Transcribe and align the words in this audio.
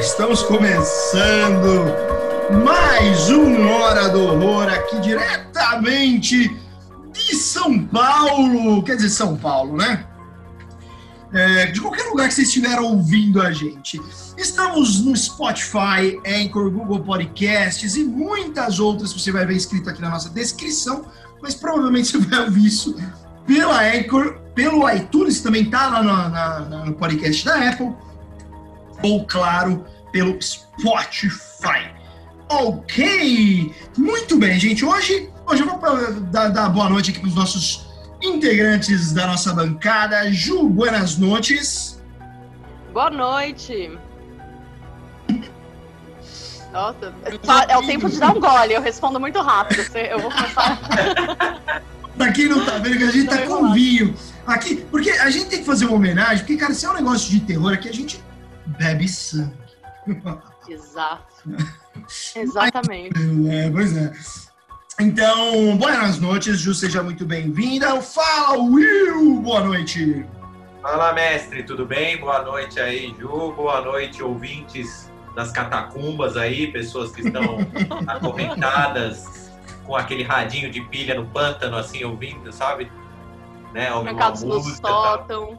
Estamos 0.00 0.42
começando 0.42 1.84
mais 2.64 3.28
uma 3.28 3.70
Hora 3.70 4.08
do 4.08 4.22
Horror 4.22 4.72
aqui 4.72 4.98
diretamente 4.98 6.56
de 7.12 7.34
São 7.34 7.86
Paulo. 7.86 8.82
Quer 8.82 8.96
dizer, 8.96 9.10
São 9.10 9.36
Paulo, 9.36 9.76
né? 9.76 10.06
É, 11.34 11.66
de 11.66 11.82
qualquer 11.82 12.04
lugar 12.04 12.28
que 12.28 12.34
vocês 12.34 12.48
estiveram 12.48 12.84
ouvindo 12.84 13.42
a 13.42 13.52
gente. 13.52 14.00
Estamos 14.38 15.04
no 15.04 15.14
Spotify, 15.14 16.18
Anchor, 16.26 16.70
Google 16.70 17.00
Podcasts 17.00 17.94
e 17.94 18.02
muitas 18.02 18.80
outras 18.80 19.12
que 19.12 19.20
você 19.20 19.30
vai 19.30 19.44
ver 19.44 19.56
escrito 19.56 19.90
aqui 19.90 20.00
na 20.00 20.08
nossa 20.08 20.30
descrição, 20.30 21.04
mas 21.42 21.54
provavelmente 21.54 22.10
você 22.10 22.18
vai 22.18 22.46
ouvir 22.46 22.64
isso 22.64 22.96
pela 23.46 23.82
Anchor, 23.82 24.38
pelo 24.54 24.88
iTunes, 24.90 25.42
também 25.42 25.66
tá 25.66 25.88
lá 25.88 26.02
no, 26.02 26.28
na, 26.30 26.84
no 26.86 26.94
podcast 26.94 27.44
da 27.44 27.68
Apple, 27.68 27.94
ou 29.02 29.24
claro, 29.26 29.84
pelo 30.12 30.36
Spotify. 30.40 31.90
Ok! 32.48 33.74
Muito 33.96 34.36
bem, 34.36 34.58
gente. 34.58 34.84
Hoje, 34.84 35.30
hoje 35.46 35.62
eu 35.62 35.68
vou 35.68 36.20
dar, 36.22 36.48
dar 36.48 36.68
boa 36.68 36.88
noite 36.88 37.10
aqui 37.10 37.20
para 37.20 37.28
os 37.28 37.34
nossos 37.34 37.88
integrantes 38.22 39.12
da 39.12 39.26
nossa 39.26 39.54
bancada. 39.54 40.30
Ju, 40.32 40.68
buenas 40.68 41.16
noites. 41.16 42.00
Boa 42.92 43.10
noite. 43.10 43.98
Nossa, 46.72 47.12
é 47.68 47.76
o 47.76 47.86
tempo 47.86 48.08
de 48.08 48.18
dar 48.18 48.30
um 48.30 48.40
gole, 48.40 48.74
eu 48.74 48.82
respondo 48.82 49.18
muito 49.18 49.40
rápido. 49.40 49.82
Eu 49.96 50.20
vou 50.20 50.30
começar. 50.30 50.78
pra 52.16 52.32
quem 52.32 52.48
não 52.48 52.64
tá 52.64 52.78
vendo, 52.78 52.98
que 52.98 53.04
a 53.04 53.10
gente 53.10 53.28
tá 53.28 53.38
com 53.46 53.72
vinho. 53.72 54.14
Aqui, 54.46 54.76
porque 54.76 55.10
a 55.10 55.30
gente 55.30 55.46
tem 55.46 55.60
que 55.60 55.64
fazer 55.64 55.86
uma 55.86 55.96
homenagem, 55.96 56.38
porque, 56.38 56.56
cara, 56.56 56.74
se 56.74 56.84
é 56.84 56.90
um 56.90 56.94
negócio 56.94 57.30
de 57.30 57.40
terror, 57.40 57.72
aqui 57.72 57.88
a 57.88 57.92
gente 57.92 58.20
bebe 58.66 59.08
sangue. 59.08 59.54
Exato. 60.68 61.44
Exatamente. 62.36 63.18
É, 63.50 63.70
pois 63.70 63.96
é. 63.96 64.12
Então, 65.00 65.76
boas 65.76 66.18
noites, 66.18 66.58
Ju, 66.58 66.74
seja 66.74 67.02
muito 67.02 67.24
bem-vinda. 67.24 68.00
Fala, 68.02 68.58
Will! 68.58 69.40
Boa 69.40 69.60
noite. 69.60 70.26
Fala, 70.82 71.12
mestre, 71.12 71.62
tudo 71.62 71.86
bem? 71.86 72.18
Boa 72.18 72.42
noite 72.42 72.78
aí, 72.78 73.14
Ju. 73.18 73.52
Boa 73.52 73.80
noite, 73.80 74.22
ouvintes 74.22 75.10
das 75.34 75.52
catacumbas 75.52 76.36
aí, 76.36 76.70
pessoas 76.70 77.12
que 77.12 77.22
estão 77.22 77.58
acorrentadas 78.06 79.50
com 79.86 79.96
aquele 79.96 80.22
radinho 80.22 80.70
de 80.70 80.82
pilha 80.82 81.14
no 81.14 81.26
pântano, 81.26 81.76
assim, 81.76 82.04
ouvindo, 82.04 82.52
sabe? 82.52 82.90
Né? 83.72 83.88
Mercados 84.02 84.42
no 84.42 84.60
sótão. 84.60 85.58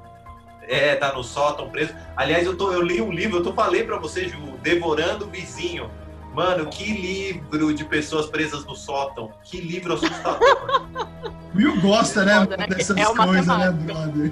É, 0.68 0.96
tá 0.96 1.14
no 1.14 1.24
sótão 1.24 1.70
preso. 1.70 1.94
Aliás, 2.16 2.46
eu, 2.46 2.56
tô, 2.56 2.72
eu 2.72 2.82
li 2.82 3.02
um 3.02 3.12
livro, 3.12 3.38
eu 3.38 3.44
tô 3.44 3.54
falei 3.54 3.84
para 3.84 3.98
você, 3.98 4.28
Ju, 4.28 4.38
Devorando 4.62 5.26
o 5.26 5.30
Vizinho. 5.30 5.90
Mano, 6.34 6.68
que 6.68 6.86
livro 6.94 7.74
de 7.74 7.84
pessoas 7.84 8.26
presas 8.28 8.64
no 8.64 8.74
sótão. 8.74 9.32
Que 9.44 9.60
livro 9.60 9.94
assustador. 9.94 10.40
Will 11.54 11.82
gosta, 11.82 12.24
né, 12.24 12.48
né? 12.58 12.68
Dessas 12.68 12.96
é 12.96 13.06
coisas, 13.06 13.48
né, 13.48 13.72
brother? 13.72 14.32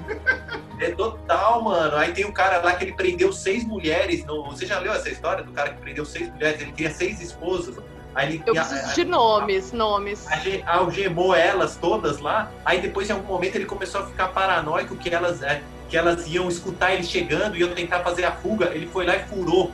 É 0.80 0.90
total, 0.92 1.62
mano. 1.62 1.96
Aí 1.96 2.12
tem 2.12 2.24
um 2.24 2.32
cara 2.32 2.62
lá 2.62 2.72
que 2.72 2.84
ele 2.84 2.94
prendeu 2.94 3.30
seis 3.32 3.64
mulheres. 3.64 4.24
No... 4.24 4.44
Você 4.44 4.64
já 4.64 4.78
leu 4.78 4.92
essa 4.92 5.10
história 5.10 5.44
do 5.44 5.52
cara 5.52 5.74
que 5.74 5.80
prendeu 5.80 6.06
seis 6.06 6.32
mulheres? 6.32 6.62
Ele 6.62 6.72
tinha 6.72 6.90
seis 6.90 7.20
esposas. 7.20 7.76
Aí 8.14 8.34
ele, 8.34 8.42
Eu 8.46 8.54
preciso 8.54 8.94
de 8.94 9.04
nomes, 9.04 9.70
nomes. 9.70 10.26
Algemou 10.66 11.34
elas 11.34 11.76
todas 11.76 12.18
lá. 12.18 12.50
Aí 12.64 12.80
depois, 12.80 13.10
em 13.10 13.12
algum 13.12 13.28
momento, 13.28 13.56
ele 13.56 13.66
começou 13.66 14.00
a 14.00 14.06
ficar 14.06 14.28
paranoico 14.28 14.96
que 14.96 15.10
elas, 15.10 15.42
é, 15.42 15.62
que 15.90 15.96
elas 15.96 16.26
iam 16.28 16.48
escutar 16.48 16.94
ele 16.94 17.02
chegando 17.02 17.56
e 17.56 17.60
iam 17.60 17.74
tentar 17.74 18.00
fazer 18.00 18.24
a 18.24 18.32
fuga. 18.32 18.70
Ele 18.72 18.86
foi 18.86 19.04
lá 19.04 19.16
e 19.16 19.24
furou 19.24 19.72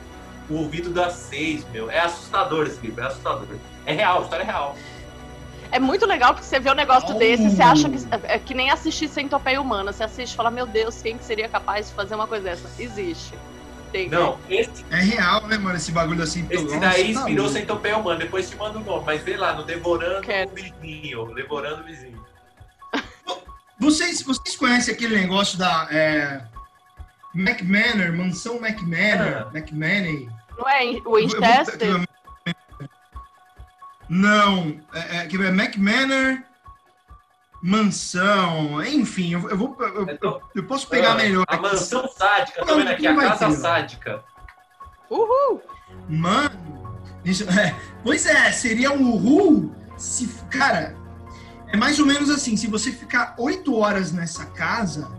o 0.49 0.55
ouvido 0.55 0.89
das 0.89 1.13
seis, 1.13 1.65
meu. 1.71 1.91
É 1.91 1.99
assustador 1.99 2.65
esse 2.65 2.81
livro, 2.81 3.03
é 3.03 3.07
assustador. 3.07 3.47
É 3.85 3.93
real, 3.93 4.19
a 4.19 4.21
história 4.23 4.43
é 4.43 4.45
real. 4.45 4.75
É 5.71 5.79
muito 5.79 6.05
legal 6.05 6.33
porque 6.33 6.47
você 6.47 6.59
vê 6.59 6.71
um 6.71 6.75
negócio 6.75 7.15
oh. 7.15 7.19
desse 7.19 7.43
e 7.43 7.49
você 7.51 7.61
acha 7.61 7.89
que 7.89 7.97
é, 8.09 8.35
é 8.35 8.39
que 8.39 8.53
nem 8.53 8.71
assistir 8.71 9.07
Centopeia 9.07 9.61
Humana. 9.61 9.93
Você 9.93 10.03
assiste 10.03 10.33
e 10.33 10.35
fala, 10.35 10.49
meu 10.49 10.65
Deus, 10.65 11.01
quem 11.01 11.17
que 11.17 11.23
seria 11.23 11.47
capaz 11.47 11.89
de 11.89 11.93
fazer 11.93 12.15
uma 12.15 12.25
coisa 12.25 12.45
dessa? 12.45 12.69
Existe. 12.81 13.33
Tem, 13.91 14.09
não, 14.09 14.37
esse... 14.49 14.85
É 14.91 14.99
real, 14.99 15.47
né, 15.47 15.57
mano? 15.57 15.77
Esse 15.77 15.91
bagulho 15.91 16.23
assim. 16.23 16.45
Esse 16.49 16.77
daí 16.79 17.13
tá 17.13 17.21
inspirou 17.21 17.47
Centopeia 17.47 17.97
Humana. 17.97 18.19
Depois 18.19 18.49
te 18.49 18.55
manda 18.55 18.79
o 18.79 18.83
nome. 18.83 19.03
Mas 19.05 19.21
vê 19.21 19.37
lá, 19.37 19.53
no 19.53 19.63
Devorando 19.63 20.21
Quero. 20.21 20.51
o 20.51 20.53
Vizinho. 20.53 21.33
Devorando 21.35 21.81
o 21.81 21.85
Vizinho. 21.85 22.26
Vocês, 23.79 24.21
vocês 24.21 24.55
conhecem 24.55 24.93
aquele 24.93 25.19
negócio 25.19 25.57
da... 25.57 25.87
É... 25.91 26.41
McManor, 27.35 28.13
Mansão 28.13 28.55
McManor. 28.55 29.51
McManey. 29.53 30.27
Não 30.57 30.67
é 30.67 30.99
Winchester? 31.05 32.07
Não, 34.09 34.79
é, 34.93 35.17
é, 35.17 35.25
que 35.27 35.35
é 35.35 35.47
McManor, 35.49 36.41
mansão, 37.61 38.81
enfim, 38.83 39.33
eu, 39.33 39.49
eu 39.49 39.57
vou. 39.57 39.75
Eu, 39.79 40.09
então, 40.09 40.41
eu, 40.55 40.63
posso 40.63 40.87
pegar 40.87 41.13
ah, 41.13 41.15
melhor. 41.15 41.45
A 41.47 41.57
mansão 41.57 42.07
sádica, 42.07 42.65
tô 42.65 42.75
vendo 42.77 42.89
aqui, 42.89 43.05
a 43.05 43.15
casa 43.15 43.47
ter. 43.47 43.53
sádica. 43.53 44.23
Uhul! 45.09 45.61
Mano, 46.07 46.99
isso, 47.25 47.43
é, 47.51 47.75
pois 48.03 48.25
é, 48.25 48.51
seria 48.51 48.91
um 48.91 49.11
uhul 49.11 49.75
se. 49.97 50.27
Cara, 50.49 50.95
é 51.71 51.77
mais 51.77 51.99
ou 51.99 52.05
menos 52.05 52.29
assim: 52.29 52.55
se 52.55 52.67
você 52.67 52.91
ficar 52.91 53.35
oito 53.37 53.75
horas 53.75 54.11
nessa 54.11 54.45
casa, 54.45 55.09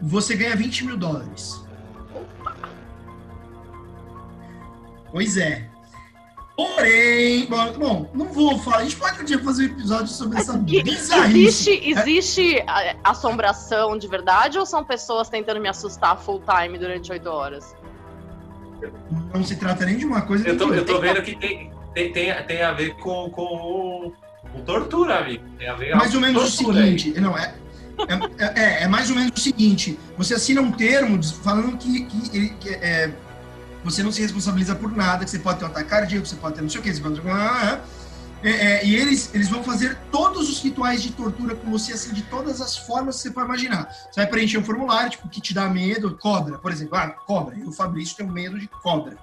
você 0.00 0.36
ganha 0.36 0.56
20 0.56 0.86
mil 0.86 0.96
dólares. 0.96 1.60
Pois 5.10 5.36
é. 5.36 5.68
Porém, 6.56 7.46
bom, 7.46 7.72
bom, 7.72 8.10
não 8.12 8.26
vou 8.26 8.58
falar. 8.58 8.78
A 8.78 8.82
gente 8.84 8.96
pode 8.96 9.20
um 9.20 9.24
dia 9.24 9.38
fazer 9.38 9.62
um 9.64 9.66
episódio 9.72 10.08
sobre 10.08 10.38
essa 10.38 10.52
bizarrice. 10.52 11.70
Existe, 11.70 11.90
existe 11.90 12.64
assombração 13.02 13.96
de 13.96 14.06
verdade 14.06 14.58
ou 14.58 14.66
são 14.66 14.84
pessoas 14.84 15.30
tentando 15.30 15.60
me 15.60 15.68
assustar 15.68 16.18
full 16.18 16.42
time 16.42 16.78
durante 16.78 17.10
oito 17.10 17.28
horas? 17.28 17.74
Não 19.34 19.42
se 19.42 19.56
trata 19.56 19.86
nem 19.86 19.96
de 19.96 20.04
uma 20.04 20.22
coisa. 20.22 20.46
Eu 20.46 20.58
tô, 20.58 20.72
eu 20.74 20.84
tô 20.84 21.00
vendo 21.00 21.22
que 21.22 21.36
tem, 21.36 21.72
tem, 21.94 22.12
tem, 22.12 22.42
tem 22.44 22.62
a 22.62 22.72
ver 22.72 22.96
com, 22.96 23.30
com, 23.30 24.12
com 24.52 24.60
tortura, 24.62 25.18
amigo. 25.18 25.44
Tem 25.58 25.68
a 25.68 25.74
ver 25.74 25.94
Mais 25.96 26.14
ou 26.14 26.20
menos 26.20 26.42
o 26.42 26.50
seguinte. 26.50 27.12
Aí. 27.14 27.20
Não, 27.20 27.36
é, 27.36 27.54
é, 28.38 28.60
é, 28.60 28.82
é, 28.84 28.88
mais 28.88 29.10
ou 29.10 29.16
menos 29.16 29.32
o 29.36 29.40
seguinte: 29.40 29.98
você 30.16 30.34
assina 30.34 30.60
um 30.60 30.72
termo 30.72 31.22
falando 31.22 31.76
que, 31.76 32.04
que, 32.04 32.48
que 32.50 32.68
é, 32.70 33.10
você 33.84 34.02
não 34.02 34.12
se 34.12 34.20
responsabiliza 34.20 34.74
por 34.74 34.94
nada, 34.94 35.24
que 35.24 35.30
você 35.30 35.38
pode 35.38 35.58
ter 35.58 35.64
um 35.64 35.68
ataque 35.68 35.88
cardíaco, 35.88 36.26
você 36.26 36.36
pode 36.36 36.54
ter 36.56 36.62
não 36.62 36.68
sei 36.68 36.80
o 36.80 36.82
que, 36.82 36.92
você 36.92 37.00
pode 37.00 37.20
ter... 37.20 37.28
É, 38.44 38.50
é, 38.50 38.84
e 38.84 38.96
eles, 38.96 39.32
eles 39.32 39.48
vão 39.48 39.62
fazer 39.62 39.96
todos 40.10 40.50
os 40.50 40.60
rituais 40.60 41.00
de 41.00 41.12
tortura 41.12 41.54
com 41.54 41.70
você, 41.70 41.92
assim, 41.92 42.12
de 42.12 42.22
todas 42.22 42.60
as 42.60 42.76
formas 42.76 43.16
que 43.16 43.22
você 43.22 43.30
pode 43.30 43.46
imaginar. 43.46 43.88
Você 44.10 44.20
vai 44.20 44.26
preencher 44.26 44.58
um 44.58 44.64
formulário, 44.64 45.10
tipo, 45.10 45.28
que 45.28 45.40
te 45.40 45.54
dá 45.54 45.68
medo, 45.68 46.18
cobra, 46.20 46.58
por 46.58 46.72
exemplo. 46.72 46.98
Ah, 46.98 47.08
cobra. 47.08 47.56
Eu, 47.56 47.70
Fabrício, 47.70 48.16
tenho 48.16 48.32
medo 48.32 48.58
de 48.58 48.66
cobra. 48.66 49.16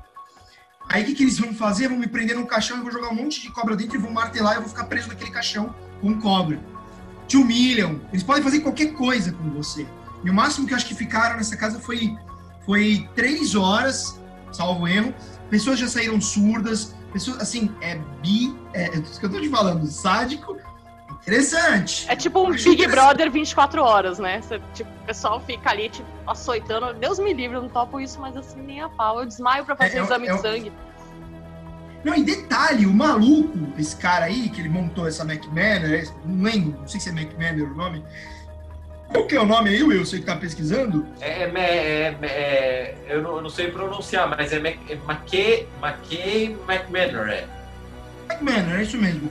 Aí 0.89 1.03
o 1.03 1.05
que, 1.05 1.13
que 1.13 1.23
eles 1.23 1.39
vão 1.39 1.53
fazer? 1.53 1.87
Vão 1.87 1.97
me 1.97 2.07
prender 2.07 2.35
num 2.35 2.45
caixão, 2.45 2.77
eu 2.77 2.83
vou 2.83 2.91
jogar 2.91 3.09
um 3.09 3.15
monte 3.15 3.41
de 3.41 3.51
cobra 3.51 3.75
dentro 3.75 3.95
e 3.95 3.99
vão 3.99 4.11
martelar 4.11 4.53
e 4.53 4.55
eu 4.57 4.61
vou 4.61 4.69
ficar 4.69 4.85
preso 4.85 5.07
naquele 5.07 5.31
caixão 5.31 5.73
com 6.01 6.19
cobra. 6.19 6.59
Te 7.27 7.37
humilham. 7.37 8.01
Eles 8.11 8.23
podem 8.23 8.43
fazer 8.43 8.61
qualquer 8.61 8.93
coisa 8.93 9.31
com 9.31 9.49
você. 9.51 9.85
E 10.23 10.29
o 10.29 10.33
máximo 10.33 10.67
que 10.67 10.73
eu 10.73 10.77
acho 10.77 10.87
que 10.87 10.95
ficaram 10.95 11.37
nessa 11.37 11.55
casa 11.55 11.79
foi, 11.79 12.17
foi 12.65 13.07
três 13.15 13.55
horas 13.55 14.19
salvo 14.51 14.87
erro. 14.87 15.13
Pessoas 15.49 15.79
já 15.79 15.87
saíram 15.87 16.19
surdas, 16.21 16.95
pessoas, 17.11 17.39
assim, 17.39 17.71
é 17.81 17.95
bi. 18.21 18.55
É, 18.73 18.95
é 18.95 18.99
isso 18.99 19.19
que 19.19 19.25
eu 19.25 19.31
tô 19.31 19.39
te 19.39 19.49
falando, 19.49 19.85
sádico. 19.87 20.57
Interessante. 21.29 22.05
É 22.09 22.15
tipo 22.15 22.41
um 22.41 22.51
Big 22.51 22.87
Brother 22.87 23.31
24 23.31 23.83
horas, 23.83 24.19
né? 24.19 24.41
Você, 24.41 24.59
tipo, 24.73 24.89
o 24.89 25.05
pessoal 25.05 25.39
fica 25.39 25.69
ali, 25.69 25.89
tipo, 25.89 26.07
açoitando. 26.25 26.93
Deus 26.95 27.19
me 27.19 27.33
livre, 27.33 27.57
eu 27.57 27.61
não 27.61 27.69
topo 27.69 27.99
isso, 27.99 28.19
mas 28.19 28.35
assim, 28.35 28.61
nem 28.61 28.81
a 28.81 28.89
pau. 28.89 29.19
Eu 29.19 29.25
desmaio 29.25 29.63
pra 29.63 29.75
fazer 29.75 29.97
é, 29.97 29.99
é 29.99 30.03
exame 30.03 30.27
é, 30.27 30.33
de 30.33 30.41
sangue. 30.41 30.71
Não, 32.03 32.15
e 32.15 32.23
detalhe, 32.23 32.85
o 32.85 32.93
maluco, 32.93 33.57
esse 33.77 33.95
cara 33.95 34.25
aí, 34.25 34.49
que 34.49 34.61
ele 34.61 34.69
montou 34.69 35.07
essa 35.07 35.23
McManor, 35.23 36.09
não 36.25 36.43
lembro, 36.43 36.79
não 36.79 36.87
sei 36.87 36.99
se 36.99 37.09
é 37.09 37.11
McManor 37.11 37.73
o 37.73 37.75
nome, 37.75 38.05
qual 39.09 39.25
que 39.25 39.35
é 39.35 39.41
o 39.41 39.45
nome 39.45 39.69
aí, 39.69 39.83
Will? 39.83 40.05
Você 40.05 40.19
que 40.19 40.25
tá 40.25 40.37
pesquisando? 40.37 41.05
É, 41.19 41.43
é, 41.43 42.17
é, 42.21 42.27
é 42.29 42.95
eu, 43.09 43.21
não, 43.21 43.35
eu, 43.35 43.41
não, 43.41 43.49
sei 43.49 43.69
pronunciar, 43.69 44.29
mas 44.29 44.53
é, 44.53 44.57
é 44.57 44.93
McKay, 44.93 45.67
McKay 45.83 46.57
McManor, 46.67 47.27
é. 47.27 47.45
McManor, 48.29 48.79
é 48.79 48.83
isso 48.83 48.97
mesmo. 48.97 49.29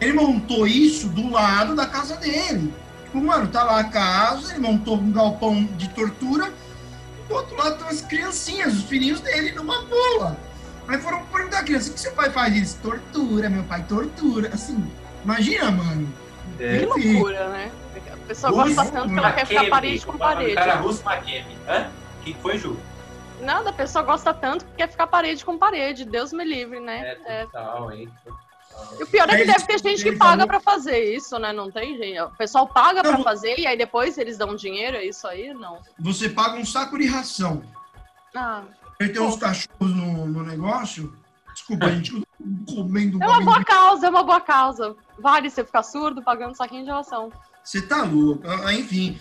Ele 0.00 0.12
montou 0.14 0.66
isso 0.66 1.08
do 1.08 1.30
lado 1.30 1.74
da 1.74 1.86
casa 1.86 2.16
dele. 2.16 2.72
Tipo, 3.04 3.20
mano, 3.20 3.48
tá 3.48 3.62
lá 3.62 3.80
a 3.80 3.84
casa, 3.84 4.52
ele 4.52 4.60
montou 4.60 4.96
um 4.96 5.12
galpão 5.12 5.64
de 5.76 5.88
tortura, 5.90 6.52
do 7.28 7.34
outro 7.34 7.56
lado 7.56 7.72
estão 7.72 7.88
as 7.88 8.00
criancinhas, 8.00 8.74
os 8.74 8.84
filhinhos 8.84 9.20
dele 9.20 9.52
numa 9.52 9.82
boa. 9.82 10.36
Aí 10.88 10.98
foram 10.98 11.24
perguntar 11.26 11.60
a 11.60 11.62
criança, 11.62 11.90
o 11.90 11.94
que 11.94 12.00
seu 12.00 12.12
pai 12.12 12.30
faz? 12.30 12.56
Eles, 12.56 12.74
tortura, 12.74 13.48
meu 13.48 13.62
pai 13.64 13.84
tortura. 13.84 14.48
Assim, 14.52 14.82
imagina, 15.24 15.70
mano. 15.70 16.12
É. 16.58 16.78
Que 16.80 16.86
loucura, 16.86 17.48
né? 17.50 17.70
pessoa 18.30 18.52
gosta 18.52 18.84
tanto 18.92 19.12
que 19.12 19.18
ela 19.18 19.32
quer 19.32 19.46
ficar 19.46 19.68
parede 19.68 20.06
com 20.06 20.18
parede. 20.18 20.52
O 20.52 20.54
cara 20.54 20.74
russo 20.76 21.04
Makemi, 21.04 21.58
hã? 21.68 21.90
O 22.20 22.24
que 22.24 22.34
foi, 22.34 22.58
Ju? 22.58 22.76
Nada, 23.40 23.70
a 23.70 23.72
pessoa 23.72 24.04
gosta 24.04 24.32
tanto 24.32 24.64
que 24.64 24.72
quer 24.76 24.88
ficar 24.88 25.06
parede 25.06 25.44
com 25.44 25.58
parede. 25.58 26.04
Deus 26.04 26.32
me 26.32 26.44
livre, 26.44 26.78
né? 26.78 27.16
É, 27.24 27.44
total, 27.44 27.92
hein? 27.92 28.08
E 28.98 29.02
o 29.02 29.06
pior 29.06 29.28
é 29.28 29.36
que 29.36 29.44
deve 29.44 29.66
ter 29.66 29.78
gente 29.78 30.02
que 30.02 30.08
ele 30.10 30.16
paga 30.18 30.46
pra 30.46 30.60
fazer 30.60 31.14
isso, 31.14 31.38
né? 31.38 31.52
Não 31.52 31.70
tem 31.70 31.96
jeito. 31.96 32.24
O 32.24 32.36
pessoal 32.36 32.66
paga 32.66 33.02
vo- 33.02 33.22
fazer 33.22 33.58
e 33.58 33.66
aí 33.66 33.76
depois 33.76 34.16
eles 34.18 34.38
dão 34.38 34.54
dinheiro, 34.56 34.96
é 34.96 35.04
isso 35.04 35.26
aí? 35.26 35.52
Não. 35.54 35.78
Você 35.98 36.28
paga 36.28 36.56
um 36.56 36.64
saco 36.64 36.98
de 36.98 37.06
ração. 37.06 37.62
Ah, 38.34 38.62
Aí 39.00 39.08
tem 39.08 39.20
uns 39.22 39.36
cachorros 39.36 39.94
no, 39.94 40.26
no 40.26 40.42
negócio. 40.44 41.16
Desculpa, 41.54 41.90
gente, 41.90 42.14
eu 42.14 42.22
tô 42.66 42.74
comendo 42.74 43.22
é 43.22 43.26
uma 43.26 43.40
boa 43.40 43.64
causa, 43.64 44.06
é 44.06 44.10
uma 44.10 44.22
boa 44.22 44.40
causa. 44.40 44.94
Vale 45.18 45.50
você 45.50 45.64
ficar 45.64 45.82
surdo 45.82 46.22
pagando 46.22 46.54
saquinho 46.56 46.84
de 46.84 46.90
ração. 46.90 47.32
Você 47.64 47.82
tá 47.82 48.02
louco. 48.02 48.42
Ah, 48.46 48.72
Enfim. 48.72 49.18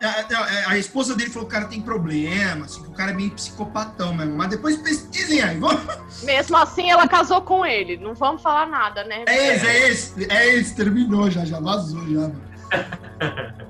A, 0.00 0.06
a- 0.06 0.70
a 0.70 0.78
esposa 0.78 1.16
dele 1.16 1.28
falou 1.30 1.48
que 1.48 1.54
o 1.56 1.58
cara 1.58 1.68
tem 1.68 1.80
problema, 1.80 2.66
assim, 2.66 2.82
que 2.82 2.88
o 2.88 2.92
cara 2.92 3.10
é 3.10 3.14
meio 3.14 3.32
psicopatão 3.32 4.14
mesmo. 4.14 4.36
Mas 4.36 4.48
depois 4.50 4.76
pesquisem 4.76 5.40
aí. 5.42 5.58
Vamos... 5.58 5.82
Mesmo 6.22 6.56
assim, 6.56 6.88
ela 6.88 7.08
casou 7.08 7.42
com 7.42 7.66
ele. 7.66 7.96
Não 7.96 8.14
vamos 8.14 8.40
falar 8.40 8.66
nada, 8.68 9.02
né? 9.04 9.24
É 9.26 9.54
esse, 9.56 9.66
é 9.66 9.88
esse, 9.88 10.32
é 10.32 10.54
esse, 10.54 10.76
terminou 10.76 11.28
já, 11.30 11.44
já 11.44 11.58
vazou 11.58 12.00
já. 12.08 12.20
mano. 12.20 12.40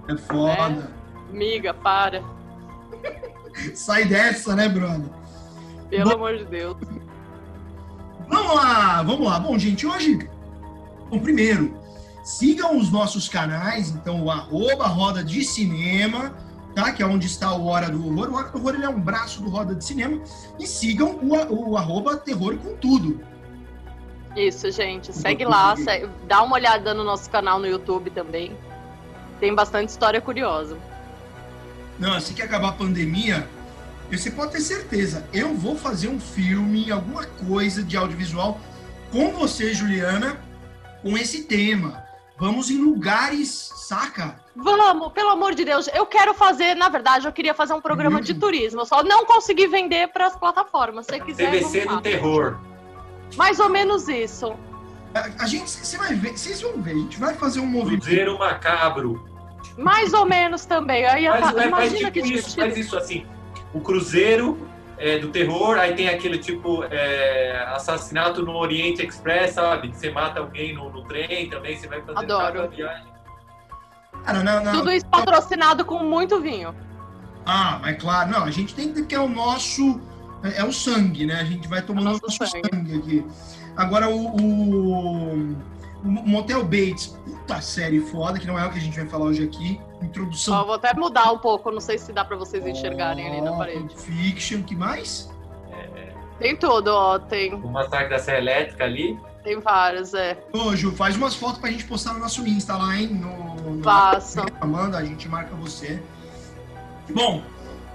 É 0.08 0.16
foda. 0.18 0.90
Miga, 1.30 1.72
para. 1.72 2.22
Sai 3.74 4.04
dessa, 4.04 4.54
né, 4.54 4.68
brother? 4.68 5.08
Pelo 5.88 6.10
Bom- 6.10 6.14
amor 6.16 6.36
de 6.36 6.44
Deus. 6.44 6.76
Vamos 8.28 8.54
lá, 8.54 9.02
vamos 9.02 9.26
lá. 9.26 9.38
Bom, 9.40 9.58
gente, 9.58 9.86
hoje. 9.86 10.28
Bom, 11.08 11.18
primeiro, 11.20 11.74
sigam 12.28 12.76
os 12.76 12.90
nossos 12.90 13.26
canais, 13.26 13.88
então 13.88 14.22
o 14.22 14.30
arroba 14.30 14.86
Roda 14.86 15.24
de 15.24 15.42
Cinema, 15.42 16.34
tá? 16.74 16.92
Que 16.92 17.02
é 17.02 17.06
onde 17.06 17.26
está 17.26 17.54
o 17.54 17.66
Hora 17.66 17.88
do 17.88 18.04
Horror. 18.06 18.28
O 18.30 18.34
Hora 18.34 18.48
do 18.50 18.58
Horror 18.58 18.74
ele 18.74 18.84
é 18.84 18.88
um 18.88 19.00
braço 19.00 19.40
do 19.42 19.48
Roda 19.48 19.74
de 19.74 19.82
Cinema. 19.82 20.20
E 20.58 20.66
sigam 20.66 21.18
o, 21.22 21.70
o 21.70 21.76
arroba 21.78 22.16
Terror 22.18 22.58
com 22.58 22.76
Tudo. 22.76 23.20
Isso, 24.36 24.70
gente. 24.70 25.10
Segue 25.12 25.44
lá, 25.46 25.74
segue- 25.74 26.08
dá 26.26 26.42
uma 26.42 26.54
olhada 26.56 26.92
no 26.92 27.02
nosso 27.02 27.30
canal 27.30 27.58
no 27.58 27.66
YouTube 27.66 28.10
também. 28.10 28.54
Tem 29.40 29.54
bastante 29.54 29.88
história 29.88 30.20
curiosa. 30.20 30.76
Não, 31.98 32.12
assim 32.12 32.34
que 32.34 32.42
acabar 32.42 32.68
a 32.68 32.72
pandemia, 32.72 33.48
você 34.12 34.30
pode 34.30 34.52
ter 34.52 34.60
certeza, 34.60 35.26
eu 35.32 35.54
vou 35.54 35.76
fazer 35.76 36.08
um 36.08 36.20
filme, 36.20 36.92
alguma 36.92 37.24
coisa 37.24 37.82
de 37.82 37.96
audiovisual 37.96 38.60
com 39.10 39.32
você, 39.32 39.72
Juliana, 39.72 40.38
com 41.02 41.16
esse 41.16 41.44
tema. 41.44 42.06
Vamos 42.38 42.70
em 42.70 42.78
lugares, 42.78 43.48
saca? 43.74 44.38
Vamos, 44.54 45.12
pelo 45.12 45.30
amor 45.30 45.54
de 45.54 45.64
Deus. 45.64 45.88
Eu 45.92 46.06
quero 46.06 46.32
fazer, 46.34 46.74
na 46.76 46.88
verdade, 46.88 47.26
eu 47.26 47.32
queria 47.32 47.52
fazer 47.52 47.74
um 47.74 47.80
programa 47.80 48.20
de 48.22 48.32
Hum. 48.32 48.38
turismo. 48.38 48.80
Eu 48.82 48.86
só 48.86 49.02
não 49.02 49.24
consegui 49.26 49.66
vender 49.66 50.08
para 50.08 50.26
as 50.28 50.36
plataformas. 50.36 51.06
Se 51.06 51.12
você 51.12 51.20
quiser, 51.20 51.60
vamos 51.60 51.86
do 51.96 52.00
terror. 52.00 52.58
Mais 53.36 53.58
ou 53.58 53.68
menos 53.68 54.08
isso. 54.08 54.54
A, 55.14 55.42
a 55.42 55.46
gente, 55.46 55.68
você 55.70 55.96
vai 55.98 56.14
ver, 56.14 56.36
vocês 56.38 56.60
vão 56.60 56.80
ver, 56.80 56.92
a 56.92 56.94
gente 56.94 57.18
vai 57.18 57.34
fazer 57.34 57.58
um 57.60 57.66
movimento. 57.66 58.02
Cruzeiro 58.04 58.38
macabro. 58.38 59.28
Mais 59.76 60.12
ou 60.14 60.24
menos 60.24 60.64
também. 60.64 61.04
Aí, 61.06 61.26
Faz, 61.26 61.36
a- 61.42 61.42
faz, 61.52 61.54
faz 61.54 61.66
imagina 61.66 62.10
que 62.10 62.22
tipo 62.22 62.34
isso, 62.34 62.50
divertido. 62.50 62.60
faz 62.66 62.76
isso 62.86 62.96
assim. 62.96 63.26
O 63.74 63.80
Cruzeiro 63.80 64.58
é, 64.98 65.18
do 65.18 65.28
terror, 65.28 65.78
aí 65.78 65.94
tem 65.94 66.08
aquele 66.08 66.38
tipo 66.38 66.84
é, 66.84 67.64
assassinato 67.68 68.42
no 68.42 68.56
Oriente 68.56 69.04
Express, 69.04 69.54
sabe? 69.54 69.94
Você 69.94 70.10
mata 70.10 70.40
alguém 70.40 70.74
no, 70.74 70.90
no 70.90 71.02
trem 71.04 71.48
também, 71.48 71.76
você 71.76 71.86
vai 71.86 72.02
fazer 72.02 72.18
Adoro. 72.18 72.54
cada 72.54 72.66
viagem. 72.68 73.06
Cara, 74.24 74.42
não, 74.42 74.62
não. 74.62 74.72
Tudo 74.72 74.90
isso 74.90 75.06
patrocinado 75.06 75.84
com 75.84 76.00
muito 76.00 76.40
vinho. 76.40 76.74
Ah, 77.46 77.78
mas 77.80 77.96
claro, 77.98 78.30
não, 78.30 78.44
a 78.44 78.50
gente 78.50 78.74
tem 78.74 78.92
que 78.92 79.02
ter 79.02 79.14
é 79.14 79.20
o 79.20 79.28
nosso. 79.28 80.00
É, 80.42 80.60
é 80.60 80.64
o 80.64 80.72
sangue, 80.72 81.26
né? 81.26 81.40
A 81.40 81.44
gente 81.44 81.66
vai 81.68 81.80
tomando 81.80 82.06
o 82.06 82.10
nosso 82.10 82.22
nosso 82.22 82.46
sangue. 82.46 82.68
sangue. 82.68 82.98
aqui. 82.98 83.26
Agora, 83.76 84.08
o, 84.08 84.36
o 84.36 85.56
Motel 86.02 86.62
Bates, 86.64 87.08
puta 87.24 87.60
série 87.60 88.00
foda, 88.00 88.38
que 88.38 88.46
não 88.46 88.58
é 88.58 88.64
o 88.66 88.70
que 88.70 88.78
a 88.78 88.80
gente 88.80 88.96
vai 88.98 89.08
falar 89.08 89.26
hoje 89.26 89.44
aqui. 89.44 89.80
Introdução. 90.02 90.54
Ó, 90.54 90.64
vou 90.64 90.74
até 90.74 90.94
mudar 90.94 91.32
um 91.32 91.38
pouco. 91.38 91.70
Não 91.70 91.80
sei 91.80 91.98
se 91.98 92.12
dá 92.12 92.24
para 92.24 92.36
vocês 92.36 92.64
enxergarem 92.66 93.26
ali 93.26 93.40
na 93.40 93.52
parede. 93.52 93.96
Fiction, 93.96 94.62
que 94.62 94.76
mais? 94.76 95.28
Tem 96.38 96.56
tudo, 96.56 96.88
ó. 96.88 97.18
Tem, 97.18 97.52
O 97.54 97.68
massacre 97.68 98.10
da 98.10 98.18
Serra 98.20 98.38
Elétrica 98.38 98.84
ali. 98.84 99.18
tem 99.42 99.58
vários, 99.60 100.14
é. 100.14 100.38
Ô, 100.52 100.74
Ju, 100.76 100.92
faz 100.92 101.16
umas 101.16 101.34
fotos 101.34 101.58
pra 101.58 101.68
gente 101.70 101.84
postar 101.84 102.12
no 102.12 102.20
nosso 102.20 102.46
Insta 102.46 102.76
lá, 102.76 102.96
hein? 102.96 103.08
No, 103.08 103.72
no... 103.72 103.82
Façam. 103.82 104.46
Amanda, 104.60 104.98
a 104.98 105.04
gente 105.04 105.28
marca 105.28 105.54
você. 105.56 106.00
Bom, 107.10 107.42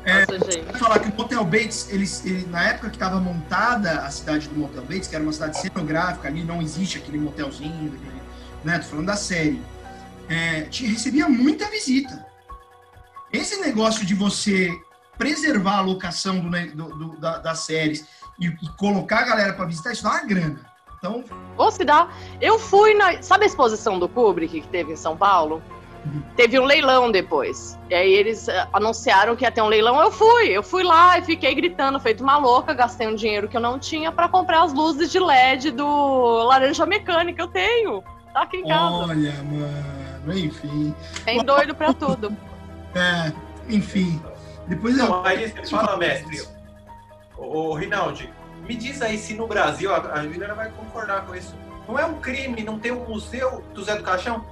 É. 0.06 0.26
Nossa, 0.26 0.78
falar 0.80 1.00
que 1.00 1.10
o 1.10 1.16
Motel 1.16 1.44
Bates, 1.46 1.90
eles, 1.90 2.26
ele, 2.26 2.46
na 2.48 2.62
época 2.64 2.90
que 2.90 2.96
estava 2.96 3.20
montada 3.20 4.00
a 4.02 4.10
cidade 4.12 4.50
do 4.50 4.56
Motel 4.60 4.84
Bates, 4.84 5.08
que 5.08 5.16
era 5.16 5.24
uma 5.24 5.32
cidade 5.34 5.58
cenográfica 5.60 6.28
ali, 6.28 6.44
não 6.44 6.62
existe 6.62 6.98
aquele 6.98 7.18
motelzinho, 7.18 7.94
né? 8.64 8.80
Tô 8.80 8.86
falando 8.86 9.06
da 9.08 9.16
série. 9.16 9.62
É, 10.28 10.62
tinha, 10.64 10.90
recebia 10.92 11.28
muita 11.30 11.70
visita. 11.70 12.26
Esse 13.32 13.60
negócio 13.62 14.06
de 14.06 14.14
você 14.14 14.72
preservar 15.18 15.78
a 15.78 15.82
locação 15.82 16.40
do, 16.40 16.50
do- 16.50 16.96
do- 16.98 17.18
da- 17.20 17.38
das 17.38 17.60
séries 17.60 18.06
e, 18.40 18.48
e 18.48 18.70
colocar 18.78 19.20
a 19.20 19.24
galera 19.24 19.54
para 19.54 19.66
visitar, 19.66 19.92
isso 19.92 20.04
dá 20.04 20.10
uma 20.12 20.26
grana. 20.26 20.60
Então, 20.98 21.24
Ou 21.58 21.70
se 21.72 21.84
dá. 21.84 22.10
Eu 22.40 22.58
fui 22.58 22.94
na. 22.94 23.22
Sabe 23.22 23.44
a 23.44 23.48
exposição 23.48 24.00
do 24.00 24.08
Kubrick 24.08 24.62
que 24.62 24.68
teve 24.70 24.94
em 24.94 24.96
São 24.96 25.18
Paulo? 25.18 25.62
Teve 26.36 26.60
um 26.60 26.66
leilão 26.66 27.12
depois. 27.12 27.80
E 27.90 27.96
aí 27.96 28.14
eles 28.14 28.48
eh, 28.48 28.68
anunciaram 28.74 29.36
que 29.36 29.46
ia 29.46 29.52
ter 29.52 29.62
um 29.62 29.68
leilão. 29.68 30.02
Eu 30.02 30.12
fui. 30.12 30.50
Eu 30.50 30.64
fui 30.64 30.84
lá 30.84 31.18
e 31.18 31.24
fiquei 31.24 31.54
gritando, 31.56 32.00
feito 32.00 32.24
uma 32.24 32.38
louca. 32.38 32.74
Gastei 32.74 33.08
um 33.08 33.16
dinheiro 33.16 33.48
que 33.48 33.56
eu 33.56 33.62
não 33.62 33.80
tinha 33.80 34.12
pra 34.12 34.28
comprar 34.28 34.64
as 34.64 34.74
luzes 34.74 35.12
de 35.12 35.20
LED 35.20 35.72
do 35.72 36.44
Laranja 36.44 36.86
Mecânica. 36.86 37.42
Eu 37.42 37.48
tenho. 37.48 38.04
Tá 38.34 38.42
aqui 38.42 38.58
em 38.58 38.68
casa. 38.68 38.96
olha, 38.96 39.34
mano, 39.44 40.38
enfim. 40.38 40.94
Tem 41.24 41.44
doido 41.44 41.76
pra 41.76 41.94
tudo. 41.94 42.36
É, 42.96 43.34
enfim. 43.68 44.22
Depois 44.68 44.96
eu. 45.00 45.08
Não, 45.08 45.26
aí 45.26 45.50
você 45.50 45.66
fala, 45.66 45.98
mestre. 45.98 46.44
Ô, 47.36 47.74
Rinaldi, 47.74 48.32
me 48.68 48.76
diz 48.76 49.02
aí 49.02 49.18
se 49.18 49.34
no 49.34 49.48
Brasil, 49.48 49.92
a, 49.92 49.98
a 49.98 50.22
Juliana 50.22 50.54
vai 50.54 50.70
concordar 50.70 51.26
com 51.26 51.34
isso. 51.36 51.56
Não 51.88 51.98
é 51.98 52.06
um 52.06 52.20
crime 52.20 52.62
não 52.62 52.78
ter 52.78 52.94
um 52.94 53.04
museu 53.06 53.64
do 53.74 53.84
Zé 53.84 53.96
do 53.96 54.04
Caixão? 54.04 54.46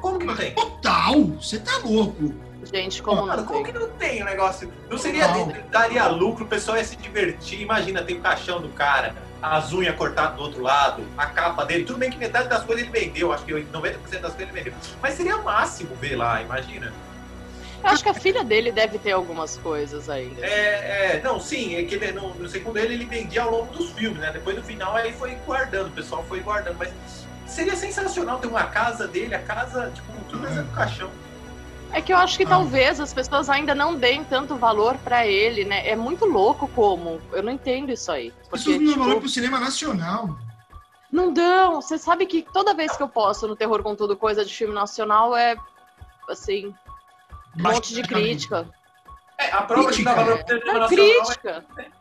Como 0.00 0.18
que 0.18 0.26
não 0.26 0.36
tem? 0.36 0.54
Total! 0.54 1.24
Você 1.40 1.58
tá 1.58 1.78
louco! 1.84 2.34
Gente, 2.72 3.02
como 3.02 3.22
Mano, 3.26 3.38
não 3.38 3.44
como 3.44 3.64
tem? 3.64 3.72
que 3.72 3.78
não 3.78 3.88
tem 3.90 4.22
o 4.22 4.24
negócio? 4.24 4.70
Não 4.88 4.98
seria. 4.98 5.28
Não. 5.28 5.52
Daria 5.70 6.06
lucro, 6.08 6.44
o 6.44 6.48
pessoal 6.48 6.76
ia 6.76 6.84
se 6.84 6.96
divertir. 6.96 7.60
Imagina, 7.60 8.02
tem 8.02 8.16
o 8.18 8.20
caixão 8.20 8.60
do 8.60 8.68
cara, 8.68 9.14
as 9.42 9.72
unhas 9.72 9.96
cortadas 9.96 10.36
do 10.36 10.42
outro 10.42 10.62
lado, 10.62 11.02
a 11.16 11.26
capa 11.26 11.64
dele. 11.64 11.84
Tudo 11.84 11.98
bem 11.98 12.10
que 12.10 12.18
metade 12.18 12.48
das 12.48 12.62
coisas 12.62 12.84
ele 12.84 12.92
vendeu, 12.92 13.32
acho 13.32 13.44
que 13.44 13.52
90% 13.52 13.72
das 13.72 14.34
coisas 14.34 14.40
ele 14.40 14.52
vendeu. 14.52 14.74
Mas 15.00 15.14
seria 15.14 15.38
máximo 15.38 15.94
ver 15.96 16.16
lá, 16.16 16.42
imagina. 16.42 16.92
Eu 17.82 17.88
acho 17.88 18.02
que 18.02 18.10
a 18.10 18.14
filha 18.14 18.44
dele 18.44 18.70
deve 18.70 18.98
ter 18.98 19.12
algumas 19.12 19.56
coisas 19.56 20.10
ainda. 20.10 20.44
É, 20.44 21.16
é, 21.16 21.20
não, 21.24 21.40
sim, 21.40 21.76
é 21.76 21.82
que 21.84 21.94
ele, 21.94 22.12
no, 22.12 22.34
no 22.34 22.46
segundo 22.46 22.76
ele, 22.76 22.92
ele 22.92 23.06
vendia 23.06 23.42
ao 23.42 23.50
longo 23.50 23.72
dos 23.72 23.90
filmes, 23.92 24.20
né? 24.20 24.30
Depois 24.30 24.54
no 24.54 24.62
final 24.62 24.94
aí 24.94 25.12
foi 25.14 25.34
guardando, 25.46 25.88
o 25.88 25.92
pessoal 25.92 26.22
foi 26.28 26.40
guardando. 26.40 26.76
Mas 26.78 26.92
seria 27.50 27.76
sensacional 27.76 28.38
ter 28.38 28.46
uma 28.48 28.64
casa 28.64 29.06
dele, 29.06 29.34
a 29.34 29.42
casa, 29.42 29.90
tipo, 29.94 30.12
tudo 30.28 30.46
é 30.46 30.50
do 30.62 30.72
caixão. 30.74 31.10
É 31.92 32.00
que 32.00 32.12
eu 32.12 32.16
acho 32.16 32.36
que 32.38 32.44
Ah. 32.44 32.48
talvez 32.50 33.00
as 33.00 33.12
pessoas 33.12 33.50
ainda 33.50 33.74
não 33.74 33.96
deem 33.96 34.22
tanto 34.24 34.54
valor 34.56 34.96
pra 34.98 35.26
ele, 35.26 35.64
né? 35.64 35.88
É 35.88 35.96
muito 35.96 36.24
louco 36.24 36.68
como. 36.68 37.20
Eu 37.32 37.42
não 37.42 37.50
entendo 37.52 37.90
isso 37.90 38.12
aí. 38.12 38.28
As 38.42 38.48
Porque, 38.48 38.64
pessoas 38.64 38.76
não 38.80 38.84
dão 38.86 38.94
valor 38.98 39.08
tipo, 39.10 39.20
pro 39.22 39.28
cinema 39.28 39.58
nacional. 39.58 40.38
não 41.12 41.32
dão. 41.32 41.80
Você 41.82 41.98
sabe 41.98 42.26
que 42.26 42.42
toda 42.52 42.72
vez 42.74 42.96
que 42.96 43.02
eu 43.02 43.08
posto 43.08 43.48
no 43.48 43.56
Terror 43.56 43.82
com 43.82 43.96
Tudo 43.96 44.16
coisa 44.16 44.44
de 44.44 44.54
filme 44.54 44.72
nacional 44.72 45.36
é 45.36 45.56
assim, 46.28 46.72
um 47.58 47.62
monte 47.62 47.92
de 47.92 48.02
crítica. 48.02 48.68
É, 49.36 49.50
a 49.50 49.62
prova 49.62 49.90
que 49.90 50.04
dá 50.04 50.14
Crítica, 50.14 50.24
valor 50.24 50.38
é. 50.38 50.42
pro 50.44 50.58
cinema 50.60 50.76
É 50.76 50.80
nacional 50.80 51.04
é 51.04 51.24
crítica. 51.24 51.64
A 51.76 51.99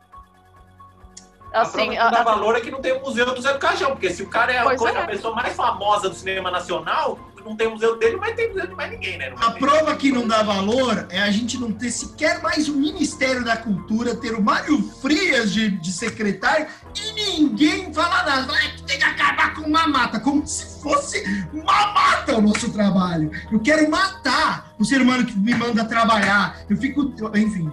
Assim, 1.54 1.72
prova 1.72 1.92
que 1.92 1.98
a- 1.98 2.04
não 2.06 2.12
dá 2.12 2.20
a- 2.20 2.24
valor 2.24 2.56
é 2.56 2.62
que 2.62 2.72
não 2.72 2.82
tem 2.82 2.94
o 2.94 3.02
museu 3.02 3.26
do 3.34 3.42
Zé 3.42 3.54
do 3.54 3.60
Caixão, 3.60 3.92
porque 3.92 4.10
se 4.12 4.22
o 4.24 4.28
cara 4.28 4.52
é 4.52 4.60
a, 4.60 4.64
coisa- 4.64 4.90
é. 4.90 5.04
a 5.04 5.08
pessoa 5.08 5.34
mais 5.36 5.56
famosa 5.56 6.10
do 6.10 6.16
cinema 6.16 6.52
nacional, 6.52 7.18
não 7.46 7.56
tem 7.56 7.70
museu 7.70 7.98
dele, 7.98 8.14
não 8.14 8.20
vai 8.20 8.34
ter 8.34 8.50
museu 8.50 8.68
de 8.68 8.76
mais 8.76 8.92
ninguém, 8.92 9.18
né? 9.18 9.34
A 9.38 9.52
ter. 9.52 9.60
prova 9.60 9.96
que 9.96 10.12
não 10.12 10.28
dá 10.28 10.44
valor 10.44 11.08
é 11.10 11.22
a 11.22 11.32
gente 11.32 11.58
não 11.58 11.72
ter 11.72 11.90
sequer 11.90 12.42
mais 12.44 12.68
o 12.68 12.74
Ministério 12.76 13.44
da 13.44 13.56
Cultura, 13.58 14.14
ter 14.16 14.34
o 14.36 14.42
Mário 14.44 14.78
Frias 15.02 15.52
de, 15.52 15.72
de 15.72 15.92
secretário 15.92 16.68
e 16.94 17.14
ninguém 17.14 17.92
fala 17.94 18.24
nada. 18.24 18.54
"É 18.56 18.68
que 18.76 18.84
tem 18.84 18.98
que 19.00 19.04
acabar 19.06 19.54
com 19.56 19.62
uma 19.62 19.88
mata, 19.88 20.20
como 20.20 20.46
se 20.46 20.82
fosse 20.84 21.24
uma 21.54 21.88
mata 21.94 22.38
o 22.38 22.42
nosso 22.42 22.72
trabalho. 22.74 23.32
Eu 23.52 23.60
quero 23.62 23.90
matar 23.90 24.74
o 24.78 24.84
ser 24.86 25.02
humano 25.02 25.26
que 25.26 25.36
me 25.38 25.56
manda 25.56 25.84
trabalhar. 25.86 26.58
Eu 26.70 26.76
fico. 26.78 27.12
enfim, 27.36 27.72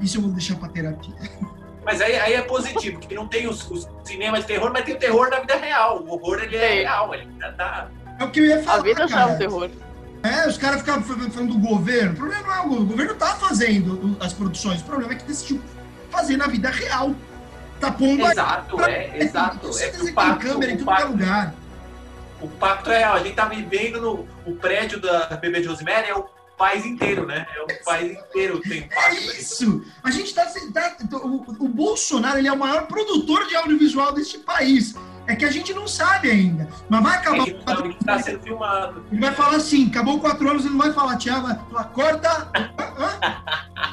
isso 0.00 0.18
eu 0.18 0.22
vou 0.22 0.30
deixar 0.30 0.54
pra 0.56 0.68
terapia. 0.68 1.14
Mas 1.88 2.02
aí, 2.02 2.18
aí 2.18 2.34
é 2.34 2.42
positivo, 2.42 3.00
que 3.00 3.14
não 3.14 3.26
tem 3.26 3.48
os, 3.48 3.66
os 3.70 3.88
cinemas 4.04 4.40
de 4.40 4.48
terror, 4.48 4.70
mas 4.70 4.84
tem 4.84 4.94
o 4.94 4.98
terror 4.98 5.30
na 5.30 5.40
vida 5.40 5.56
real. 5.56 6.02
O 6.02 6.10
horror, 6.12 6.40
ele 6.42 6.54
é 6.54 6.74
real, 6.82 7.14
ele 7.14 7.26
tá- 7.40 7.52
tá... 7.52 7.88
É 8.20 8.24
o 8.24 8.30
que 8.30 8.40
eu 8.40 8.44
ia 8.44 8.58
a 8.60 8.62
falar. 8.62 8.82
vida 8.82 9.08
já 9.08 9.20
é 9.22 9.24
um 9.24 9.38
terror. 9.38 9.70
É, 10.22 10.46
os 10.46 10.58
caras 10.58 10.80
ficavam 10.80 11.02
falando 11.02 11.54
do 11.54 11.58
governo. 11.58 12.12
O 12.12 12.16
problema 12.16 12.42
não 12.42 12.54
é 12.54 12.58
o 12.58 12.62
governo. 12.64 12.84
O 12.84 12.88
governo 12.88 13.14
tá 13.14 13.36
fazendo 13.36 14.16
as 14.20 14.34
produções. 14.34 14.82
O 14.82 14.84
problema 14.84 15.14
é 15.14 15.16
que 15.16 15.24
decidiu 15.24 15.62
fazer 16.10 16.36
na 16.36 16.46
vida 16.46 16.68
real. 16.68 17.14
Tá 17.80 17.90
pondo 17.90 18.20
Exato, 18.26 18.76
pra... 18.76 18.90
é, 18.90 19.22
exato. 19.22 19.66
Você 19.68 19.84
é 19.84 19.90
tem 19.90 20.38
câmera 20.38 20.72
em 20.72 20.76
tudo 20.76 20.94
que 20.94 21.02
é 21.02 21.04
lugar. 21.06 21.54
O 22.42 22.48
pacto 22.48 22.90
é 22.90 22.98
real. 22.98 23.14
A 23.14 23.20
gente 23.20 23.34
tá 23.34 23.46
vivendo 23.46 23.98
no 23.98 24.28
o 24.44 24.54
prédio 24.56 25.00
da 25.00 25.28
bebê 25.40 25.62
de 25.62 25.68
Rosemary, 25.68 26.10
é 26.10 26.14
o 26.14 26.26
país 26.58 26.84
inteiro, 26.84 27.24
né? 27.24 27.46
É 27.56 27.62
o 27.62 27.84
país 27.84 28.18
inteiro 28.18 28.60
tem 28.60 28.82
pacto. 28.82 29.16
É 29.16 29.20
isso! 29.40 29.84
A 30.02 30.10
gente 30.10 30.34
tá, 30.34 30.44
tá 30.44 31.16
o, 31.16 31.44
o 31.64 31.68
Bolsonaro 31.68 32.38
ele 32.38 32.48
é 32.48 32.52
o 32.52 32.58
maior 32.58 32.86
produtor 32.86 33.46
de 33.46 33.56
audiovisual 33.56 34.12
deste 34.12 34.38
país. 34.38 34.94
É 35.26 35.36
que 35.36 35.44
a 35.44 35.50
gente 35.50 35.74
não 35.74 35.86
sabe 35.86 36.30
ainda. 36.30 36.68
Mas 36.88 37.02
vai 37.02 37.16
acabar. 37.16 37.48
É 37.48 37.52
quatro... 37.52 37.90
está 37.90 38.18
sendo 38.18 38.42
filmado. 38.42 39.04
Ele 39.12 39.20
vai 39.20 39.34
falar 39.34 39.56
assim: 39.56 39.86
acabou 39.88 40.18
quatro 40.20 40.48
anos, 40.48 40.64
ele 40.64 40.74
não 40.74 40.80
vai 40.80 40.92
falar, 40.92 41.16
Tiago, 41.16 41.46
vai 41.46 41.58
falar, 41.58 41.84
corta. 41.84 42.50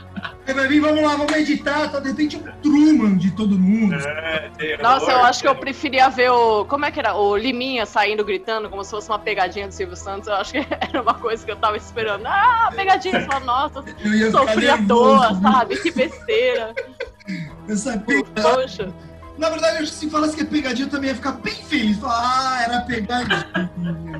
Aí 0.47 0.53
vai 0.53 0.67
vir, 0.67 0.79
vamos 0.79 1.01
lá, 1.01 1.15
vamos 1.15 1.33
editar, 1.33 1.89
tá 1.89 1.99
de 1.99 2.09
repente 2.09 2.37
um 2.37 2.43
Truman 2.61 3.17
de 3.17 3.31
todo 3.31 3.57
mundo. 3.57 3.95
É, 3.95 4.77
Nossa, 4.81 5.11
eu 5.11 5.19
acho 5.23 5.41
que 5.41 5.47
eu 5.47 5.55
preferia 5.55 6.07
ver 6.09 6.29
o. 6.29 6.65
Como 6.65 6.85
é 6.85 6.91
que 6.91 6.99
era? 6.99 7.15
O 7.15 7.35
Liminha 7.35 7.85
saindo 7.85 8.23
gritando 8.23 8.69
como 8.69 8.83
se 8.83 8.91
fosse 8.91 9.09
uma 9.09 9.17
pegadinha 9.17 9.67
do 9.67 9.73
Silvio 9.73 9.95
Santos. 9.95 10.27
Eu 10.27 10.35
acho 10.35 10.51
que 10.51 10.59
era 10.79 11.01
uma 11.01 11.15
coisa 11.15 11.43
que 11.43 11.51
eu 11.51 11.55
tava 11.55 11.77
esperando. 11.77 12.27
Ah, 12.27 12.69
pegadinha! 12.75 13.21
Fala, 13.21 13.43
nossa, 13.43 13.83
sofri 14.31 14.69
à 14.69 14.77
toa, 14.85 15.33
sabe? 15.41 15.77
Que 15.77 15.91
besteira. 15.91 16.75
Essa 17.67 17.97
pegadinha. 17.97 18.43
Poxa. 18.43 18.93
Na 19.37 19.49
verdade, 19.49 19.77
acho 19.77 19.91
que 19.91 19.97
se 19.97 20.09
falasse 20.09 20.35
que 20.35 20.41
é 20.41 20.45
pegadinha, 20.45 20.87
eu 20.87 20.91
também 20.91 21.09
ia 21.09 21.15
ficar 21.15 21.33
bem 21.33 21.55
feliz. 21.55 21.97
Falar, 21.97 22.21
ah, 22.23 22.63
era 22.63 22.81
pegadinha. 22.81 23.71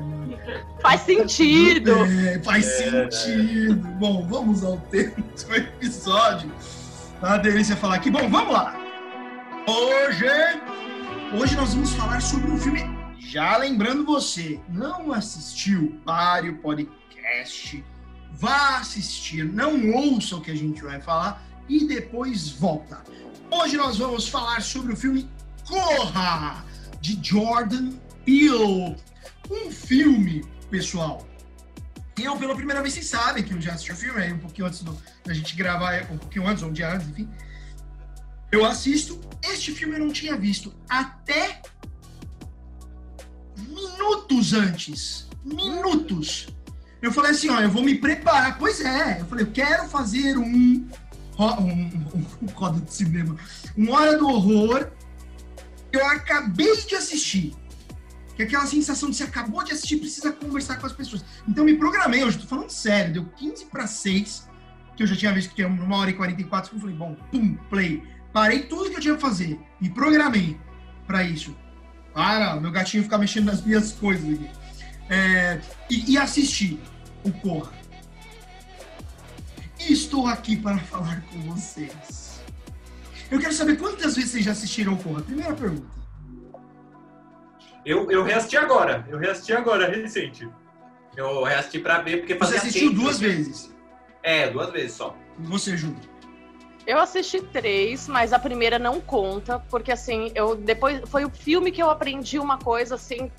Faz 0.80 1.00
sentido. 1.00 1.92
É, 2.04 2.38
faz 2.40 2.64
é. 2.64 3.10
sentido. 3.10 3.88
Bom, 3.98 4.24
vamos 4.26 4.62
ao 4.62 4.76
tema 4.78 5.16
do 5.16 5.54
episódio. 5.56 6.52
A 7.20 7.36
delícia 7.38 7.74
falar 7.74 7.96
aqui. 7.96 8.10
Bom, 8.10 8.28
vamos 8.28 8.52
lá. 8.52 8.76
Hoje, 9.66 10.26
hoje 11.36 11.56
nós 11.56 11.74
vamos 11.74 11.90
falar 11.94 12.20
sobre 12.22 12.52
um 12.52 12.58
filme. 12.58 12.84
Já 13.18 13.56
lembrando 13.56 14.04
você, 14.04 14.60
não 14.68 15.12
assistiu, 15.12 16.00
pare 16.04 16.50
o 16.50 16.58
podcast, 16.58 17.84
vá 18.30 18.78
assistir, 18.78 19.44
não 19.44 19.90
ouça 19.90 20.36
o 20.36 20.40
que 20.40 20.52
a 20.52 20.56
gente 20.56 20.82
vai 20.82 21.00
falar 21.00 21.42
e 21.68 21.88
depois 21.88 22.50
volta. 22.50 23.02
Hoje 23.50 23.76
nós 23.76 23.98
vamos 23.98 24.28
falar 24.28 24.60
sobre 24.60 24.92
o 24.92 24.96
filme 24.96 25.28
Corra, 25.66 26.64
de 27.00 27.18
Jordan 27.22 27.92
Peele. 28.24 28.96
Um 29.48 29.70
filme, 29.70 30.44
pessoal. 30.68 31.26
Eu, 32.20 32.36
pela 32.36 32.56
primeira 32.56 32.82
vez, 32.82 32.94
vocês 32.94 33.06
sabem 33.06 33.44
que 33.44 33.54
eu 33.54 33.60
já 33.60 33.74
assisti 33.74 33.92
o 33.92 33.96
filme, 33.96 34.20
aí 34.20 34.32
um 34.32 34.38
pouquinho 34.38 34.66
antes 34.66 34.82
do, 34.82 34.96
da 35.24 35.32
gente 35.32 35.54
gravar, 35.54 36.10
um 36.10 36.18
pouquinho 36.18 36.46
antes, 36.46 36.62
ou 36.62 36.70
um 36.70 36.72
dia 36.72 36.92
antes, 36.92 37.08
enfim. 37.08 37.28
Eu 38.50 38.64
assisto. 38.64 39.20
Este 39.42 39.72
filme 39.72 39.94
eu 39.94 40.00
não 40.00 40.12
tinha 40.12 40.36
visto 40.36 40.74
até 40.88 41.62
minutos 43.56 44.52
antes. 44.54 45.28
Minutos. 45.44 46.48
Eu 47.00 47.12
falei 47.12 47.30
assim, 47.30 47.48
ó, 47.48 47.60
eu 47.60 47.70
vou 47.70 47.84
me 47.84 47.94
preparar. 47.96 48.58
Pois 48.58 48.80
é, 48.80 49.20
eu 49.20 49.26
falei, 49.26 49.44
eu 49.44 49.52
quero 49.52 49.88
fazer 49.88 50.36
um 50.36 50.88
um, 51.38 52.18
um, 52.42 52.46
roda 52.54 52.80
de 52.80 52.92
cinema, 52.92 53.36
um 53.76 53.90
Hora 53.92 54.16
do 54.16 54.28
Horror, 54.28 54.90
eu 55.92 56.06
acabei 56.06 56.76
de 56.76 56.94
assistir. 56.94 57.54
Que 58.34 58.42
é 58.42 58.46
aquela 58.46 58.66
sensação 58.66 59.08
de 59.08 59.16
você 59.16 59.24
acabou 59.24 59.64
de 59.64 59.72
assistir 59.72 59.96
precisa 59.96 60.32
conversar 60.32 60.76
com 60.76 60.86
as 60.86 60.92
pessoas. 60.92 61.24
Então 61.48 61.64
me 61.64 61.76
programei 61.76 62.22
hoje, 62.22 62.38
tô 62.38 62.46
falando 62.46 62.70
sério, 62.70 63.12
deu 63.12 63.24
15 63.24 63.66
para 63.66 63.86
6, 63.86 64.48
que 64.94 65.02
eu 65.02 65.06
já 65.06 65.16
tinha 65.16 65.32
visto 65.32 65.50
que 65.50 65.56
tinha 65.56 65.68
uma 65.68 65.96
hora 65.96 66.10
e 66.10 66.14
44, 66.14 66.74
eu 66.74 66.80
falei, 66.80 66.94
bom, 66.94 67.14
pum, 67.30 67.54
play. 67.70 68.02
Parei 68.32 68.64
tudo 68.64 68.90
que 68.90 68.96
eu 68.96 69.00
tinha 69.00 69.14
que 69.14 69.20
fazer 69.20 69.58
e 69.80 69.88
programei 69.88 70.58
para 71.06 71.22
isso. 71.22 71.56
Para, 72.12 72.58
meu 72.60 72.70
gatinho 72.70 73.02
ficar 73.02 73.18
mexendo 73.18 73.46
nas 73.46 73.62
minhas 73.62 73.92
coisas 73.92 74.24
aqui. 74.24 74.50
É, 75.08 75.60
e, 75.88 76.12
e 76.12 76.18
assisti 76.18 76.80
o 77.24 77.32
Corra 77.32 77.75
estou 79.78 80.26
aqui 80.26 80.56
para 80.56 80.78
falar 80.78 81.22
com 81.22 81.40
vocês. 81.42 82.40
Eu 83.30 83.38
quero 83.40 83.52
saber 83.52 83.76
quantas 83.76 84.14
vezes 84.14 84.30
vocês 84.30 84.44
já 84.44 84.52
assistiram 84.52 84.96
Corra. 84.96 85.22
Primeira 85.22 85.54
pergunta. 85.54 85.86
Eu, 87.84 88.10
eu 88.10 88.22
reassisti 88.22 88.56
agora. 88.56 89.06
Eu 89.08 89.18
reassisti 89.18 89.52
agora, 89.52 89.88
recente. 89.88 90.48
Eu 91.16 91.44
reassisti 91.44 91.78
para 91.78 92.02
ver 92.02 92.18
porque 92.18 92.34
Você 92.34 92.56
assistiu 92.56 92.90
tempo. 92.90 93.02
duas 93.02 93.18
vezes? 93.18 93.74
É, 94.22 94.50
duas 94.50 94.70
vezes 94.70 94.92
só. 94.92 95.16
Você, 95.38 95.76
Ju? 95.76 95.94
Eu 96.86 96.98
assisti 97.00 97.40
três, 97.40 98.06
mas 98.06 98.32
a 98.32 98.38
primeira 98.38 98.78
não 98.78 99.00
conta, 99.00 99.58
porque 99.70 99.90
assim, 99.90 100.30
eu 100.36 100.54
depois 100.54 101.00
foi 101.06 101.24
o 101.24 101.30
filme 101.30 101.72
que 101.72 101.82
eu 101.82 101.90
aprendi 101.90 102.38
uma 102.38 102.58
coisa 102.58 102.94
assim 102.94 103.30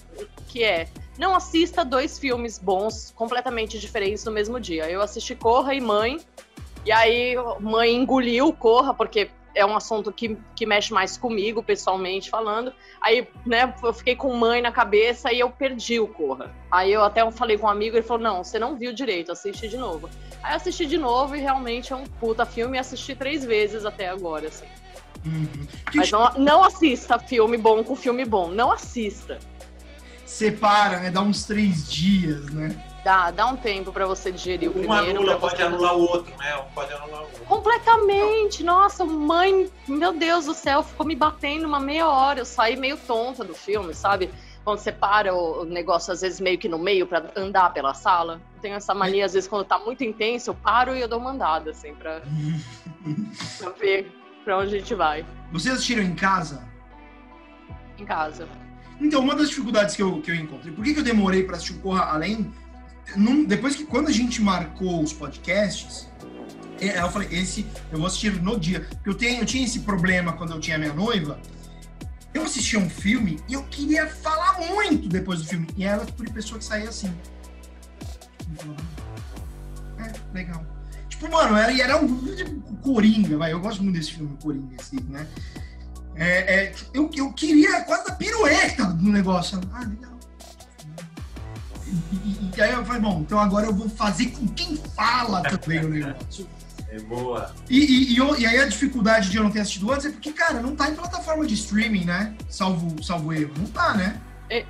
que 0.48 0.64
é 0.64 0.90
não 1.18 1.34
assista 1.34 1.84
dois 1.86 2.20
filmes 2.20 2.60
bons 2.60 3.14
completamente 3.16 3.80
diferentes 3.80 4.26
no 4.26 4.32
mesmo 4.32 4.60
dia. 4.60 4.90
Eu 4.90 5.02
assisti 5.02 5.34
Corra 5.34 5.74
e 5.74 5.80
Mãe, 5.80 6.20
e 6.86 6.92
aí 6.92 7.36
Mãe 7.62 7.96
engoliu 7.96 8.52
Corra, 8.52 8.94
porque 8.94 9.30
é 9.58 9.66
um 9.66 9.76
assunto 9.76 10.12
que, 10.12 10.38
que 10.56 10.66
mexe 10.66 10.94
mais 10.94 11.18
comigo, 11.18 11.64
pessoalmente 11.64 12.30
falando. 12.30 12.72
Aí, 13.02 13.28
né, 13.46 13.74
eu 13.84 13.94
fiquei 13.94 14.16
com 14.16 14.36
Mãe 14.36 14.62
na 14.62 14.72
cabeça 14.72 15.34
e 15.34 15.40
eu 15.40 15.50
perdi 15.50 16.00
o 16.00 16.08
Corra. 16.08 16.54
Aí 16.72 16.94
eu 16.94 17.04
até 17.04 17.30
falei 17.32 17.58
com 17.58 17.68
um 17.68 17.70
amigo, 17.70 17.96
ele 17.96 18.06
falou, 18.06 18.24
não, 18.24 18.44
você 18.44 18.60
não 18.60 18.78
viu 18.78 18.94
direito, 18.94 19.32
assiste 19.32 19.68
de 19.68 19.78
novo. 19.78 20.10
Aí 20.44 20.54
eu 20.54 20.58
assisti 20.58 20.86
de 20.86 20.98
novo 20.98 21.36
e 21.36 21.40
realmente 21.40 21.92
é 21.92 21.96
um 21.96 22.06
puta 22.06 22.46
filme 22.46 22.78
e 22.78 22.80
assisti 22.80 23.16
três 23.16 23.44
vezes 23.44 23.86
até 23.86 24.08
agora, 24.08 24.48
assim. 24.48 24.68
Uhum. 25.26 25.68
Mas 25.96 26.12
não, 26.12 26.34
não 26.36 26.64
assista 26.64 27.18
filme 27.18 27.58
bom 27.58 27.84
com 27.84 27.96
filme 27.96 28.24
bom, 28.24 28.50
não 28.50 28.72
assista 28.72 29.40
separa, 30.28 31.00
né? 31.00 31.10
Dá 31.10 31.22
uns 31.22 31.46
três 31.46 31.90
dias, 31.90 32.46
né? 32.50 32.76
Dá, 33.08 33.32
dá 33.32 33.46
um 33.46 33.56
tempo 33.56 33.94
para 33.94 34.06
você 34.06 34.34
digerir 34.34 34.68
o 34.68 34.72
um 34.72 34.80
primeiro. 34.80 35.12
Anula, 35.12 35.40
pode 35.40 35.62
anular 35.62 35.96
o 35.96 36.02
outro, 36.02 36.36
né? 36.36 36.62
Pode 36.76 36.92
anular 36.92 37.22
o 37.22 37.24
outro. 37.24 37.46
Completamente! 37.46 38.66
Nossa, 38.66 39.06
mãe, 39.06 39.72
meu 39.88 40.12
Deus 40.12 40.46
do 40.46 40.54
céu, 40.54 40.84
ficou 40.84 41.06
me 41.06 41.16
batendo 41.16 41.66
uma 41.66 41.80
meia 41.80 42.06
hora. 42.10 42.40
Eu 42.40 42.46
saí 42.46 42.76
meio 42.76 42.98
tonta 42.98 43.46
do 43.46 43.56
filme, 43.56 43.94
sabe? 43.94 44.30
Quando 44.62 44.80
você 44.80 44.92
para 44.92 45.34
o 45.34 45.64
negócio, 45.64 46.12
às 46.12 46.20
vezes, 46.20 46.42
meio 46.42 46.58
que 46.58 46.68
no 46.68 46.78
meio 46.78 47.08
para 47.08 47.32
andar 47.38 47.72
pela 47.72 47.94
sala. 47.94 48.42
Eu 48.56 48.62
tenho 48.62 48.76
essa 48.76 48.94
mania, 48.94 49.26
às 49.26 49.32
vezes, 49.32 49.48
quando 49.48 49.64
tá 49.64 49.80
muito 49.80 50.04
intenso, 50.04 50.50
eu 50.50 50.56
paro 50.56 50.94
e 50.94 51.00
eu 51.00 51.08
dou 51.08 51.18
uma 51.18 51.32
andada, 51.32 51.72
assim, 51.72 51.96
pra, 51.96 52.20
pra 53.58 53.70
ver 53.70 54.12
pra 54.44 54.58
onde 54.58 54.76
a 54.76 54.80
gente 54.80 54.94
vai. 54.94 55.26
Vocês 55.54 55.76
assistiram 55.76 56.04
em 56.04 56.14
casa? 56.14 56.62
Em 57.98 58.04
casa. 58.04 58.50
Então, 59.00 59.22
uma 59.22 59.34
das 59.34 59.48
dificuldades 59.48 59.96
que 59.96 60.04
eu, 60.04 60.20
que 60.20 60.30
eu 60.30 60.36
encontrei, 60.36 60.74
por 60.74 60.84
que, 60.84 60.94
que 60.94 61.00
eu 61.00 61.06
demorei 61.06 61.44
para 61.44 61.56
assistir 61.56 61.78
o 61.78 61.80
Corra 61.80 62.12
Além? 62.12 62.52
Num, 63.16 63.46
depois 63.46 63.76
que, 63.76 63.86
quando 63.86 64.08
a 64.08 64.12
gente 64.12 64.42
marcou 64.42 65.02
os 65.02 65.14
podcasts, 65.14 66.08
é, 66.80 67.00
eu 67.00 67.10
falei, 67.10 67.28
esse 67.32 67.66
eu 67.92 67.98
vou 67.98 68.08
assistir 68.08 68.42
no 68.42 68.60
dia. 68.60 68.82
Porque 68.82 69.10
eu, 69.10 69.16
tenho, 69.16 69.42
eu 69.42 69.46
tinha 69.46 69.64
esse 69.64 69.80
problema 69.80 70.34
quando 70.34 70.54
eu 70.54 70.60
tinha 70.60 70.78
minha 70.78 70.94
noiva. 70.94 71.40
Eu 72.34 72.44
assistia 72.44 72.78
um 72.78 72.90
filme 72.90 73.40
e 73.48 73.54
eu 73.54 73.64
queria 73.64 74.08
falar 74.08 74.60
muito 74.60 75.08
depois 75.10 75.42
do 75.42 75.48
filme. 75.48 75.68
E 75.76 75.84
ela, 75.84 76.06
por 76.06 76.30
pessoa 76.30 76.60
que 76.60 76.66
saía 76.66 76.90
assim. 76.90 77.12
É, 79.98 80.14
legal. 80.34 80.64
Tipo, 81.10 81.32
mano, 81.32 81.58
era, 81.58 81.76
era 81.82 81.98
um 81.98 82.62
Coringa, 82.82 83.38
vai. 83.38 83.52
Eu 83.52 83.60
gosto 83.60 83.82
muito 83.84 83.96
desse 83.96 84.14
filme, 84.14 84.38
Coringa, 84.42 84.76
assim, 84.80 85.00
né? 85.10 85.28
É, 86.16 86.56
é, 86.56 86.76
eu, 86.94 87.10
eu 87.16 87.32
queria 87.34 87.82
quase 87.82 88.12
a 88.12 88.16
pirueta 88.16 88.86
do 88.86 89.10
negócio. 89.10 89.60
Ah, 89.74 89.80
legal. 89.80 90.17
E, 91.88 92.16
e, 92.16 92.52
e, 92.56 92.62
aí 92.62 92.72
eu 92.72 92.86
falei, 92.86 93.02
bom, 93.02 93.22
então 93.22 93.40
agora 93.40 93.66
eu 93.66 93.74
vou 93.74 93.90
fazer 93.90 94.28
com 94.32 94.48
quem 94.50 94.78
fala 94.96 95.42
também 95.44 95.84
o 95.84 95.90
negócio. 95.90 96.48
É 96.90 97.02
boa. 97.02 97.54
E, 97.70 98.14
e, 98.14 98.18
e, 98.18 98.46
aí 98.46 98.60
a 98.60 98.66
dificuldade 98.66 99.30
de 99.30 99.36
eu 99.36 99.44
não 99.44 99.52
ter 99.52 99.60
assistido 99.60 99.92
antes 99.92 100.06
é 100.06 100.10
porque, 100.10 100.32
cara, 100.32 100.62
não 100.62 100.74
tá 100.74 100.90
em 100.90 100.96
plataforma 100.96 101.46
de 101.46 101.54
streaming, 101.54 102.06
né? 102.06 102.34
Salvo, 102.48 103.04
salvo 103.04 103.34
erro. 103.34 103.52
Não 103.58 103.66
tá, 103.66 103.94
né? 103.94 104.22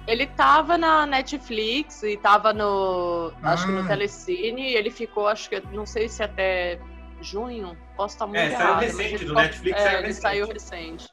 Ele 0.08 0.26
tava 0.26 0.80
na 0.80 1.06
Netflix 1.06 2.02
e 2.02 2.18
tava 2.18 2.54
no. 2.54 3.32
Ah. 3.44 3.54
Acho 3.54 3.68
que 3.68 3.72
no 3.72 3.82
ah. 3.82 3.88
Telecine, 3.88 4.64
e 4.64 4.76
ele 4.76 4.90
ficou, 4.90 5.28
acho 5.28 5.48
que, 5.48 5.62
não 5.72 5.86
sei 5.86 6.10
se 6.10 6.24
até 6.24 6.80
junho. 7.22 7.78
Posso 7.96 8.16
estar 8.16 8.26
muito 8.26 8.40
é, 8.40 8.52
errado. 8.52 8.80
Saiu 8.80 8.98
recente, 8.98 9.26
do 9.26 9.34
Netflix 9.36 9.80
é, 9.80 9.88
ele 9.88 10.08
recente. 10.08 10.22
saiu 10.22 10.48
recente 10.48 11.08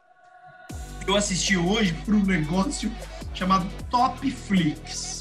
eu 1.07 1.17
assisti 1.17 1.57
hoje 1.57 1.93
para 2.05 2.15
um 2.15 2.25
negócio 2.25 2.91
chamado 3.35 3.67
Top 3.91 4.31
Flix. 4.31 5.14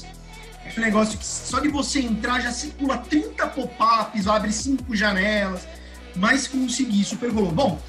Um 0.76 0.80
negócio 0.80 1.18
que 1.18 1.24
só 1.24 1.60
de 1.60 1.68
você 1.68 2.00
entrar 2.00 2.40
já 2.40 2.50
circula 2.50 2.98
30 2.98 3.46
pop-ups, 3.48 4.26
abre 4.26 4.52
cinco 4.52 4.94
janelas, 4.96 5.68
mas 6.16 6.48
consegui, 6.48 7.04
super 7.04 7.30
rolou. 7.30 7.52
Bom, 7.52 7.80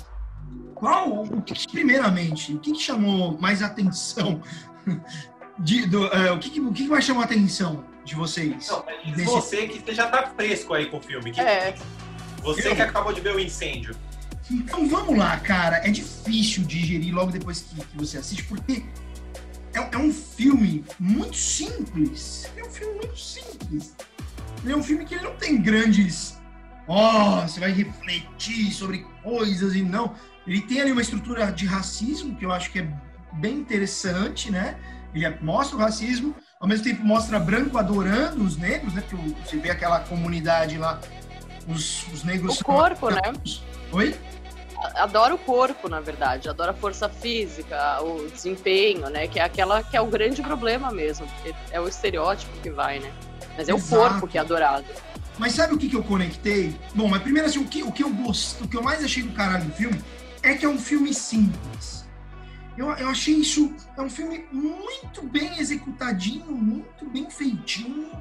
qual, 0.75 1.23
o 1.23 1.41
que, 1.41 1.67
primeiramente, 1.71 2.53
o 2.53 2.59
que, 2.59 2.75
chamou 2.75 3.37
mais 3.39 3.63
atenção? 3.63 4.41
De, 5.57 5.85
do, 5.85 6.03
uh, 6.07 6.33
o, 6.35 6.37
que, 6.37 6.59
o 6.59 6.73
que 6.73 6.85
mais 6.85 7.05
chamou 7.05 7.23
atenção 7.23 7.85
de 8.03 8.13
vocês? 8.13 8.67
Não, 8.67 8.83
Desse- 9.15 9.23
você 9.23 9.65
que 9.67 9.95
já 9.95 10.07
tá 10.09 10.27
fresco 10.35 10.73
aí 10.73 10.87
com 10.87 10.97
o 10.97 11.01
filme. 11.01 11.31
Que, 11.31 11.39
É. 11.39 11.73
Você 12.43 12.67
Eu- 12.67 12.75
que 12.75 12.81
acabou 12.81 13.13
de 13.13 13.21
ver 13.21 13.33
o 13.33 13.39
incêndio. 13.39 13.95
Então 14.51 14.85
vamos 14.87 15.17
lá, 15.17 15.39
cara. 15.39 15.77
É 15.77 15.89
difícil 15.89 16.65
digerir 16.65 17.15
logo 17.15 17.31
depois 17.31 17.61
que, 17.61 17.75
que 17.85 17.97
você 17.97 18.17
assiste, 18.17 18.43
porque 18.43 18.83
é, 19.77 19.89
é 19.91 19.98
um 19.98 20.12
filme 20.13 20.84
muito 21.00 21.38
simples. 21.38 22.50
É 22.58 22.63
um 22.63 22.70
filme 22.70 22.96
muito 22.96 23.17
simples. 23.17 23.96
Ele 24.63 24.74
é 24.74 24.75
um 24.75 24.84
filme 24.84 25.05
que 25.05 25.15
ele 25.15 25.24
não 25.24 25.36
tem 25.36 25.62
grandes. 25.62 26.38
Ó, 26.88 27.41
você 27.41 27.60
vai 27.60 27.72
refletir 27.72 28.72
sobre 28.72 29.05
coisas 29.24 29.75
e 29.75 29.82
não. 29.82 30.15
Ele 30.46 30.62
tem 30.62 30.82
ali 30.82 30.91
uma 30.91 31.01
estrutura 31.01 31.51
de 31.51 31.65
racismo 31.65 32.36
que 32.36 32.46
eu 32.46 32.51
acho 32.51 32.72
que 32.72 32.79
é 32.79 32.88
bem 33.34 33.55
interessante, 33.58 34.51
né? 34.51 34.77
Ele 35.13 35.25
é- 35.25 35.39
mostra 35.41 35.77
o 35.77 35.79
racismo, 35.79 36.36
ao 36.60 36.67
mesmo 36.67 36.84
tempo 36.84 37.03
mostra 37.03 37.39
branco 37.39 37.77
adorando 37.77 38.44
os 38.44 38.58
negros, 38.58 38.94
né? 38.94 39.01
Porque 39.01 39.15
você 39.46 39.58
vê 39.58 39.70
aquela 39.72 40.00
comunidade 40.01 40.77
lá, 40.77 41.00
os, 41.67 42.05
os 42.13 42.24
negros. 42.24 42.53
O 42.53 42.58
são- 42.58 42.65
corpo, 42.65 43.10
né? 43.10 43.22
Oi? 43.91 44.15
Adora 44.96 45.34
o 45.34 45.38
corpo, 45.38 45.88
na 45.88 46.00
verdade. 46.00 46.50
Adora 46.50 46.72
a 46.72 46.74
força 46.74 47.08
física, 47.10 48.01
o 48.01 48.29
desempenho, 48.29 49.10
né? 49.10 49.27
Que 49.27 49.39
é 49.39 49.44
aquela 49.44 49.84
que 49.84 49.96
é 49.96 50.01
o 50.01 50.08
grande 50.08 50.41
problema 50.41 50.91
mesmo. 50.91 51.27
Porque 51.27 51.55
é 51.72 51.79
o 51.79 51.88
estereótipo 51.88 52.51
que 52.62 52.70
vai, 52.70 53.00
né? 53.00 53.12
Mas 53.58 53.70
é 53.70 53.74
Exato. 53.74 53.96
o 53.96 53.98
corpo 53.98 54.27
que 54.27 54.38
é 54.38 54.41
adorado. 54.41 54.86
Mas 55.38 55.53
sabe 55.53 55.74
o 55.74 55.77
que, 55.77 55.89
que 55.89 55.96
eu 55.96 56.03
conectei? 56.03 56.75
Bom, 56.94 57.08
mas 57.08 57.22
primeiro 57.22 57.48
assim, 57.48 57.60
o 57.60 57.67
que, 57.67 57.84
o 57.84 57.91
que 57.91 58.03
eu 58.03 58.10
gosto, 58.10 58.63
o 58.63 58.67
que 58.67 58.77
eu 58.77 58.84
mais 58.84 59.03
achei 59.03 59.24
do 59.24 59.34
caralho 59.34 59.65
do 59.65 59.74
filme 59.74 60.01
é 60.41 60.53
que 60.53 60.65
é 60.65 60.70
um 60.70 60.79
filme 60.79 61.13
simples. 61.13 62.05
Eu, 62.77 62.89
eu 62.91 63.10
achei 63.10 63.36
isso, 63.36 63.74
é 63.98 64.01
um 64.01 64.10
filme 64.10 64.46
muito 64.51 65.24
bem 65.24 65.58
executadinho, 65.60 66.51
muito 66.51 67.10
bem 67.10 67.29
feitinho, 67.29 68.12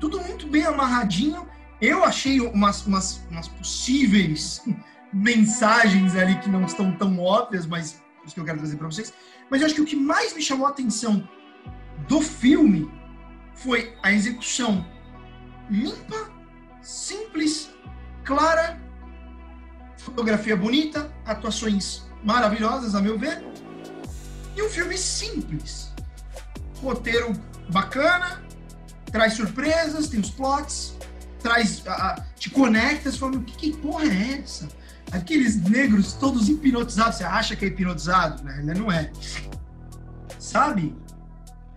tudo 0.00 0.20
muito 0.20 0.46
bem 0.48 0.64
amarradinho. 0.64 1.46
Eu 1.80 2.04
achei 2.04 2.40
umas, 2.40 2.84
umas, 2.86 3.22
umas 3.30 3.46
possíveis 3.46 4.62
mensagens 5.12 6.14
ali 6.16 6.38
que 6.40 6.48
não 6.48 6.64
estão 6.64 6.92
tão 6.96 7.18
óbvias, 7.20 7.66
mas 7.66 8.02
isso 8.24 8.34
que 8.34 8.40
eu 8.40 8.44
quero 8.44 8.58
trazer 8.58 8.76
para 8.76 8.86
vocês. 8.86 9.12
Mas 9.50 9.60
eu 9.60 9.66
acho 9.66 9.74
que 9.74 9.80
o 9.80 9.86
que 9.86 9.96
mais 9.96 10.34
me 10.34 10.42
chamou 10.42 10.66
a 10.66 10.70
atenção 10.70 11.26
do 12.06 12.20
filme 12.20 12.90
foi 13.54 13.96
a 14.02 14.12
execução 14.12 14.86
limpa, 15.70 16.30
simples, 16.82 17.70
clara, 18.24 18.80
fotografia 19.98 20.56
bonita, 20.56 21.12
atuações 21.26 22.06
maravilhosas, 22.24 22.94
a 22.94 23.00
meu 23.00 23.18
ver, 23.18 23.42
e 24.56 24.62
um 24.62 24.68
filme 24.68 24.96
simples. 24.96 25.92
Roteiro 26.82 27.32
bacana, 27.70 28.42
traz 29.10 29.34
surpresas, 29.34 30.08
tem 30.08 30.20
os 30.20 30.30
plots, 30.30 30.96
traz, 31.42 31.82
a- 31.86 31.92
a- 32.12 32.20
te 32.36 32.50
conecta, 32.50 33.10
você 33.10 33.18
fala, 33.18 33.32
"Meu, 33.32 33.42
que, 33.42 33.56
que 33.56 33.76
porra 33.78 34.04
é 34.04 34.40
essa? 34.42 34.68
Aqueles 35.10 35.56
negros 35.56 36.12
todos 36.12 36.48
hipnotizados, 36.48 37.16
você 37.16 37.24
acha 37.24 37.56
que 37.56 37.64
é 37.64 37.68
hipnotizado, 37.68 38.42
né? 38.42 38.74
Não 38.76 38.92
é. 38.92 39.10
Sabe? 40.38 40.94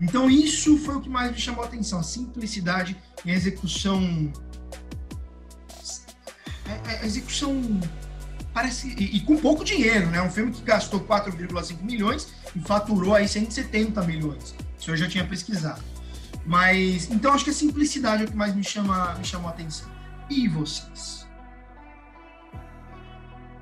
Então 0.02 0.30
isso 0.30 0.78
foi 0.80 0.96
o 0.96 1.02
que 1.02 1.10
mais 1.10 1.32
me 1.32 1.38
chamou 1.38 1.64
a 1.64 1.68
atenção, 1.68 2.00
a 2.00 2.04
simplicidade 2.04 2.98
e 3.24 3.32
a 3.32 3.34
execução. 3.36 4.32
É, 6.66 6.94
é, 6.94 7.00
a 7.02 7.06
execução 7.06 7.80
parece 8.54 8.90
e, 8.98 9.18
e 9.18 9.20
com 9.22 9.38
pouco 9.38 9.64
dinheiro, 9.64 10.08
né? 10.08 10.22
Um 10.22 10.30
filme 10.30 10.52
que 10.52 10.64
gastou 10.64 11.00
4,5 11.02 11.82
milhões 11.84 12.30
e 12.56 12.60
faturou 12.60 13.14
aí 13.14 13.28
170 13.28 14.02
milhões. 14.04 14.56
Isso 14.80 14.90
eu 14.92 14.98
já 14.98 15.08
tinha 15.08 15.26
pesquisado. 15.26 15.82
Mas 16.46 17.10
então 17.12 17.32
acho 17.34 17.44
que 17.44 17.52
a 17.52 17.54
simplicidade 17.54 18.24
é 18.24 18.26
o 18.26 18.30
que 18.30 18.36
mais 18.36 18.56
me 18.56 18.64
chama 18.64 19.14
me 19.16 19.24
chamou 19.24 19.48
a 19.50 19.52
atenção. 19.52 19.88
E 20.30 20.48
vocês? 20.48 21.21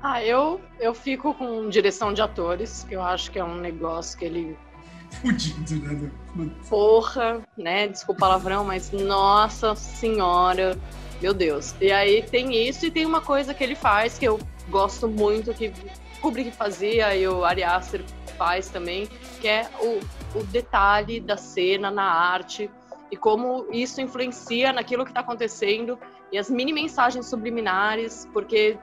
Ah, 0.02 0.22
eu, 0.24 0.60
eu 0.78 0.94
fico 0.94 1.34
com 1.34 1.68
direção 1.68 2.12
de 2.12 2.22
atores, 2.22 2.84
que 2.88 2.94
eu 2.94 3.02
acho 3.02 3.30
que 3.30 3.38
é 3.38 3.44
um 3.44 3.56
negócio 3.56 4.18
que 4.18 4.24
ele 4.24 4.56
Fudido, 5.10 5.76
né? 5.76 6.10
Puta. 6.34 6.68
porra, 6.68 7.42
né? 7.56 7.88
Desculpa 7.88 8.18
o 8.18 8.20
palavrão, 8.20 8.64
mas 8.64 8.90
nossa 8.92 9.74
senhora, 9.74 10.78
meu 11.20 11.34
Deus. 11.34 11.74
E 11.80 11.90
aí 11.90 12.22
tem 12.22 12.68
isso 12.68 12.86
e 12.86 12.90
tem 12.90 13.04
uma 13.04 13.20
coisa 13.20 13.52
que 13.52 13.62
ele 13.62 13.74
faz 13.74 14.18
que 14.18 14.26
eu 14.26 14.38
gosto 14.68 15.08
muito, 15.08 15.52
que 15.52 15.72
Kubrick 16.20 16.52
fazia 16.52 17.14
e 17.16 17.26
o 17.26 17.44
Ari 17.44 17.64
Aster 17.64 18.02
faz 18.38 18.68
também, 18.68 19.08
que 19.40 19.48
é 19.48 19.68
o, 19.80 20.00
o 20.38 20.44
detalhe 20.44 21.20
da 21.20 21.36
cena 21.36 21.90
na 21.90 22.04
arte 22.04 22.70
e 23.10 23.16
como 23.16 23.66
isso 23.72 24.00
influencia 24.00 24.72
naquilo 24.72 25.04
que 25.04 25.10
está 25.10 25.20
acontecendo 25.20 25.98
e 26.32 26.38
as 26.38 26.48
mini 26.48 26.72
mensagens 26.72 27.26
subliminares, 27.26 28.28
porque 28.32 28.78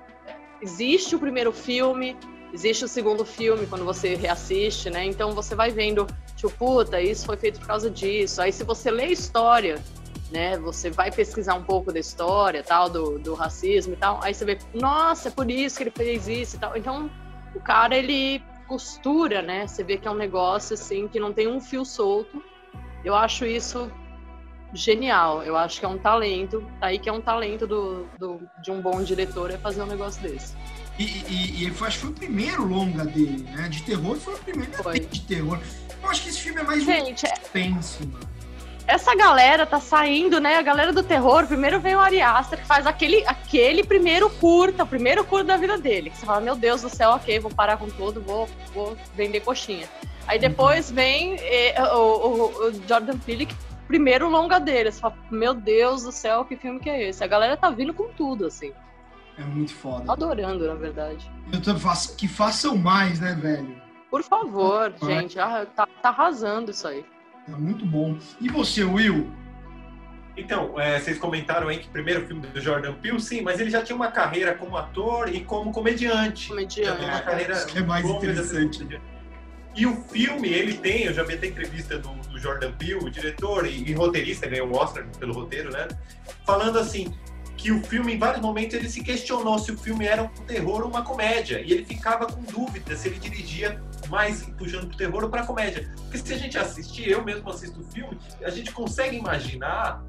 existe 0.61 1.15
o 1.15 1.19
primeiro 1.19 1.51
filme, 1.51 2.15
existe 2.53 2.85
o 2.85 2.87
segundo 2.87 3.25
filme 3.25 3.65
quando 3.67 3.85
você 3.85 4.15
reassiste, 4.15 4.89
né? 4.89 5.05
Então 5.05 5.31
você 5.31 5.55
vai 5.55 5.71
vendo, 5.71 6.07
tipo, 6.35 6.49
puta, 6.51 7.01
isso 7.01 7.25
foi 7.25 7.37
feito 7.37 7.59
por 7.59 7.67
causa 7.67 7.89
disso. 7.89 8.41
Aí 8.41 8.51
se 8.51 8.63
você 8.63 8.89
lê 8.91 9.05
a 9.05 9.11
história, 9.11 9.83
né? 10.31 10.57
Você 10.57 10.89
vai 10.89 11.11
pesquisar 11.11 11.55
um 11.55 11.63
pouco 11.63 11.91
da 11.91 11.99
história, 11.99 12.63
tal, 12.63 12.89
do, 12.89 13.19
do 13.19 13.33
racismo 13.33 13.93
e 13.93 13.97
tal. 13.97 14.19
Aí 14.21 14.33
você 14.33 14.45
vê, 14.45 14.57
nossa, 14.73 15.29
é 15.29 15.31
por 15.31 15.49
isso 15.49 15.77
que 15.77 15.83
ele 15.83 15.91
fez 15.91 16.27
isso 16.27 16.55
e 16.55 16.59
tal. 16.59 16.75
Então 16.75 17.09
o 17.55 17.59
cara 17.59 17.95
ele 17.95 18.41
costura, 18.67 19.41
né? 19.41 19.65
Você 19.65 19.83
vê 19.83 19.97
que 19.97 20.07
é 20.07 20.11
um 20.11 20.15
negócio 20.15 20.73
assim 20.73 21.07
que 21.07 21.19
não 21.19 21.31
tem 21.31 21.47
um 21.47 21.61
fio 21.61 21.85
solto. 21.85 22.43
Eu 23.03 23.15
acho 23.15 23.45
isso 23.45 23.89
genial. 24.73 25.43
Eu 25.43 25.55
acho 25.57 25.79
que 25.79 25.85
é 25.85 25.89
um 25.89 25.97
talento. 25.97 26.63
Aí 26.81 26.99
que 26.99 27.09
é 27.09 27.13
um 27.13 27.21
talento 27.21 27.65
do, 27.67 28.05
do, 28.19 28.41
de 28.61 28.71
um 28.71 28.81
bom 28.81 29.01
diretor 29.03 29.51
é 29.51 29.57
fazer 29.57 29.81
um 29.81 29.87
negócio 29.87 30.21
desse. 30.21 30.55
E, 30.99 31.03
e, 31.03 31.67
e 31.67 31.71
foi, 31.71 31.87
acho 31.89 31.97
que 31.97 32.05
foi 32.05 32.11
o 32.11 32.15
primeiro 32.17 32.65
longa 32.65 33.05
dele, 33.05 33.47
né? 33.55 33.67
De 33.69 33.83
terror, 33.83 34.15
foi 34.17 34.33
o 34.33 34.37
primeiro 34.39 34.71
Foi. 34.81 34.99
de 34.99 35.21
terror. 35.21 35.59
Eu 36.01 36.09
acho 36.09 36.23
que 36.23 36.29
esse 36.29 36.39
filme 36.41 36.59
é 36.61 36.63
mais 36.63 36.81
um 36.81 36.85
Gente, 36.85 37.25
é- 37.25 37.35
suspense, 37.35 38.05
mano. 38.07 38.27
essa 38.87 39.13
galera 39.15 39.65
tá 39.65 39.79
saindo, 39.79 40.39
né? 40.39 40.55
A 40.57 40.61
galera 40.63 40.91
do 40.91 41.03
terror, 41.03 41.45
primeiro 41.45 41.79
vem 41.79 41.95
o 41.95 41.99
Ari 41.99 42.19
Aster, 42.21 42.59
que 42.59 42.65
faz 42.65 42.87
aquele, 42.87 43.23
aquele 43.27 43.83
primeiro 43.83 44.27
curta, 44.29 44.83
o 44.83 44.87
primeiro 44.87 45.23
curta 45.23 45.45
da 45.45 45.57
vida 45.57 45.77
dele. 45.77 46.09
Que 46.09 46.17
você 46.17 46.25
fala, 46.25 46.41
meu 46.41 46.55
Deus 46.55 46.81
do 46.81 46.89
céu, 46.89 47.11
ok, 47.11 47.37
vou 47.39 47.51
parar 47.51 47.77
com 47.77 47.89
tudo, 47.89 48.19
vou, 48.21 48.49
vou 48.73 48.97
vender 49.15 49.41
coxinha. 49.41 49.87
Aí 50.27 50.39
depois 50.39 50.89
vem 50.89 51.35
eh, 51.39 51.75
o, 51.93 51.97
o- 51.97 52.67
o 52.69 52.87
Jordan 52.87 53.17
Peele, 53.19 53.45
que 53.45 53.55
primeiro 53.87 54.29
longa 54.29 54.59
dele. 54.59 54.91
Você 54.91 54.99
fala, 54.99 55.17
meu 55.31 55.53
Deus 55.53 56.03
do 56.03 56.11
céu, 56.11 56.45
que 56.45 56.55
filme 56.55 56.79
que 56.79 56.89
é 56.89 57.09
esse? 57.09 57.23
A 57.23 57.27
galera 57.27 57.55
tá 57.57 57.69
vindo 57.69 57.93
com 57.93 58.07
tudo, 58.09 58.45
assim. 58.45 58.73
É 59.37 59.43
muito 59.43 59.73
foda. 59.73 60.11
Adorando, 60.11 60.67
na 60.67 60.73
verdade. 60.75 61.29
Eu 61.53 61.61
tô, 61.61 61.71
que 62.17 62.27
façam 62.27 62.75
mais, 62.75 63.19
né, 63.19 63.35
velho? 63.39 63.81
Por 64.09 64.23
favor, 64.23 64.93
gente, 65.03 65.39
ah, 65.39 65.65
tá, 65.75 65.87
tá 66.01 66.09
arrasando 66.09 66.71
isso 66.71 66.87
aí. 66.87 67.05
É 67.47 67.51
muito 67.51 67.85
bom. 67.85 68.17
E 68.41 68.49
você, 68.49 68.83
Will? 68.83 69.29
Então, 70.35 70.79
é, 70.79 70.99
vocês 70.99 71.17
comentaram 71.17 71.67
aí 71.67 71.79
que 71.79 71.87
o 71.87 71.91
primeiro 71.91 72.25
filme 72.27 72.45
do 72.45 72.61
Jordan 72.61 72.93
Peele, 72.93 73.19
sim, 73.19 73.41
mas 73.41 73.59
ele 73.59 73.69
já 73.69 73.81
tinha 73.83 73.95
uma 73.95 74.11
carreira 74.11 74.53
como 74.53 74.77
ator 74.77 75.33
e 75.33 75.43
como 75.43 75.71
comediante. 75.71 76.49
Comediante. 76.49 77.03
Uma 77.03 77.21
carreira 77.21 77.53
Isso 77.53 77.67
que 77.67 77.77
é 77.79 77.81
mais 77.81 78.05
interessante. 78.05 78.83
dessa- 78.83 79.01
E 79.77 79.85
o 79.85 79.95
filme, 79.95 80.49
ele 80.49 80.73
tem, 80.73 81.03
eu 81.03 81.13
já 81.13 81.21
vi 81.21 81.35
até 81.35 81.45
entrevista 81.45 81.99
do, 81.99 82.09
do 82.09 82.39
Jordan 82.39 82.71
Peele, 82.71 82.95
o 82.95 83.11
diretor 83.11 83.67
e, 83.67 83.83
e 83.83 83.93
roteirista, 83.93 84.47
ganhou 84.47 84.67
o 84.67 84.75
Oscar 84.75 85.05
pelo 85.19 85.33
roteiro, 85.33 85.69
né? 85.71 85.87
Falando 86.43 86.79
assim, 86.79 87.13
que 87.55 87.71
o 87.71 87.83
filme, 87.83 88.15
em 88.15 88.17
vários 88.17 88.41
momentos, 88.41 88.73
ele 88.73 88.89
se 88.89 89.03
questionou 89.03 89.59
se 89.59 89.71
o 89.71 89.77
filme 89.77 90.07
era 90.07 90.23
um 90.23 90.27
terror 90.47 90.81
ou 90.81 90.89
uma 90.89 91.03
comédia. 91.03 91.61
E 91.61 91.71
ele 91.71 91.85
ficava 91.85 92.25
com 92.25 92.41
dúvida 92.41 92.95
se 92.95 93.07
ele 93.07 93.19
dirigia 93.19 93.79
mais 94.09 94.43
puxando 94.57 94.87
pro 94.87 94.97
terror 94.97 95.23
ou 95.23 95.29
pra 95.29 95.45
comédia. 95.45 95.87
Porque 95.95 96.17
se 96.17 96.33
a 96.33 96.37
gente 96.39 96.57
assistir, 96.57 97.09
eu 97.09 97.23
mesmo 97.23 97.47
assisto 97.47 97.79
o 97.79 97.83
filme, 97.83 98.17
a 98.43 98.49
gente 98.49 98.71
consegue 98.71 99.15
imaginar, 99.15 100.03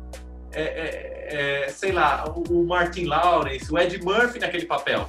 é, 0.50 0.62
é, 0.62 1.64
é, 1.66 1.68
sei 1.68 1.92
lá, 1.92 2.24
o, 2.26 2.42
o 2.60 2.66
Martin 2.66 3.04
Lawrence, 3.04 3.70
o 3.70 3.78
Ed 3.78 4.02
Murphy 4.02 4.38
naquele 4.38 4.64
papel. 4.64 5.06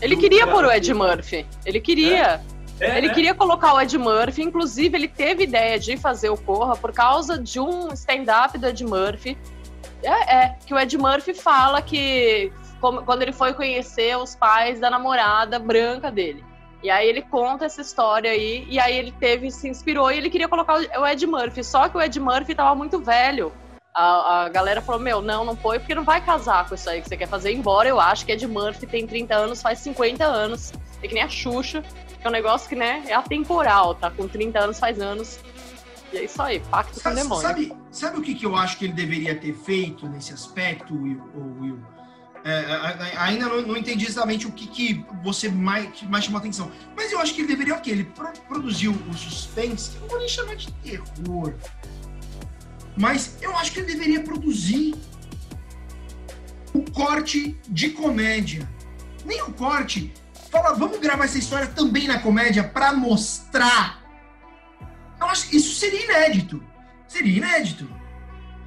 Ele 0.00 0.16
queria 0.16 0.46
pôr 0.46 0.64
o 0.64 0.70
Ed 0.70 0.94
Murphy. 0.94 1.44
Ele 1.66 1.80
queria. 1.80 2.34
É, 2.34 2.59
Ele 2.80 3.08
né? 3.08 3.14
queria 3.14 3.34
colocar 3.34 3.74
o 3.74 3.80
Ed 3.80 3.96
Murphy, 3.98 4.42
inclusive 4.42 4.96
ele 4.96 5.08
teve 5.08 5.44
ideia 5.44 5.78
de 5.78 5.96
fazer 5.96 6.30
o 6.30 6.36
Corra 6.36 6.76
por 6.76 6.92
causa 6.92 7.38
de 7.38 7.60
um 7.60 7.92
stand-up 7.92 8.56
do 8.56 8.66
Ed 8.66 8.84
Murphy. 8.84 9.36
É, 10.02 10.36
é, 10.36 10.56
que 10.64 10.72
o 10.72 10.78
Ed 10.78 10.96
Murphy 10.96 11.34
fala 11.34 11.82
que 11.82 12.50
como- 12.80 13.02
quando 13.02 13.22
ele 13.22 13.32
foi 13.32 13.52
conhecer 13.52 14.16
os 14.16 14.34
pais 14.34 14.80
da 14.80 14.88
namorada 14.88 15.58
branca 15.58 16.10
dele. 16.10 16.42
E 16.82 16.90
aí 16.90 17.06
ele 17.06 17.20
conta 17.20 17.66
essa 17.66 17.82
história 17.82 18.30
aí, 18.30 18.66
e 18.68 18.80
aí 18.80 18.96
ele 18.96 19.12
teve, 19.12 19.50
se 19.50 19.68
inspirou 19.68 20.10
e 20.10 20.16
ele 20.16 20.30
queria 20.30 20.48
colocar 20.48 20.78
o 20.98 21.06
Ed 21.06 21.26
Murphy. 21.26 21.62
Só 21.62 21.88
que 21.90 21.98
o 21.98 22.00
Ed 22.00 22.18
Murphy 22.18 22.54
tava 22.54 22.74
muito 22.74 22.98
velho. 22.98 23.52
A, 23.94 24.44
a 24.44 24.48
galera 24.48 24.80
falou: 24.80 24.98
Meu, 25.00 25.20
não, 25.20 25.44
não 25.44 25.54
põe, 25.54 25.78
porque 25.78 25.94
não 25.94 26.04
vai 26.04 26.24
casar 26.24 26.66
com 26.66 26.74
isso 26.74 26.88
aí 26.88 27.02
que 27.02 27.08
você 27.08 27.18
quer 27.18 27.28
fazer. 27.28 27.52
Embora 27.52 27.86
eu 27.86 28.00
acho 28.00 28.24
que 28.24 28.32
Ed 28.32 28.46
Murphy 28.46 28.86
tem 28.86 29.06
30 29.06 29.34
anos, 29.34 29.60
faz 29.60 29.80
50 29.80 30.24
anos. 30.24 30.72
É 31.02 31.08
que 31.08 31.12
nem 31.12 31.22
a 31.22 31.28
Xuxa, 31.28 31.82
é 32.22 32.28
um 32.28 32.32
negócio 32.32 32.68
que, 32.68 32.74
né, 32.76 33.02
é 33.06 33.14
atemporal, 33.14 33.94
tá? 33.94 34.10
Com 34.10 34.26
30 34.28 34.58
anos, 34.60 34.78
faz 34.78 35.00
anos. 35.00 35.38
E 36.12 36.18
é 36.18 36.24
isso 36.24 36.40
aí, 36.42 36.58
pacto 36.60 36.94
com 36.94 36.98
o 36.98 37.02
Sabe, 37.02 37.16
demônio. 37.16 37.42
sabe, 37.42 37.72
sabe 37.90 38.18
o 38.18 38.22
que, 38.22 38.34
que 38.34 38.44
eu 38.44 38.56
acho 38.56 38.76
que 38.78 38.84
ele 38.86 38.92
deveria 38.94 39.34
ter 39.34 39.54
feito 39.54 40.08
nesse 40.08 40.32
aspecto, 40.32 40.92
Will? 40.94 41.22
Will? 41.60 41.78
É, 42.42 43.16
ainda 43.18 43.46
não, 43.48 43.60
não 43.62 43.76
entendi 43.76 44.06
exatamente 44.06 44.46
o 44.46 44.50
que, 44.52 44.66
que 44.66 45.04
você 45.22 45.48
mais, 45.50 45.90
que 45.92 46.06
mais 46.06 46.24
chamou 46.24 46.38
atenção. 46.40 46.70
Mas 46.96 47.12
eu 47.12 47.20
acho 47.20 47.34
que 47.34 47.42
ele 47.42 47.48
deveria, 47.48 47.74
ok, 47.74 47.92
ele 47.92 48.04
pro- 48.04 48.32
produziu 48.48 48.92
o 49.08 49.14
suspense, 49.14 49.90
que 49.90 49.96
eu 49.96 50.00
não 50.02 50.08
vou 50.08 50.18
nem 50.18 50.28
chamar 50.28 50.56
de 50.56 50.72
terror. 50.72 51.54
Mas 52.96 53.36
eu 53.40 53.54
acho 53.56 53.70
que 53.72 53.80
ele 53.80 53.92
deveria 53.92 54.22
produzir 54.22 54.94
o 56.74 56.82
corte 56.90 57.56
de 57.68 57.90
comédia. 57.90 58.68
Nem 59.24 59.42
o 59.42 59.52
corte. 59.52 60.12
Fala, 60.50 60.74
vamos 60.74 60.98
gravar 60.98 61.24
essa 61.24 61.38
história 61.38 61.66
também 61.68 62.08
na 62.08 62.18
comédia 62.20 62.64
para 62.64 62.92
mostrar. 62.92 64.00
Eu 65.20 65.26
acho 65.28 65.48
que 65.48 65.56
isso 65.56 65.74
seria 65.78 66.04
inédito. 66.04 66.62
Seria 67.06 67.36
inédito. 67.38 67.88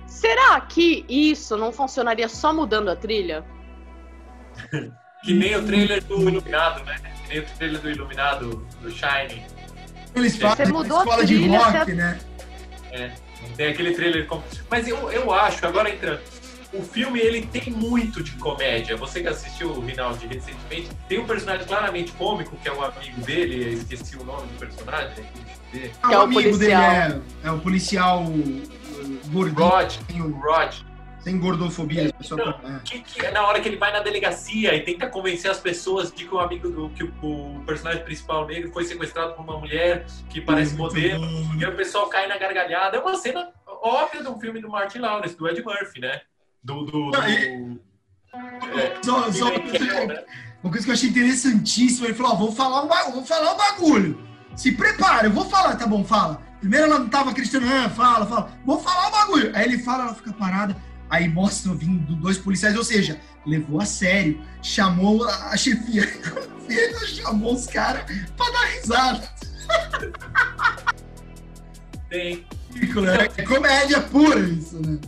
Será 0.08 0.62
que 0.62 1.06
isso 1.10 1.58
não 1.58 1.72
funcionaria 1.72 2.30
só 2.30 2.54
mudando 2.54 2.90
a 2.90 2.96
trilha? 2.96 3.44
Que 5.24 5.34
nem 5.34 5.56
o 5.56 5.66
trailer 5.66 6.04
do 6.04 6.16
Iluminado, 6.30 6.84
né? 6.84 7.00
Que 7.24 7.30
nem 7.30 7.40
o 7.40 7.46
trailer 7.58 7.80
do 7.80 7.90
Iluminado, 7.90 8.68
do 8.82 8.92
Shine. 8.92 9.42
Eles 10.14 10.36
falam 10.36 10.58
Você 10.58 10.66
de 10.66 10.72
mudou 10.74 10.98
a 10.98 11.04
escola 11.04 11.26
de 11.26 11.36
trilha, 11.38 11.60
rock, 11.60 11.86
você- 11.86 11.94
né? 11.94 12.20
Tem 13.56 13.68
aquele 13.70 13.94
trailer. 13.94 14.28
Com... 14.28 14.44
Mas 14.70 14.86
eu, 14.86 15.10
eu 15.14 15.32
acho, 15.34 15.66
agora 15.66 15.90
entrando, 15.90 16.20
o 16.74 16.82
filme 16.82 17.20
ele 17.20 17.46
tem 17.46 17.72
muito 17.72 18.24
de 18.24 18.32
comédia. 18.34 18.96
Você 18.98 19.22
que 19.22 19.28
assistiu 19.28 19.70
o 19.70 19.80
Rinaldi 19.80 20.26
recentemente, 20.28 20.90
tem 21.08 21.20
um 21.20 21.26
personagem 21.28 21.66
claramente 21.68 22.12
cômico, 22.14 22.56
que 22.58 22.68
é 22.68 22.72
o 22.74 22.84
amigo 22.84 23.22
dele, 23.22 23.66
eu 23.66 23.74
esqueci 23.74 24.16
o 24.18 24.24
nome 24.24 24.48
do 24.48 24.58
personagem. 24.60 25.24
né? 25.74 25.92
Ah, 26.02 26.08
Que 26.08 26.14
é 26.14 26.18
o 26.18 26.20
o 26.20 26.24
amigo 26.24 26.42
policial. 26.42 26.92
dele 27.10 27.22
é, 27.44 27.48
é 27.48 27.52
o 27.52 27.60
policial 27.60 28.24
uh, 28.24 29.30
gordinho, 29.32 29.56
Rod, 29.70 29.92
sem, 30.08 30.22
o- 30.22 30.32
Rod. 30.40 30.74
sem 31.22 31.40
gordofobia. 31.40 32.10
a 32.10 32.14
pessoa- 32.14 32.60
é. 32.64 32.80
Que, 32.84 33.00
que 33.02 33.26
é 33.26 33.32
na 33.32 33.46
hora 33.48 33.60
que 33.62 33.68
ele 33.70 33.78
vai 33.78 33.92
na 33.92 34.00
delegacia 34.00 34.74
e 34.76 34.82
tenta 34.82 35.08
convencer 35.08 35.50
as 35.52 35.60
pessoas 35.60 36.12
de 36.12 36.26
que 36.26 36.34
o 36.34 36.40
amigo 36.40 36.70
do 36.70 36.90
que 36.90 37.04
o, 37.04 37.12
o 37.22 37.64
personagem 37.66 38.04
principal 38.04 38.46
negro 38.48 38.72
foi 38.72 38.84
sequestrado 38.86 39.34
por 39.34 39.44
uma 39.44 39.58
mulher 39.60 40.06
que 40.30 40.42
parece 40.42 40.76
Muito 40.76 40.94
modelo. 40.96 41.22
bom. 41.26 41.56
E 41.60 41.66
aí 41.66 41.72
o 41.72 41.76
pessoal 41.76 42.08
cai 42.08 42.28
na 42.28 42.38
gargalhada. 42.38 42.98
É 42.98 43.00
uma 43.00 43.16
cena 43.16 43.50
óbvia 43.68 44.22
de 44.22 44.30
um 44.30 44.40
filme 44.40 44.62
do 44.62 44.70
Martin 44.70 45.00
Lawrence, 45.00 45.36
do 45.36 45.48
Ed 45.48 45.62
Murphy, 45.64 46.00
né? 46.02 46.22
Do. 46.64 46.86
do, 46.86 47.12
do- 47.12 47.18
é, 47.18 49.00
Só, 49.04 49.32
só 49.32 49.50
uma, 49.50 49.60
coisa, 50.72 50.86
que 50.86 50.90
eu 50.90 50.94
achei 50.94 51.10
interessantíssima. 51.10 52.08
Ele 52.08 52.16
falou: 52.16 52.32
ó, 52.34 52.36
vou 52.36 52.52
falar, 52.52 52.84
um, 52.84 53.12
vou 53.12 53.26
falar 53.26 53.54
um 53.54 53.58
bagulho. 53.58 54.28
Se 54.56 54.72
prepara, 54.72 55.28
eu 55.28 55.32
vou 55.32 55.46
falar, 55.46 55.76
tá 55.76 55.86
bom, 55.86 56.04
fala. 56.04 56.42
Primeiro 56.60 56.86
ela 56.86 57.00
não 57.00 57.10
tava 57.10 57.32
acreditando, 57.32 57.66
ah, 57.68 57.90
fala, 57.90 58.26
fala. 58.26 58.52
Vou 58.66 58.80
falar 58.80 59.08
um 59.08 59.12
bagulho. 59.12 59.52
Aí 59.56 59.66
ele 59.66 59.80
fala, 59.80 60.06
ela 60.06 60.16
fica 60.16 60.32
parada. 60.34 60.76
Aí 61.10 61.28
mostra 61.28 61.74
vindo 61.74 62.16
dois 62.16 62.38
policiais, 62.38 62.76
ou 62.78 62.84
seja, 62.84 63.20
levou 63.46 63.82
a 63.82 63.86
sério, 63.86 64.42
chamou 64.62 65.28
a, 65.28 65.56
chefia. 65.58 66.04
Chamou 67.06 67.54
os 67.54 67.68
caras 67.68 68.04
pra 68.36 68.50
dar 68.50 68.66
risada. 68.68 69.30
Tem. 72.10 72.46
Ridículo, 72.74 73.08
É 73.10 73.28
comédia 73.46 74.02
pura 74.02 74.40
isso, 74.40 74.80
né? 74.82 75.00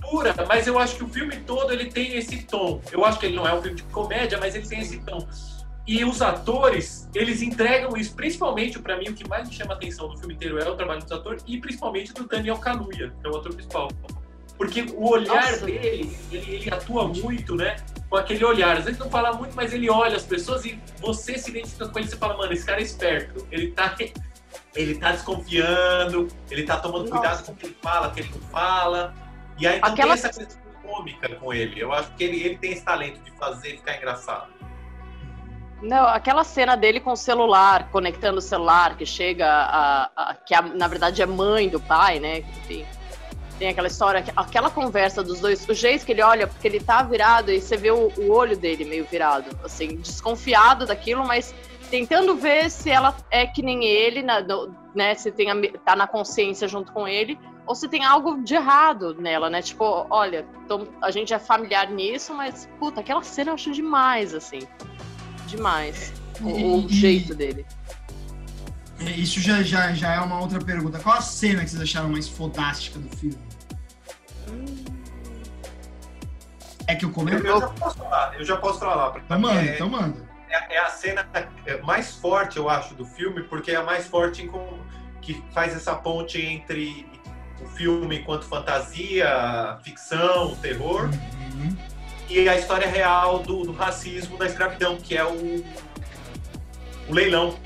pura, 0.00 0.34
mas 0.48 0.66
eu 0.66 0.78
acho 0.78 0.96
que 0.96 1.04
o 1.04 1.08
filme 1.08 1.36
todo 1.40 1.72
ele 1.72 1.86
tem 1.86 2.16
esse 2.16 2.42
tom. 2.44 2.80
Eu 2.90 3.04
acho 3.04 3.18
que 3.18 3.26
ele 3.26 3.36
não 3.36 3.46
é 3.46 3.54
um 3.54 3.60
filme 3.60 3.76
de 3.76 3.82
comédia, 3.84 4.38
mas 4.38 4.54
ele 4.54 4.66
tem 4.66 4.80
esse 4.80 4.98
tom. 5.00 5.26
E 5.86 6.04
os 6.04 6.20
atores, 6.20 7.08
eles 7.14 7.40
entregam 7.40 7.96
isso, 7.96 8.14
principalmente 8.14 8.78
para 8.78 8.98
mim, 8.98 9.08
o 9.08 9.14
que 9.14 9.26
mais 9.26 9.48
me 9.48 9.54
chama 9.54 9.72
a 9.72 9.76
atenção 9.76 10.08
do 10.08 10.18
filme 10.18 10.34
inteiro 10.34 10.58
é 10.58 10.68
o 10.68 10.76
trabalho 10.76 11.02
dos 11.02 11.10
atores 11.10 11.42
e 11.46 11.58
principalmente 11.58 12.12
do 12.12 12.26
Daniel 12.26 12.58
Kaluuya, 12.58 13.12
que 13.20 13.26
é 13.26 13.30
o 13.30 13.36
ator 13.36 13.54
principal. 13.54 13.88
Porque 14.58 14.84
o 14.94 15.08
olhar 15.08 15.52
Nossa. 15.52 15.64
dele, 15.64 16.18
ele, 16.32 16.50
ele 16.56 16.70
atua 16.70 17.08
muito, 17.08 17.54
né? 17.54 17.76
Com 18.10 18.16
aquele 18.16 18.44
olhar. 18.44 18.76
Às 18.76 18.84
vezes 18.84 18.98
não 18.98 19.08
fala 19.08 19.32
muito, 19.32 19.54
mas 19.54 19.72
ele 19.72 19.88
olha 19.88 20.16
as 20.16 20.24
pessoas 20.24 20.64
e 20.64 20.78
você 21.00 21.38
se 21.38 21.50
identifica 21.50 21.88
com 21.88 21.98
ele 21.98 22.08
e 22.08 22.10
você 22.10 22.16
fala, 22.16 22.36
mano, 22.36 22.52
esse 22.52 22.66
cara 22.66 22.80
é 22.80 22.82
esperto. 22.82 23.46
Ele 23.52 23.68
tá, 23.68 23.96
ele 24.80 24.94
tá 24.94 25.10
desconfiando, 25.12 26.28
ele 26.50 26.62
tá 26.62 26.76
tomando 26.76 27.10
cuidado 27.10 27.32
Nossa. 27.38 27.44
com 27.44 27.52
o 27.52 27.56
que 27.56 27.66
ele 27.66 27.76
fala, 27.82 28.08
o 28.08 28.12
que 28.12 28.20
ele 28.20 28.30
não 28.32 28.40
fala. 28.48 29.14
E 29.58 29.66
aí 29.66 29.78
então 29.78 29.92
Aquela- 29.92 30.14
tem 30.16 30.24
essa 30.24 30.38
questão 30.44 30.62
cômica 30.82 31.28
com 31.36 31.52
ele. 31.52 31.80
Eu 31.80 31.92
acho 31.92 32.10
que 32.14 32.24
ele, 32.24 32.42
ele 32.42 32.56
tem 32.58 32.72
esse 32.72 32.84
talento 32.84 33.20
de 33.22 33.30
fazer 33.32 33.70
ficar 33.76 33.96
engraçado. 33.96 34.46
Não, 35.82 36.06
aquela 36.06 36.42
cena 36.42 36.76
dele 36.76 36.98
com 37.00 37.12
o 37.12 37.16
celular, 37.16 37.88
conectando 37.90 38.38
o 38.38 38.42
celular, 38.42 38.96
que 38.96 39.06
chega 39.06 39.46
a. 39.48 40.10
a- 40.16 40.34
que 40.34 40.54
a- 40.54 40.62
na 40.62 40.88
verdade 40.88 41.22
é 41.22 41.26
mãe 41.26 41.68
do 41.68 41.78
pai, 41.80 42.18
né? 42.18 42.38
Enfim. 42.38 42.84
Tem 43.58 43.68
aquela 43.68 43.88
história, 43.88 44.24
aquela 44.36 44.70
conversa 44.70 45.20
dos 45.22 45.40
dois, 45.40 45.68
o 45.68 45.74
jeito 45.74 46.06
que 46.06 46.12
ele 46.12 46.22
olha, 46.22 46.46
porque 46.46 46.66
ele 46.68 46.78
tá 46.80 47.02
virado 47.02 47.50
e 47.50 47.60
você 47.60 47.76
vê 47.76 47.90
o, 47.90 48.08
o 48.16 48.30
olho 48.32 48.56
dele 48.56 48.84
meio 48.84 49.04
virado, 49.04 49.46
assim, 49.64 49.96
desconfiado 49.96 50.86
daquilo, 50.86 51.26
mas 51.26 51.52
tentando 51.90 52.36
ver 52.36 52.70
se 52.70 52.90
ela 52.90 53.16
é 53.30 53.46
que 53.46 53.62
nem 53.62 53.84
ele, 53.84 54.22
na- 54.22 54.40
no- 54.40 54.74
né? 54.94 55.14
Se 55.14 55.30
tem 55.32 55.50
a 55.50 55.54
tá 55.84 55.96
na 55.96 56.06
consciência 56.06 56.68
junto 56.68 56.92
com 56.92 57.06
ele, 57.08 57.38
ou 57.66 57.74
se 57.74 57.88
tem 57.88 58.04
algo 58.04 58.42
de 58.42 58.54
errado 58.54 59.14
nela, 59.14 59.50
né? 59.50 59.60
Tipo, 59.62 60.06
olha, 60.10 60.46
tom- 60.66 60.86
a 61.02 61.10
gente 61.10 61.32
é 61.34 61.38
familiar 61.38 61.90
nisso, 61.90 62.32
mas, 62.34 62.68
puta, 62.78 63.00
aquela 63.00 63.22
cena 63.22 63.50
eu 63.50 63.54
acho 63.54 63.70
demais, 63.72 64.34
assim. 64.34 64.60
Demais. 65.46 66.12
O, 66.40 66.84
o 66.84 66.88
jeito 66.88 67.34
dele. 67.34 67.66
Isso 69.16 69.40
já, 69.40 69.62
já, 69.62 69.92
já 69.92 70.14
é 70.14 70.20
uma 70.20 70.40
outra 70.40 70.58
pergunta. 70.60 70.98
Qual 70.98 71.16
a 71.16 71.20
cena 71.20 71.62
que 71.64 71.70
vocês 71.70 71.82
acharam 71.82 72.08
mais 72.08 72.28
fodástica 72.28 72.98
do 72.98 73.16
filme? 73.16 73.38
É 76.86 76.94
que 76.94 77.04
eu 77.04 77.08
Eu, 77.10 77.14
comento? 77.14 77.46
eu 77.46 77.60
já 77.60 77.68
posso 77.68 77.96
falar, 77.98 78.34
eu 78.38 78.44
já 78.44 78.56
posso 78.56 78.78
falar. 78.80 79.18
Então 79.24 79.38
manda, 79.38 79.60
é, 79.60 79.74
então 79.74 79.88
manda. 79.90 80.27
É, 80.50 80.74
é 80.74 80.78
a 80.78 80.88
cena 80.90 81.28
mais 81.84 82.14
forte, 82.16 82.56
eu 82.56 82.68
acho, 82.68 82.94
do 82.94 83.04
filme, 83.04 83.42
porque 83.44 83.70
é 83.72 83.76
a 83.76 83.82
mais 83.82 84.06
forte 84.06 84.46
com, 84.46 84.78
que 85.20 85.42
faz 85.52 85.74
essa 85.74 85.94
ponte 85.94 86.40
entre 86.40 87.06
o 87.60 87.66
filme 87.68 88.18
enquanto 88.18 88.44
fantasia, 88.44 89.78
ficção, 89.82 90.54
terror, 90.56 91.08
Uhum. 91.54 91.76
e 92.28 92.48
a 92.48 92.56
história 92.56 92.88
real 92.88 93.40
do, 93.40 93.64
do 93.64 93.72
racismo 93.72 94.36
da 94.38 94.46
escravidão, 94.46 94.96
que 94.96 95.16
é 95.16 95.24
o, 95.24 95.64
o 97.08 97.12
leilão. 97.12 97.56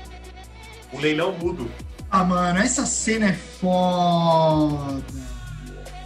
O 0.91 0.99
leilão 0.99 1.31
mudo. 1.33 1.69
Ah, 2.09 2.23
mano, 2.23 2.59
essa 2.59 2.85
cena 2.85 3.29
é 3.29 3.33
foda. 3.33 5.03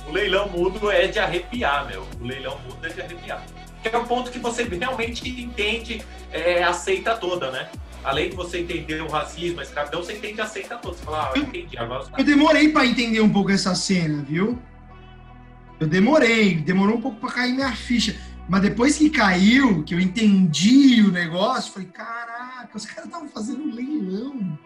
O 0.08 0.12
leilão 0.12 0.48
mudo 0.50 0.90
é 0.90 1.08
de 1.08 1.20
arrepiar, 1.20 1.86
meu. 1.88 2.08
O 2.20 2.24
leilão 2.26 2.58
mudo 2.60 2.86
é 2.86 2.90
de 2.90 3.02
arrepiar. 3.02 3.44
Que 3.82 3.90
é 3.90 3.98
o 3.98 4.06
ponto 4.06 4.32
que 4.32 4.40
você 4.40 4.64
realmente 4.64 5.30
entende, 5.30 6.02
é, 6.32 6.64
aceita 6.64 7.16
toda, 7.16 7.52
né? 7.52 7.70
Além 8.04 8.30
de 8.30 8.36
você 8.36 8.60
entender 8.60 9.02
o 9.02 9.08
racismo, 9.08 9.60
a 9.60 9.64
escravidão, 9.64 10.02
você 10.02 10.14
entende 10.14 10.38
e 10.38 10.42
aceita 10.42 10.78
toda. 10.78 10.96
Você 10.96 11.04
fala, 11.04 11.26
ah, 11.26 11.34
eu 11.36 11.44
entendi, 11.44 11.78
agora 11.78 12.04
você 12.04 12.12
Eu 12.18 12.24
demorei 12.24 12.70
pra 12.70 12.86
entender 12.86 13.22
um 13.22 13.30
pouco 13.30 13.52
essa 13.52 13.76
cena, 13.76 14.24
viu? 14.24 14.58
Eu 15.80 15.88
demorei, 15.88 16.56
demorou 16.56 16.98
um 16.98 17.02
pouco 17.02 17.20
pra 17.20 17.32
cair 17.32 17.54
minha 17.54 17.72
ficha. 17.72 18.16
Mas 18.50 18.62
depois 18.62 18.98
que 18.98 19.10
caiu, 19.10 19.84
que 19.84 19.94
eu 19.94 20.00
entendi 20.00 21.02
o 21.02 21.12
negócio, 21.12 21.74
falei, 21.74 21.90
caraca, 21.90 22.70
os 22.74 22.86
caras 22.86 23.06
estavam 23.06 23.28
fazendo 23.28 23.64
um 23.64 23.74
leilão. 23.74 24.58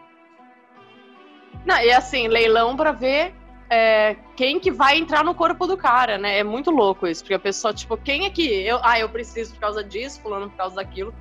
Não, 1.65 1.77
e 1.81 1.91
assim, 1.91 2.27
leilão 2.27 2.75
pra 2.75 2.91
ver 2.91 3.33
é, 3.71 4.17
quem 4.35 4.59
que 4.59 4.69
vai 4.69 4.97
entrar 4.97 5.23
no 5.23 5.33
corpo 5.33 5.65
do 5.65 5.77
cara, 5.77 6.17
né? 6.17 6.39
É 6.39 6.43
muito 6.43 6.69
louco 6.69 7.07
isso, 7.07 7.23
porque 7.23 7.33
a 7.33 7.39
pessoa, 7.39 7.73
tipo, 7.73 7.95
quem 7.95 8.25
é 8.25 8.29
que 8.29 8.43
eu, 8.43 8.79
ah, 8.83 8.99
eu 8.99 9.07
preciso 9.07 9.53
por 9.53 9.61
causa 9.61 9.81
disso, 9.83 10.19
fulano 10.21 10.49
por 10.49 10.57
causa 10.57 10.75
daquilo. 10.75 11.13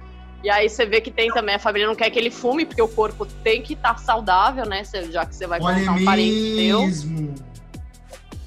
E 0.43 0.51
aí 0.51 0.69
você 0.69 0.85
vê 0.85 1.01
que 1.01 1.11
tem 1.11 1.31
também, 1.31 1.55
a 1.55 1.59
família 1.59 1.87
não 1.87 1.95
quer 1.95 2.11
que 2.11 2.19
ele 2.19 2.31
fume, 2.31 2.65
porque 2.67 2.83
o 2.83 2.89
corpo 2.89 3.25
tem 3.45 3.63
que 3.63 3.75
estar 3.75 3.97
saudável, 3.99 4.67
né? 4.67 4.83
Já 5.11 5.25
que 5.25 5.37
você 5.37 5.47
vai 5.47 5.61
Olha 5.61 5.77
colocar 5.77 5.93
um 5.93 6.05
parente 6.05 6.41
mesmo. 6.57 7.35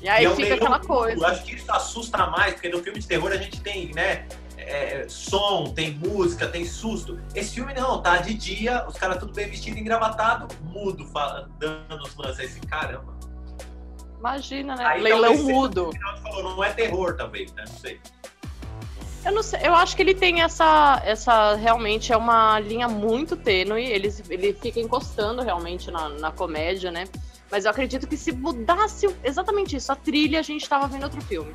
E 0.01 0.09
aí 0.09 0.25
E 0.25 0.27
é 0.27 0.35
fica 0.35 0.55
aquela 0.55 0.79
coisa. 0.79 1.25
Acho 1.27 1.43
que 1.45 1.55
isso 1.55 1.71
assusta 1.71 2.27
mais, 2.27 2.55
porque 2.55 2.67
no 2.67 2.83
filme 2.83 2.99
de 2.99 3.07
terror 3.07 3.31
a 3.31 3.37
gente 3.37 3.61
tem, 3.61 3.93
né? 3.93 4.25
é, 4.57 5.05
som, 5.07 5.73
tem 5.73 5.91
música, 5.91 6.47
tem 6.47 6.65
susto. 6.65 7.19
Esse 7.35 7.55
filme 7.55 7.73
não, 7.73 8.01
tá 8.01 8.17
de 8.17 8.33
dia, 8.33 8.85
os 8.87 8.95
caras 8.97 9.17
tudo 9.17 9.33
bem 9.33 9.49
vestido, 9.49 9.77
engravatado, 9.77 10.47
mudo, 10.63 11.05
fala- 11.07 11.49
dando 11.59 12.03
os 12.03 12.15
lances. 12.15 12.39
Aí, 12.39 12.45
assim, 12.45 12.61
caramba. 12.61 13.13
Imagina, 14.23 14.77
né? 14.77 14.85
Aí 14.85 15.01
leilão 15.01 15.35
mudo. 15.35 15.91
Falou, 16.21 16.55
não 16.55 16.63
é 16.63 16.71
terror, 16.71 17.17
talvez, 17.17 17.51
né? 17.51 17.65
Não 17.67 17.75
sei. 17.75 17.99
Eu 19.25 19.31
não 19.33 19.43
sei, 19.43 19.59
eu 19.63 19.75
acho 19.75 19.95
que 19.97 20.01
ele 20.01 20.13
tem 20.13 20.41
essa, 20.41 21.01
essa 21.05 21.55
realmente 21.55 22.11
é 22.11 22.17
uma 22.17 22.57
linha 22.59 22.87
muito 22.87 23.37
tênue, 23.37 23.85
ele, 23.85 24.13
ele 24.29 24.53
fica 24.53 24.81
encostando 24.81 25.41
realmente 25.41 25.89
na, 25.89 26.09
na 26.09 26.31
comédia, 26.31 26.91
né? 26.91 27.05
Mas 27.49 27.65
eu 27.65 27.71
acredito 27.71 28.07
que 28.07 28.17
se 28.17 28.31
mudasse 28.33 29.13
exatamente 29.23 29.75
isso, 29.75 29.91
a 29.91 29.95
trilha, 29.95 30.39
a 30.39 30.43
gente 30.43 30.67
tava 30.67 30.87
vendo 30.87 31.03
outro 31.03 31.21
filme. 31.21 31.53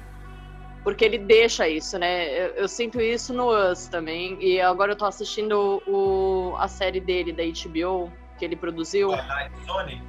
Porque 0.85 1.04
ele 1.04 1.18
deixa 1.18 1.68
isso, 1.68 1.98
né? 1.98 2.28
Eu, 2.28 2.48
eu 2.54 2.68
sinto 2.68 3.00
isso 3.00 3.35
no 3.35 3.50
Us 3.50 3.88
também. 3.88 4.38
E 4.40 4.61
agora 4.61 4.92
eu 4.92 4.96
tô 4.96 5.04
assistindo 5.04 5.83
o, 5.87 6.54
a 6.57 6.68
série 6.68 7.00
dele 7.00 7.33
da 7.33 7.42
HBO, 7.42 8.11
que 8.38 8.44
ele 8.44 8.57
produziu. 8.57 9.09
Twilight 9.09 9.66
Zone, 9.66 10.02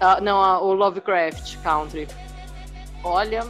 Ah, 0.00 0.20
não, 0.20 0.40
a- 0.42 0.60
o 0.60 0.72
Lovecraft 0.72 1.56
Country. 1.62 2.06
Olha. 3.02 3.46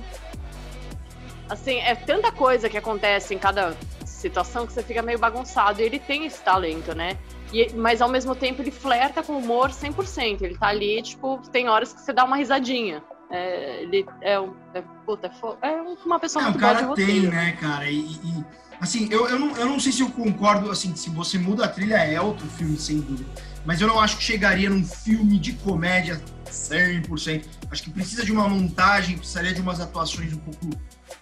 Assim, 1.49 1.79
é 1.79 1.95
tanta 1.95 2.33
coisa 2.33 2.69
que 2.69 2.77
acontece 2.77 3.35
em 3.35 3.39
cada 3.39 3.77
situação 4.05 4.67
que 4.67 4.73
você 4.73 4.83
fica 4.83 5.03
meio 5.03 5.19
bagunçado. 5.19 5.81
E 5.81 5.85
ele 5.85 5.99
tem 5.99 6.27
esse 6.27 6.43
talento, 6.43 6.95
né? 6.95 7.17
E- 7.53 7.73
mas 7.75 8.03
ao 8.03 8.09
mesmo 8.09 8.35
tempo 8.35 8.63
ele 8.63 8.71
flerta 8.73 9.23
com 9.23 9.35
o 9.35 9.39
humor 9.39 9.71
100%. 9.71 10.43
Ele 10.43 10.57
tá 10.57 10.67
ali, 10.69 11.01
tipo, 11.03 11.41
tem 11.53 11.69
horas 11.69 11.93
que 11.93 12.01
você 12.01 12.13
dá 12.13 12.25
uma 12.25 12.37
risadinha. 12.37 13.03
É, 13.31 13.83
ele 13.83 14.07
é, 14.21 14.39
um, 14.41 14.55
é, 14.75 14.83
puta, 15.05 15.31
é, 15.63 15.69
é 15.69 15.83
uma 16.05 16.19
pessoa 16.19 16.45
É, 16.45 16.47
o 16.47 16.51
muito 16.51 16.61
boa 16.61 16.75
de 16.75 16.81
cara 16.81 16.95
tem, 16.95 17.07
roteiro. 17.07 17.31
né, 17.33 17.53
cara? 17.61 17.91
E, 17.91 17.99
e- 18.01 18.45
assim, 18.81 19.09
eu, 19.11 19.29
eu, 19.29 19.39
não, 19.39 19.57
eu 19.57 19.67
não 19.67 19.81
sei 19.81 19.91
se 19.93 20.01
eu 20.01 20.11
concordo, 20.11 20.71
assim, 20.71 20.95
se 20.95 21.11
você 21.11 21.37
muda 21.39 21.65
a 21.65 21.69
trilha 21.69 21.97
é 21.97 22.21
outro 22.21 22.47
filme, 22.49 22.77
sem 22.77 23.01
dúvida. 23.01 23.29
Mas 23.65 23.81
eu 23.81 23.89
não 23.89 24.01
acho 24.01 24.17
que 24.19 24.23
chegaria 24.23 24.71
num 24.71 24.85
filme 24.85 25.39
de 25.41 25.53
comédia 25.55 26.21
100%. 26.51 27.45
Acho 27.71 27.83
que 27.83 27.91
precisa 27.91 28.25
de 28.25 28.33
uma 28.33 28.49
montagem, 28.49 29.17
precisaria 29.19 29.53
de 29.53 29.61
umas 29.61 29.81
atuações 29.81 30.33
um 30.33 30.39
pouco 30.39 30.71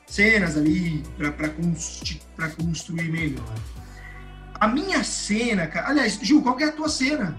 cenas 0.07 0.57
ali 0.57 1.03
pra, 1.17 1.49
constru- 1.49 2.21
construir 2.57 3.11
melhor. 3.11 3.45
A 4.61 4.69
minha 4.69 5.03
cena, 5.05 5.67
cara. 5.67 5.89
Aliás, 5.89 6.19
Gil, 6.23 6.43
qual 6.43 6.57
que 6.57 6.65
é 6.65 6.69
a 6.69 6.73
tua 6.73 6.89
cena? 6.89 7.37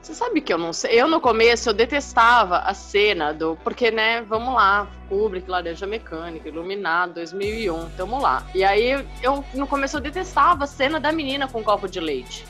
Você 0.00 0.14
sabe 0.14 0.40
que 0.40 0.52
eu 0.52 0.58
não 0.58 0.72
sei. 0.72 1.00
Eu 1.00 1.06
no 1.06 1.20
começo 1.20 1.68
eu 1.70 1.74
detestava 1.74 2.58
a 2.58 2.74
cena 2.74 3.32
do. 3.32 3.56
Porque, 3.62 3.90
né, 3.90 4.22
vamos 4.22 4.52
lá, 4.54 4.88
Kubrick, 5.08 5.48
Laranja 5.48 5.86
Mecânica, 5.86 6.48
Iluminado, 6.48 7.14
2001, 7.14 7.90
tamo 7.90 8.20
lá. 8.20 8.44
E 8.52 8.64
aí 8.64 9.04
eu 9.22 9.44
no 9.54 9.66
começo 9.66 9.96
eu 9.96 10.00
detestava 10.00 10.64
a 10.64 10.66
cena 10.66 10.98
da 10.98 11.12
menina 11.12 11.46
com 11.46 11.60
um 11.60 11.62
copo 11.62 11.88
de 11.88 12.00
leite. 12.00 12.44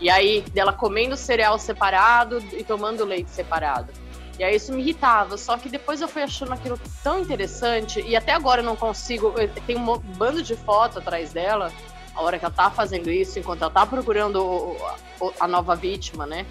E 0.00 0.10
aí 0.10 0.42
dela 0.52 0.72
comendo 0.72 1.16
cereal 1.16 1.58
separado 1.58 2.38
e 2.52 2.62
tomando 2.62 3.04
leite 3.04 3.30
separado. 3.30 3.92
E 4.38 4.44
aí 4.44 4.54
isso 4.56 4.72
me 4.72 4.82
irritava. 4.82 5.36
Só 5.38 5.56
que 5.56 5.68
depois 5.68 6.00
eu 6.00 6.08
fui 6.08 6.22
achando 6.22 6.52
aquilo 6.52 6.78
tão 7.02 7.20
interessante 7.20 8.00
e 8.06 8.14
até 8.14 8.32
agora 8.32 8.60
eu 8.60 8.64
não 8.64 8.76
consigo. 8.76 9.34
eu- 9.38 9.48
Tem 9.66 9.76
um 9.76 9.80
mo- 9.80 9.98
bando 9.98 10.42
de 10.42 10.54
foto 10.54 10.98
atrás 10.98 11.32
dela. 11.32 11.72
A 12.14 12.22
hora 12.22 12.38
que 12.38 12.44
ela 12.44 12.52
tá 12.54 12.70
fazendo 12.70 13.10
isso, 13.10 13.38
enquanto 13.38 13.62
ela 13.62 13.70
tá 13.70 13.86
procurando 13.86 14.36
o- 14.44 14.76
o- 15.20 15.32
a 15.40 15.46
nova 15.48 15.74
vítima, 15.74 16.26
né? 16.26 16.46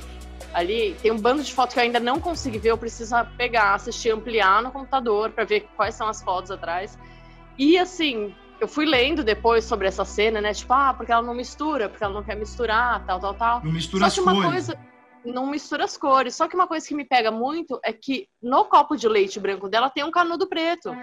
ali 0.53 0.95
tem 1.01 1.11
um 1.11 1.17
bando 1.19 1.43
de 1.43 1.53
fotos 1.53 1.73
que 1.73 1.79
eu 1.81 1.83
ainda 1.83 1.99
não 1.99 2.17
consegui 2.17 2.57
ver, 2.59 2.69
eu 2.71 2.77
preciso 2.77 3.13
pegar, 3.35 3.73
assistir, 3.73 4.11
ampliar 4.11 4.63
no 4.63 4.71
computador 4.71 5.31
para 5.31 5.43
ver 5.43 5.67
quais 5.75 5.95
são 5.95 6.07
as 6.07 6.23
fotos 6.23 6.49
atrás. 6.49 6.97
E 7.57 7.77
assim, 7.77 8.33
eu 8.59 8.67
fui 8.67 8.85
lendo 8.85 9.23
depois 9.23 9.65
sobre 9.65 9.87
essa 9.87 10.05
cena, 10.05 10.41
né? 10.41 10.53
Tipo, 10.53 10.73
ah, 10.73 10.93
porque 10.93 11.11
ela 11.11 11.21
não 11.21 11.33
mistura, 11.33 11.89
porque 11.89 12.03
ela 12.03 12.13
não 12.13 12.23
quer 12.23 12.35
misturar, 12.35 13.05
tal, 13.05 13.19
tal, 13.19 13.33
tal. 13.33 13.63
Não 13.63 13.71
mistura 13.71 14.03
Só 14.03 14.07
as 14.07 14.13
que 14.13 14.21
uma 14.21 14.33
cores. 14.33 14.51
coisa 14.51 14.79
não 15.25 15.47
mistura 15.47 15.83
as 15.83 15.97
cores. 15.97 16.35
Só 16.35 16.47
que 16.47 16.55
uma 16.55 16.67
coisa 16.67 16.87
que 16.87 16.95
me 16.95 17.03
pega 17.03 17.31
muito 17.31 17.79
é 17.83 17.91
que 17.91 18.27
no 18.41 18.65
copo 18.65 18.95
de 18.95 19.07
leite 19.07 19.39
branco 19.39 19.67
dela 19.67 19.89
tem 19.89 20.03
um 20.03 20.11
canudo 20.11 20.47
preto. 20.47 20.95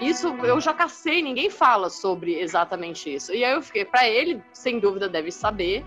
Isso 0.00 0.28
eu 0.42 0.60
já 0.60 0.74
cacei, 0.74 1.22
ninguém 1.22 1.48
fala 1.48 1.88
sobre 1.88 2.38
exatamente 2.38 3.12
isso. 3.14 3.32
E 3.32 3.44
aí 3.44 3.52
eu 3.52 3.62
fiquei, 3.62 3.84
pra 3.84 4.08
ele, 4.08 4.42
sem 4.52 4.80
dúvida 4.80 5.08
deve 5.08 5.30
saber, 5.30 5.84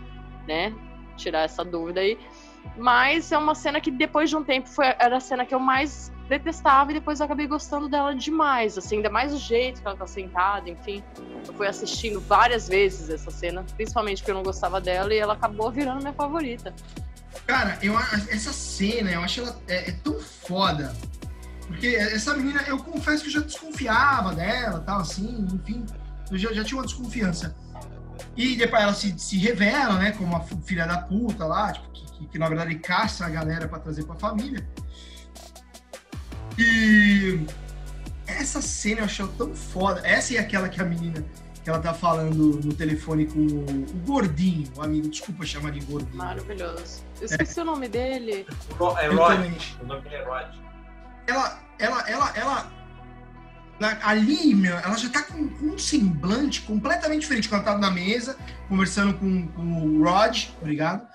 né? 0.47 0.73
Tirar 1.17 1.41
essa 1.41 1.63
dúvida 1.65 1.99
aí. 1.99 2.17
Mas 2.77 3.31
é 3.31 3.37
uma 3.37 3.55
cena 3.55 3.79
que 3.79 3.89
depois 3.89 4.29
de 4.29 4.35
um 4.35 4.43
tempo 4.43 4.67
foi, 4.67 4.87
era 4.99 5.17
a 5.17 5.19
cena 5.19 5.45
que 5.45 5.55
eu 5.55 5.59
mais 5.59 6.11
detestava 6.27 6.91
e 6.91 6.95
depois 6.95 7.19
eu 7.19 7.25
acabei 7.25 7.47
gostando 7.47 7.87
dela 7.87 8.15
demais, 8.15 8.77
assim, 8.77 8.97
ainda 8.97 9.09
mais 9.09 9.33
o 9.33 9.37
jeito 9.37 9.81
que 9.81 9.87
ela 9.87 9.95
tá 9.95 10.07
sentada, 10.07 10.69
enfim. 10.69 11.03
Eu 11.47 11.53
fui 11.53 11.67
assistindo 11.67 12.19
várias 12.19 12.67
vezes 12.67 13.09
essa 13.09 13.31
cena, 13.31 13.63
principalmente 13.75 14.21
porque 14.21 14.31
eu 14.31 14.35
não 14.35 14.43
gostava 14.43 14.81
dela 14.81 15.13
e 15.13 15.17
ela 15.17 15.33
acabou 15.33 15.71
virando 15.71 16.01
minha 16.01 16.13
favorita. 16.13 16.73
Cara, 17.45 17.77
eu, 17.81 17.97
essa 18.29 18.51
cena, 18.51 19.11
eu 19.11 19.21
acho 19.21 19.41
ela 19.41 19.55
é, 19.67 19.89
é 19.89 19.91
tão 19.91 20.19
foda. 20.19 20.95
Porque 21.67 21.87
essa 21.87 22.33
menina, 22.35 22.61
eu 22.67 22.77
confesso 22.77 23.23
que 23.23 23.29
eu 23.29 23.33
já 23.33 23.41
desconfiava 23.41 24.33
dela, 24.33 24.79
tal, 24.79 24.99
assim, 24.99 25.47
enfim. 25.53 25.85
Eu 26.31 26.37
já, 26.37 26.53
já 26.53 26.63
tinha 26.63 26.79
uma 26.79 26.85
desconfiança. 26.85 27.55
E 28.35 28.55
depois 28.55 28.81
ela 28.81 28.93
se, 28.93 29.17
se 29.17 29.37
revela, 29.37 29.97
né, 29.97 30.11
como 30.11 30.27
uma 30.27 30.41
filha 30.41 30.85
da 30.85 30.97
puta 30.99 31.45
lá, 31.45 31.71
tipo, 31.71 31.89
que, 31.91 32.04
que, 32.17 32.27
que, 32.27 32.39
na 32.39 32.47
verdade 32.47 32.75
caça 32.75 33.25
a 33.25 33.29
galera 33.29 33.67
pra 33.67 33.79
trazer 33.79 34.03
pra 34.05 34.15
família. 34.15 34.67
E 36.57 37.45
essa 38.27 38.61
cena 38.61 39.01
eu 39.01 39.05
achei 39.05 39.27
tão 39.37 39.53
foda. 39.55 40.01
Essa 40.07 40.35
é 40.35 40.39
aquela 40.39 40.69
que 40.69 40.81
a 40.81 40.85
menina 40.85 41.23
que 41.63 41.69
ela 41.69 41.79
tá 41.79 41.93
falando 41.95 42.59
no 42.63 42.73
telefone 42.73 43.25
com 43.25 43.39
o, 43.39 43.65
o 43.65 43.97
gordinho, 44.05 44.71
o 44.75 44.83
amigo, 44.83 45.09
desculpa 45.09 45.43
chamar 45.45 45.71
de 45.71 45.79
gordinho. 45.81 46.15
Maravilhoso. 46.15 47.03
Eu 47.19 47.25
esqueci 47.25 47.59
o 47.59 47.65
nome 47.65 47.87
dele. 47.89 48.45
Ro- 48.77 48.95
É 48.99 49.07
Rod. 49.07 49.61
O 49.81 49.85
nome 49.87 50.01
dele 50.03 50.15
é 50.15 50.23
Rod. 50.23 50.55
ela, 51.27 51.59
ela, 51.79 52.07
ela, 52.09 52.31
ela 52.37 52.71
na- 53.79 53.97
ali, 54.07 54.53
meu, 54.53 54.77
ela 54.77 54.95
já 54.95 55.09
tá 55.09 55.23
com, 55.23 55.49
com 55.49 55.65
um 55.65 55.77
semblante 55.77 56.61
completamente 56.61 57.21
diferente 57.21 57.49
quando 57.49 57.63
ela 57.67 57.73
tá 57.73 57.77
na 57.79 57.89
mesa, 57.89 58.37
conversando 58.69 59.15
com, 59.15 59.47
com 59.47 59.63
o 59.63 60.03
Rod, 60.03 60.49
obrigado, 60.61 61.05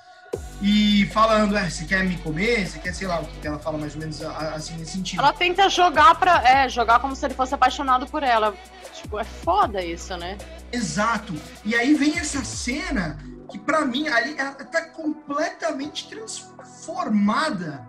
e 0.62 1.06
falando, 1.06 1.56
é, 1.56 1.70
você 1.70 1.84
quer 1.86 2.04
me 2.04 2.18
comer? 2.18 2.66
Você 2.66 2.78
quer, 2.78 2.94
sei 2.94 3.08
lá, 3.08 3.20
o 3.20 3.24
que 3.26 3.46
ela 3.46 3.58
fala 3.58 3.78
mais 3.78 3.94
ou 3.94 4.00
menos 4.00 4.20
assim 4.22 4.76
nesse 4.76 4.92
sentido. 4.92 5.20
Ela 5.20 5.32
tenta 5.32 5.68
jogar 5.70 6.14
pra. 6.16 6.42
É, 6.46 6.68
jogar 6.68 7.00
como 7.00 7.16
se 7.16 7.24
ele 7.24 7.34
fosse 7.34 7.54
apaixonado 7.54 8.06
por 8.06 8.22
ela. 8.22 8.54
Tipo, 8.94 9.18
é 9.18 9.24
foda 9.24 9.82
isso, 9.82 10.14
né? 10.18 10.36
Exato. 10.70 11.34
E 11.64 11.74
aí 11.74 11.94
vem 11.94 12.18
essa 12.18 12.44
cena 12.44 13.18
que 13.50 13.58
pra 13.58 13.84
mim 13.86 14.06
ali 14.08 14.34
ela 14.38 14.52
tá 14.52 14.82
completamente 14.82 16.08
transformada. 16.08 17.86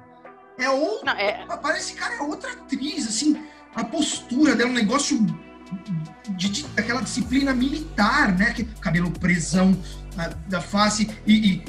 É 0.58 0.70
outra 0.70 1.14
Não, 1.14 1.20
é, 1.20 1.46
Parece, 1.62 1.94
cara, 1.94 2.16
é 2.16 2.22
outra 2.22 2.52
atriz, 2.54 3.08
assim, 3.08 3.44
a 3.76 3.84
postura 3.84 4.56
dela, 4.56 4.70
um 4.70 4.74
negócio 4.74 5.18
de, 6.30 6.50
de- 6.50 6.64
daquela 6.70 7.02
disciplina 7.02 7.54
militar, 7.54 8.32
né? 8.38 8.54
Que, 8.54 8.64
cabelo 8.64 9.12
presão 9.12 9.78
a- 10.18 10.28
da 10.48 10.62
face 10.62 11.10
e, 11.26 11.34
e 11.56 11.66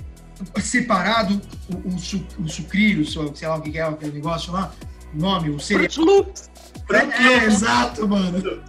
separado 0.60 1.40
o, 1.68 1.88
o, 1.88 1.98
su, 1.98 2.26
o 2.38 2.48
sucrilho, 2.48 3.04
sei 3.06 3.48
lá 3.48 3.56
o 3.56 3.62
que 3.62 3.78
é 3.78 3.82
aquele 3.82 4.12
negócio 4.12 4.52
lá, 4.52 4.72
o 5.14 5.18
nome, 5.18 5.50
o 5.50 5.60
cereal. 5.60 5.90
Fruit 5.90 6.06
Loops. 6.06 6.50
É, 6.90 7.44
exato, 7.44 8.08
mano. 8.08 8.62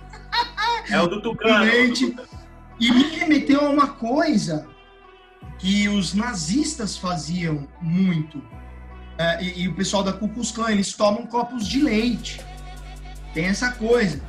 É 0.89 0.99
o 0.99 1.07
do 1.07 1.21
Tucano. 1.21 1.63
Exatamente. 1.63 2.15
E 2.79 2.91
me 2.91 3.03
remeteu 3.15 3.61
a 3.61 3.69
uma 3.69 3.87
coisa 3.87 4.67
que 5.59 5.87
os 5.87 6.13
nazistas 6.13 6.97
faziam 6.97 7.67
muito. 7.81 8.41
É, 9.17 9.43
e, 9.43 9.63
e 9.63 9.67
o 9.67 9.75
pessoal 9.75 10.03
da 10.03 10.11
Ku 10.11 10.27
Klux 10.27 10.51
Klan, 10.51 10.71
eles 10.71 10.93
tomam 10.93 11.25
copos 11.25 11.67
de 11.67 11.81
leite. 11.81 12.41
Tem 13.33 13.45
essa 13.45 13.71
coisa. 13.71 14.21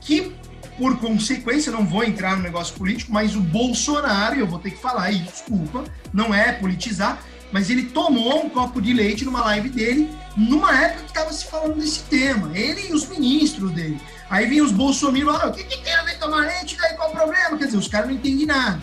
Que, 0.00 0.34
por 0.78 0.98
consequência, 0.98 1.72
não 1.72 1.84
vou 1.84 2.04
entrar 2.04 2.36
no 2.36 2.42
negócio 2.42 2.74
político, 2.74 3.12
mas 3.12 3.34
o 3.34 3.40
Bolsonaro, 3.40 4.36
eu 4.36 4.46
vou 4.46 4.58
ter 4.58 4.70
que 4.70 4.78
falar, 4.78 5.10
e 5.10 5.18
desculpa, 5.18 5.84
não 6.12 6.32
é 6.32 6.52
politizar, 6.52 7.20
mas 7.50 7.68
ele 7.68 7.84
tomou 7.84 8.44
um 8.44 8.48
copo 8.48 8.80
de 8.80 8.92
leite 8.92 9.24
numa 9.24 9.44
live 9.44 9.68
dele, 9.70 10.08
numa 10.36 10.72
época 10.80 11.02
que 11.02 11.08
estava 11.08 11.32
se 11.32 11.46
falando 11.46 11.76
desse 11.76 12.00
tema. 12.04 12.56
Ele 12.56 12.88
e 12.90 12.92
os 12.92 13.08
ministros 13.08 13.72
dele. 13.72 14.00
Aí 14.30 14.46
vinha 14.46 14.62
os 14.62 14.70
bolsominions 14.70 15.34
lá, 15.34 15.48
o 15.48 15.52
que, 15.52 15.64
que 15.64 15.82
tem 15.82 15.94
a 15.94 16.02
ver 16.02 16.18
tomar 16.18 16.46
leite? 16.46 16.76
Daí 16.76 16.94
qual 16.94 17.10
o 17.10 17.12
problema? 17.12 17.56
Quer 17.56 17.64
dizer, 17.66 17.78
os 17.78 17.88
caras 17.88 18.08
não 18.08 18.14
entendem 18.14 18.46
nada. 18.46 18.80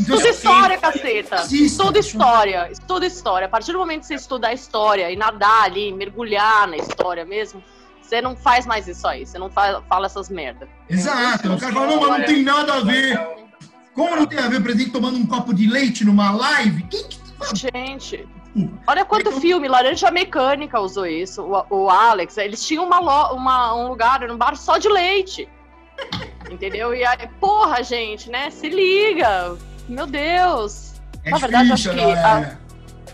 Então, 0.00 0.14
Estuda 0.14 0.30
assim, 0.30 0.30
história, 0.30 0.78
caceta. 0.78 1.46
Estuda 1.50 1.98
história. 1.98 2.68
Estuda 2.70 3.06
história. 3.06 3.46
A 3.46 3.50
partir 3.50 3.72
do 3.72 3.78
momento 3.78 4.02
que 4.02 4.06
você 4.06 4.14
estudar 4.14 4.54
história 4.54 5.10
e 5.10 5.16
nadar 5.16 5.64
ali, 5.64 5.92
mergulhar 5.92 6.68
na 6.68 6.76
história 6.76 7.24
mesmo, 7.24 7.62
você 8.02 8.20
não 8.20 8.34
faz 8.36 8.66
mais 8.66 8.86
isso 8.88 9.06
aí. 9.06 9.26
Você 9.26 9.38
não 9.38 9.50
fala, 9.50 9.82
fala 9.88 10.06
essas 10.06 10.28
merda. 10.28 10.68
Exato. 10.88 11.52
O 11.52 11.58
cara 11.58 11.72
fala, 11.72 11.86
não, 11.86 12.00
mas 12.08 12.18
não 12.20 12.26
tem 12.26 12.42
nada 12.42 12.74
a 12.74 12.80
ver. 12.80 13.20
Como 13.94 14.14
não 14.16 14.26
tem 14.26 14.38
a 14.38 14.48
ver 14.48 14.58
o 14.58 14.62
presidente 14.62 14.90
tomando 14.92 15.18
um 15.18 15.26
copo 15.26 15.52
de 15.52 15.66
leite 15.66 16.04
numa 16.04 16.30
live? 16.30 16.82
Quem 16.84 17.04
que... 17.08 17.18
Gente, 17.54 18.26
olha 18.86 19.04
quanto 19.04 19.30
filme, 19.40 19.68
Laranja 19.68 20.10
Mecânica 20.10 20.80
usou 20.80 21.06
isso. 21.06 21.42
O, 21.42 21.84
o 21.84 21.90
Alex, 21.90 22.36
eles 22.36 22.64
tinham 22.66 22.84
uma, 22.84 22.98
lo- 22.98 23.34
uma- 23.36 23.74
um 23.74 23.88
lugar, 23.88 24.28
um 24.28 24.36
bar 24.36 24.56
só 24.56 24.76
de 24.78 24.88
leite. 24.88 25.48
Entendeu? 26.50 26.94
E 26.94 27.04
aí, 27.04 27.28
porra, 27.40 27.82
gente, 27.82 28.30
né? 28.30 28.50
Se 28.50 28.68
liga. 28.68 29.56
Meu 29.88 30.06
Deus. 30.06 30.94
É 31.24 31.30
Na 31.30 31.38
verdade, 31.38 31.68
difícil, 31.68 31.92
acho 31.92 32.00
que 32.00 32.14
galera. 32.14 32.60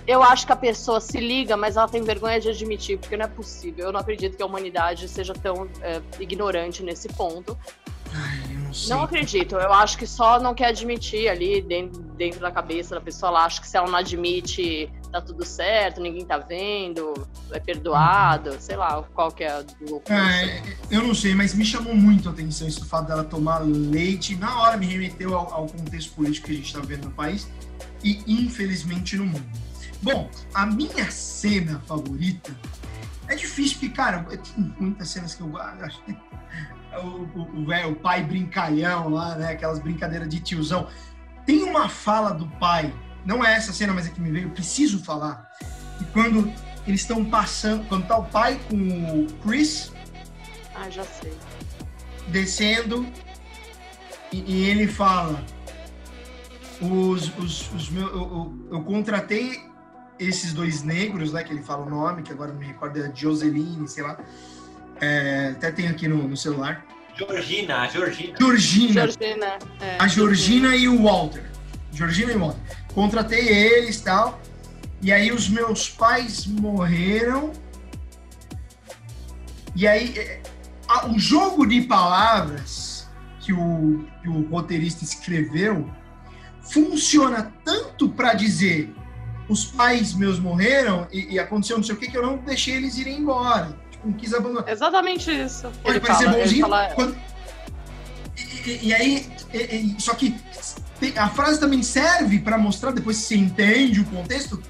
Eu 0.07 0.23
acho 0.23 0.47
que 0.47 0.53
a 0.53 0.57
pessoa 0.57 1.01
se 1.01 1.19
liga, 1.19 1.57
mas 1.57 1.77
ela 1.77 1.89
tem 1.89 2.03
vergonha 2.03 2.39
de 2.39 2.51
admitir, 2.51 2.99
porque 2.99 3.17
não 3.17 3.25
é 3.25 3.29
possível. 3.29 3.87
Eu 3.87 3.93
não 3.93 4.01
acredito 4.01 4.37
que 4.37 4.43
a 4.43 4.47
humanidade 4.47 5.09
seja 5.09 5.33
tão 5.33 5.69
é, 5.81 6.01
ignorante 6.21 6.83
nesse 6.83 7.09
ponto. 7.09 7.57
Ai, 8.13 8.39
não. 8.49 8.65
Não 8.89 9.03
acredito. 9.03 9.55
Eu 9.57 9.73
acho 9.73 9.97
que 9.97 10.07
só 10.07 10.39
não 10.39 10.55
quer 10.55 10.67
admitir 10.67 11.29
ali 11.29 11.63
dentro, 11.63 12.03
dentro 12.03 12.41
da 12.41 12.51
cabeça 12.51 12.95
da 12.95 13.01
pessoa. 13.01 13.31
Ela 13.31 13.45
acha 13.45 13.61
que 13.61 13.69
se 13.69 13.77
ela 13.77 13.89
não 13.89 13.97
admite 13.99 14.91
tá 15.11 15.21
tudo 15.21 15.45
certo, 15.45 16.01
ninguém 16.01 16.25
tá 16.25 16.39
vendo, 16.39 17.15
é 17.53 17.61
perdoado, 17.61 18.57
sei 18.59 18.75
lá, 18.75 19.01
qual 19.15 19.31
que 19.31 19.45
é 19.45 19.51
a 19.51 19.65
loucura. 19.89 20.19
É, 20.19 20.63
eu 20.91 21.03
não 21.03 21.15
sei, 21.15 21.37
mas 21.37 21.55
me 21.55 21.65
chamou 21.65 21.95
muito 21.95 22.29
a 22.29 22.33
atenção 22.33 22.67
isso 22.67 22.81
do 22.81 22.87
fato 22.87 23.07
dela 23.07 23.23
tomar 23.23 23.59
leite. 23.59 24.35
Na 24.35 24.61
hora 24.61 24.77
me 24.77 24.87
remeteu 24.87 25.37
ao, 25.37 25.55
ao 25.55 25.67
contexto 25.67 26.13
político 26.15 26.47
que 26.47 26.53
a 26.53 26.57
gente 26.57 26.73
tá 26.73 26.81
vendo 26.81 27.05
no 27.05 27.13
país 27.13 27.49
e, 28.03 28.23
infelizmente, 28.27 29.17
no 29.17 29.25
mundo. 29.25 29.47
Bom, 30.05 30.31
a 30.53 30.67
minha 30.67 31.11
cena 31.11 31.83
favorita 31.87 32.55
é 33.27 33.35
difícil, 33.35 33.79
porque, 33.79 33.89
cara, 33.89 34.23
tem 34.23 34.75
muitas 34.79 35.09
cenas 35.09 35.35
que 35.35 35.41
eu 35.41 35.57
acho. 35.57 36.01
O, 36.95 37.07
o, 37.37 37.43
o, 37.57 37.91
o 37.91 37.97
pai 37.97 38.23
brincalhão 38.23 39.09
lá, 39.09 39.35
né? 39.35 39.51
Aquelas 39.51 39.81
brincadeiras 39.81 40.29
de 40.29 40.39
tiozão. 40.39 40.87
Tem 41.45 41.65
uma 41.65 41.89
fala 41.89 42.31
do 42.31 42.47
pai, 42.61 42.95
não 43.25 43.45
é 43.45 43.57
essa 43.57 43.73
cena, 43.73 43.93
mas 43.93 44.07
é 44.07 44.11
que 44.11 44.21
me 44.21 44.31
veio, 44.31 44.51
preciso 44.51 45.03
falar. 45.03 45.51
E 46.01 46.05
quando 46.13 46.53
eles 46.87 47.01
estão 47.01 47.25
passando, 47.25 47.85
quando 47.89 48.07
tá 48.07 48.17
o 48.17 48.25
pai 48.27 48.61
com 48.71 48.77
o 48.77 49.27
Chris. 49.43 49.93
Ah, 50.73 50.89
já 50.89 51.03
sei. 51.03 51.37
Descendo, 52.29 53.05
e, 54.33 54.53
e 54.53 54.65
ele 54.71 54.87
fala: 54.87 55.45
os, 56.81 57.37
os, 57.39 57.73
os 57.73 57.91
meus, 57.91 58.11
eu, 58.11 58.19
eu, 58.19 58.69
eu, 58.73 58.85
contratei 58.85 59.63
esses 60.19 60.53
dois 60.53 60.83
negros, 60.83 61.33
né, 61.33 61.43
que 61.43 61.53
ele 61.53 61.63
fala 61.63 61.85
o 61.85 61.91
nome, 61.91 62.23
que 62.23 62.33
agora 62.33 62.53
não 62.53 62.59
me 62.59 62.67
recordo, 62.67 62.99
é 62.99 63.11
Joseline, 63.15 63.87
sei 63.89 64.03
lá. 64.03 64.19
É, 65.01 65.53
até 65.57 65.71
tem 65.73 65.89
aqui 65.89 66.07
no, 66.07 66.29
no 66.29 66.37
celular. 66.37 66.85
Georgina, 67.17 67.83
a 67.83 67.89
Georgina. 67.89 68.37
Georgina. 68.39 68.93
Georgina 68.93 69.59
é, 69.81 69.97
a 69.99 70.09
Georgina 70.09 70.77
e 70.77 70.89
o 70.89 71.03
Walter. 71.03 71.45
Georgina 71.93 72.33
e 72.33 72.37
o 72.37 72.41
Walter. 72.41 72.61
Contratei 72.93 73.49
eles 73.49 73.99
e 73.99 74.05
tal. 74.05 74.41
E 75.01 75.13
aí 75.13 75.31
os 75.31 75.49
meus 75.49 75.89
pais 75.89 76.47
morreram. 76.47 77.53
E 79.77 79.87
aí 79.87 80.17
é, 80.19 80.43
a, 80.89 81.07
o 81.09 81.19
jogo 81.19 81.67
de 81.67 81.83
palavras 81.83 83.09
que 83.41 83.53
o, 83.53 84.07
que 84.23 84.29
o 84.29 84.49
roteirista 84.49 85.05
escreveu 85.05 85.89
funciona 86.63 87.53
tanto 87.65 88.09
para 88.09 88.33
dizer 88.35 88.93
os 89.49 89.65
pais 89.65 90.15
meus 90.15 90.39
morreram 90.39 91.07
e, 91.13 91.35
e, 91.35 91.39
aconteceu 91.39 91.77
não 91.77 91.85
sei 91.85 91.95
o 91.95 91.99
que 91.99 92.11
que 92.11 92.17
eu 92.17 92.23
não 92.23 92.39
deixei 92.39 92.75
eles 92.75 92.97
irem 92.97 93.19
embora 93.19 93.77
não 94.05 94.13
quis 94.13 94.35
abandonar. 94.35 94.69
Exatamente 94.69 95.31
isso. 95.31 95.71
Ele 95.85 96.01
parecer 96.01 96.25
fala, 96.25 96.39
bonzinho. 96.39 96.61
Fala... 96.61 96.91
Quando... 96.95 97.17
E, 98.37 98.71
e, 98.71 98.87
e, 98.89 98.95
aí, 98.95 99.27
só 99.99 100.15
que 100.15 100.35
a 101.17 101.29
frase 101.29 101.61
também 101.61 101.83
serve 101.83 102.39
para 102.39 102.59
mostrar, 102.59 102.93
depois 102.93 103.17
você 103.17 103.37
entende 103.37 104.01
o 104.01 104.05
contexto, 104.05 104.63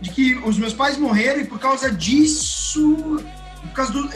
de 0.00 0.10
que 0.10 0.34
os 0.36 0.58
meus 0.58 0.72
pais 0.72 0.96
morreram 0.96 1.40
e 1.40 1.44
por 1.44 1.58
causa 1.58 1.90
disso. 1.90 3.22
Por 3.62 3.72
causa 3.72 3.92
do. 3.92 4.10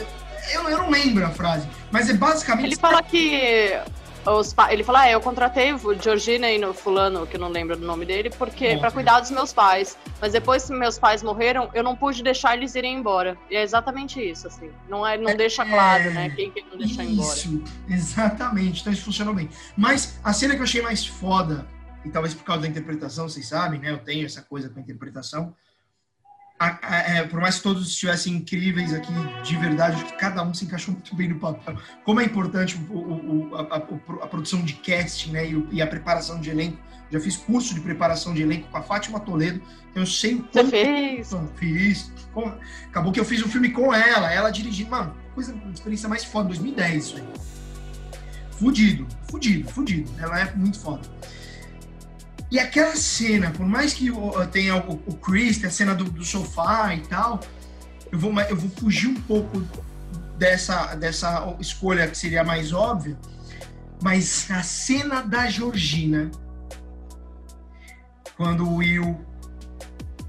Eu, 0.51 0.69
eu 0.69 0.77
não 0.77 0.89
lembro 0.89 1.25
a 1.25 1.29
frase, 1.29 1.67
mas 1.91 2.09
é 2.09 2.13
basicamente. 2.13 2.65
Ele 2.65 2.75
fala 2.75 3.01
que 3.01 3.79
os 4.25 4.55
ele 4.69 4.83
fala, 4.83 5.01
ah, 5.01 5.11
eu 5.11 5.21
contratei 5.21 5.73
o 5.73 5.93
Georgina 6.01 6.49
e 6.49 6.57
no 6.57 6.73
fulano, 6.73 7.27
que 7.27 7.35
eu 7.35 7.39
não 7.39 7.49
lembro 7.49 7.77
do 7.77 7.85
nome 7.85 8.05
dele, 8.05 8.29
porque 8.29 8.77
para 8.77 8.91
cuidar 8.91 9.19
dos 9.19 9.31
meus 9.31 9.53
pais. 9.53 9.97
Mas 10.19 10.33
depois 10.33 10.65
que 10.65 10.73
meus 10.73 10.97
pais 10.97 11.21
morreram, 11.21 11.69
eu 11.73 11.83
não 11.83 11.95
pude 11.95 12.23
deixar 12.23 12.57
eles 12.57 12.73
irem 12.75 12.97
embora. 12.97 13.37
E 13.49 13.55
é 13.55 13.61
exatamente 13.61 14.19
isso, 14.19 14.47
assim. 14.47 14.71
Não, 14.89 15.05
é, 15.05 15.17
não 15.17 15.29
é, 15.29 15.35
deixa 15.35 15.65
claro, 15.65 16.11
né? 16.11 16.29
Quem 16.29 16.51
que 16.51 16.61
não 16.61 16.77
deixa 16.77 17.03
embora. 17.03 17.37
Isso, 17.37 17.63
exatamente. 17.87 18.81
Então 18.81 18.91
isso 18.91 19.03
funcionou 19.03 19.33
bem. 19.33 19.49
Mas 19.77 20.19
a 20.23 20.33
cena 20.33 20.53
que 20.55 20.59
eu 20.59 20.63
achei 20.63 20.81
mais 20.81 21.05
foda, 21.05 21.67
e 22.03 22.09
talvez 22.09 22.33
por 22.33 22.43
causa 22.43 22.63
da 22.63 22.67
interpretação, 22.67 23.29
vocês 23.29 23.47
sabem, 23.47 23.79
né? 23.79 23.91
Eu 23.91 23.99
tenho 23.99 24.25
essa 24.25 24.41
coisa 24.41 24.69
com 24.69 24.79
a 24.79 24.81
interpretação 24.81 25.53
a, 26.57 26.79
a, 26.81 26.97
é, 26.97 27.23
por 27.23 27.41
mais 27.41 27.57
que 27.57 27.63
todos 27.63 27.87
estivessem 27.87 28.33
incríveis 28.33 28.93
aqui 28.93 29.11
de 29.43 29.57
verdade, 29.57 29.97
acho 29.97 30.05
que 30.05 30.17
cada 30.17 30.41
um 30.41 30.53
se 30.53 30.65
encaixou 30.65 30.93
muito 30.93 31.15
bem 31.15 31.27
no 31.27 31.39
papel. 31.39 31.77
Como 32.05 32.19
é 32.21 32.23
importante 32.23 32.77
o, 32.89 32.93
o, 32.93 33.55
a, 33.55 33.75
a, 33.75 34.27
produção 34.27 34.61
de 34.61 34.73
casting 34.73 35.31
né, 35.31 35.45
e, 35.45 35.67
e, 35.71 35.81
a 35.81 35.87
preparação 35.87 36.39
de 36.39 36.49
elenco. 36.49 36.77
Já 37.11 37.19
fiz 37.19 37.37
curso 37.37 37.73
de 37.73 37.81
preparação 37.81 38.33
de 38.33 38.41
elenco 38.41 38.67
com 38.69 38.77
a 38.77 38.81
Fátima 38.81 39.19
Toledo, 39.19 39.61
então 39.91 40.01
eu 40.01 40.07
sei 40.07 40.43
Você 40.51 40.63
fez? 40.65 41.31
Fiz. 41.55 42.11
Acabou 42.87 43.11
que 43.11 43.19
eu 43.19 43.25
fiz 43.25 43.43
um 43.43 43.47
filme 43.47 43.69
com 43.69 43.93
ela, 43.93 44.33
ela 44.33 44.49
dirigindo, 44.49 44.89
mano, 44.89 45.15
coisa, 45.35 45.55
experiência 45.71 46.09
mais 46.09 46.23
foda, 46.23 46.47
2010 46.47 47.05
isso 47.05 47.17
aí. 47.17 47.23
Fudido, 48.51 49.05
fudido, 49.29 49.69
fudido. 49.69 50.11
Ela 50.17 50.39
é 50.39 50.55
muito 50.55 50.79
foda. 50.79 51.01
E 52.51 52.59
aquela 52.59 52.95
cena, 52.95 53.51
por 53.51 53.65
mais 53.65 53.93
que 53.93 54.11
tenha 54.51 54.77
o, 54.77 54.93
o 55.07 55.15
Chris, 55.15 55.63
a 55.63 55.69
cena 55.69 55.95
do, 55.95 56.05
do, 56.05 56.23
sofá 56.23 56.93
e 56.93 57.01
tal, 57.01 57.39
eu 58.11 58.19
vou, 58.19 58.31
eu 58.41 58.55
vou 58.55 58.69
fugir 58.69 59.07
um 59.07 59.19
pouco 59.21 59.63
dessa, 60.37 60.95
dessa 60.95 61.55
escolha 61.59 62.07
que 62.07 62.17
seria 62.17 62.43
mais 62.43 62.71
óbvia, 62.71 63.17
mas 64.01 64.49
a 64.51 64.61
cena 64.61 65.21
da 65.21 65.47
Georgina, 65.47 66.29
quando 68.37 68.67
o 68.67 68.75
Will, 68.75 69.25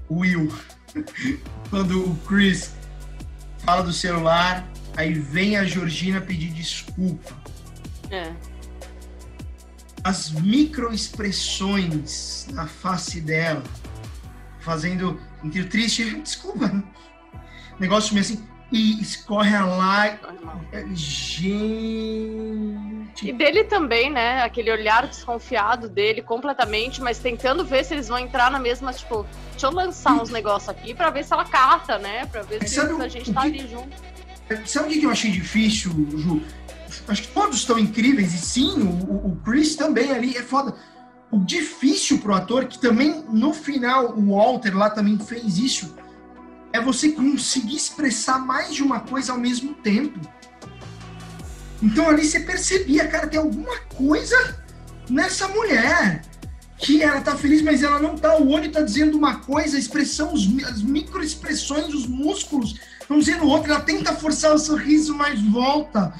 Will, 0.09 0.51
quando 1.69 2.11
o 2.11 2.15
Chris 2.27 2.73
fala 3.59 3.83
do 3.83 3.93
celular, 3.93 4.67
aí 4.95 5.13
vem 5.13 5.55
a 5.55 5.63
Georgina 5.63 6.19
pedir 6.19 6.51
desculpa. 6.51 7.35
É 8.09 8.56
as 10.03 10.31
microexpressões 10.31 12.47
na 12.51 12.67
face 12.67 13.21
dela, 13.21 13.63
fazendo 14.59 15.17
entre 15.43 15.61
o 15.61 15.69
triste, 15.69 16.03
desculpa, 16.21 16.83
negócio 17.79 18.13
meio 18.13 18.25
assim, 18.25 18.45
e 18.71 19.01
escorre 19.01 19.55
a 19.55 19.65
lágrima. 19.65 20.61
Gente. 20.93 21.57
E 23.23 23.31
dele 23.31 23.63
também, 23.63 24.11
né? 24.11 24.43
Aquele 24.43 24.69
olhar 24.71 25.07
desconfiado 25.07 25.87
dele 25.87 26.21
completamente, 26.21 27.01
mas 27.01 27.19
tentando 27.19 27.63
ver 27.63 27.85
se 27.85 27.93
eles 27.93 28.09
vão 28.09 28.19
entrar 28.19 28.51
na 28.51 28.59
mesma, 28.59 28.91
tipo, 28.93 29.25
deixa 29.51 29.67
eu 29.67 29.71
lançar 29.71 30.13
uns 30.13 30.29
negócios 30.29 30.69
aqui 30.69 30.93
pra 30.93 31.09
ver 31.09 31.23
se 31.23 31.31
ela 31.33 31.45
cata, 31.45 31.97
né? 31.97 32.25
Pra 32.25 32.41
ver 32.41 32.67
se 32.67 32.77
a 32.79 33.07
gente 33.07 33.33
tá 33.33 33.41
ali 33.41 33.65
junto. 33.67 33.95
Sabe 34.65 34.87
o 34.87 34.99
que 34.99 35.05
eu 35.05 35.11
achei 35.11 35.31
difícil, 35.31 35.91
Ju? 36.15 36.41
Acho 37.07 37.21
que 37.23 37.27
todos 37.29 37.57
estão 37.57 37.77
incríveis, 37.77 38.33
e 38.33 38.37
sim, 38.37 38.81
o, 38.81 39.27
o 39.27 39.35
Chris 39.43 39.75
também 39.75 40.11
ali 40.11 40.35
é 40.37 40.41
foda. 40.41 40.75
O 41.31 41.39
difícil 41.39 42.19
pro 42.19 42.33
ator, 42.33 42.65
que 42.65 42.79
também 42.79 43.23
no 43.29 43.53
final 43.53 44.17
o 44.17 44.35
Walter 44.35 44.77
lá 44.77 44.89
também 44.89 45.19
fez 45.19 45.57
isso, 45.57 45.95
é 46.71 46.79
você 46.79 47.11
conseguir 47.11 47.75
expressar 47.75 48.39
mais 48.39 48.73
de 48.73 48.83
uma 48.83 49.01
coisa 49.01 49.33
ao 49.33 49.37
mesmo 49.37 49.73
tempo. 49.75 50.19
Então 51.81 52.09
ali 52.09 52.25
você 52.25 52.39
percebia, 52.39 53.07
cara, 53.07 53.27
tem 53.27 53.39
alguma 53.39 53.77
coisa 53.95 54.57
nessa 55.09 55.47
mulher 55.47 56.21
que 56.77 57.01
ela 57.01 57.21
tá 57.21 57.35
feliz, 57.35 57.61
mas 57.61 57.81
ela 57.83 57.99
não 57.99 58.15
tá. 58.15 58.37
O 58.37 58.49
olho 58.49 58.71
tá 58.71 58.81
dizendo 58.81 59.17
uma 59.17 59.35
coisa, 59.39 59.77
a 59.77 59.79
expressão, 59.79 60.33
os, 60.33 60.47
as 60.63 60.81
microexpressões, 60.81 61.93
os 61.93 62.05
músculos 62.05 62.75
estão 63.01 63.19
dizendo 63.19 63.47
outra. 63.47 63.73
Ela 63.73 63.81
tenta 63.81 64.13
forçar 64.13 64.53
o 64.53 64.59
sorriso, 64.59 65.15
mas 65.15 65.41
volta. 65.41 66.13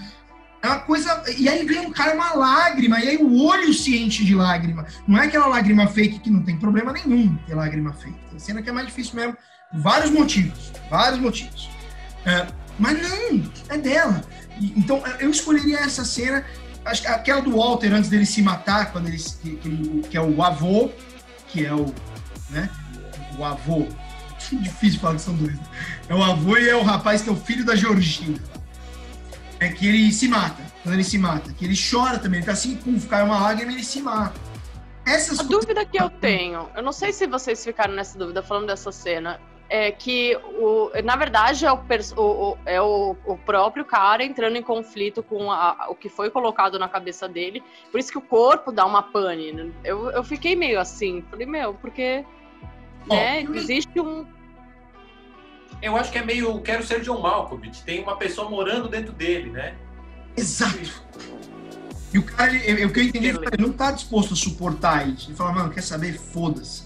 É 0.61 0.67
uma 0.67 0.79
coisa. 0.79 1.23
E 1.37 1.47
aí 1.47 1.65
vem 1.65 1.79
um 1.79 1.91
cara 1.91 2.15
uma 2.15 2.33
lágrima, 2.33 2.99
e 2.99 3.09
aí 3.09 3.17
o 3.17 3.43
olho 3.43 3.73
se 3.73 3.97
enche 3.97 4.25
de 4.25 4.33
lágrima. 4.33 4.85
Não 5.07 5.19
é 5.21 5.25
aquela 5.25 5.47
lágrima 5.47 5.87
fake 5.87 6.19
que 6.19 6.29
não 6.29 6.43
tem 6.43 6.57
problema 6.57 6.91
nenhum 6.93 7.35
ter 7.47 7.55
lágrima 7.55 7.93
fake. 7.93 8.17
Tem 8.29 8.39
cena 8.39 8.61
que 8.61 8.69
é 8.69 8.73
mais 8.73 8.87
difícil 8.87 9.15
mesmo. 9.15 9.37
Vários 9.73 10.09
motivos. 10.11 10.71
Vários 10.89 11.19
motivos. 11.19 11.69
É, 12.25 12.47
mas 12.79 13.01
não, 13.01 13.51
é 13.69 13.77
dela. 13.77 14.21
E, 14.59 14.73
então 14.77 15.03
eu 15.19 15.29
escolheria 15.29 15.79
essa 15.79 16.03
cena. 16.03 16.43
Acho 16.83 17.01
que 17.01 17.07
aquela 17.07 17.41
do 17.41 17.57
Walter 17.57 17.93
antes 17.93 18.09
dele 18.09 18.25
se 18.25 18.41
matar, 18.41 18.91
quando 18.91 19.07
ele, 19.07 19.17
que, 19.17 19.55
que, 19.57 20.01
que 20.09 20.17
é 20.17 20.21
o 20.21 20.41
avô, 20.41 20.89
que 21.49 21.65
é 21.65 21.73
o. 21.73 21.93
Né, 22.49 22.69
o 23.37 23.43
avô. 23.43 23.87
Difícil 24.51 24.99
falar 24.99 25.15
que 25.15 25.21
são 25.21 25.35
dois. 25.35 25.53
Né? 25.53 25.63
É 26.09 26.15
o 26.15 26.23
avô 26.23 26.57
e 26.57 26.69
é 26.69 26.75
o 26.75 26.83
rapaz 26.83 27.21
que 27.21 27.29
é 27.29 27.31
o 27.31 27.35
filho 27.35 27.65
da 27.65 27.75
Georgina 27.75 28.39
é 29.59 29.69
que 29.69 29.87
ele 29.87 30.11
se 30.11 30.27
mata, 30.27 30.63
quando 30.83 30.95
ele 30.95 31.03
se 31.03 31.17
mata. 31.17 31.51
Que 31.53 31.65
ele 31.65 31.75
chora 31.75 32.19
também, 32.19 32.39
ele 32.39 32.45
tá 32.45 32.53
assim, 32.53 32.75
pum, 32.75 32.99
cai 33.01 33.23
uma 33.23 33.39
lágrima 33.39 33.71
e 33.71 33.75
ele 33.75 33.83
se 33.83 34.01
mata. 34.01 34.39
Essas 35.05 35.39
a 35.39 35.43
coisas... 35.43 35.65
dúvida 35.65 35.85
que 35.85 36.01
eu 36.01 36.09
tenho, 36.09 36.67
eu 36.75 36.83
não 36.83 36.91
sei 36.91 37.13
se 37.13 37.25
vocês 37.27 37.63
ficaram 37.63 37.93
nessa 37.93 38.17
dúvida 38.17 38.43
falando 38.43 38.67
dessa 38.67 38.91
cena, 38.91 39.39
é 39.69 39.91
que, 39.91 40.35
o, 40.59 40.89
na 41.03 41.15
verdade, 41.15 41.65
é, 41.65 41.71
o, 41.71 41.79
o, 42.17 42.57
é 42.65 42.81
o, 42.81 43.15
o, 43.25 43.37
próprio 43.37 43.83
cara 43.83 44.23
entrando 44.23 44.55
em 44.55 44.61
conflito 44.61 45.21
com 45.21 45.51
a, 45.51 45.87
o 45.89 45.95
que 45.95 46.07
foi 46.07 46.29
colocado 46.29 46.79
na 46.79 46.87
cabeça 46.87 47.27
dele. 47.27 47.61
Por 47.91 47.99
isso 47.99 48.11
que 48.11 48.17
o 48.17 48.21
corpo 48.21 48.71
dá 48.71 48.85
uma 48.85 49.03
pane. 49.03 49.51
Né? 49.51 49.71
Eu, 49.83 50.09
eu 50.11 50.23
fiquei 50.23 50.55
meio 50.55 50.79
assim, 50.79 51.21
falei, 51.29 51.45
meu, 51.45 51.73
porque 51.73 52.25
né, 53.07 53.41
existe 53.53 53.99
um, 53.99 54.25
eu 55.81 55.95
acho 55.95 56.11
que 56.11 56.17
é 56.17 56.25
meio 56.25 56.59
quero 56.61 56.85
ser 56.85 57.01
John 57.01 57.21
Malkovich. 57.21 57.83
Tem 57.83 58.01
uma 58.01 58.15
pessoa 58.15 58.49
morando 58.49 58.87
dentro 58.87 59.13
dele, 59.13 59.49
né? 59.51 59.75
Exato. 60.35 61.03
E 62.13 62.19
o 62.19 62.23
cara, 62.23 62.51
o 62.53 62.91
que 62.91 62.99
eu 62.99 63.03
entendi, 63.03 63.27
ele 63.27 63.39
não 63.59 63.73
tá 63.73 63.91
disposto 63.91 64.33
a 64.33 64.37
suportar 64.37 65.07
isso. 65.07 65.29
Ele 65.29 65.37
fala, 65.37 65.51
mano, 65.51 65.69
quer 65.69 65.81
saber? 65.81 66.13
Foda-se. 66.13 66.83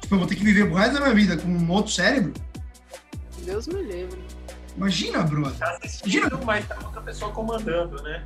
Tipo, 0.00 0.14
eu 0.14 0.18
vou 0.18 0.26
ter 0.26 0.36
que 0.36 0.44
viver 0.44 0.64
o 0.64 0.74
resto 0.74 0.94
da 0.94 1.00
minha 1.00 1.14
vida 1.14 1.36
com 1.36 1.48
um 1.48 1.70
outro 1.70 1.92
cérebro? 1.92 2.32
Deus 3.44 3.66
me 3.68 3.82
livre. 3.82 4.20
Imagina, 4.76 5.22
brother. 5.22 5.58
Tá 5.58 5.78
assistindo, 5.82 6.38
mas 6.44 6.66
tá 6.66 6.76
outra 6.84 7.00
pessoa 7.00 7.32
comandando, 7.32 8.02
né? 8.02 8.24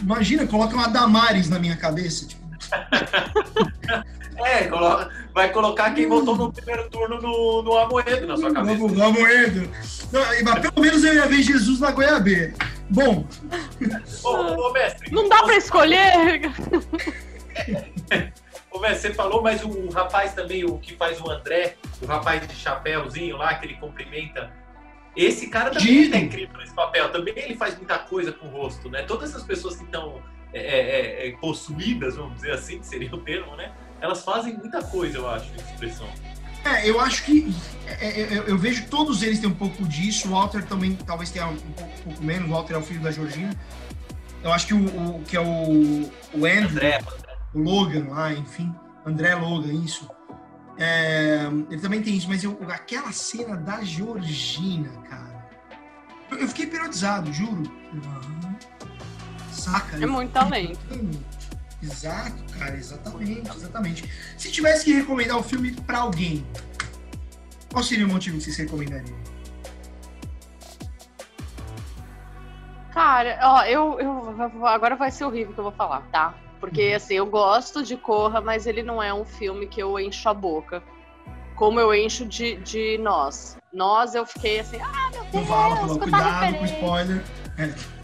Imagina, 0.00 0.46
coloca 0.46 0.74
uma 0.74 0.88
Damares 0.88 1.48
na 1.48 1.58
minha 1.58 1.76
cabeça. 1.76 2.26
Tipo, 2.26 2.42
É, 4.36 4.64
coloca- 4.64 5.10
vai 5.34 5.50
colocar 5.52 5.90
quem 5.94 6.06
votou 6.08 6.36
no 6.36 6.52
primeiro 6.52 6.88
turno 6.90 7.20
no, 7.20 7.62
no 7.62 7.76
Amoedo 7.76 8.26
na 8.26 8.36
sua 8.36 8.52
cabeça. 8.52 8.76
vamos, 8.78 8.96
vamos, 8.98 9.20
Edo. 9.30 9.70
Não, 10.12 10.20
mas 10.44 10.58
pelo 10.60 10.80
menos 10.80 11.04
eu 11.04 11.14
ia 11.14 11.26
ver 11.26 11.42
Jesus 11.42 11.80
na 11.80 11.90
goiabeira. 11.90 12.52
Bom, 12.90 13.26
Ô, 14.24 14.28
ô, 14.68 14.72
mestre. 14.72 15.10
Não 15.12 15.28
dá 15.28 15.42
pra 15.42 15.56
escolher? 15.56 16.40
Ô, 18.70 18.78
mestre, 18.80 19.08
você 19.08 19.14
falou, 19.14 19.42
mas 19.42 19.62
o 19.62 19.88
rapaz 19.90 20.32
também, 20.34 20.64
o 20.64 20.78
que 20.78 20.94
faz 20.96 21.20
o 21.20 21.30
André, 21.30 21.76
o 22.00 22.06
rapaz 22.06 22.46
de 22.46 22.54
chapéuzinho 22.54 23.36
lá, 23.36 23.54
que 23.54 23.66
ele 23.66 23.74
cumprimenta. 23.74 24.50
Esse 25.14 25.48
cara 25.48 25.70
também 25.70 26.10
é 26.12 26.16
incrível 26.16 26.56
nesse 26.58 26.74
papel. 26.74 27.10
Também 27.10 27.34
ele 27.36 27.54
faz 27.54 27.76
muita 27.76 27.98
coisa 27.98 28.32
com 28.32 28.46
o 28.46 28.50
rosto, 28.50 28.88
né? 28.88 29.02
Todas 29.02 29.30
essas 29.30 29.42
pessoas 29.42 29.76
que 29.76 29.84
estão 29.84 30.22
é, 30.54 30.60
é, 30.60 31.28
é, 31.28 31.32
possuídas, 31.36 32.16
vamos 32.16 32.36
dizer 32.36 32.52
assim, 32.52 32.78
que 32.78 32.86
seria 32.86 33.14
o 33.14 33.18
termo, 33.18 33.54
né? 33.56 33.72
Elas 34.02 34.22
fazem 34.24 34.54
muita 34.58 34.82
coisa, 34.82 35.16
eu 35.18 35.30
acho, 35.30 35.50
de 35.52 35.60
expressão. 35.62 36.08
é, 36.64 36.90
eu 36.90 37.00
acho 37.00 37.24
que 37.24 37.54
é, 37.86 38.20
é, 38.22 38.38
eu, 38.38 38.42
eu 38.48 38.58
vejo 38.58 38.82
que 38.82 38.88
todos 38.88 39.22
eles 39.22 39.38
têm 39.38 39.48
um 39.48 39.54
pouco 39.54 39.84
disso. 39.86 40.28
O 40.28 40.32
Walter 40.32 40.64
também 40.66 40.94
talvez 40.96 41.30
tenha 41.30 41.46
um 41.46 41.56
pouco, 41.56 41.92
um 41.92 42.02
pouco 42.02 42.22
menos. 42.24 42.48
O 42.48 42.52
Walter 42.52 42.74
é 42.74 42.78
o 42.78 42.82
filho 42.82 43.00
da 43.00 43.12
Georgina. 43.12 43.54
Eu 44.42 44.52
acho 44.52 44.66
que 44.66 44.74
o, 44.74 44.84
o- 44.84 45.22
que 45.22 45.36
é 45.36 45.40
o, 45.40 46.10
o 46.34 46.44
Andrew, 46.46 46.68
André, 46.70 47.00
o 47.54 47.60
Logan 47.60 48.08
lá, 48.08 48.32
enfim, 48.32 48.74
André 49.06 49.36
Logan, 49.36 49.72
isso. 49.72 50.10
É, 50.76 51.46
ele 51.70 51.80
também 51.80 52.02
tem 52.02 52.16
isso, 52.16 52.26
mas 52.28 52.42
eu, 52.42 52.58
aquela 52.68 53.12
cena 53.12 53.56
da 53.56 53.82
Georgina, 53.84 54.88
cara, 55.08 55.48
eu, 56.30 56.38
eu 56.38 56.48
fiquei 56.48 56.66
periodizado, 56.66 57.32
juro. 57.32 57.62
Saca? 59.52 59.96
É 60.02 60.06
muito 60.06 60.32
talento. 60.32 60.80
Exato, 61.82 62.44
cara, 62.58 62.76
exatamente, 62.76 63.50
exatamente. 63.50 64.34
Se 64.38 64.52
tivesse 64.52 64.84
que 64.84 64.92
recomendar 64.92 65.36
o 65.36 65.42
filme 65.42 65.72
pra 65.72 65.98
alguém, 65.98 66.46
qual 67.72 67.82
seria 67.82 68.06
o 68.06 68.08
motivo 68.08 68.38
que 68.38 68.44
vocês 68.44 68.56
recomendariam? 68.56 69.16
Cara, 72.92 73.38
ó, 73.42 73.64
eu, 73.64 73.98
eu. 73.98 74.66
Agora 74.66 74.94
vai 74.94 75.10
ser 75.10 75.24
horrível 75.24 75.54
que 75.54 75.58
eu 75.58 75.64
vou 75.64 75.72
falar, 75.72 76.02
tá? 76.12 76.34
Porque, 76.60 76.92
assim, 76.94 77.14
eu 77.14 77.26
gosto 77.26 77.82
de 77.82 77.96
Corra, 77.96 78.40
mas 78.40 78.66
ele 78.66 78.82
não 78.82 79.02
é 79.02 79.12
um 79.12 79.24
filme 79.24 79.66
que 79.66 79.82
eu 79.82 79.98
encho 79.98 80.28
a 80.28 80.34
boca. 80.34 80.82
Como 81.56 81.80
eu 81.80 81.92
encho 81.92 82.24
de, 82.24 82.56
de 82.56 82.98
Nós. 82.98 83.56
Nós, 83.72 84.14
eu 84.14 84.24
fiquei 84.26 84.60
assim, 84.60 84.78
ah, 84.80 85.10
meu 85.10 85.24
Deus, 85.24 85.32
Não 85.32 85.46
fala, 85.46 85.76
quanta 85.76 85.98
cuidado 85.98 86.58
com 86.58 86.64
spoiler. 86.66 87.24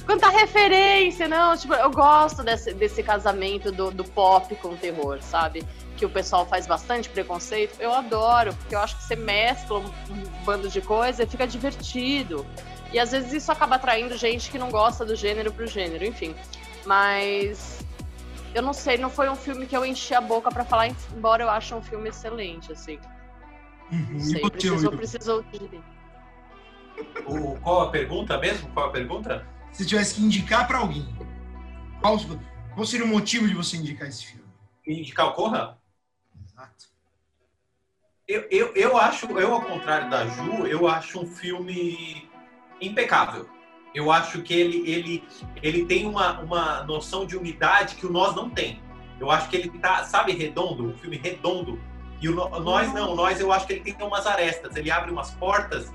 Quanta 0.09 0.31
referência, 0.31 1.29
não? 1.29 1.55
Tipo, 1.55 1.75
eu 1.75 1.91
gosto 1.91 2.43
desse, 2.43 2.73
desse 2.73 3.03
casamento 3.03 3.71
do, 3.71 3.91
do 3.91 4.05
pop 4.05 4.57
com 4.57 4.69
o 4.69 4.75
terror, 4.75 5.19
sabe? 5.21 5.63
Que 5.99 6.07
o 6.07 6.09
pessoal 6.09 6.47
faz 6.47 6.67
bastante 6.67 7.11
preconceito. 7.11 7.79
Eu 7.79 7.93
adoro, 7.93 8.55
porque 8.55 8.75
eu 8.75 8.79
acho 8.79 8.97
que 8.97 9.03
você 9.03 9.15
mescla 9.15 9.81
um, 9.81 9.85
um 9.85 10.45
bando 10.47 10.71
de 10.71 10.81
coisa 10.81 11.25
e 11.25 11.27
fica 11.27 11.47
divertido. 11.47 12.47
E 12.91 12.99
às 12.99 13.13
vezes 13.13 13.35
isso 13.35 13.53
acaba 13.53 13.77
atraindo 13.77 14.17
gente 14.17 14.51
que 14.51 14.59
não 14.59 14.71
gosta 14.71 15.05
do 15.05 15.15
gênero 15.15 15.53
pro 15.53 15.67
gênero, 15.67 16.03
enfim. 16.07 16.35
Mas 16.87 17.85
eu 18.55 18.63
não 18.63 18.73
sei, 18.73 18.97
não 18.97 19.11
foi 19.11 19.29
um 19.29 19.37
filme 19.37 19.67
que 19.67 19.77
eu 19.77 19.85
enchi 19.85 20.15
a 20.15 20.23
boca 20.23 20.51
pra 20.51 20.65
falar, 20.65 20.89
embora 21.15 21.43
eu 21.43 21.51
ache 21.51 21.75
um 21.75 21.83
filme 21.83 22.09
excelente, 22.09 22.73
assim. 22.73 22.99
Uhum. 23.93 24.07
Não 24.13 24.21
sei, 24.21 24.41
precisou, 24.41 24.93
precisou 24.93 25.45
o, 27.27 27.61
qual 27.61 27.83
a 27.83 27.91
pergunta 27.91 28.39
mesmo? 28.39 28.71
Qual 28.71 28.87
a 28.87 28.91
pergunta? 28.91 29.58
Se 29.73 29.87
tivesse 29.87 30.15
que 30.15 30.23
indicar 30.23 30.67
pra 30.67 30.79
alguém, 30.79 31.07
qual, 32.01 32.17
qual 32.75 32.87
seria 32.87 33.07
o 33.07 33.09
motivo 33.09 33.47
de 33.47 33.55
você 33.55 33.77
indicar 33.77 34.09
esse 34.09 34.27
filme? 34.27 34.45
Indicar 34.87 35.27
o 35.27 35.33
Corra? 35.35 35.79
Exato. 36.45 36.87
Eu, 38.27 38.47
eu, 38.51 38.75
eu 38.75 38.97
acho, 38.97 39.27
eu 39.39 39.55
ao 39.55 39.63
contrário 39.63 40.11
da 40.11 40.27
Ju, 40.27 40.67
eu 40.67 40.89
acho 40.89 41.21
um 41.21 41.27
filme 41.27 42.29
impecável. 42.81 43.49
Eu 43.95 44.13
acho 44.13 44.43
que 44.43 44.55
ele, 44.55 44.89
ele, 44.89 45.25
ele 45.63 45.85
tem 45.87 46.07
uma, 46.07 46.41
uma 46.41 46.85
noção 46.85 47.27
de 47.27 47.37
unidade 47.37 47.97
que 47.97 48.07
o 48.07 48.13
nós 48.13 48.35
não 48.35 48.51
tem. 48.51 48.83
Eu 49.19 49.31
acho 49.31 49.49
que 49.49 49.57
ele 49.57 49.71
tá, 49.79 50.05
sabe, 50.05 50.33
redondo, 50.33 50.87
um 50.87 50.97
filme 50.99 51.17
redondo. 51.17 51.81
E 52.21 52.29
o 52.29 52.35
nós 52.35 52.93
não, 52.93 53.15
nós 53.15 53.41
eu 53.41 53.53
acho 53.53 53.67
que 53.67 53.75
ele 53.75 53.93
tem 53.93 54.07
umas 54.07 54.27
arestas, 54.27 54.77
ele 54.77 54.91
abre 54.91 55.11
umas 55.11 55.31
portas 55.33 55.93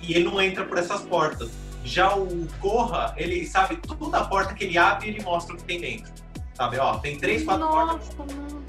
e 0.00 0.14
ele 0.14 0.24
não 0.24 0.40
entra 0.40 0.64
por 0.64 0.78
essas 0.78 1.02
portas. 1.02 1.50
Já 1.84 2.14
o 2.14 2.46
Corra, 2.60 3.14
ele 3.16 3.46
sabe, 3.46 3.76
toda 3.76 4.18
a 4.18 4.24
porta 4.24 4.54
que 4.54 4.64
ele 4.64 4.78
abre, 4.78 5.08
ele 5.08 5.22
mostra 5.22 5.54
o 5.54 5.58
que 5.58 5.64
tem 5.64 5.80
dentro. 5.80 6.12
Sabe, 6.54 6.78
ó, 6.78 6.98
tem 6.98 7.18
três, 7.18 7.44
quatro 7.44 7.66
portas. 7.66 8.08
Nossa, 8.16 8.34
não. 8.34 8.60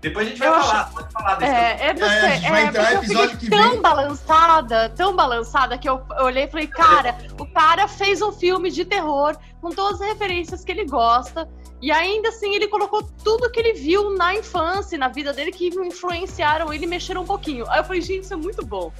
Depois 0.00 0.28
a 0.28 0.30
gente 0.30 0.38
vai 0.38 0.48
Eu 0.48 0.54
falar, 0.54 0.90
pode 0.92 1.12
falar 1.12 1.34
desse 1.34 1.52
É, 1.52 1.86
é, 1.88 1.94
você, 1.94 2.04
É, 2.04 2.26
a 2.26 2.36
gente 2.36 2.50
vai 2.50 2.62
é, 2.62 2.66
entrar 2.66 2.92
no 2.92 2.98
episódio 2.98 3.38
que 3.38 3.50
tão 3.50 3.70
vem. 3.70 3.80
balançada, 3.80 4.88
tão 4.90 5.16
balançada, 5.16 5.76
que 5.76 5.88
eu 5.88 6.00
eu 6.18 6.24
olhei 6.24 6.44
e 6.44 6.48
falei, 6.48 6.66
cara, 6.68 7.18
o 7.38 7.46
cara 7.46 7.88
fez 7.88 8.22
um 8.22 8.30
filme 8.30 8.70
de 8.70 8.84
terror 8.84 9.36
com 9.60 9.70
todas 9.70 10.00
as 10.00 10.06
referências 10.06 10.64
que 10.64 10.70
ele 10.70 10.84
gosta, 10.84 11.48
e 11.82 11.90
ainda 11.90 12.28
assim 12.28 12.54
ele 12.54 12.68
colocou 12.68 13.02
tudo 13.24 13.50
que 13.50 13.58
ele 13.58 13.72
viu 13.72 14.16
na 14.16 14.36
infância, 14.36 14.94
e 14.94 14.98
na 14.98 15.08
vida 15.08 15.32
dele, 15.32 15.50
que 15.50 15.66
influenciaram 15.66 16.72
ele 16.72 16.84
e 16.84 16.88
mexeram 16.88 17.22
um 17.22 17.26
pouquinho. 17.26 17.68
Aí 17.68 17.80
eu 17.80 17.84
falei, 17.84 18.00
gente, 18.00 18.22
isso 18.22 18.34
é 18.34 18.36
muito 18.36 18.64
bom. 18.64 18.92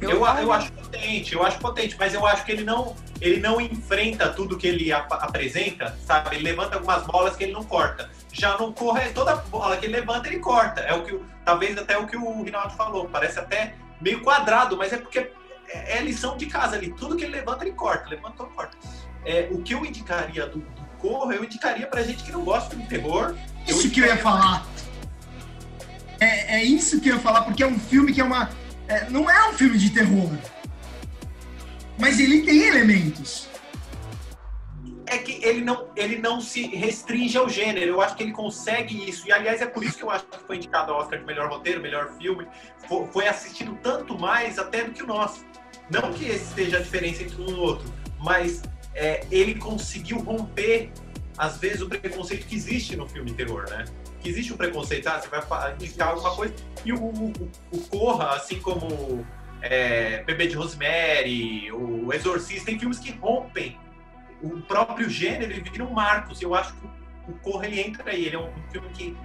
Eu, 0.00 0.10
eu 0.10 0.52
acho 0.52 0.72
potente, 0.72 1.34
eu 1.34 1.42
acho 1.42 1.58
potente, 1.58 1.96
mas 1.98 2.12
eu 2.12 2.26
acho 2.26 2.44
que 2.44 2.52
ele 2.52 2.64
não, 2.64 2.94
ele 3.20 3.40
não 3.40 3.58
enfrenta 3.60 4.28
tudo 4.28 4.58
que 4.58 4.66
ele 4.66 4.92
ap- 4.92 5.10
apresenta, 5.12 5.96
sabe? 6.04 6.36
Ele 6.36 6.44
levanta 6.44 6.74
algumas 6.76 7.02
bolas 7.06 7.34
que 7.34 7.44
ele 7.44 7.52
não 7.52 7.64
corta. 7.64 8.10
Já 8.30 8.58
no 8.58 8.72
corre, 8.72 9.08
toda 9.10 9.36
bola 9.36 9.76
que 9.78 9.86
ele 9.86 9.94
levanta, 9.96 10.28
ele 10.28 10.38
corta. 10.38 10.82
É 10.82 10.92
o 10.92 11.02
que, 11.02 11.18
talvez 11.44 11.78
até 11.78 11.96
o 11.96 12.06
que 12.06 12.16
o 12.16 12.42
Rinaldo 12.42 12.74
falou, 12.76 13.08
parece 13.08 13.38
até 13.38 13.74
meio 13.98 14.20
quadrado, 14.20 14.76
mas 14.76 14.92
é 14.92 14.98
porque 14.98 15.30
é, 15.68 15.96
é 15.96 16.02
lição 16.02 16.36
de 16.36 16.44
casa 16.44 16.76
ali. 16.76 16.92
Tudo 16.92 17.16
que 17.16 17.24
ele 17.24 17.32
levanta, 17.32 17.64
ele 17.64 17.72
corta. 17.74 18.10
Levantou, 18.10 18.46
corta. 18.48 18.76
É, 19.24 19.48
o 19.50 19.62
que 19.62 19.72
eu 19.72 19.84
indicaria 19.84 20.46
do, 20.46 20.58
do 20.58 20.86
Corra, 20.98 21.34
eu 21.34 21.44
indicaria 21.44 21.86
pra 21.86 22.02
gente 22.02 22.22
que 22.22 22.32
não 22.32 22.44
gosta 22.44 22.76
de 22.76 22.86
terror. 22.86 23.34
Isso 23.66 23.90
que 23.90 24.00
eu 24.00 24.06
ia 24.06 24.16
falar. 24.18 24.66
É, 26.20 26.56
é 26.56 26.64
isso 26.64 27.00
que 27.00 27.08
eu 27.08 27.16
ia 27.16 27.20
falar, 27.20 27.42
porque 27.42 27.62
é 27.62 27.66
um 27.66 27.78
filme 27.78 28.12
que 28.12 28.20
é 28.20 28.24
uma. 28.24 28.50
É, 28.88 29.08
não 29.10 29.28
é 29.28 29.48
um 29.48 29.52
filme 29.52 29.78
de 29.78 29.90
terror. 29.90 30.30
Mas 31.98 32.20
ele 32.20 32.42
tem 32.42 32.62
elementos. 32.62 33.48
é 35.06 35.18
que 35.18 35.44
ele 35.44 35.62
não, 35.62 35.88
ele 35.96 36.18
não 36.18 36.40
se 36.40 36.66
restringe 36.66 37.38
ao 37.38 37.48
gênero. 37.48 37.86
Eu 37.86 38.00
acho 38.00 38.16
que 38.16 38.22
ele 38.22 38.32
consegue 38.32 39.08
isso. 39.08 39.26
E, 39.26 39.32
aliás, 39.32 39.60
é 39.62 39.66
por 39.66 39.82
isso 39.82 39.98
que 39.98 40.04
eu 40.04 40.10
acho 40.10 40.26
que 40.26 40.38
foi 40.40 40.56
indicado 40.56 40.92
ao 40.92 41.00
Oscar 41.00 41.18
de 41.18 41.24
melhor 41.24 41.48
roteiro, 41.48 41.80
melhor 41.80 42.12
filme. 42.18 42.46
Foi, 43.12 43.26
assistido 43.26 43.78
tanto 43.82 44.18
mais 44.18 44.58
até 44.58 44.84
do 44.84 44.92
que 44.92 45.02
o 45.02 45.06
nosso. 45.06 45.44
Não 45.90 46.12
que 46.12 46.26
esse 46.26 46.54
seja 46.54 46.78
a 46.78 46.80
diferença 46.80 47.22
entre 47.22 47.40
um 47.40 47.48
e 47.48 47.54
outro, 47.54 47.92
mas 48.18 48.62
é, 48.94 49.24
ele 49.30 49.54
conseguiu 49.54 50.18
romper, 50.18 50.90
às 51.38 51.58
vezes, 51.58 51.80
o 51.80 51.88
preconceito 51.88 52.46
que 52.46 52.56
existe 52.56 52.96
no 52.96 53.08
filme 53.08 53.32
terror, 53.32 53.68
né? 53.70 53.84
Existe 54.28 54.52
um 54.52 54.56
preconceito, 54.56 55.06
ah, 55.08 55.20
você 55.20 55.28
vai 55.28 55.74
indicar 55.74 56.08
alguma 56.08 56.34
coisa. 56.34 56.54
E 56.84 56.92
o, 56.92 57.04
o, 57.04 57.32
o 57.72 57.80
Corra, 57.88 58.36
assim 58.36 58.60
como 58.60 59.24
é, 59.62 60.22
Bebê 60.24 60.46
de 60.46 60.54
Rosemary, 60.54 61.70
o 61.72 62.12
Exorcista, 62.12 62.66
tem 62.66 62.78
filmes 62.78 62.98
que 62.98 63.12
rompem 63.12 63.78
o 64.42 64.60
próprio 64.62 65.08
gênero 65.08 65.52
ele 65.52 65.68
vira 65.68 65.84
um 65.84 65.92
marco. 65.92 66.32
Eu 66.40 66.54
acho 66.54 66.74
que 66.74 66.86
o 67.28 67.34
Corra 67.38 67.66
ele 67.66 67.80
entra 67.80 68.10
aí. 68.10 68.26
Ele 68.26 68.36
é 68.36 68.38
um 68.38 68.52
filme 68.70 68.88
que 68.90 69.16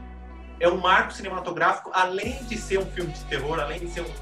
é 0.60 0.68
um 0.68 0.78
marco 0.78 1.14
cinematográfico, 1.14 1.92
além 1.94 2.44
de 2.46 2.58
ser 2.58 2.80
um 2.80 2.86
filme 2.86 3.12
de 3.12 3.24
terror, 3.26 3.60
além 3.60 3.80
de 3.80 3.88
ser 3.90 4.02
um, 4.02 4.14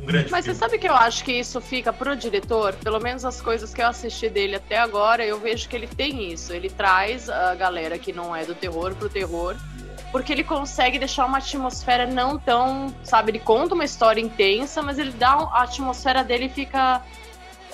um 0.00 0.06
grande 0.06 0.30
Mas 0.30 0.44
você 0.44 0.54
filme. 0.54 0.58
sabe 0.58 0.78
que 0.78 0.88
eu 0.88 0.94
acho 0.94 1.24
que 1.24 1.32
isso 1.32 1.60
fica 1.60 1.92
pro 1.92 2.16
diretor? 2.16 2.74
Pelo 2.74 3.00
menos 3.00 3.24
as 3.24 3.40
coisas 3.40 3.74
que 3.74 3.82
eu 3.82 3.86
assisti 3.86 4.28
dele 4.28 4.56
até 4.56 4.78
agora, 4.78 5.24
eu 5.24 5.38
vejo 5.38 5.68
que 5.68 5.76
ele 5.76 5.86
tem 5.86 6.32
isso. 6.32 6.52
Ele 6.52 6.70
traz 6.70 7.28
a 7.28 7.54
galera 7.54 7.98
que 7.98 8.12
não 8.12 8.34
é 8.34 8.44
do 8.44 8.54
terror 8.54 8.94
pro 8.94 9.08
terror, 9.08 9.56
porque 10.10 10.32
ele 10.32 10.44
consegue 10.44 10.98
deixar 10.98 11.26
uma 11.26 11.38
atmosfera 11.38 12.06
não 12.06 12.38
tão. 12.38 12.94
Sabe, 13.04 13.30
ele 13.32 13.40
conta 13.40 13.74
uma 13.74 13.84
história 13.84 14.20
intensa, 14.20 14.82
mas 14.82 14.98
ele 14.98 15.12
dá. 15.12 15.30
A 15.30 15.62
atmosfera 15.62 16.24
dele 16.24 16.48
fica 16.48 17.02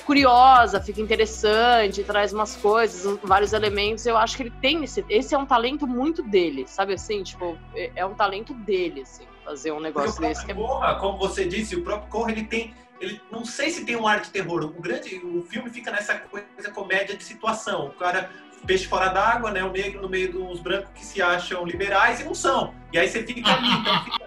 curiosa, 0.05 0.81
fica 0.81 1.01
interessante, 1.01 2.05
traz 2.05 2.33
umas 2.33 2.55
coisas, 2.57 3.19
vários 3.23 3.53
elementos. 3.53 4.07
Eu 4.07 4.17
acho 4.17 4.37
que 4.37 4.45
ele 4.45 4.53
tem 4.61 4.85
esse. 4.85 5.05
Esse 5.09 5.35
é 5.35 5.39
um 5.39 5.47
talento 5.47 5.87
muito 5.87 6.23
dele, 6.23 6.65
sabe 6.69 6.95
assim? 6.95 7.23
Tipo, 7.23 7.59
é 7.75 7.91
é 7.97 8.07
um 8.07 8.15
talento 8.15 8.55
dele, 8.55 9.03
assim, 9.03 9.25
fazer 9.47 9.71
um 9.71 9.81
negócio 9.81 10.21
desse 10.21 10.45
que 10.45 10.51
é 10.51 10.55
Corra, 10.55 10.97
como 10.97 11.17
você 11.17 11.47
disse, 11.47 11.77
o 11.77 11.83
próprio 11.83 12.11
Corra 12.11 12.33
ele 12.33 12.45
tem. 12.45 12.75
Ele, 13.01 13.21
não 13.31 13.45
sei 13.45 13.71
se 13.71 13.85
tem 13.85 13.95
um 13.95 14.07
ar 14.07 14.21
de 14.21 14.31
terror. 14.31 14.65
O 14.65 14.81
grande, 14.81 15.17
o 15.17 15.43
filme 15.43 15.71
fica 15.71 15.93
nessa 15.93 16.19
coisa 16.19 16.71
comédia 16.75 17.17
de 17.17 17.23
situação. 17.23 17.87
O 17.87 17.93
cara 17.93 18.31
peixe 18.67 18.87
fora 18.87 19.09
d'água, 19.09 19.51
né? 19.51 19.63
O 19.63 19.71
negro 19.71 20.03
no 20.03 20.09
meio 20.09 20.33
dos 20.33 20.61
brancos 20.61 20.91
que 20.95 21.05
se 21.05 21.23
acham 21.23 21.65
liberais 21.65 22.21
e 22.21 22.25
não 22.25 22.35
são. 22.35 22.75
E 22.93 22.99
aí 22.99 23.09
você 23.09 23.23
fica 23.23 23.53
ali, 23.53 23.69
então 23.69 24.05
fica, 24.05 24.27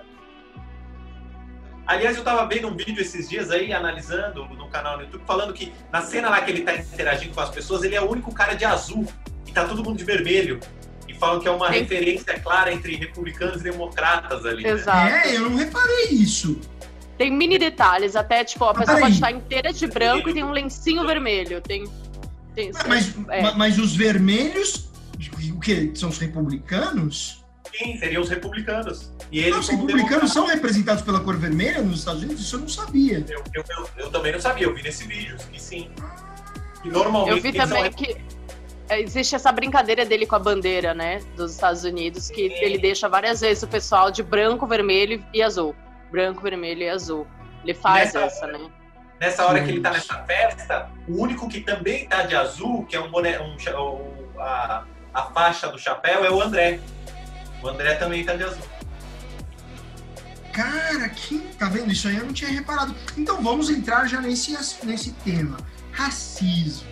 Aliás, 1.86 2.16
eu 2.16 2.24
tava 2.24 2.46
vendo 2.46 2.68
um 2.68 2.76
vídeo 2.78 3.02
esses 3.02 3.28
dias 3.28 3.50
aí, 3.50 3.74
analisando 3.74 4.46
no 4.46 4.70
canal 4.70 4.98
no 4.98 5.04
YouTube, 5.06 5.24
falando 5.26 5.52
que 5.52 5.74
na 5.92 6.04
cena 6.04 6.30
lá 6.30 6.40
que 6.40 6.52
ele 6.52 6.62
tá 6.62 6.76
interagindo 6.76 7.34
com 7.34 7.42
as 7.42 7.50
pessoas, 7.50 7.82
ele 7.82 7.96
é 7.96 8.02
o 8.02 8.08
único 8.08 8.32
cara 8.32 8.54
de 8.54 8.64
azul 8.64 9.12
e 9.48 9.52
tá 9.52 9.66
todo 9.66 9.84
mundo 9.84 9.98
de 9.98 10.04
vermelho. 10.04 10.60
Falam 11.20 11.40
que 11.42 11.48
é 11.48 11.52
uma 11.52 11.68
Sim. 11.68 11.80
referência 11.80 12.40
clara 12.40 12.72
entre 12.74 12.96
republicanos 12.96 13.60
e 13.62 13.64
democratas 13.64 14.46
ali. 14.46 14.64
né? 14.64 14.70
Exato. 14.70 15.14
É, 15.14 15.36
eu 15.36 15.50
não 15.50 15.58
reparei 15.58 16.06
isso. 16.12 16.60
Tem 17.18 17.30
mini 17.32 17.58
detalhes, 17.58 18.16
até, 18.16 18.46
tipo, 18.46 18.64
a 18.64 18.74
pessoa 18.74 18.98
pode 19.00 19.16
estar 19.16 19.32
inteira 19.32 19.74
de 19.74 19.86
branco 19.88 20.30
e 20.30 20.34
tem 20.34 20.44
um 20.44 20.52
lencinho 20.52 21.06
vermelho. 21.06 21.60
Tem. 21.60 21.84
tem 22.56 22.72
Mas, 22.88 23.14
é. 23.30 23.42
ma- 23.42 23.54
mas 23.56 23.78
os 23.78 23.94
vermelhos, 23.94 24.90
o 25.54 25.60
que? 25.60 25.92
São 25.96 26.08
os 26.08 26.18
republicanos? 26.18 27.44
Sim, 27.78 27.98
seriam 27.98 28.22
os 28.22 28.30
republicanos. 28.30 29.12
E 29.32 29.40
eles 29.40 29.52
Não, 29.52 29.60
os 29.60 29.68
republicanos 29.68 30.32
são 30.32 30.48
representados 30.48 31.04
pela 31.04 31.20
cor 31.20 31.36
vermelha 31.38 31.82
nos 31.82 32.00
Estados 32.00 32.24
Unidos? 32.24 32.42
Isso 32.42 32.56
eu 32.56 32.62
não 32.62 32.70
sabia. 32.70 33.24
Eu, 33.30 33.44
eu, 33.54 33.64
eu, 33.78 33.90
eu 33.98 34.10
também 34.10 34.32
não 34.32 34.40
sabia, 34.40 34.66
eu 34.66 34.74
vi 34.74 34.82
nesse 34.82 35.06
vídeo, 35.06 35.36
que 35.52 35.62
sim. 35.62 35.90
E 36.84 36.88
normalmente 36.90 37.36
Eu 37.36 37.44
vi 37.44 37.52
também 37.54 37.92
que 37.92 38.16
existe 38.92 39.36
essa 39.36 39.52
brincadeira 39.52 40.06
dele 40.06 40.26
com 40.26 40.36
a 40.36 40.40
bandeira, 40.40 40.94
né, 40.94 41.22
dos 41.36 41.52
Estados 41.54 41.84
Unidos, 41.84 42.30
que 42.30 42.42
ele 42.62 42.78
deixa 42.78 43.08
várias 43.10 43.42
vezes 43.42 43.64
o 43.64 43.68
pessoal 43.68 44.10
de 44.12 44.24
branco, 44.24 44.66
vermelho 44.66 45.24
e 45.34 45.42
azul. 45.42 45.76
Branco, 46.12 46.42
vermelho 46.42 46.82
e 46.84 46.90
azul. 46.90 47.28
Ele 47.64 47.74
faz 47.74 48.14
Nessa- 48.14 48.26
essa, 48.26 48.48
né? 48.48 48.60
Nessa 49.20 49.46
hora 49.46 49.62
que 49.62 49.70
ele 49.72 49.82
tá 49.82 49.92
nessa 49.92 50.16
festa, 50.24 50.90
o 51.08 51.22
único 51.22 51.50
que 51.50 51.60
também 51.60 52.08
tá 52.08 52.24
de 52.24 52.36
azul, 52.36 52.86
que 52.86 52.96
é 52.96 53.00
um 53.02 53.10
boné, 53.12 53.38
um, 53.42 53.56
o- 53.78 54.40
a, 54.40 54.86
a 55.14 55.24
faixa 55.24 55.68
do 55.68 55.78
chapéu, 55.78 56.24
é 56.24 56.32
o 56.32 56.42
André. 56.42 56.80
O 57.62 57.68
André 57.68 57.96
também 57.96 58.24
tá 58.24 58.36
de 58.36 58.44
azul. 58.46 58.64
Cara, 60.54 61.08
que, 61.10 61.38
tá 61.60 61.68
vendo? 61.70 61.92
Isso 61.92 62.08
aí 62.08 62.18
eu 62.18 62.26
não 62.26 62.34
tinha 62.34 62.50
reparado. 62.50 62.96
Então 63.18 63.42
vamos 63.42 63.70
entrar 63.70 64.08
já 64.08 64.20
nesse, 64.20 64.52
nesse 64.86 65.12
tema. 65.12 65.58
Racismo. 65.92 66.89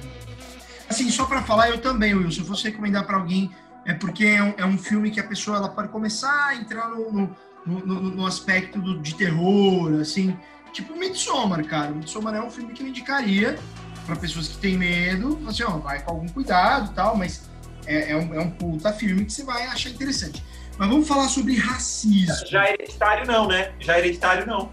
Assim, 0.90 1.10
só 1.12 1.26
pra 1.26 1.42
falar, 1.44 1.70
eu 1.70 1.80
também, 1.80 2.14
Wilson, 2.14 2.32
se 2.32 2.40
eu 2.40 2.46
fosse 2.46 2.64
recomendar 2.66 3.06
pra 3.06 3.18
alguém, 3.18 3.52
é 3.86 3.94
porque 3.94 4.26
é 4.26 4.44
um, 4.44 4.54
é 4.58 4.66
um 4.66 4.78
filme 4.78 5.12
que 5.12 5.20
a 5.20 5.24
pessoa 5.24 5.58
ela 5.58 5.70
pode 5.70 5.90
começar 5.90 6.48
a 6.48 6.56
entrar 6.56 6.90
no, 6.90 7.12
no, 7.12 7.36
no- 7.66 8.02
no- 8.02 8.26
aspecto 8.26 8.80
do- 8.80 9.00
de 9.00 9.16
terror, 9.16 10.00
assim. 10.00 10.38
Tipo 10.74 10.96
Midsommar, 10.98 11.64
cara. 11.66 11.92
Midsommar 11.92 12.36
é 12.36 12.42
um 12.42 12.50
filme 12.50 12.74
que 12.74 12.84
eu 12.84 12.88
indicaria 12.88 13.58
pra 14.06 14.16
pessoas 14.16 14.48
que 14.48 14.58
têm 14.58 14.78
medo. 14.78 15.40
Assim, 15.48 15.64
ó, 15.64 15.78
vai 15.78 16.02
com 16.04 16.12
algum 16.12 16.28
cuidado 16.28 16.92
e 16.92 16.96
tal, 16.96 17.16
mas 17.18 17.50
é, 17.86 18.12
é 18.12 18.16
um, 18.18 18.34
é 18.34 18.40
um 18.40 18.50
puta 18.52 18.92
filme 18.94 19.26
que 19.26 19.32
você 19.34 19.44
vai 19.44 19.66
achar 19.68 19.90
interessante. 19.90 20.44
Mas 20.78 20.88
vamos 20.90 21.08
falar 21.08 21.28
sobre 21.30 21.58
racismo. 21.58 22.46
Já 22.50 22.70
hereditário 22.70 23.26
não, 23.26 23.48
né? 23.48 23.72
Já 23.80 23.98
hereditário 23.98 24.46
não. 24.46 24.72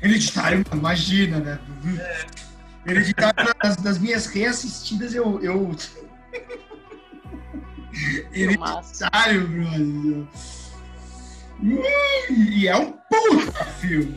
Hereditário, 0.00 0.64
imagina, 0.72 1.38
né? 1.40 1.58
Hereditário, 2.88 3.54
das, 3.62 3.76
das 3.76 3.98
minhas 3.98 4.26
reassistidas, 4.26 5.14
eu. 5.14 5.40
eu... 5.42 5.70
Hereditário, 8.32 9.48
brother. 9.48 10.26
E 12.30 12.68
é 12.68 12.76
um 12.76 12.92
puta 12.92 13.64
filme. 13.64 14.16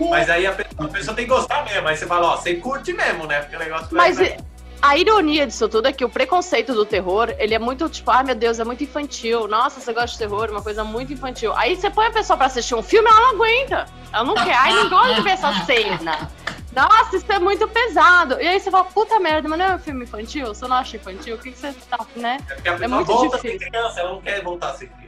Mas 0.00 0.28
aí 0.28 0.46
a 0.46 0.52
pessoa, 0.52 0.88
a 0.88 0.92
pessoa 0.92 1.14
tem 1.14 1.24
que 1.24 1.30
gostar 1.30 1.64
mesmo. 1.64 1.86
Aí 1.86 1.96
você 1.96 2.06
fala, 2.06 2.32
ó, 2.32 2.36
você 2.36 2.56
curte 2.56 2.92
mesmo, 2.92 3.26
né? 3.26 3.40
Porque 3.40 3.56
o 3.56 3.60
negócio 3.60 3.96
Mas 3.96 4.16
vai- 4.16 4.36
a 4.84 4.98
ironia 4.98 5.46
disso 5.46 5.66
tudo 5.66 5.88
é 5.88 5.92
que 5.94 6.04
o 6.04 6.10
preconceito 6.10 6.74
do 6.74 6.84
terror, 6.84 7.34
ele 7.38 7.54
é 7.54 7.58
muito 7.58 7.88
tipo, 7.88 8.10
ai 8.10 8.22
meu 8.22 8.34
Deus, 8.34 8.58
é 8.58 8.64
muito 8.64 8.84
infantil. 8.84 9.48
Nossa, 9.48 9.80
você 9.80 9.94
gosta 9.94 10.10
de 10.10 10.18
terror, 10.18 10.50
uma 10.50 10.60
coisa 10.60 10.84
muito 10.84 11.10
infantil. 11.10 11.54
Aí 11.56 11.74
você 11.74 11.88
põe 11.88 12.08
a 12.08 12.10
pessoa 12.10 12.36
pra 12.36 12.46
assistir 12.46 12.74
um 12.74 12.82
filme, 12.82 13.08
ela 13.08 13.18
não 13.18 13.30
aguenta. 13.30 13.86
Ela 14.12 14.24
não 14.24 14.34
quer. 14.34 14.54
Ai, 14.54 14.74
não 14.74 14.90
gosta 14.90 15.14
de 15.14 15.22
ver 15.22 15.30
essa 15.30 15.54
cena. 15.64 16.30
Nossa, 16.74 17.16
isso 17.16 17.32
é 17.32 17.38
muito 17.38 17.66
pesado. 17.68 18.38
E 18.38 18.46
aí 18.46 18.60
você 18.60 18.70
fala, 18.70 18.84
puta 18.84 19.18
merda, 19.18 19.48
mas 19.48 19.58
não 19.58 19.66
é 19.66 19.74
um 19.76 19.78
filme 19.78 20.04
infantil? 20.04 20.48
Você 20.48 20.66
não 20.68 20.76
acha 20.76 20.96
infantil? 20.96 21.36
O 21.36 21.38
que, 21.38 21.52
que 21.52 21.58
você 21.58 21.72
tá, 21.88 22.04
né? 22.16 22.36
É 22.64 22.72
pessoa 22.72 22.88
muito 22.88 23.06
volta 23.06 23.36
difícil. 23.36 23.58
ser 23.60 23.70
criança, 23.70 24.00
ela 24.00 24.10
não 24.10 24.20
quer 24.20 24.42
voltar 24.42 24.70
a 24.70 24.74
ser 24.74 24.88
criança. 24.88 25.03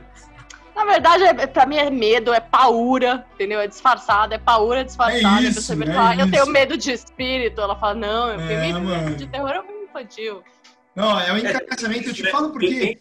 Na 0.76 0.84
verdade, 0.84 1.24
é, 1.24 1.46
pra 1.46 1.64
mim 1.64 1.78
é 1.78 1.88
medo, 1.88 2.34
é 2.34 2.38
paura, 2.38 3.26
entendeu? 3.34 3.58
É 3.58 3.66
disfarçado, 3.66 4.34
é 4.34 4.38
paura 4.38 4.84
disfarçada. 4.84 5.42
É 5.42 5.46
a 5.46 5.48
isso, 5.48 5.72
é 5.72 5.86
fala, 5.86 6.20
eu 6.20 6.30
tenho 6.30 6.46
medo 6.48 6.76
de 6.76 6.92
espírito. 6.92 7.62
Ela 7.62 7.74
fala, 7.76 7.94
não, 7.94 8.28
é 8.28 8.36
um 8.36 8.40
É, 8.42 8.46
filme 8.46 8.72
mano. 8.80 9.16
de 9.16 9.26
terror 9.26 9.50
é 9.50 9.60
um 9.60 9.64
filme 9.66 9.84
infantil. 9.84 10.44
Não, 10.94 11.18
é 11.18 11.32
um 11.32 11.38
encaixamento, 11.38 12.10
eu 12.10 12.14
te 12.14 12.30
falo 12.30 12.50
porque. 12.50 12.98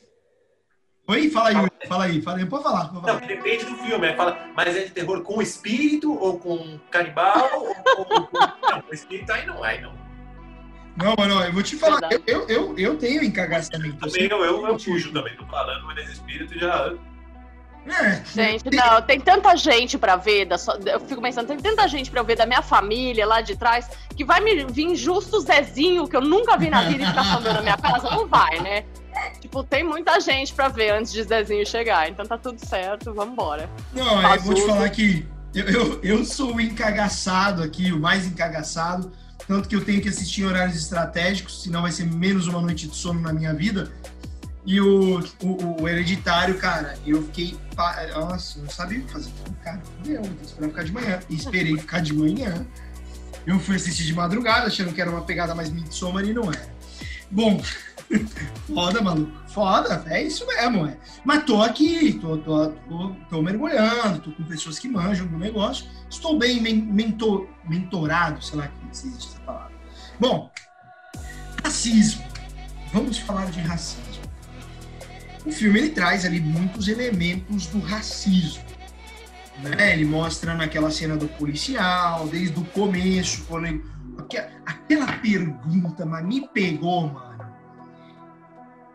Oi, 1.08 1.30
fala 1.30 1.50
aí, 1.50 1.56
fala 1.88 2.04
aí, 2.06 2.22
fala 2.22 2.38
aí. 2.38 2.46
Pode 2.46 2.64
falar, 2.64 2.86
pode 2.86 2.96
Não, 2.96 3.02
falar. 3.04 3.28
depende 3.28 3.66
do 3.66 3.76
filme. 3.76 4.08
Aí 4.08 4.16
fala, 4.16 4.40
mas 4.56 4.76
é 4.76 4.84
de 4.86 4.92
terror 4.92 5.22
com 5.22 5.42
espírito 5.42 6.18
ou 6.18 6.40
com 6.40 6.80
canibal? 6.90 7.62
ou 7.98 8.06
com... 8.06 8.38
Não, 8.72 8.82
com 8.82 8.94
espírito 8.94 9.32
aí 9.34 9.46
não, 9.46 9.62
aí 9.64 9.82
não. 9.82 9.94
Não, 10.98 11.14
mano, 11.18 11.44
eu 11.44 11.52
vou 11.52 11.62
te 11.62 11.76
falar, 11.76 12.00
Verdade. 12.00 12.24
eu, 12.26 12.48
eu, 12.48 12.78
eu 12.78 12.98
tenho 12.98 13.22
encagamento. 13.22 13.98
Também 13.98 14.30
eu, 14.32 14.46
eu, 14.46 14.66
eu 14.66 14.80
fujo 14.80 15.12
também, 15.12 15.36
tô 15.36 15.46
falando, 15.48 15.86
mas 15.88 16.10
espírito 16.10 16.58
já. 16.58 16.94
É, 17.88 18.22
Gente, 18.34 18.64
não, 18.76 19.02
tem 19.02 19.20
tanta 19.20 19.56
gente 19.56 19.98
pra 19.98 20.16
ver, 20.16 20.46
da 20.46 20.58
sua- 20.58 20.80
eu 20.86 21.00
fico 21.00 21.22
pensando, 21.22 21.48
tem 21.48 21.58
tanta 21.58 21.88
gente 21.88 22.10
pra 22.10 22.20
eu 22.22 22.26
ver 22.26 22.36
da 22.36 22.46
minha 22.46 22.62
família 22.64 23.26
lá 23.28 23.42
de 23.42 23.56
trás, 23.56 23.88
que 24.16 24.26
vai 24.26 24.40
me 24.42 24.66
vir 24.66 24.96
justo 24.96 25.38
o 25.38 25.40
Zezinho, 25.42 26.08
que 26.08 26.16
eu 26.16 26.22
nunca 26.22 26.58
vi 26.58 26.70
na 26.70 26.82
vida 26.84 27.04
e 27.04 27.06
ficar 27.06 27.24
falando 27.24 27.54
na 27.54 27.62
minha 27.62 27.78
casa, 27.78 28.10
não 28.10 28.28
vai, 28.28 28.60
né? 28.60 28.84
Tipo, 29.40 29.64
tem 29.64 29.84
muita 29.84 30.20
gente 30.20 30.52
pra 30.54 30.68
ver 30.68 30.92
antes 30.92 31.12
de 31.12 31.24
Zezinho 31.24 31.66
chegar, 31.66 32.10
então 32.10 32.26
tá 32.26 32.38
tudo 32.38 32.60
certo, 32.66 33.14
vambora. 33.14 33.70
Não, 33.94 34.22
eu 34.22 34.40
vou 34.42 34.54
te 34.54 34.62
Pazuzu. 34.62 34.68
falar 34.68 34.90
que 34.90 35.26
eu, 35.54 35.66
eu, 35.66 36.00
eu 36.04 36.26
sou 36.26 36.56
o 36.56 36.60
encagaçado 36.62 37.62
aqui, 37.64 37.92
o 37.94 38.00
mais 38.00 38.26
encagaçado, 38.26 39.12
tanto 39.48 39.70
que 39.70 39.76
eu 39.76 39.86
tenho 39.86 40.02
que 40.02 40.10
assistir 40.10 40.42
em 40.42 40.46
horários 40.46 40.76
estratégicos, 40.76 41.62
senão 41.64 41.84
vai 41.84 41.92
ser 41.92 42.06
menos 42.06 42.48
uma 42.48 42.60
noite 42.60 42.88
de 42.88 42.96
sono 42.96 43.22
na 43.22 43.32
minha 43.32 43.54
vida. 43.54 43.92
E 44.66 44.82
o, 44.82 45.20
o, 45.20 45.82
o 45.82 45.88
hereditário, 45.88 46.58
cara, 46.58 46.98
eu 47.06 47.22
fiquei. 47.24 47.58
Nossa, 48.16 48.60
não 48.60 48.70
sabia 48.70 49.00
o 49.00 49.04
que 49.04 49.12
fazer. 49.12 49.32
Cara, 49.64 49.80
fudeu, 49.80 50.24
vou 50.24 50.32
esperar 50.42 50.70
ficar 50.70 50.84
de 50.84 50.92
manhã. 50.92 51.20
E 51.30 51.36
esperei 51.36 51.78
ficar 51.78 52.00
de 52.02 52.14
manhã. 52.14 52.66
Eu 53.46 53.60
fui 53.60 53.76
assistir 53.76 54.06
de 54.06 54.14
madrugada, 54.14 54.66
achando 54.66 54.92
que 54.92 55.00
era 55.00 55.12
uma 55.12 55.22
pegada 55.22 55.54
mais 55.54 55.70
Midsommar 55.70 56.26
e 56.26 56.34
não 56.34 56.46
era. 56.52 56.76
Bom, 57.30 57.62
foda, 58.74 59.02
maluco. 59.02 59.32
Foda, 59.50 60.04
é 60.08 60.24
isso 60.24 60.46
mesmo, 60.48 60.88
é. 60.88 60.98
Mas 61.24 61.44
tô 61.44 61.62
aqui, 61.62 62.14
tô, 62.14 62.38
tô, 62.40 62.70
tô, 62.70 63.16
tô 63.30 63.42
mergulhando, 63.44 64.20
tô 64.20 64.32
com 64.32 64.44
pessoas 64.46 64.80
que 64.80 64.88
manjam 64.88 65.28
do 65.28 65.38
negócio. 65.38 65.86
Estou 66.10 66.40
bem 66.40 66.60
men 66.60 66.82
mentor, 66.82 67.48
mentorado, 67.70 68.44
sei 68.44 68.58
lá 68.58 68.68
que 68.68 68.98
se 68.98 69.08
existe 69.08 69.34
essa 69.34 69.40
palavra. 69.42 69.72
Bom, 70.20 70.52
racismo. 71.64 72.26
Vamos 72.92 73.18
falar 73.20 73.46
de 73.52 73.60
racismo. 73.60 74.05
O 75.46 75.52
filme 75.52 75.80
ele 75.80 75.90
traz 75.90 76.26
ali 76.26 76.40
muitos 76.40 76.88
elementos 76.88 77.68
do 77.68 77.80
racismo. 77.80 78.64
Né? 79.62 79.94
Ele 79.94 80.06
mostra 80.06 80.54
naquela 80.54 80.90
cena 80.92 81.16
do 81.16 81.28
policial, 81.28 82.28
desde 82.28 82.60
o 82.60 82.66
começo, 82.66 83.44
quando 83.48 83.68
ele- 83.68 83.84
aque- 84.18 84.44
aquela 84.66 85.14
pergunta, 85.14 86.06
mas 86.06 86.26
me 86.26 86.48
pegou, 86.50 87.08
mano. 87.10 87.36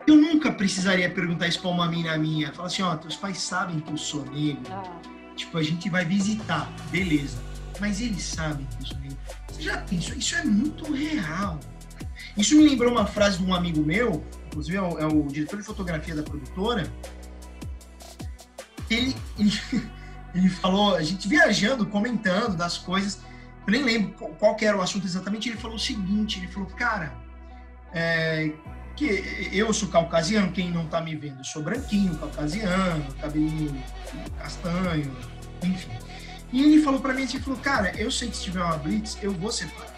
Eu 0.07 0.15
nunca 0.15 0.51
precisaria 0.51 1.09
perguntar 1.09 1.47
isso 1.47 1.61
pra 1.61 1.69
uma 1.69 1.87
mina 1.87 2.17
minha. 2.17 2.51
Falar 2.51 2.67
assim, 2.67 2.81
ó, 2.81 2.95
teus 2.95 3.15
pais 3.15 3.37
sabem 3.39 3.79
que 3.79 3.91
eu 3.91 3.97
sou 3.97 4.25
negro. 4.25 4.71
Tipo, 5.35 5.57
a 5.57 5.63
gente 5.63 5.89
vai 5.89 6.03
visitar, 6.03 6.71
beleza. 6.91 7.37
Mas 7.79 8.01
eles 8.01 8.23
sabem 8.23 8.67
que 8.77 8.83
eu 8.83 8.87
sou 8.87 8.97
negro. 8.97 9.17
Você 9.47 9.61
já 9.61 9.77
pensou? 9.77 10.15
Isso 10.15 10.35
é 10.35 10.43
muito 10.43 10.91
real. 10.91 11.59
Isso 12.35 12.55
me 12.57 12.67
lembrou 12.67 12.91
uma 12.91 13.05
frase 13.05 13.37
de 13.37 13.43
um 13.45 13.53
amigo 13.53 13.81
meu, 13.83 14.23
inclusive 14.51 14.77
é 14.77 14.81
o, 14.81 14.99
é 14.99 15.05
o 15.05 15.27
diretor 15.27 15.57
de 15.57 15.65
fotografia 15.65 16.13
da 16.13 16.23
produtora. 16.23 16.91
Ele, 18.89 19.15
ele, 19.39 19.51
ele 20.35 20.49
falou, 20.49 20.95
a 20.95 21.01
gente 21.01 21.27
viajando, 21.27 21.85
comentando 21.85 22.55
das 22.55 22.77
coisas, 22.77 23.21
eu 23.65 23.71
nem 23.71 23.83
lembro 23.83 24.11
qual, 24.37 24.57
era 24.61 24.77
o 24.77 24.81
assunto 24.81 25.05
exatamente, 25.05 25.49
ele 25.49 25.57
falou 25.57 25.77
o 25.77 25.79
seguinte, 25.79 26.39
ele 26.39 26.47
falou, 26.47 26.67
cara, 26.69 27.13
é, 27.93 28.51
que 28.95 29.49
eu 29.53 29.71
sou 29.73 29.87
caucasiano, 29.87 30.51
quem 30.51 30.69
não 30.69 30.85
tá 30.87 30.99
me 30.99 31.15
vendo, 31.15 31.39
eu 31.39 31.45
sou 31.45 31.63
branquinho, 31.63 32.15
caucasiano, 32.17 33.05
cabelinho 33.21 33.81
castanho, 34.37 35.15
enfim. 35.63 35.89
E 36.51 36.61
ele 36.61 36.83
falou 36.83 36.99
pra 36.99 37.13
mim 37.13 37.23
assim, 37.23 37.37
ele 37.37 37.45
falou, 37.45 37.59
cara, 37.59 37.93
eu 37.97 38.11
sei 38.11 38.29
que 38.29 38.35
se 38.35 38.43
tiver 38.43 38.61
uma 38.61 38.77
blitz, 38.77 39.17
eu 39.21 39.31
vou 39.31 39.51
separar. 39.51 39.95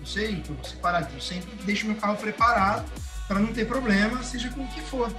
Eu 0.00 0.06
sei 0.06 0.36
que 0.36 0.50
eu 0.50 0.54
vou 0.54 0.64
separar, 0.64 1.10
eu 1.12 1.20
sempre 1.20 1.50
deixo 1.64 1.86
meu 1.86 1.96
carro 1.96 2.16
preparado 2.16 2.84
para 3.26 3.40
não 3.40 3.52
ter 3.52 3.66
problema, 3.66 4.22
seja 4.22 4.48
com 4.50 4.62
o 4.62 4.68
que 4.68 4.80
for. 4.80 5.12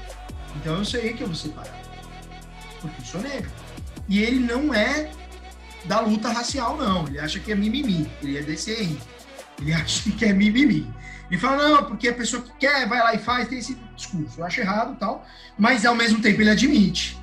Então 0.56 0.78
eu 0.78 0.86
sei 0.86 1.14
que 1.14 1.24
eu 1.24 1.28
vou 1.28 1.36
separar. 1.36 1.80
Porque 2.82 3.02
eu 3.02 3.06
sou 3.06 3.22
negro. 3.22 3.52
E 4.08 4.22
ele 4.22 4.40
não 4.40 4.74
é 4.74 5.12
da 5.86 6.00
luta 6.00 6.30
racial, 6.30 6.78
não. 6.78 7.08
Ele 7.08 7.20
acha 7.20 7.40
que 7.40 7.52
é 7.52 7.56
mimimi. 7.56 8.10
Ele 8.22 8.38
é 8.38 8.42
desse 8.42 8.72
aí. 8.72 8.98
Ele 9.60 9.74
acha 9.74 10.10
que 10.12 10.26
é 10.26 10.34
mimimi. 10.34 10.94
Ele 11.30 11.40
fala, 11.40 11.70
não, 11.70 11.84
porque 11.86 12.08
a 12.08 12.14
pessoa 12.14 12.44
que 12.44 12.52
quer 12.60 12.88
vai 12.88 13.00
lá 13.00 13.16
e 13.16 13.18
faz, 13.18 13.48
tem 13.48 13.58
esse 13.58 13.76
discurso. 13.96 14.40
Eu 14.40 14.46
acho 14.46 14.62
errado 14.62 14.96
tal. 15.00 15.26
Mas 15.58 15.86
ao 15.86 15.96
mesmo 15.96 16.22
tempo 16.22 16.42
ele 16.42 16.52
admite 16.52 17.18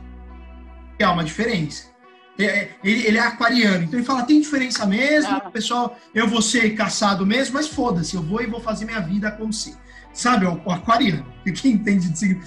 que 0.99 1.05
há 1.05 1.13
uma 1.13 1.25
diferença. 1.25 1.93
É, 2.39 2.71
ele, 2.83 3.07
ele, 3.07 3.19
é 3.19 3.21
aquariano, 3.21 3.85
então 3.85 3.99
ele 3.99 4.07
fala, 4.07 4.23
tem 4.23 4.41
diferença 4.41 4.87
mesmo, 4.87 5.31
ah. 5.31 5.51
pessoal, 5.51 5.99
eu 6.15 6.27
vou 6.27 6.41
ser 6.41 6.71
caçado 6.75 7.27
mesmo, 7.27 7.55
mas 7.55 7.69
foda-se, 7.69 8.17
eu 8.17 8.23
vou 8.23 8.41
e 8.41 8.47
vou 8.47 8.59
fazer 8.59 8.87
minha 8.87 9.01
vida 9.01 9.29
acontecer. 9.29 9.77
Sabe, 10.13 10.47
o, 10.47 10.61
o 10.65 10.71
aquariano, 10.71 11.25
quem 11.45 11.73
entende 11.73 12.09
de 12.11 12.19
signo. 12.19 12.43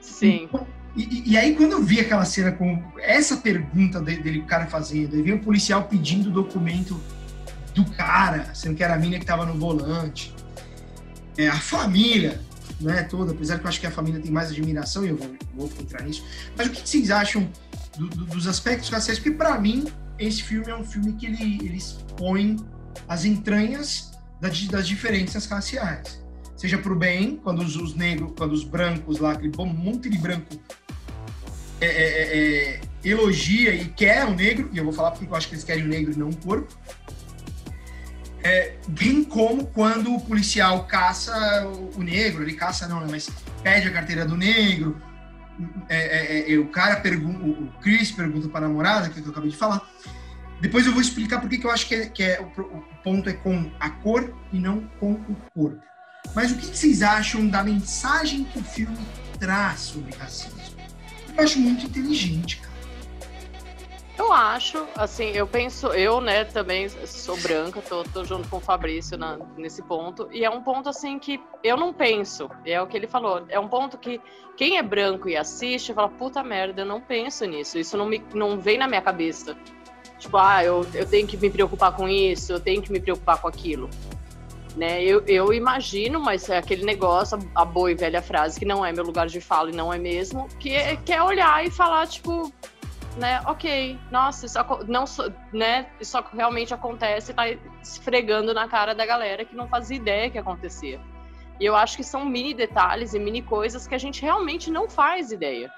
Sim. 0.00 0.48
E, 0.96 1.32
e, 1.32 1.36
aí, 1.38 1.54
quando 1.54 1.72
eu 1.72 1.82
vi 1.82 2.00
aquela 2.00 2.24
cena 2.24 2.52
com 2.52 2.82
essa 2.98 3.38
pergunta 3.38 4.00
dele, 4.00 4.40
o 4.40 4.44
cara 4.44 4.66
fazendo, 4.66 5.16
aí 5.16 5.22
vem 5.22 5.34
o 5.34 5.38
policial 5.38 5.84
pedindo 5.84 6.28
o 6.28 6.32
documento 6.32 7.00
do 7.74 7.84
cara, 7.92 8.54
sendo 8.54 8.74
que 8.74 8.84
era 8.84 8.94
a 8.94 8.98
mina 8.98 9.16
que 9.16 9.22
estava 9.24 9.46
no 9.46 9.54
volante, 9.54 10.34
é, 11.38 11.48
a 11.48 11.58
família, 11.58 12.40
né, 12.78 13.02
toda, 13.04 13.32
apesar 13.32 13.58
que 13.58 13.64
eu 13.64 13.68
acho 13.68 13.80
que 13.80 13.86
a 13.86 13.90
família 13.90 14.20
tem 14.20 14.30
mais 14.30 14.50
admiração, 14.50 15.04
e 15.04 15.08
eu 15.08 15.16
vou, 15.16 15.36
vou 15.54 15.70
entrar 15.80 16.02
nisso. 16.02 16.24
Mas 16.56 16.66
o 16.66 16.70
que 16.70 16.86
vocês 16.86 17.10
acham 17.10 17.48
do, 17.96 18.08
do, 18.08 18.26
dos 18.26 18.46
aspectos 18.46 18.90
raciais? 18.90 19.18
Porque, 19.18 19.36
para 19.36 19.58
mim, 19.58 19.86
esse 20.18 20.42
filme 20.42 20.70
é 20.70 20.76
um 20.76 20.84
filme 20.84 21.14
que 21.14 21.24
ele, 21.24 21.58
ele 21.64 21.76
expõe 21.76 22.56
as 23.08 23.24
entranhas 23.24 24.12
das, 24.40 24.66
das 24.66 24.86
diferenças 24.86 25.46
raciais. 25.46 26.21
Seja 26.62 26.78
para 26.78 26.92
o 26.92 26.94
bem, 26.94 27.40
quando 27.42 27.58
os, 27.58 27.74
os, 27.74 27.96
negros, 27.96 28.34
quando 28.36 28.52
os 28.52 28.62
brancos 28.62 29.18
lá, 29.18 29.32
aquele 29.32 29.48
bom 29.48 29.66
monte 29.66 30.08
de 30.08 30.16
branco 30.16 30.62
é, 31.80 31.86
é, 31.86 31.88
é, 31.90 32.74
é, 32.76 32.80
elogia 33.02 33.74
e 33.74 33.86
quer 33.86 34.24
o 34.26 34.32
negro, 34.32 34.70
e 34.72 34.78
eu 34.78 34.84
vou 34.84 34.92
falar 34.92 35.10
porque 35.10 35.26
eu 35.26 35.34
acho 35.34 35.48
que 35.48 35.54
eles 35.56 35.64
querem 35.64 35.82
o 35.82 35.88
negro 35.88 36.12
e 36.12 36.16
não 36.16 36.28
o 36.28 36.36
corpo, 36.36 36.72
é, 38.44 38.76
bem 38.86 39.24
como 39.24 39.66
quando 39.66 40.14
o 40.14 40.20
policial 40.20 40.84
caça 40.84 41.66
o 41.96 42.00
negro, 42.00 42.44
ele 42.44 42.52
caça 42.52 42.86
não, 42.86 43.04
mas 43.08 43.28
pede 43.64 43.88
a 43.88 43.92
carteira 43.92 44.24
do 44.24 44.36
negro, 44.36 45.02
é, 45.88 45.96
é, 45.96 46.52
é, 46.54 46.58
o 46.58 46.68
cara 46.68 47.00
pergunta, 47.00 47.44
o 47.44 47.72
Chris 47.80 48.12
pergunta 48.12 48.48
para 48.48 48.66
a 48.66 48.68
namorada, 48.68 49.08
que, 49.08 49.18
é 49.18 49.20
que 49.20 49.26
eu 49.26 49.32
acabei 49.32 49.50
de 49.50 49.56
falar. 49.56 49.84
Depois 50.60 50.86
eu 50.86 50.92
vou 50.92 51.02
explicar 51.02 51.40
por 51.40 51.50
que 51.50 51.64
eu 51.64 51.72
acho 51.72 51.88
que, 51.88 51.94
é, 51.96 52.06
que 52.06 52.22
é, 52.22 52.40
o, 52.40 52.44
o, 52.44 52.84
ponto 53.02 53.28
é 53.28 53.32
com 53.32 53.68
a 53.80 53.90
cor 53.90 54.32
e 54.52 54.60
não 54.60 54.82
com 55.00 55.14
o 55.14 55.36
corpo. 55.52 55.91
Mas 56.34 56.50
o 56.50 56.56
que, 56.56 56.66
vocês 56.66 57.02
acham 57.02 57.48
da 57.48 57.62
mensagem 57.62 58.44
que 58.44 58.58
o 58.58 58.64
filme 58.64 58.96
traz 59.38 59.80
sobre 59.80 60.14
racismo? 60.16 60.60
Eu 61.36 61.44
acho 61.44 61.58
muito 61.58 61.86
inteligente, 61.86 62.58
cara. 62.58 62.72
Eu 64.18 64.32
acho, 64.32 64.86
assim, 64.94 65.30
eu 65.30 65.46
penso, 65.46 65.88
eu, 65.88 66.20
né, 66.20 66.44
também 66.44 66.88
sou 66.88 67.36
branca, 67.38 67.80
tô, 67.80 68.04
tô 68.04 68.24
junto 68.24 68.46
com 68.48 68.58
o 68.58 68.60
Fabrício 68.60 69.16
na, 69.16 69.38
nesse 69.56 69.82
ponto, 69.82 70.28
e 70.30 70.44
é 70.44 70.50
um 70.50 70.62
ponto, 70.62 70.88
assim, 70.88 71.18
que 71.18 71.40
eu 71.64 71.78
não 71.78 71.94
penso, 71.94 72.50
é 72.64 72.80
o 72.80 72.86
que 72.86 72.96
ele 72.96 73.06
falou, 73.06 73.44
é 73.48 73.58
um 73.58 73.68
ponto 73.68 73.96
que 73.96 74.20
quem 74.56 74.76
é 74.76 74.82
branco 74.82 75.28
e 75.28 75.36
assiste 75.36 75.94
fala, 75.94 76.08
puta 76.08 76.42
merda, 76.42 76.82
eu 76.82 76.86
não 76.86 77.00
penso 77.00 77.46
nisso, 77.46 77.78
isso 77.78 77.96
não, 77.96 78.06
me, 78.06 78.22
não 78.34 78.60
vem 78.60 78.76
na 78.76 78.86
minha 78.86 79.00
cabeça. 79.00 79.56
Tipo, 80.18 80.36
ah, 80.36 80.62
eu, 80.62 80.86
eu 80.94 81.04
tenho 81.04 81.26
que 81.26 81.36
me 81.36 81.50
preocupar 81.50 81.96
com 81.96 82.06
isso, 82.08 82.52
eu 82.52 82.60
tenho 82.60 82.80
que 82.80 82.92
me 82.92 83.00
preocupar 83.00 83.40
com 83.40 83.48
aquilo. 83.48 83.90
Né, 84.76 85.04
eu, 85.04 85.22
eu 85.26 85.52
imagino, 85.52 86.18
mas 86.18 86.48
é 86.48 86.56
aquele 86.56 86.82
negócio, 86.82 87.38
a 87.54 87.62
boa 87.62 87.92
e 87.92 87.94
velha 87.94 88.22
frase, 88.22 88.58
que 88.58 88.64
não 88.64 88.84
é 88.84 88.90
meu 88.90 89.04
lugar 89.04 89.26
de 89.26 89.38
fala 89.38 89.70
e 89.70 89.74
não 89.74 89.92
é 89.92 89.98
mesmo, 89.98 90.48
que 90.58 90.70
é, 90.70 90.96
que 90.96 91.12
é 91.12 91.22
olhar 91.22 91.62
e 91.62 91.70
falar, 91.70 92.06
tipo, 92.06 92.50
né, 93.16 93.42
ok, 93.44 93.98
nossa, 94.10 94.46
isso, 94.46 94.58
não, 94.88 95.04
né, 95.52 95.86
isso 96.00 96.18
realmente 96.32 96.72
acontece 96.72 97.32
e 97.32 97.34
tá 97.34 97.44
esfregando 97.82 98.54
na 98.54 98.66
cara 98.66 98.94
da 98.94 99.04
galera 99.04 99.44
que 99.44 99.54
não 99.54 99.68
fazia 99.68 99.96
ideia 99.96 100.30
que 100.30 100.38
acontecia. 100.38 100.98
E 101.60 101.64
eu 101.64 101.76
acho 101.76 101.96
que 101.96 102.04
são 102.04 102.24
mini 102.24 102.54
detalhes 102.54 103.14
e 103.14 103.18
mini 103.18 103.42
coisas 103.42 103.86
que 103.86 103.94
a 103.94 103.98
gente 103.98 104.22
realmente 104.22 104.70
não 104.70 104.88
faz 104.88 105.30
ideia. 105.30 105.70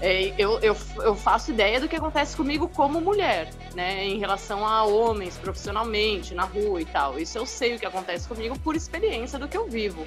É, 0.00 0.32
eu, 0.38 0.60
eu, 0.60 0.76
eu 0.98 1.14
faço 1.16 1.50
ideia 1.50 1.80
do 1.80 1.88
que 1.88 1.96
acontece 1.96 2.36
comigo 2.36 2.68
como 2.68 3.00
mulher, 3.00 3.50
né, 3.74 4.04
em 4.04 4.18
relação 4.18 4.64
a 4.64 4.84
homens 4.84 5.36
profissionalmente, 5.36 6.34
na 6.34 6.44
rua 6.44 6.80
e 6.80 6.84
tal. 6.84 7.18
Isso 7.18 7.36
eu 7.36 7.44
sei 7.44 7.74
o 7.74 7.78
que 7.78 7.86
acontece 7.86 8.28
comigo 8.28 8.56
por 8.60 8.76
experiência 8.76 9.38
do 9.38 9.48
que 9.48 9.56
eu 9.56 9.66
vivo. 9.66 10.06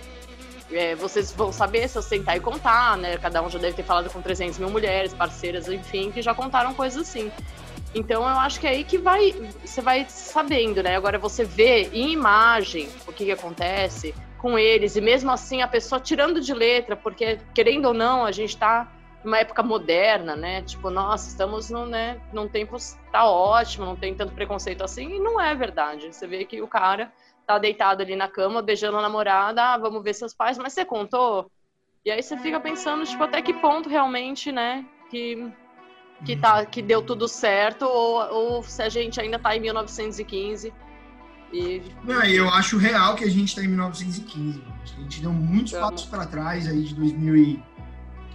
É, 0.72 0.96
vocês 0.96 1.34
vão 1.34 1.52
saber 1.52 1.90
se 1.90 1.98
eu 1.98 2.02
sentar 2.02 2.38
e 2.38 2.40
contar, 2.40 2.98
né? 2.98 3.18
Cada 3.18 3.42
um 3.42 3.50
já 3.50 3.60
deve 3.60 3.76
ter 3.76 3.84
falado 3.84 4.10
com 4.10 4.22
300 4.22 4.58
mil 4.58 4.70
mulheres, 4.70 5.14
parceiras, 5.14 5.68
enfim, 5.68 6.10
que 6.12 6.22
já 6.22 6.34
contaram 6.34 6.74
coisas 6.74 7.10
assim. 7.10 7.30
Então 7.94 8.22
eu 8.22 8.40
acho 8.40 8.58
que 8.58 8.68
é 8.68 8.70
aí 8.70 8.84
que 8.86 8.98
vai, 8.98 9.34
você 9.66 9.82
vai 9.82 10.06
sabendo, 10.08 10.82
né? 10.82 10.96
Agora 10.96 11.20
você 11.20 11.44
vê 11.44 11.90
em 11.92 12.14
imagem 12.14 12.88
o 13.06 13.12
que, 13.12 13.26
que 13.26 13.32
acontece 13.32 14.16
com 14.38 14.58
eles, 14.58 14.96
e 14.96 15.02
mesmo 15.02 15.30
assim 15.30 15.62
a 15.62 15.68
pessoa 15.68 16.00
tirando 16.00 16.40
de 16.40 16.54
letra, 16.54 16.96
porque 16.96 17.38
querendo 17.54 17.90
ou 17.90 17.94
não, 17.94 18.26
a 18.26 18.32
gente 18.32 18.58
tá 18.58 18.90
numa 19.24 19.40
época 19.40 19.62
moderna, 19.62 20.36
né? 20.36 20.62
Tipo, 20.64 20.90
nossa, 20.90 21.30
estamos 21.30 21.70
num, 21.70 21.86
né, 21.86 22.20
num 22.34 22.48
tempo 22.48 22.78
tá 23.12 23.26
ótimo, 23.26 23.86
não 23.86 23.96
tem 23.96 24.16
tanto 24.16 24.34
preconceito 24.34 24.84
assim, 24.84 25.16
e 25.16 25.20
não 25.20 25.40
é 25.40 25.54
verdade. 25.56 26.14
Você 26.14 26.26
vê 26.28 26.46
que 26.46 26.62
o 26.62 26.68
cara 26.68 27.12
tá 27.46 27.58
deitado 27.58 28.02
ali 28.02 28.16
na 28.16 28.28
cama, 28.28 28.62
beijando 28.62 28.98
a 28.98 29.02
namorada, 29.02 29.74
ah, 29.74 29.78
vamos 29.78 30.04
ver 30.04 30.14
seus 30.14 30.34
pais, 30.34 30.58
mas 30.58 30.74
você 30.74 30.86
contou? 30.86 31.52
E 32.04 32.10
aí 32.10 32.22
você 32.22 32.36
fica 32.38 32.60
pensando, 32.60 33.06
tipo, 33.06 33.24
até 33.24 33.42
que 33.42 33.54
ponto 33.54 33.88
realmente, 33.88 34.52
né, 34.52 34.86
que, 35.10 35.52
que, 36.26 36.36
tá, 36.36 36.66
que 36.66 36.82
deu 36.82 37.02
tudo 37.02 37.28
certo, 37.28 37.84
ou, 37.84 38.34
ou 38.34 38.64
se 38.64 38.82
a 38.82 38.90
gente 38.90 39.22
ainda 39.22 39.38
tá 39.38 39.56
em 39.56 39.60
1915. 39.60 40.74
E... 41.54 41.82
Não, 42.04 42.24
eu 42.24 42.50
acho 42.50 42.78
real 42.78 43.16
que 43.16 43.26
a 43.26 43.30
gente 43.30 43.54
tá 43.54 43.62
em 43.62 43.68
1915. 43.68 44.64
A 44.98 45.02
gente 45.02 45.22
deu 45.22 45.32
muitos 45.32 45.74
passos 45.74 46.06
para 46.06 46.26
trás 46.26 46.68
aí 46.68 46.84
de 46.84 46.96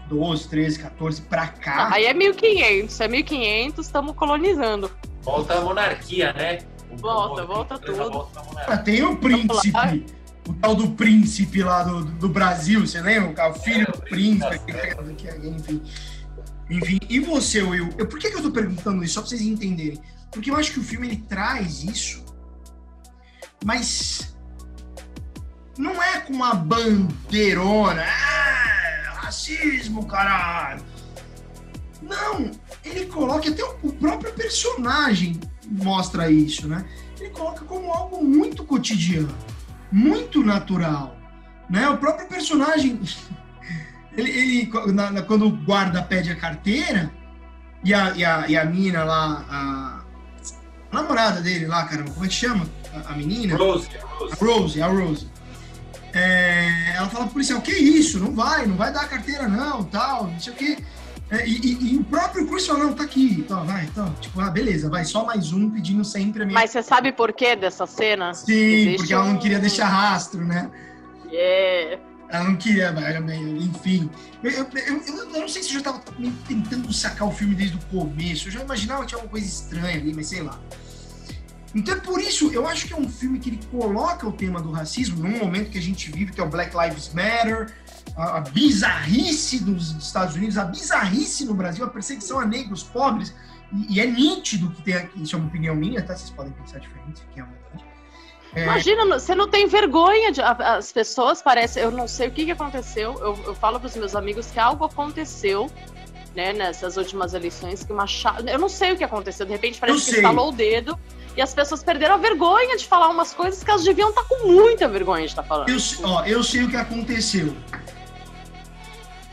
2012, 0.09 0.48
13, 0.48 0.78
14 0.78 1.22
para 1.22 1.48
cá. 1.48 1.90
Aí 1.92 2.07
é 2.07 2.14
1500, 2.14 3.00
é 3.00 3.09
1500, 3.09 3.86
estamos 3.86 4.14
colonizando. 4.14 4.90
Volta 5.22 5.59
a 5.59 5.61
monarquia, 5.61 6.32
né? 6.32 6.59
Volta, 6.92 7.44
volta 7.44 7.78
tudo. 7.78 8.28
Ah, 8.66 8.76
tem 8.78 9.02
o 9.02 9.16
príncipe, 9.16 10.07
o 10.48 10.52
tal 10.54 10.74
do 10.74 10.90
príncipe 10.92 11.62
lá 11.62 11.82
do, 11.82 12.04
do 12.04 12.28
Brasil, 12.28 12.86
você 12.86 13.00
lembra? 13.00 13.50
O 13.50 13.54
filho 13.54 13.86
do 13.86 13.98
príncipe, 13.98 14.72
enfim. 15.44 15.82
Enfim, 16.68 16.98
e 17.09 17.20
você, 17.20 17.62
Will? 17.62 17.90
Eu, 17.96 18.07
por 18.07 18.18
que, 18.18 18.30
que 18.30 18.36
eu 18.36 18.42
tô 18.42 18.50
perguntando 18.50 19.02
isso? 19.04 19.14
Só 19.14 19.20
pra 19.20 19.30
vocês 19.30 19.42
entenderem. 19.42 20.00
Porque 20.30 20.50
eu 20.50 20.57
acho 20.57 20.72
que 20.72 20.80
o 20.80 20.82
filme 20.82 21.07
ele 21.07 21.16
traz 21.28 21.84
isso, 21.84 22.24
mas 23.64 24.36
não 25.78 26.02
é 26.02 26.20
com 26.20 26.32
uma 26.32 26.54
bandeirona, 26.54 28.02
ah, 28.02 28.76
racismo, 29.27 30.07
caralho. 30.07 30.83
Não, 32.01 32.51
ele 32.85 33.07
coloca 33.07 33.49
até 33.49 33.64
o 33.64 33.93
próprio 33.93 34.33
personagem 34.35 35.41
mostra 35.68 36.31
isso, 36.31 36.68
né? 36.68 36.85
Ele 37.18 37.31
coloca 37.31 37.64
como 37.64 37.93
algo 37.93 38.22
muito 38.22 38.64
cotidiano, 38.64 39.35
muito 39.91 40.45
natural, 40.45 41.16
né? 41.68 41.89
O 41.89 41.99
próprio 41.99 42.29
personagem, 42.29 43.01
ele, 44.16 44.31
ele 44.31 44.93
na, 44.93 45.11
na, 45.11 45.22
quando 45.22 45.47
o 45.47 45.51
guarda 45.51 46.03
pede 46.03 46.31
a 46.31 46.37
carteira 46.37 47.11
e 47.83 47.93
a, 47.93 48.14
e 48.14 48.24
a, 48.24 48.49
e 48.49 48.57
a 48.57 48.64
mina 48.64 49.03
lá, 49.03 49.45
a, 49.49 50.01
a 50.93 51.03
namorada 51.03 51.41
dele 51.41 51.66
lá, 51.66 51.85
caramba, 51.85 52.12
como 52.12 52.24
é 52.24 52.29
que 52.29 52.35
chama? 52.35 52.66
A, 52.95 53.12
a 53.12 53.16
menina? 53.16 53.57
Rose. 53.57 53.89
A 53.97 54.45
Rose, 54.45 54.83
a 54.83 54.87
Rose. 54.87 55.36
É, 56.17 56.95
ela 56.97 57.11
fala 57.11 57.25
pro 57.25 57.35
policial, 57.35 57.61
que 57.61 57.73
isso, 57.73 58.19
não 58.19 58.35
vai, 58.35 58.67
não 58.67 58.75
vai 58.75 58.91
dar 58.91 59.03
a 59.03 59.07
carteira 59.07 59.47
não, 59.47 59.85
tal, 59.85 60.29
não 60.29 60.41
sei 60.41 60.53
o 60.53 60.57
quê. 60.57 60.79
É, 61.31 61.47
e, 61.47 61.57
e, 61.57 61.95
e, 61.95 61.97
o 61.99 62.05
próprio 62.05 62.47
Chris 62.47 62.67
falou, 62.67 62.85
não, 62.85 62.93
tá 62.95 63.03
aqui, 63.03 63.37
então, 63.41 63.67
vai, 63.67 63.85
então, 63.85 64.14
tipo, 64.21 64.41
ah, 64.41 64.49
beleza, 64.49 64.89
vai, 64.89 65.05
só 65.05 65.27
mais 65.27 65.53
um 65.53 65.69
pedindo 65.69 66.05
sempre 66.05 66.43
a 66.43 66.47
minha... 66.47 66.55
Mas 66.55 66.71
você 66.71 66.83
sabe 66.83 67.12
por 67.12 67.33
que 67.33 67.57
dessa 67.57 67.85
cena? 67.85 68.33
Sim, 68.33 68.53
Existe 68.53 68.97
porque 68.99 69.12
ela 69.12 69.25
não 69.25 69.39
queria 69.39 69.59
deixar 69.59 69.87
rastro, 69.87 70.45
né? 70.45 70.71
Yeah. 71.31 72.01
Ela 72.29 72.45
não 72.45 72.57
queria, 72.57 72.95
enfim. 73.59 74.09
Eu, 74.43 74.51
eu, 74.51 74.67
eu, 74.75 75.03
eu, 75.07 75.41
não 75.41 75.49
sei 75.49 75.62
se 75.62 75.71
eu 75.71 75.75
já 75.75 75.83
tava 75.83 76.03
tentando 76.47 76.93
sacar 76.93 77.29
o 77.29 77.33
filme 77.33 77.55
desde 77.55 77.77
o 77.77 77.81
começo, 77.91 78.49
eu 78.49 78.53
já 78.53 78.62
imaginava 78.62 79.03
que 79.03 79.09
tinha 79.09 79.19
alguma 79.19 79.33
coisa 79.33 79.47
estranha 79.47 79.99
ali, 79.99 80.14
mas 80.14 80.29
sei 80.29 80.43
lá. 80.43 80.59
Então 81.77 81.95
é 81.95 82.01
por 82.01 82.18
isso, 82.18 82.51
eu 82.55 82.66
acho 82.66 82.87
que 82.87 82.95
é 82.95 82.97
um 82.97 83.07
filme 83.07 83.39
que 83.39 83.51
ele 83.51 83.61
coloca 83.70 84.27
o 84.27 84.33
tema 84.33 84.62
do 84.62 84.70
racismo 84.70 85.22
num 85.22 85.39
momento 85.39 85.70
que 85.70 85.77
a 85.77 85.83
gente 85.83 86.11
vive, 86.11 86.33
que 86.33 86.41
é 86.41 86.43
o 86.43 86.49
Black 86.49 86.74
Lives 86.74 87.12
Matter, 87.12 87.70
a, 88.16 88.39
a 88.39 88.41
bizarrice 88.41 89.62
dos 89.62 89.91
Estados 89.91 90.37
Unidos, 90.37 90.57
a 90.57 90.64
bizarrice 90.64 91.45
no 91.45 91.53
Brasil, 91.53 91.85
a 91.85 91.89
perseguição 91.89 92.41
a 92.41 92.47
negros 92.47 92.83
pobres, 92.83 93.35
e, 93.70 93.97
e 93.97 94.01
é 94.01 94.07
nítido 94.07 94.70
que 94.70 94.81
tem 94.81 94.95
aqui, 94.95 95.22
isso 95.22 95.37
é 95.37 95.39
uma 95.39 95.49
opinião 95.49 95.77
minha, 95.77 96.03
tá? 96.03 96.16
Vocês 96.16 96.31
podem 96.31 96.51
pensar 96.55 96.79
diferente, 96.79 97.22
aqui 97.31 97.41
é 97.41 97.45
uma 97.45 97.53
é... 98.55 98.62
Imagina, 98.62 99.05
você 99.05 99.35
não 99.35 99.51
tem 99.51 99.66
vergonha 99.66 100.33
de. 100.33 100.41
As 100.41 100.91
pessoas 100.91 101.43
parecem. 101.43 101.83
Eu 101.83 101.91
não 101.91 102.09
sei 102.09 102.29
o 102.29 102.31
que, 102.31 102.47
que 102.47 102.53
aconteceu. 102.53 103.12
Eu, 103.20 103.39
eu 103.45 103.55
falo 103.55 103.79
para 103.79 103.87
os 103.87 103.97
meus 103.97 104.16
amigos 104.16 104.51
que 104.51 104.59
algo 104.59 104.83
aconteceu 104.83 105.70
né, 106.35 106.55
nessas 106.55 106.97
últimas 106.97 107.35
eleições 107.35 107.85
que 107.85 107.93
uma 107.93 108.07
Eu 108.47 108.59
não 108.59 108.70
sei 108.70 108.93
o 108.93 108.97
que 108.97 109.05
aconteceu. 109.05 109.45
De 109.45 109.53
repente 109.53 109.79
parece 109.79 109.99
eu 109.99 110.05
que 110.05 110.11
sei. 110.11 110.18
estalou 110.20 110.49
o 110.49 110.53
dedo 110.53 110.99
e 111.37 111.43
as 111.43 111.55
pessoas 111.55 111.82
perderam 111.82 112.14
a 112.14 112.18
vergonha 112.18 112.76
de 112.76 112.87
falar 112.87 113.09
umas 113.09 113.34
coisas 113.34 113.62
que 113.62 113.70
elas 113.70 113.84
deviam 113.84 114.09
estar 114.09 114.22
tá 114.22 114.28
com 114.28 114.49
muita 114.49 114.89
vergonha 114.89 115.22
de 115.22 115.28
estar 115.28 115.43
tá 115.43 115.49
falando. 115.49 115.68
Eu, 115.68 115.78
ó, 116.03 116.24
eu 116.24 116.43
sei 116.43 116.64
o 116.64 116.70
que 116.70 116.76
aconteceu 116.76 117.55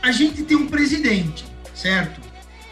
a 0.04 0.12
gente 0.12 0.42
tem 0.42 0.54
um 0.54 0.66
presidente, 0.66 1.46
certo? 1.74 2.20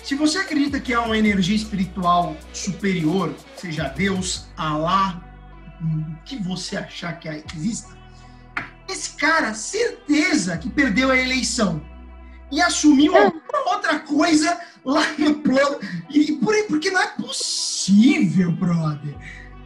Se 0.05 0.14
você 0.14 0.37
acredita 0.37 0.78
que 0.78 0.93
há 0.93 1.01
uma 1.01 1.16
energia 1.16 1.57
espiritual 1.57 2.37
superior, 2.53 3.35
seja 3.57 3.89
Deus, 3.89 4.49
Alá, 4.55 5.24
o 5.80 6.14
que 6.26 6.37
você 6.37 6.76
achar 6.76 7.18
que 7.18 7.28
exista, 7.57 7.97
esse 8.87 9.16
cara, 9.16 9.55
certeza 9.55 10.59
que 10.59 10.68
perdeu 10.68 11.11
a 11.11 11.16
eleição 11.16 11.83
e 12.53 12.61
assumiu 12.61 13.16
alguma 13.16 13.74
outra 13.74 13.98
coisa 13.98 14.61
lá 14.84 15.03
no 15.18 15.36
plano. 15.36 15.78
E 16.11 16.32
por 16.32 16.55
aí, 16.55 16.64
porque 16.64 16.90
não 16.90 17.00
é 17.00 17.07
possível, 17.07 18.53
brother. 18.53 19.16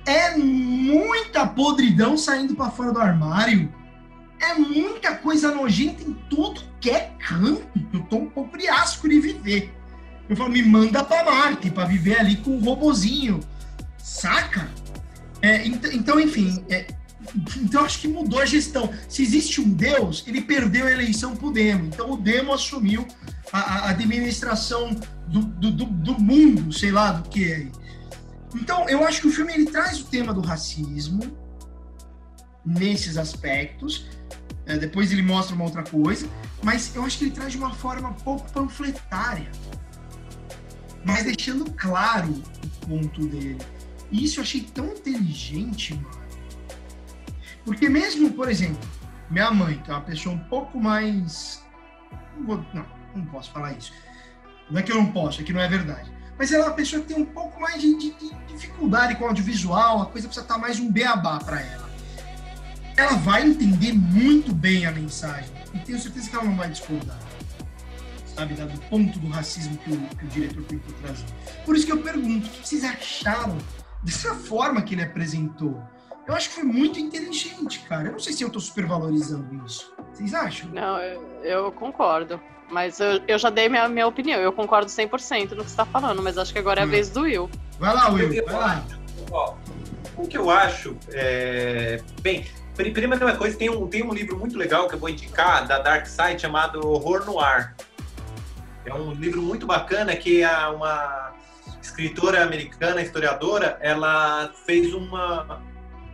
É 0.06 0.36
muita 0.36 1.44
podridão 1.44 2.16
saindo 2.16 2.54
para 2.54 2.70
fora 2.70 2.92
do 2.92 3.00
armário. 3.00 3.74
É 4.40 4.54
muita 4.54 5.16
coisa 5.16 5.52
nojenta 5.52 6.04
em 6.04 6.14
tudo 6.30 6.62
que 6.80 6.90
é 6.90 7.12
canto. 7.18 7.66
Eu 7.92 8.00
tô 8.04 8.16
um 8.16 8.30
pouco 8.30 8.56
de 8.56 8.68
asco 8.68 9.08
de 9.08 9.18
viver. 9.18 9.74
Eu 10.28 10.36
falo, 10.36 10.50
me 10.50 10.62
manda 10.62 11.02
para 11.02 11.24
Marte 11.24 11.70
para 11.70 11.86
viver 11.86 12.20
ali 12.20 12.36
com 12.36 12.52
o 12.52 12.56
um 12.58 12.60
robozinho. 12.60 13.40
Saca? 13.98 14.68
É, 15.42 15.66
então, 15.66 16.20
enfim, 16.20 16.64
é, 16.70 16.86
então 17.58 17.84
acho 17.84 18.00
que 18.00 18.08
mudou 18.08 18.40
a 18.40 18.46
gestão. 18.46 18.92
Se 19.08 19.22
existe 19.22 19.60
um 19.60 19.68
Deus, 19.68 20.24
ele 20.26 20.42
perdeu 20.42 20.86
a 20.86 20.92
eleição 20.92 21.36
pro 21.36 21.50
Demo. 21.50 21.86
Então 21.86 22.12
o 22.12 22.16
Demo 22.16 22.52
assumiu 22.52 23.06
a, 23.52 23.58
a 23.58 23.90
administração 23.90 24.94
do, 25.28 25.40
do, 25.42 25.70
do, 25.70 25.84
do, 25.86 26.20
mundo, 26.20 26.72
sei 26.72 26.90
lá 26.90 27.12
do 27.12 27.28
que 27.28 27.52
é. 27.52 27.68
Então 28.54 28.88
eu 28.88 29.04
acho 29.06 29.20
que 29.20 29.28
o 29.28 29.32
filme 29.32 29.52
ele 29.52 29.66
traz 29.66 30.00
o 30.00 30.04
tema 30.04 30.32
do 30.32 30.40
racismo 30.40 31.20
nesses 32.64 33.16
aspectos. 33.16 34.06
É, 34.64 34.76
depois 34.76 35.12
ele 35.12 35.22
mostra 35.22 35.54
uma 35.54 35.64
outra 35.64 35.84
coisa, 35.84 36.28
mas 36.62 36.94
eu 36.94 37.04
acho 37.04 37.18
que 37.18 37.24
ele 37.24 37.30
traz 37.30 37.52
de 37.52 37.58
uma 37.58 37.72
forma 37.72 38.12
pouco 38.24 38.50
panfletária, 38.50 39.50
mas 41.04 41.22
deixando 41.22 41.70
claro 41.72 42.30
o 42.32 42.86
ponto 42.86 43.26
dele. 43.28 43.58
E 44.10 44.24
isso 44.24 44.40
eu 44.40 44.42
achei 44.42 44.62
tão 44.62 44.86
inteligente, 44.86 45.94
mano 45.94 46.25
porque 47.66 47.88
mesmo, 47.88 48.32
por 48.32 48.48
exemplo, 48.48 48.88
minha 49.28 49.50
mãe, 49.50 49.82
que 49.82 49.90
é 49.90 49.94
uma 49.94 50.00
pessoa 50.00 50.36
um 50.36 50.38
pouco 50.38 50.80
mais. 50.80 51.60
Não, 52.36 52.46
vou, 52.46 52.64
não, 52.72 52.86
não 53.14 53.26
posso 53.26 53.50
falar 53.50 53.72
isso. 53.72 53.92
Não 54.70 54.78
é 54.78 54.82
que 54.84 54.92
eu 54.92 54.96
não 54.96 55.10
posso, 55.10 55.40
é 55.40 55.44
que 55.44 55.52
não 55.52 55.60
é 55.60 55.68
verdade. 55.68 56.10
Mas 56.38 56.52
ela 56.52 56.64
é 56.64 56.68
uma 56.68 56.76
pessoa 56.76 57.02
que 57.02 57.08
tem 57.08 57.20
um 57.20 57.26
pouco 57.26 57.60
mais 57.60 57.82
de, 57.82 57.98
de, 57.98 58.12
de 58.12 58.34
dificuldade 58.46 59.16
com 59.16 59.24
o 59.24 59.28
audiovisual, 59.28 60.02
a 60.02 60.06
coisa 60.06 60.28
precisa 60.28 60.44
estar 60.44 60.58
mais 60.58 60.78
um 60.78 60.92
beabá 60.92 61.40
para 61.40 61.60
ela. 61.60 61.90
Ela 62.96 63.14
vai 63.16 63.44
entender 63.44 63.92
muito 63.92 64.54
bem 64.54 64.86
a 64.86 64.92
mensagem. 64.92 65.50
E 65.74 65.78
tenho 65.80 65.98
certeza 65.98 66.30
que 66.30 66.36
ela 66.36 66.44
não 66.44 66.56
vai 66.56 66.70
discordar. 66.70 67.18
Sabe, 68.34 68.54
do 68.54 68.80
ponto 68.82 69.18
do 69.18 69.28
racismo 69.28 69.76
que 69.78 69.92
o, 69.92 69.98
que 69.98 70.24
o 70.24 70.28
diretor 70.28 70.62
tentou 70.64 70.94
trazer. 71.02 71.24
Por 71.64 71.74
isso 71.74 71.84
que 71.84 71.92
eu 71.92 72.02
pergunto, 72.02 72.46
o 72.46 72.50
que 72.50 72.68
vocês 72.68 72.84
acharam 72.84 73.58
dessa 74.04 74.34
forma 74.34 74.82
que 74.82 74.94
ele 74.94 75.02
apresentou? 75.02 75.82
Eu 76.26 76.34
acho 76.34 76.48
que 76.48 76.56
foi 76.56 76.64
muito 76.64 76.98
inteligente, 76.98 77.80
cara. 77.80 78.08
Eu 78.08 78.12
não 78.12 78.18
sei 78.18 78.32
se 78.32 78.42
eu 78.42 78.50
tô 78.50 78.58
supervalorizando 78.58 79.64
isso. 79.64 79.94
Vocês 80.12 80.34
acham? 80.34 80.68
Não, 80.70 80.98
eu, 80.98 81.22
eu 81.42 81.72
concordo. 81.72 82.40
Mas 82.68 82.98
eu, 82.98 83.20
eu, 83.28 83.38
já 83.38 83.48
dei 83.48 83.68
minha, 83.68 83.88
minha 83.88 84.06
opinião. 84.06 84.40
Eu 84.40 84.52
concordo 84.52 84.90
100% 84.90 85.52
no 85.52 85.64
que 85.64 85.70
você 85.70 85.76
tá 85.76 85.86
falando, 85.86 86.20
mas 86.20 86.36
acho 86.36 86.52
que 86.52 86.58
agora 86.58 86.80
é 86.80 86.82
a 86.82 86.86
hum. 86.86 86.90
vez 86.90 87.10
do 87.10 87.20
Will. 87.22 87.48
Vai 87.78 87.94
lá, 87.94 88.08
Will. 88.08 88.44
Vai 88.44 88.54
lá. 88.54 88.84
Ó, 89.30 89.54
o 90.16 90.26
que 90.26 90.36
eu 90.36 90.50
acho 90.50 90.96
é... 91.12 92.02
Bem, 92.20 92.44
primeira 92.74 93.36
coisa, 93.36 93.56
tem 93.56 93.70
um, 93.70 93.86
tem 93.86 94.02
um 94.02 94.12
livro 94.12 94.36
muito 94.36 94.58
legal 94.58 94.88
que 94.88 94.94
eu 94.94 94.98
vou 94.98 95.08
indicar, 95.08 95.66
da 95.66 95.78
Dark 95.78 96.06
Side, 96.06 96.40
chamado 96.40 96.84
Horror 96.84 97.24
Noir. 97.24 97.74
É 98.84 98.92
um 98.92 99.12
livro 99.12 99.40
muito 99.42 99.66
bacana 99.66 100.14
que 100.16 100.42
é 100.42 100.68
uma 100.68 101.34
escritora 101.80 102.42
americana, 102.42 103.00
historiadora, 103.00 103.78
ela 103.80 104.52
fez 104.64 104.92
uma 104.92 105.62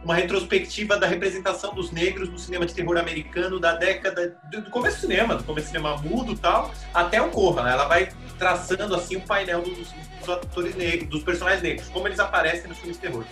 uma 0.05 0.15
retrospectiva 0.15 0.97
da 0.97 1.07
representação 1.07 1.75
dos 1.75 1.91
negros 1.91 2.29
no 2.29 2.39
cinema 2.39 2.67
de 2.67 2.75
terror 2.75 2.97
americano 2.97 3.61
da 3.61 3.75
década 3.75 4.37
do, 4.51 4.71
começo 4.71 4.97
do 4.97 5.01
cinema, 5.03 5.37
do 5.37 5.45
começo 5.45 5.69
do 5.69 5.71
cinema 5.71 5.97
mudo 5.99 6.37
tal, 6.37 6.73
até 6.93 7.23
o 7.23 7.31
Corra. 7.31 7.63
Né? 7.63 7.73
Ela 7.73 7.87
vai 7.87 8.11
traçando 8.39 8.95
assim 8.95 9.17
o 9.17 9.21
painel 9.21 9.63
dos, 9.63 9.89
dos 10.21 10.29
atores 10.29 10.75
negros, 10.75 11.09
dos 11.09 11.23
personagens 11.23 11.63
negros, 11.63 11.89
como 11.89 12.09
eles 12.09 12.19
aparecem 12.19 12.69
nos 12.69 12.79
filmes 12.79 12.97
de 12.97 13.03
terror. 13.03 13.25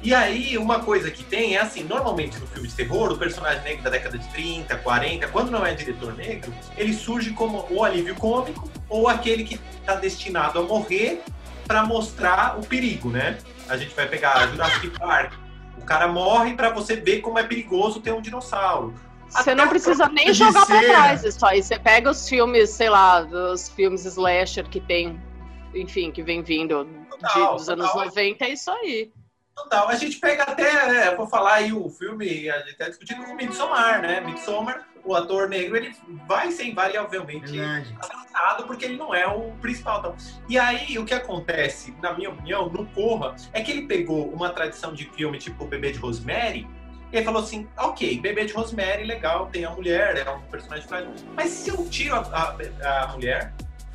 E 0.00 0.14
aí, 0.14 0.56
uma 0.56 0.80
coisa 0.80 1.10
que 1.10 1.24
tem 1.24 1.56
é 1.56 1.60
assim, 1.60 1.82
normalmente 1.82 2.38
no 2.38 2.46
filme 2.46 2.68
de 2.68 2.74
terror, 2.74 3.12
o 3.12 3.18
personagem 3.18 3.62
negro 3.64 3.82
da 3.82 3.90
década 3.90 4.16
de 4.16 4.28
30, 4.28 4.76
40, 4.76 5.26
quando 5.28 5.50
não 5.50 5.66
é 5.66 5.74
diretor 5.74 6.16
negro, 6.16 6.54
ele 6.76 6.92
surge 6.92 7.32
como 7.32 7.66
o 7.68 7.82
alívio 7.82 8.14
cômico 8.14 8.70
ou 8.88 9.08
aquele 9.08 9.42
que 9.42 9.58
está 9.80 9.96
destinado 9.96 10.60
a 10.60 10.62
morrer 10.62 11.20
para 11.66 11.84
mostrar 11.84 12.58
o 12.58 12.64
perigo, 12.64 13.10
né? 13.10 13.38
A 13.68 13.76
gente 13.76 13.94
vai 13.94 14.06
pegar 14.06 14.46
Jurassic 14.48 14.90
Park. 14.98 15.32
O 15.76 15.84
cara 15.84 16.08
morre 16.08 16.54
para 16.54 16.70
você 16.70 16.96
ver 16.96 17.20
como 17.20 17.38
é 17.38 17.44
perigoso 17.44 18.00
ter 18.00 18.12
um 18.12 18.20
dinossauro. 18.20 18.94
Você 19.28 19.54
não 19.54 19.68
precisa 19.68 20.08
nem 20.08 20.32
jogar 20.32 20.66
para 20.66 20.80
trás 20.80 21.24
isso 21.24 21.44
aí. 21.44 21.62
Você 21.62 21.78
pega 21.78 22.10
os 22.10 22.28
filmes, 22.28 22.70
sei 22.70 22.88
lá, 22.88 23.22
dos 23.22 23.68
filmes 23.68 24.04
slasher 24.04 24.66
que 24.68 24.80
tem, 24.80 25.20
enfim, 25.74 26.10
que 26.10 26.22
vem 26.22 26.42
vindo 26.42 26.84
total, 27.10 27.52
de, 27.52 27.58
dos 27.58 27.68
anos 27.68 27.94
90, 27.94 28.44
é 28.44 28.50
isso 28.50 28.70
aí. 28.70 29.12
Total. 29.54 29.88
A 29.88 29.94
gente 29.96 30.18
pega 30.18 30.44
até, 30.44 31.08
é, 31.08 31.14
vou 31.14 31.26
falar 31.26 31.54
aí 31.54 31.72
o 31.72 31.88
filme, 31.90 32.48
a 32.48 32.58
gente 32.60 32.74
até 32.74 32.88
discutindo 32.88 33.22
o 33.22 33.34
Midsommar, 33.34 34.00
né? 34.00 34.20
Midsommar 34.20 34.88
o 35.08 35.14
ator 35.14 35.48
negro 35.48 35.74
ele 35.74 35.96
vai 36.26 36.52
ser 36.52 36.64
invariavelmente 36.64 37.58
assassinado 37.58 38.64
porque 38.66 38.84
ele 38.84 38.98
não 38.98 39.14
é 39.14 39.26
o 39.26 39.52
principal. 39.52 40.00
Então. 40.00 40.16
E 40.46 40.58
aí 40.58 40.98
o 40.98 41.04
que 41.06 41.14
acontece, 41.14 41.96
na 42.02 42.12
minha 42.12 42.28
opinião, 42.28 42.68
no 42.68 42.84
Corra, 42.88 43.34
é 43.54 43.62
que 43.62 43.70
ele 43.70 43.86
pegou 43.86 44.28
uma 44.28 44.50
tradição 44.50 44.92
de 44.92 45.06
filme 45.10 45.38
tipo 45.38 45.64
Bebê 45.64 45.92
de 45.92 45.98
Rosemary 45.98 46.68
e 47.10 47.16
ele 47.16 47.24
falou 47.24 47.42
assim: 47.42 47.66
ok, 47.78 48.20
Bebê 48.20 48.44
de 48.44 48.52
Rosemary, 48.52 49.04
legal, 49.04 49.46
tem 49.46 49.64
a 49.64 49.70
mulher, 49.70 50.18
é 50.18 50.30
um 50.30 50.42
personagem 50.42 50.86
frágil, 50.86 51.10
mas 51.34 51.48
se 51.48 51.70
eu 51.70 51.88
tiro 51.88 52.14
a, 52.14 52.54
a, 52.82 53.04
a 53.04 53.08
mulher 53.08 53.54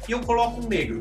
e 0.10 0.12
eu 0.12 0.20
coloco 0.22 0.62
um 0.62 0.68
negro, 0.68 1.00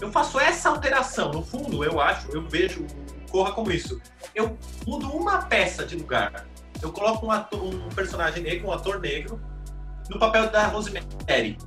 eu 0.00 0.10
faço 0.10 0.40
essa 0.40 0.70
alteração. 0.70 1.30
No 1.30 1.44
fundo, 1.44 1.84
eu 1.84 2.00
acho, 2.00 2.32
eu 2.32 2.42
vejo 2.48 2.82
o 2.82 3.30
Corra 3.30 3.52
como 3.52 3.70
isso. 3.70 4.02
Eu 4.34 4.58
mudo 4.84 5.08
uma 5.08 5.42
peça 5.42 5.86
de 5.86 5.94
lugar 5.94 6.44
eu 6.84 6.92
coloco 6.92 7.26
um, 7.26 7.30
ator, 7.30 7.62
um 7.62 7.88
personagem 7.88 8.42
negro, 8.42 8.68
um 8.68 8.72
ator 8.72 9.00
negro, 9.00 9.40
no 10.08 10.18
papel 10.18 10.50
da 10.50 10.66
Rosemary. 10.66 11.58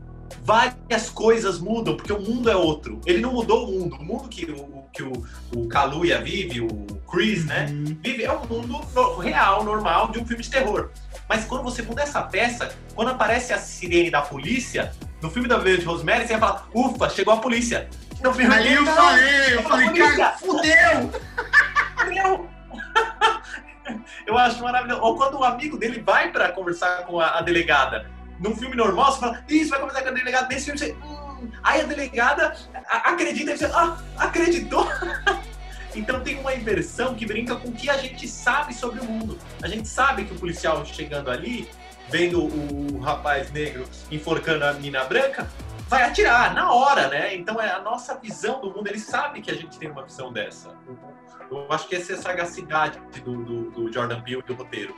Várias 0.43 1.09
coisas 1.09 1.59
mudam, 1.59 1.97
porque 1.97 2.13
o 2.13 2.21
mundo 2.21 2.49
é 2.49 2.55
outro. 2.55 3.01
Ele 3.05 3.19
não 3.19 3.33
mudou 3.33 3.67
o 3.67 3.71
mundo. 3.71 3.95
O 3.95 4.03
mundo 4.03 4.29
que 4.29 4.45
o, 4.45 4.85
que 4.93 5.03
o, 5.03 5.11
o 5.55 5.67
Kaluuya 5.67 6.21
vive, 6.21 6.61
o 6.61 6.85
Chris, 7.09 7.45
né? 7.45 7.65
Uhum. 7.69 7.97
Vive 8.01 8.23
é 8.23 8.31
um 8.31 8.45
mundo 8.45 8.77
real, 9.19 9.63
normal, 9.63 10.11
de 10.11 10.19
um 10.19 10.25
filme 10.25 10.43
de 10.43 10.49
terror. 10.49 10.91
Mas 11.27 11.45
quando 11.45 11.63
você 11.63 11.81
muda 11.81 12.03
essa 12.03 12.21
peça, 12.21 12.73
quando 12.95 13.09
aparece 13.09 13.51
a 13.51 13.57
sirene 13.57 14.11
da 14.11 14.21
polícia, 14.21 14.93
no 15.21 15.29
filme 15.29 15.47
da 15.47 15.57
Verde 15.57 15.85
Rosemary, 15.85 16.27
você 16.27 16.37
vai 16.37 16.49
falar, 16.49 16.69
ufa, 16.73 17.09
chegou 17.09 17.33
a 17.33 17.37
polícia. 17.37 17.89
No 18.21 18.33
filme 18.33 18.53
Aí 18.53 18.73
eu 18.73 18.85
falei, 18.85 19.55
eu 19.55 19.63
falei, 19.63 19.89
cara, 20.15 20.37
fudeu! 20.37 21.11
Fudeu! 21.97 22.57
Eu 24.25 24.37
acho 24.37 24.61
maravilhoso. 24.61 25.01
Ou 25.01 25.15
quando 25.15 25.39
o 25.39 25.43
amigo 25.43 25.77
dele 25.77 26.01
vai 26.01 26.31
para 26.31 26.51
conversar 26.51 27.05
com 27.05 27.19
a, 27.19 27.37
a, 27.37 27.41
delegada. 27.41 28.09
Num 28.39 28.55
filme 28.55 28.75
normal, 28.75 29.11
você 29.11 29.19
fala, 29.19 29.43
isso, 29.49 29.69
vai 29.69 29.79
conversar 29.79 30.03
com 30.03 30.09
a 30.09 30.11
delegada. 30.11 30.47
Nesse 30.47 30.65
filme, 30.65 30.79
você. 30.79 30.95
Hum. 31.03 31.51
Aí 31.63 31.81
a 31.81 31.85
delegada 31.85 32.55
acredita 32.85 33.51
e 33.51 33.57
você, 33.57 33.65
ah, 33.65 33.97
acreditou. 34.17 34.87
Então 35.95 36.21
tem 36.21 36.39
uma 36.39 36.53
inversão 36.53 37.15
que 37.15 37.25
brinca 37.25 37.55
com 37.55 37.69
o 37.69 37.71
que 37.71 37.89
a 37.89 37.97
gente 37.97 38.27
sabe 38.27 38.71
sobre 38.71 38.99
o 38.99 39.03
mundo. 39.03 39.39
A 39.63 39.67
gente 39.67 39.87
sabe 39.87 40.25
que 40.25 40.33
o 40.33 40.37
policial 40.37 40.85
chegando 40.85 41.31
ali, 41.31 41.67
vendo 42.07 42.43
o 42.43 42.99
rapaz 42.99 43.51
negro 43.51 43.83
enforcando 44.11 44.63
a 44.65 44.73
menina 44.73 45.03
branca, 45.05 45.49
vai 45.87 46.03
atirar 46.03 46.53
na 46.53 46.71
hora, 46.71 47.07
né? 47.07 47.35
Então 47.35 47.59
é 47.59 47.71
a 47.71 47.81
nossa 47.81 48.15
visão 48.15 48.61
do 48.61 48.71
mundo. 48.71 48.87
Ele 48.87 48.99
sabe 48.99 49.41
que 49.41 49.49
a 49.49 49.55
gente 49.55 49.77
tem 49.79 49.89
uma 49.89 50.03
visão 50.03 50.31
dessa. 50.31 50.75
Eu 51.49 51.65
acho 51.71 51.87
que 51.87 51.95
essa 51.95 52.13
é 52.13 52.15
a 52.15 52.21
sagacidade 52.21 52.99
do, 53.23 53.43
do, 53.43 53.66
Jordan 53.91 54.21
Peele 54.21 54.41
e 54.43 54.47
do 54.47 54.53
roteiro. 54.55 54.95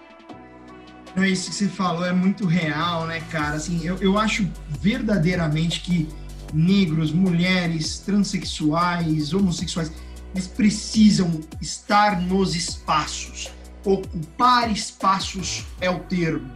Não, 1.15 1.25
isso 1.25 1.49
que 1.49 1.55
você 1.55 1.67
falou 1.67 2.05
é 2.05 2.13
muito 2.13 2.45
real, 2.45 3.07
né, 3.07 3.19
cara? 3.31 3.55
Assim, 3.55 3.83
eu, 3.83 3.97
eu 3.97 4.17
acho 4.17 4.47
verdadeiramente 4.79 5.81
que 5.81 6.07
negros, 6.53 7.11
mulheres, 7.11 7.99
transexuais, 7.99 9.33
homossexuais, 9.33 9.91
eles 10.33 10.47
precisam 10.47 11.41
estar 11.59 12.21
nos 12.21 12.55
espaços. 12.55 13.49
Ocupar 13.83 14.71
espaços 14.71 15.65
é 15.81 15.89
o 15.89 15.99
termo. 15.99 16.51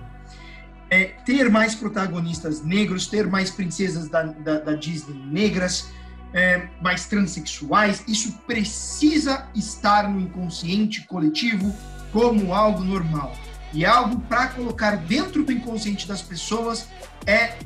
É, 0.89 1.05
ter 1.25 1.49
mais 1.49 1.73
protagonistas 1.73 2.63
negros, 2.63 3.07
ter 3.07 3.25
mais 3.25 3.49
princesas 3.49 4.07
da, 4.09 4.23
da, 4.23 4.59
da 4.59 4.75
Disney 4.75 5.17
negras, 5.25 5.91
é, 6.33 6.67
mais 6.81 7.05
transexuais, 7.05 8.03
isso 8.07 8.33
precisa 8.45 9.47
estar 9.55 10.09
no 10.09 10.19
inconsciente 10.19 11.05
coletivo 11.07 11.73
como 12.13 12.53
algo 12.53 12.83
normal. 12.83 13.35
E 13.73 13.83
algo 13.83 14.19
para 14.21 14.47
colocar 14.49 14.95
dentro 14.95 15.43
do 15.43 15.51
inconsciente 15.51 16.07
das 16.07 16.21
pessoas 16.21 16.87
é 17.25 17.57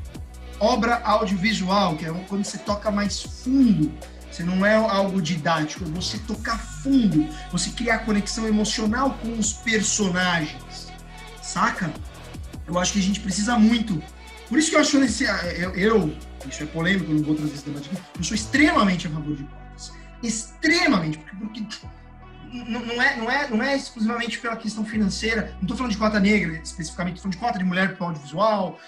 obra 0.58 1.00
audiovisual, 1.04 1.96
que 1.96 2.06
é 2.06 2.12
quando 2.26 2.44
você 2.44 2.58
toca 2.58 2.90
mais 2.90 3.22
fundo. 3.22 3.92
Você 4.30 4.42
não 4.42 4.64
é 4.64 4.74
algo 4.74 5.20
didático, 5.20 5.84
é 5.84 5.88
você 5.88 6.16
tocar 6.18 6.58
fundo, 6.58 7.28
você 7.50 7.70
criar 7.70 8.00
conexão 8.00 8.46
emocional 8.46 9.18
com 9.20 9.38
os 9.38 9.52
personagens, 9.52 10.92
saca? 11.42 11.92
Eu 12.66 12.78
acho 12.78 12.92
que 12.92 12.98
a 13.00 13.02
gente 13.02 13.20
precisa 13.20 13.58
muito. 13.58 14.02
Por 14.48 14.58
isso 14.58 14.70
que 14.70 14.76
eu 14.76 14.80
acho 14.80 14.96
esse, 14.98 15.24
eu, 15.24 15.74
eu 15.74 16.16
isso 16.48 16.62
é 16.62 16.66
polêmico, 16.66 17.12
não 17.12 17.22
vou 17.22 17.34
trazer 17.34 17.52
esse 17.52 17.64
debate 17.64 17.90
aqui, 17.90 18.02
eu 18.16 18.24
sou 18.24 18.34
extremamente 18.34 19.06
a 19.06 19.10
favor 19.10 19.34
de 19.34 19.42
cotas. 19.42 19.92
Extremamente, 20.22 21.18
porque, 21.18 21.36
porque 21.36 21.86
não 22.52 23.02
é, 23.02 23.16
não, 23.16 23.30
é, 23.30 23.48
não 23.48 23.62
é 23.62 23.76
exclusivamente 23.76 24.38
pela 24.38 24.56
questão 24.56 24.84
financeira. 24.84 25.52
Não 25.56 25.62
estou 25.62 25.76
falando 25.76 25.92
de 25.92 25.98
cota 25.98 26.18
negra 26.18 26.60
especificamente, 26.62 27.16
estou 27.16 27.30
falando 27.30 27.40
de 27.40 27.46
cota 27.46 27.58
de 27.58 27.64
mulher 27.64 27.96
para 27.96 28.06
audiovisual, 28.06 28.78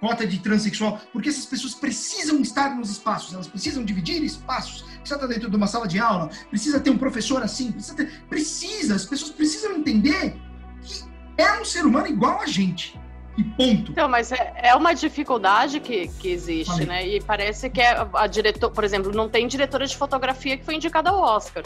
cota 0.00 0.26
de 0.26 0.38
transexual, 0.38 1.00
porque 1.12 1.28
essas 1.28 1.46
pessoas 1.46 1.74
precisam 1.74 2.40
estar 2.40 2.74
nos 2.74 2.90
espaços, 2.90 3.34
elas 3.34 3.48
precisam 3.48 3.84
dividir 3.84 4.22
espaços. 4.22 4.82
Precisa 4.82 5.16
estar 5.16 5.26
dentro 5.26 5.50
de 5.50 5.56
uma 5.56 5.66
sala 5.66 5.88
de 5.88 5.98
aula, 5.98 6.30
precisa 6.48 6.78
ter 6.78 6.90
um 6.90 6.98
professor 6.98 7.42
assim, 7.42 7.72
precisa, 7.72 7.96
ter, 7.96 8.22
precisa 8.28 8.94
as 8.94 9.04
pessoas 9.04 9.30
precisam 9.30 9.76
entender 9.76 10.36
que 10.82 11.04
é 11.36 11.60
um 11.60 11.64
ser 11.64 11.84
humano 11.84 12.06
igual 12.06 12.40
a 12.40 12.46
gente. 12.46 13.00
E 13.36 13.42
ponto. 13.42 13.92
Então, 13.92 14.08
mas 14.08 14.30
é, 14.30 14.52
é 14.56 14.74
uma 14.74 14.92
dificuldade 14.92 15.80
que, 15.80 16.06
que 16.06 16.28
existe, 16.28 16.84
né? 16.84 17.08
E 17.08 17.20
parece 17.22 17.70
que 17.70 17.80
é 17.80 18.06
a 18.12 18.26
diretor, 18.26 18.70
por 18.70 18.84
exemplo, 18.84 19.10
não 19.10 19.26
tem 19.26 19.48
diretora 19.48 19.86
de 19.86 19.96
fotografia 19.96 20.56
que 20.58 20.64
foi 20.64 20.74
indicada 20.74 21.08
ao 21.08 21.18
Oscar 21.18 21.64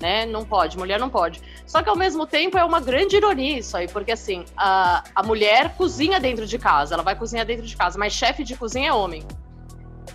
né? 0.00 0.24
Não 0.24 0.44
pode, 0.44 0.78
mulher 0.78 0.98
não 0.98 1.10
pode. 1.10 1.40
Só 1.66 1.82
que 1.82 1.88
ao 1.88 1.96
mesmo 1.96 2.26
tempo 2.26 2.56
é 2.56 2.64
uma 2.64 2.80
grande 2.80 3.16
ironia 3.16 3.58
isso 3.58 3.76
aí, 3.76 3.86
porque 3.86 4.12
assim, 4.12 4.44
a, 4.56 5.04
a 5.14 5.22
mulher 5.22 5.74
cozinha 5.76 6.18
dentro 6.18 6.46
de 6.46 6.58
casa, 6.58 6.94
ela 6.94 7.02
vai 7.02 7.14
cozinhar 7.14 7.44
dentro 7.44 7.66
de 7.66 7.76
casa, 7.76 7.98
mas 7.98 8.12
chefe 8.12 8.42
de 8.42 8.56
cozinha 8.56 8.88
é 8.88 8.92
homem. 8.92 9.22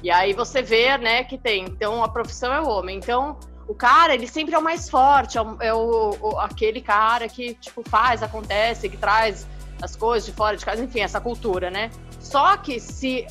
E 0.02 0.12
aí 0.12 0.34
você 0.34 0.62
vê, 0.62 0.98
né, 0.98 1.24
que 1.24 1.38
tem, 1.38 1.66
então 1.66 2.04
a 2.04 2.10
profissão 2.10 2.54
é 2.54 2.60
o 2.60 2.68
homem. 2.68 2.98
Então, 2.98 3.38
o 3.68 3.74
cara, 3.74 4.14
ele 4.14 4.28
sempre 4.28 4.54
é 4.54 4.58
o 4.58 4.62
mais 4.62 4.90
forte, 4.90 5.38
é, 5.38 5.42
o, 5.42 5.58
é 5.62 5.74
o, 5.74 6.18
o, 6.22 6.40
aquele 6.40 6.82
cara 6.82 7.28
que, 7.28 7.54
tipo, 7.56 7.88
faz, 7.88 8.22
acontece, 8.22 8.90
que 8.90 8.98
traz 8.98 9.48
as 9.82 9.96
coisas 9.96 10.26
de 10.26 10.32
fora 10.34 10.58
de 10.58 10.66
casa, 10.66 10.84
enfim, 10.84 11.02
essa 11.02 11.20
cultura, 11.20 11.70
né? 11.70 11.90
Só 12.20 12.58
que 12.58 12.80
se 12.80 13.28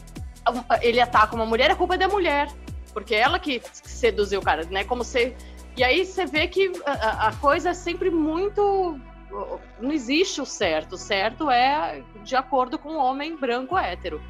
ele 0.82 1.00
ataca 1.00 1.34
uma 1.34 1.46
mulher, 1.46 1.70
a 1.70 1.76
culpa 1.76 1.94
é 1.94 1.98
da 1.98 2.08
mulher. 2.08 2.48
Porque 2.92 3.14
é 3.14 3.20
ela 3.20 3.38
que 3.40 3.60
seduziu 3.72 4.40
o 4.40 4.42
cara, 4.42 4.64
né? 4.70 4.84
Como 4.84 5.02
se 5.02 5.34
e 5.76 5.82
aí 5.82 6.04
você 6.04 6.26
vê 6.26 6.46
que 6.46 6.72
a, 6.86 7.28
a 7.28 7.32
coisa 7.36 7.70
é 7.70 7.74
sempre 7.74 8.10
muito. 8.10 8.98
Não 9.80 9.90
existe 9.90 10.40
o 10.40 10.46
certo. 10.46 10.92
O 10.92 10.98
certo 10.98 11.50
é 11.50 12.02
de 12.22 12.36
acordo 12.36 12.78
com 12.78 12.90
o 12.90 12.98
homem 12.98 13.36
branco 13.36 13.76
hétero. 13.76 14.22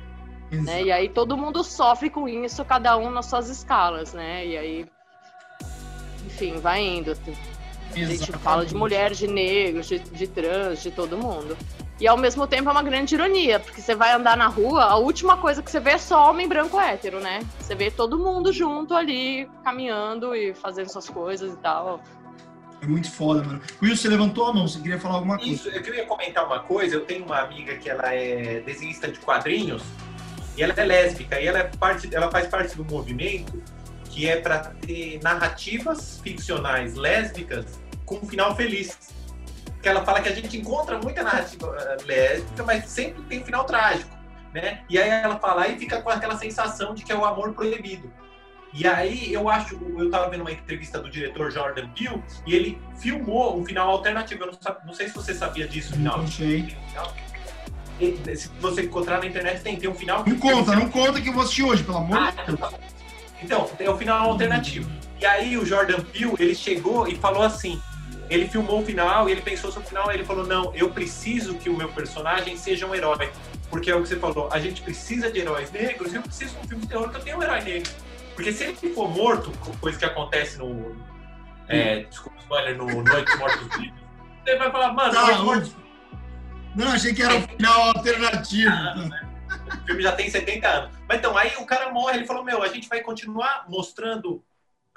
Né? 0.51 0.85
E 0.85 0.93
aí 0.93 1.09
todo 1.09 1.37
mundo 1.37 1.65
sofre 1.65 2.09
com 2.09 2.29
isso, 2.29 2.65
cada 2.65 2.97
um 2.97 3.11
nas 3.11 3.27
suas 3.27 3.49
escalas, 3.49 4.13
né? 4.13 4.47
E 4.47 4.57
aí. 4.57 4.87
Enfim, 6.27 6.59
vai 6.59 6.81
indo. 6.81 7.13
A 7.93 7.97
gente 7.99 8.33
fala 8.33 8.65
de 8.65 8.75
mulher, 8.75 9.13
de 9.13 9.27
negros, 9.27 9.87
de, 9.87 9.99
de 9.99 10.27
trans, 10.27 10.83
de 10.83 10.91
todo 10.91 11.19
mundo. 11.19 11.57
E 12.01 12.09
ao 12.09 12.17
mesmo 12.17 12.47
tempo 12.47 12.69
é 12.69 12.73
uma 12.73 12.83
grande 12.83 13.15
ironia, 13.15 13.61
porque 13.61 13.81
você 13.81 13.95
vai 13.95 14.13
andar 14.13 14.37
na 14.37 14.49
rua, 14.49 14.85
a 14.85 14.97
última 14.97 15.37
coisa 15.37 15.63
que 15.63 15.71
você 15.71 15.79
vê 15.79 15.91
é 15.91 15.99
só 15.99 16.29
homem 16.31 16.49
branco 16.49 16.79
hétero, 16.79 17.21
né? 17.21 17.41
Você 17.61 17.75
vê 17.75 17.91
todo 17.91 18.19
mundo 18.19 18.53
junto 18.53 18.95
ali, 18.95 19.49
caminhando 19.63 20.35
e 20.35 20.55
fazendo 20.55 20.89
suas 20.91 21.09
coisas 21.09 21.53
e 21.53 21.57
tal. 21.59 22.01
É 22.83 22.87
muito 22.87 23.11
foda, 23.11 23.43
mano. 23.45 23.61
Will, 23.81 23.97
você 23.97 24.09
levantou 24.09 24.47
a 24.47 24.53
mão, 24.53 24.67
você 24.67 24.81
queria 24.81 24.99
falar 24.99 25.15
alguma 25.15 25.39
coisa? 25.39 25.53
Isso, 25.53 25.69
eu 25.69 25.83
queria 25.83 26.05
comentar 26.05 26.45
uma 26.45 26.61
coisa. 26.61 26.97
Eu 26.97 27.07
tenho 27.07 27.25
uma 27.25 27.39
amiga 27.39 27.77
que 27.77 27.89
ela 27.89 28.13
é 28.13 28.61
desenhista 28.61 29.09
de 29.09 29.21
quadrinhos 29.21 29.83
e 30.57 30.63
ela 30.63 30.75
é 30.77 30.85
lésbica 30.85 31.41
e 31.41 31.47
ela, 31.47 31.61
é 31.61 31.65
parte, 31.65 32.15
ela 32.15 32.31
faz 32.31 32.49
parte 32.49 32.77
do 32.77 32.85
movimento 32.85 33.63
que 34.11 34.29
é 34.29 34.37
para 34.37 34.59
ter 34.59 35.19
narrativas 35.23 36.21
ficcionais 36.23 36.95
lésbicas 36.95 37.81
com 38.05 38.17
um 38.17 38.27
final 38.27 38.55
feliz 38.55 38.97
que 39.85 39.89
ela 39.91 40.03
fala 40.03 40.23
que 40.23 40.31
a 40.31 40.35
gente 40.35 40.57
encontra 40.57 40.99
muita 40.99 41.23
narrativa 41.23 41.77
eh, 41.79 41.97
lésbica, 42.07 42.65
mas 42.65 42.87
sempre 42.87 43.23
tem 43.25 43.43
um 43.43 43.45
final 43.45 43.65
trágico, 43.65 44.17
né? 44.55 44.83
E 44.89 44.99
aí 44.99 45.11
ela 45.11 45.39
fala 45.39 45.69
e 45.69 45.79
fica 45.79 46.01
com 46.01 46.09
aquela 46.09 46.39
sensação 46.39 46.95
de 46.95 47.05
que 47.05 47.13
é 47.13 47.15
o 47.15 47.23
amor 47.23 47.53
proibido. 47.53 48.11
E 48.73 48.89
aí 48.89 49.31
eu 49.31 49.47
acho, 49.47 49.75
eu 49.75 50.07
estava 50.07 50.31
vendo 50.31 50.41
uma 50.41 50.51
entrevista 50.51 50.99
do 50.99 51.11
diretor 51.11 51.51
Jordan 51.51 51.87
Peele 51.91 52.23
e 52.47 52.55
ele 52.55 52.83
filmou 52.99 53.61
um 53.61 53.65
final 53.65 53.91
alternativo. 53.91 54.45
Eu 54.45 54.47
não, 54.53 54.59
sabe, 54.59 54.87
não 54.87 54.95
sei 54.95 55.09
se 55.09 55.15
você 55.15 55.35
sabia 55.35 55.69
disso, 55.69 55.93
final. 55.93 56.17
Não 56.17 56.27
sei. 56.27 56.75
Se 58.35 58.49
você 58.59 58.83
encontrar 58.85 59.19
na 59.19 59.27
internet, 59.27 59.61
tem, 59.61 59.77
tem 59.77 59.89
um 59.89 59.95
final. 59.95 60.25
Não 60.27 60.39
conta, 60.39 60.75
não 60.75 60.89
conta 60.89 61.21
que 61.21 61.29
eu 61.29 61.35
vou 61.35 61.43
assistir 61.43 61.63
hoje, 61.63 61.85
pelo 61.85 61.99
amor 61.99 62.17
ah, 62.17 62.31
de 62.31 62.57
Deus. 62.57 62.75
Então, 63.43 63.71
é 63.79 63.91
o 63.91 63.99
final 63.99 64.31
alternativo. 64.31 64.91
E 65.21 65.27
aí 65.27 65.59
o 65.59 65.65
Jordan 65.65 66.01
Peele, 66.01 66.35
ele 66.39 66.55
chegou 66.55 67.07
e 67.07 67.15
falou 67.17 67.43
assim: 67.43 67.81
ele 68.31 68.49
filmou 68.49 68.81
o 68.81 68.85
final 68.85 69.29
e 69.29 69.33
ele 69.33 69.43
pensou 69.43 69.71
sobre 69.71 69.87
o 69.87 69.89
final 69.89 70.11
e 70.11 70.15
ele 70.15 70.25
falou: 70.25 70.47
Não, 70.47 70.75
eu 70.75 70.91
preciso 70.91 71.55
que 71.55 71.69
o 71.69 71.77
meu 71.77 71.89
personagem 71.89 72.57
seja 72.57 72.87
um 72.87 72.95
herói. 72.95 73.31
Porque 73.71 73.91
é 73.91 73.95
o 73.95 74.03
que 74.03 74.09
você 74.09 74.17
falou, 74.17 74.49
a 74.53 74.59
gente 74.59 74.83
precisa 74.83 75.31
de 75.31 75.41
heróis 75.41 75.71
negros 75.73 76.13
e 76.13 76.17
eu 76.17 76.23
preciso 76.23 76.55
de 76.55 76.61
um 76.61 76.69
filme 76.69 76.83
de 76.83 76.89
terror 76.89 77.11
que 77.11 77.17
eu 77.17 77.21
tenha 77.21 77.37
um 77.37 77.43
herói 77.43 77.61
negro. 77.63 77.91
Porque 78.35 78.53
se 78.53 78.65
ele 78.65 78.95
for 78.95 79.09
morto, 79.09 79.51
coisa 79.81 79.99
que 79.99 80.05
acontece 80.05 80.59
no. 80.59 80.97
É, 81.69 82.05
desculpa, 82.05 82.39
spoiler, 82.41 82.77
no 82.77 83.03
Noite 83.03 83.37
Mortos 83.39 83.77
Vivos, 83.77 84.01
você 84.45 84.57
vai 84.57 84.71
falar, 84.71 84.93
mano, 84.93 85.15
tá, 85.15 85.23
Noite 85.23 85.43
Mortos 85.43 85.77
Não, 86.75 86.89
achei 86.89 87.15
que 87.15 87.23
era 87.23 87.37
o 87.37 87.43
final 87.43 87.89
alternativo. 87.89 88.71
Ah, 88.71 88.95
né? 88.97 89.29
O 89.83 89.87
filme 89.87 90.03
já 90.03 90.13
tem 90.13 90.29
70 90.29 90.69
anos. 90.69 90.97
Mas 91.09 91.19
então, 91.19 91.37
aí 91.37 91.53
o 91.59 91.67
cara 91.67 91.91
morre, 91.91 92.19
ele 92.19 92.27
falou: 92.27 92.45
Meu, 92.45 92.63
a 92.63 92.69
gente 92.69 92.89
vai 92.89 93.01
continuar 93.01 93.65
mostrando 93.69 94.45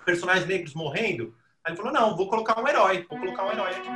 personagens 0.05 0.47
negros 0.47 0.73
morrendo 0.73 1.33
Aí 1.67 1.73
ele 1.73 1.77
falou, 1.77 1.91
não, 1.91 2.15
vou 2.15 2.29
colocar 2.29 2.57
um 2.61 2.65
herói, 2.65 3.05
vou 3.09 3.19
colocar 3.19 3.45
um 3.45 3.51
herói 3.51 3.71
aqui. 3.71 3.89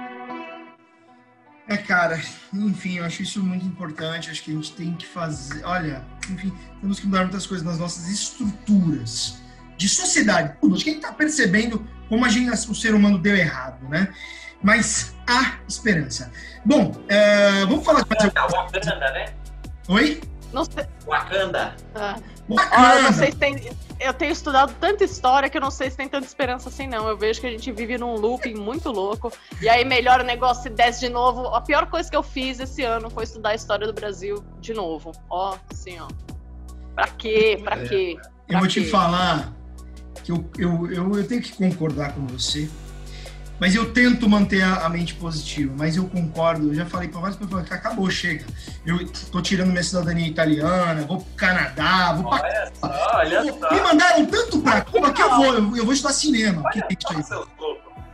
É, 1.69 1.78
cara, 1.78 2.19
enfim, 2.53 2.97
eu 2.97 3.05
acho 3.05 3.24
isso 3.24 3.41
muito 3.41 3.65
importante. 3.65 4.30
Acho 4.30 4.43
que 4.43 4.51
a 4.51 4.55
gente 4.55 4.74
tem 4.74 4.93
que 4.93 5.07
fazer. 5.07 5.63
Olha, 5.63 6.03
enfim, 6.30 6.53
temos 6.82 6.99
que 6.99 7.05
mudar 7.05 7.22
muitas 7.22 7.47
coisas 7.47 7.65
nas 7.65 7.80
nossas 7.80 8.09
estruturas 8.09 9.41
de 9.78 9.88
sociedade. 9.88 10.57
Tudo. 10.59 10.76
Acho 10.76 10.84
que 10.84 10.89
a 10.89 10.93
gente 10.93 11.01
está 11.01 11.15
percebendo 11.15 11.88
como 12.09 12.26
a 12.26 12.30
gente, 12.30 12.51
o 12.51 12.76
ser 12.76 12.93
humano 12.93 13.17
deu 13.17 13.38
errado, 13.38 13.88
né? 13.88 14.13
Mas 14.61 15.15
há 15.26 15.59
esperança. 15.65 16.30
Bom, 16.65 16.91
é, 17.07 17.61
vamos 17.61 17.86
falar 17.86 18.01
de. 18.01 18.07
Wakanda, 18.09 19.11
né? 19.13 19.34
Oi? 19.88 20.22
Não 20.51 20.65
sei. 20.65 20.86
Wakanda. 21.07 21.74
Ah. 21.95 22.17
Olha, 22.49 23.13
vocês 23.13 23.34
têm. 23.36 23.55
Eu 23.55 23.61
tenho 24.22 24.34
estudado 24.34 24.76
tanta 24.80 25.03
história 25.03 25.49
que 25.49 25.57
eu 25.57 25.61
não 25.61 25.72
sei 25.72 25.89
se 25.89 25.97
tem 25.97 26.07
tanta 26.07 26.28
esperança 26.28 26.69
assim, 26.69 26.86
não. 26.86 27.07
Eu 27.07 27.17
vejo 27.17 27.41
que 27.41 27.47
a 27.47 27.49
gente 27.49 27.72
vive 27.72 27.97
num 27.97 28.13
looping 28.13 28.53
muito 28.53 28.91
louco. 28.91 29.34
E 29.59 29.67
aí 29.67 29.84
melhora 29.84 30.22
o 30.22 30.26
negócio 30.26 30.67
e 30.67 30.69
desce 30.69 30.99
de 30.99 31.09
novo. 31.09 31.47
A 31.47 31.59
pior 31.59 31.88
coisa 31.88 32.07
que 32.07 32.15
eu 32.15 32.22
fiz 32.22 32.59
esse 32.59 32.84
ano 32.84 33.09
foi 33.09 33.24
estudar 33.24 33.49
a 33.49 33.55
história 33.55 33.88
do 33.88 33.93
Brasil 33.93 34.43
de 34.59 34.76
novo. 34.76 35.11
Ó, 35.28 35.57
assim, 35.72 35.99
ó. 35.99 36.07
Pra 36.93 37.07
quê? 37.07 37.59
Pra 37.63 37.78
é, 37.78 37.88
quê? 37.88 38.15
Pra 38.22 38.32
eu 38.47 38.59
vou 38.59 38.67
quê? 38.67 38.82
te 38.82 38.89
falar 38.91 39.51
que 40.24 40.32
eu, 40.32 40.47
eu, 40.59 40.91
eu, 40.91 41.17
eu 41.17 41.28
tenho 41.28 41.41
que 41.41 41.53
concordar 41.53 42.13
com 42.13 42.28
você 42.28 42.69
mas 43.62 43.76
eu 43.76 43.93
tento 43.93 44.28
manter 44.28 44.64
a, 44.64 44.88
a 44.88 44.89
mente 44.89 45.14
positiva, 45.14 45.72
mas 45.78 45.95
eu 45.95 46.07
concordo, 46.07 46.70
eu 46.70 46.74
já 46.74 46.84
falei 46.84 47.07
para 47.07 47.22
várias 47.22 47.38
pessoas 47.38 47.68
que 47.68 47.72
acabou, 47.72 48.09
chega. 48.09 48.43
Eu 48.84 49.07
tô 49.32 49.39
tirando 49.39 49.70
minha 49.70 49.84
cidadania 49.84 50.28
italiana, 50.28 51.03
vou 51.03 51.20
pro 51.20 51.36
Canadá, 51.36 52.12
vou 52.14 52.28
para 52.28 52.41
olha 52.41 52.72
só, 52.74 53.18
olha 53.18 53.53
só. 53.53 53.72
Me 53.72 53.82
mandaram 53.82 54.26
tanto 54.26 54.59
para 54.62 54.82
Cuba 54.82 55.14
que 55.14 55.22
eu 55.22 55.30
vou, 55.30 55.53
eu, 55.53 55.78
eu 55.78 55.86
vou 55.86 55.93
estudar 55.93 56.12
cinema. 56.12 56.64
Olha 56.66 56.72
que 56.72 56.80
é 57.14 57.20
isso 57.20 57.36
aí? 57.36 57.45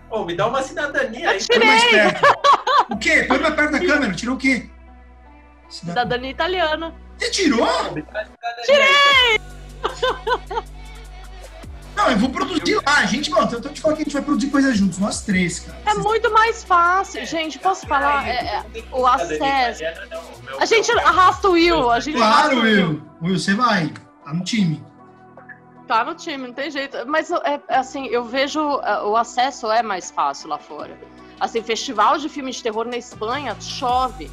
Ô, 0.10 0.26
me 0.26 0.36
dá 0.36 0.48
uma 0.48 0.62
cidadania 0.62 1.30
aí. 1.30 1.40
Tirei. 1.40 1.66
Mais 1.66 1.84
perto. 1.86 2.22
O 2.90 2.98
quê? 2.98 3.24
Põe 3.24 3.40
mais 3.40 3.56
perto 3.56 3.72
da 3.72 3.80
câmera, 3.80 4.14
tirou 4.14 4.36
o 4.36 4.38
quê? 4.38 4.70
Cidadania 5.70 6.32
italiana. 6.32 6.94
Você 7.18 7.32
tirou? 7.32 7.66
Tirei! 8.66 9.40
Não, 11.98 12.12
eu 12.12 12.18
vou 12.20 12.30
produzir 12.30 12.76
lá. 12.76 13.00
A 13.00 13.06
gente, 13.08 13.32
mano, 13.32 13.52
eu 13.52 13.60
tô 13.60 13.70
te 13.70 13.82
falando 13.82 13.98
que 13.98 14.04
a 14.04 14.06
gente 14.06 14.14
vai 14.14 14.22
produzir 14.22 14.52
coisas 14.52 14.78
juntos, 14.78 15.00
nós 15.00 15.24
três, 15.24 15.62
cara. 15.62 15.80
É 15.84 15.96
muito 15.96 16.32
mais 16.32 16.64
fácil, 16.64 17.26
gente. 17.26 17.58
Posso 17.58 17.88
falar? 17.88 18.28
É, 18.28 18.34
é, 18.36 18.66
o 18.92 19.06
acesso. 19.08 19.84
A 20.60 20.66
gente 20.66 20.92
arrasta 21.00 21.50
o 21.50 21.54
Will. 21.54 21.90
A 21.90 22.00
gente 22.00 22.18
claro, 22.18 22.62
Will. 22.62 23.02
Will, 23.20 23.40
você 23.40 23.56
vai. 23.56 23.92
Tá 24.24 24.32
no 24.32 24.44
time. 24.44 24.84
Tá 25.88 26.06
no 26.06 26.14
time, 26.14 26.48
não 26.48 26.54
tem 26.54 26.70
jeito. 26.70 26.98
Mas, 27.08 27.32
é, 27.32 27.60
assim, 27.70 28.06
eu 28.08 28.24
vejo 28.24 28.60
é, 28.82 29.02
o 29.02 29.18
acesso 29.18 29.72
é 29.72 29.82
mais 29.82 30.12
fácil 30.12 30.50
lá 30.50 30.60
fora. 30.60 30.96
Assim, 31.40 31.64
festival 31.64 32.20
de 32.20 32.30
filmes 32.30 32.58
de 32.58 32.64
terror 32.64 32.86
na 32.86 32.98
Espanha 32.98 33.60
chove, 33.60 34.30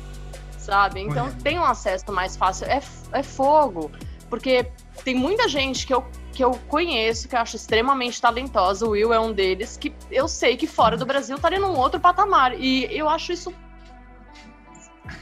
sabe? 0.58 1.00
Então 1.00 1.32
tem 1.42 1.58
um 1.58 1.64
acesso 1.64 2.12
mais 2.12 2.36
fácil. 2.36 2.66
É, 2.66 2.82
é 3.12 3.22
fogo. 3.22 3.90
Porque 4.28 4.70
tem 5.02 5.14
muita 5.14 5.48
gente 5.48 5.86
que 5.86 5.94
eu 5.94 6.04
que 6.34 6.42
eu 6.44 6.50
conheço, 6.68 7.28
que 7.28 7.36
eu 7.36 7.40
acho 7.40 7.56
extremamente 7.56 8.20
talentosa, 8.20 8.84
o 8.84 8.90
Will 8.90 9.12
é 9.12 9.20
um 9.20 9.32
deles, 9.32 9.76
que 9.76 9.94
eu 10.10 10.26
sei 10.26 10.56
que 10.56 10.66
fora 10.66 10.96
do 10.96 11.06
Brasil 11.06 11.36
estaria 11.36 11.60
num 11.60 11.76
outro 11.78 12.00
patamar. 12.00 12.58
E 12.58 12.86
eu 12.90 13.08
acho 13.08 13.32
isso 13.32 13.54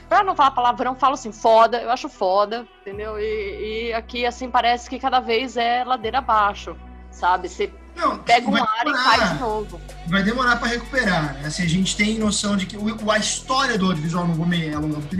pra 0.08 0.22
não 0.22 0.34
falar 0.34 0.52
palavrão, 0.52 0.94
falo 0.94 1.14
assim, 1.14 1.32
foda, 1.32 1.80
eu 1.80 1.90
acho 1.90 2.08
foda, 2.08 2.66
entendeu? 2.80 3.18
E, 3.20 3.88
e 3.88 3.92
aqui, 3.92 4.24
assim, 4.24 4.50
parece 4.50 4.88
que 4.88 4.98
cada 4.98 5.20
vez 5.20 5.56
é 5.56 5.84
ladeira 5.84 6.18
abaixo, 6.18 6.76
sabe? 7.10 7.48
Você 7.48 7.70
Não, 7.96 8.18
pega 8.18 8.48
um 8.48 8.54
ar 8.56 8.62
e 8.80 8.84
demorar. 8.84 9.04
cai 9.18 9.28
de 9.34 9.40
novo. 9.40 9.80
Vai 10.08 10.22
demorar 10.22 10.56
para 10.56 10.68
recuperar, 10.68 11.34
né? 11.34 11.42
Assim, 11.46 11.62
a 11.62 11.68
gente 11.68 11.96
tem 11.96 12.18
noção 12.18 12.56
de 12.56 12.66
que 12.66 12.76
o- 12.76 13.10
a 13.10 13.18
história 13.18 13.76
do 13.76 13.86
audiovisual, 13.86 14.26
não 14.26 14.34
vou 14.34 14.46
me 14.46 14.72
alongar 14.72 14.98
muito 15.00 15.16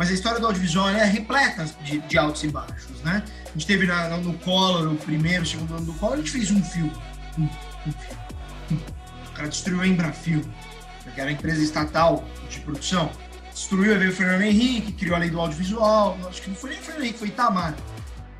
mas 0.00 0.08
a 0.08 0.14
história 0.14 0.40
do 0.40 0.46
audiovisual 0.46 0.88
é 0.88 1.04
repleta 1.04 1.66
de, 1.84 1.98
de 1.98 2.16
altos 2.16 2.42
e 2.42 2.48
baixos, 2.48 3.02
né? 3.02 3.22
A 3.44 3.52
gente 3.52 3.66
teve 3.66 3.84
na- 3.86 4.08
no 4.16 4.32
Collor, 4.38 4.90
o 4.90 4.96
primeiro, 4.96 5.42
o 5.42 5.46
segundo 5.46 5.74
ano 5.74 5.84
do 5.84 5.92
Collor, 5.92 6.14
a 6.14 6.16
gente 6.16 6.30
fez 6.30 6.50
um 6.50 6.64
filme. 6.64 6.90
Um, 7.38 7.42
um 7.42 7.92
filme. 7.92 8.82
O 9.28 9.32
cara 9.34 9.48
destruiu 9.50 9.82
a 9.82 9.86
Embrafilme, 9.86 10.50
que 11.14 11.20
era 11.20 11.28
a 11.28 11.32
empresa 11.34 11.62
estatal 11.62 12.24
de 12.48 12.60
produção. 12.60 13.10
Destruiu, 13.52 13.98
veio 13.98 14.10
o 14.10 14.14
Fernando 14.14 14.40
Henrique, 14.40 14.90
criou 14.92 15.16
a 15.16 15.18
lei 15.18 15.28
do 15.28 15.38
audiovisual. 15.38 16.16
Acho 16.26 16.40
que 16.40 16.48
não 16.48 16.56
foi 16.56 16.70
nem 16.70 16.78
o 16.78 16.82
Fernando 16.82 17.02
Henrique, 17.02 17.18
foi 17.18 17.28
Itamar. 17.28 17.74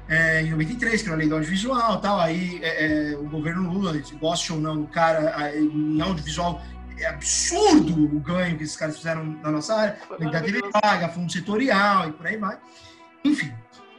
É, 0.09 0.41
em 0.41 0.51
93, 0.53 1.03
criou 1.03 1.15
a 1.15 1.19
lei 1.19 1.29
do 1.29 1.35
audiovisual 1.35 2.01
tal. 2.01 2.19
Aí 2.19 2.59
é, 2.63 3.13
é, 3.13 3.17
o 3.19 3.25
governo 3.29 3.71
Lula, 3.71 3.93
goste 4.19 4.51
ou 4.51 4.59
não 4.59 4.81
do 4.81 4.87
cara, 4.87 5.55
em 5.55 6.01
audiovisual, 6.01 6.63
é 7.03 7.09
absurdo 7.09 8.05
o 8.17 8.21
ganho 8.21 8.57
que 8.57 8.65
esses 8.65 8.77
caras 8.77 8.97
fizeram 8.97 9.25
na 9.25 9.51
nossa 9.51 9.75
área. 9.75 9.93
TV 10.09 10.25
maravilhoso. 10.25 10.71
paga, 10.73 11.09
fundo 11.09 11.31
setorial 11.33 12.09
e 12.09 12.13
por 12.13 12.27
aí 12.27 12.37
vai. 12.37 12.59
Enfim, 13.25 13.53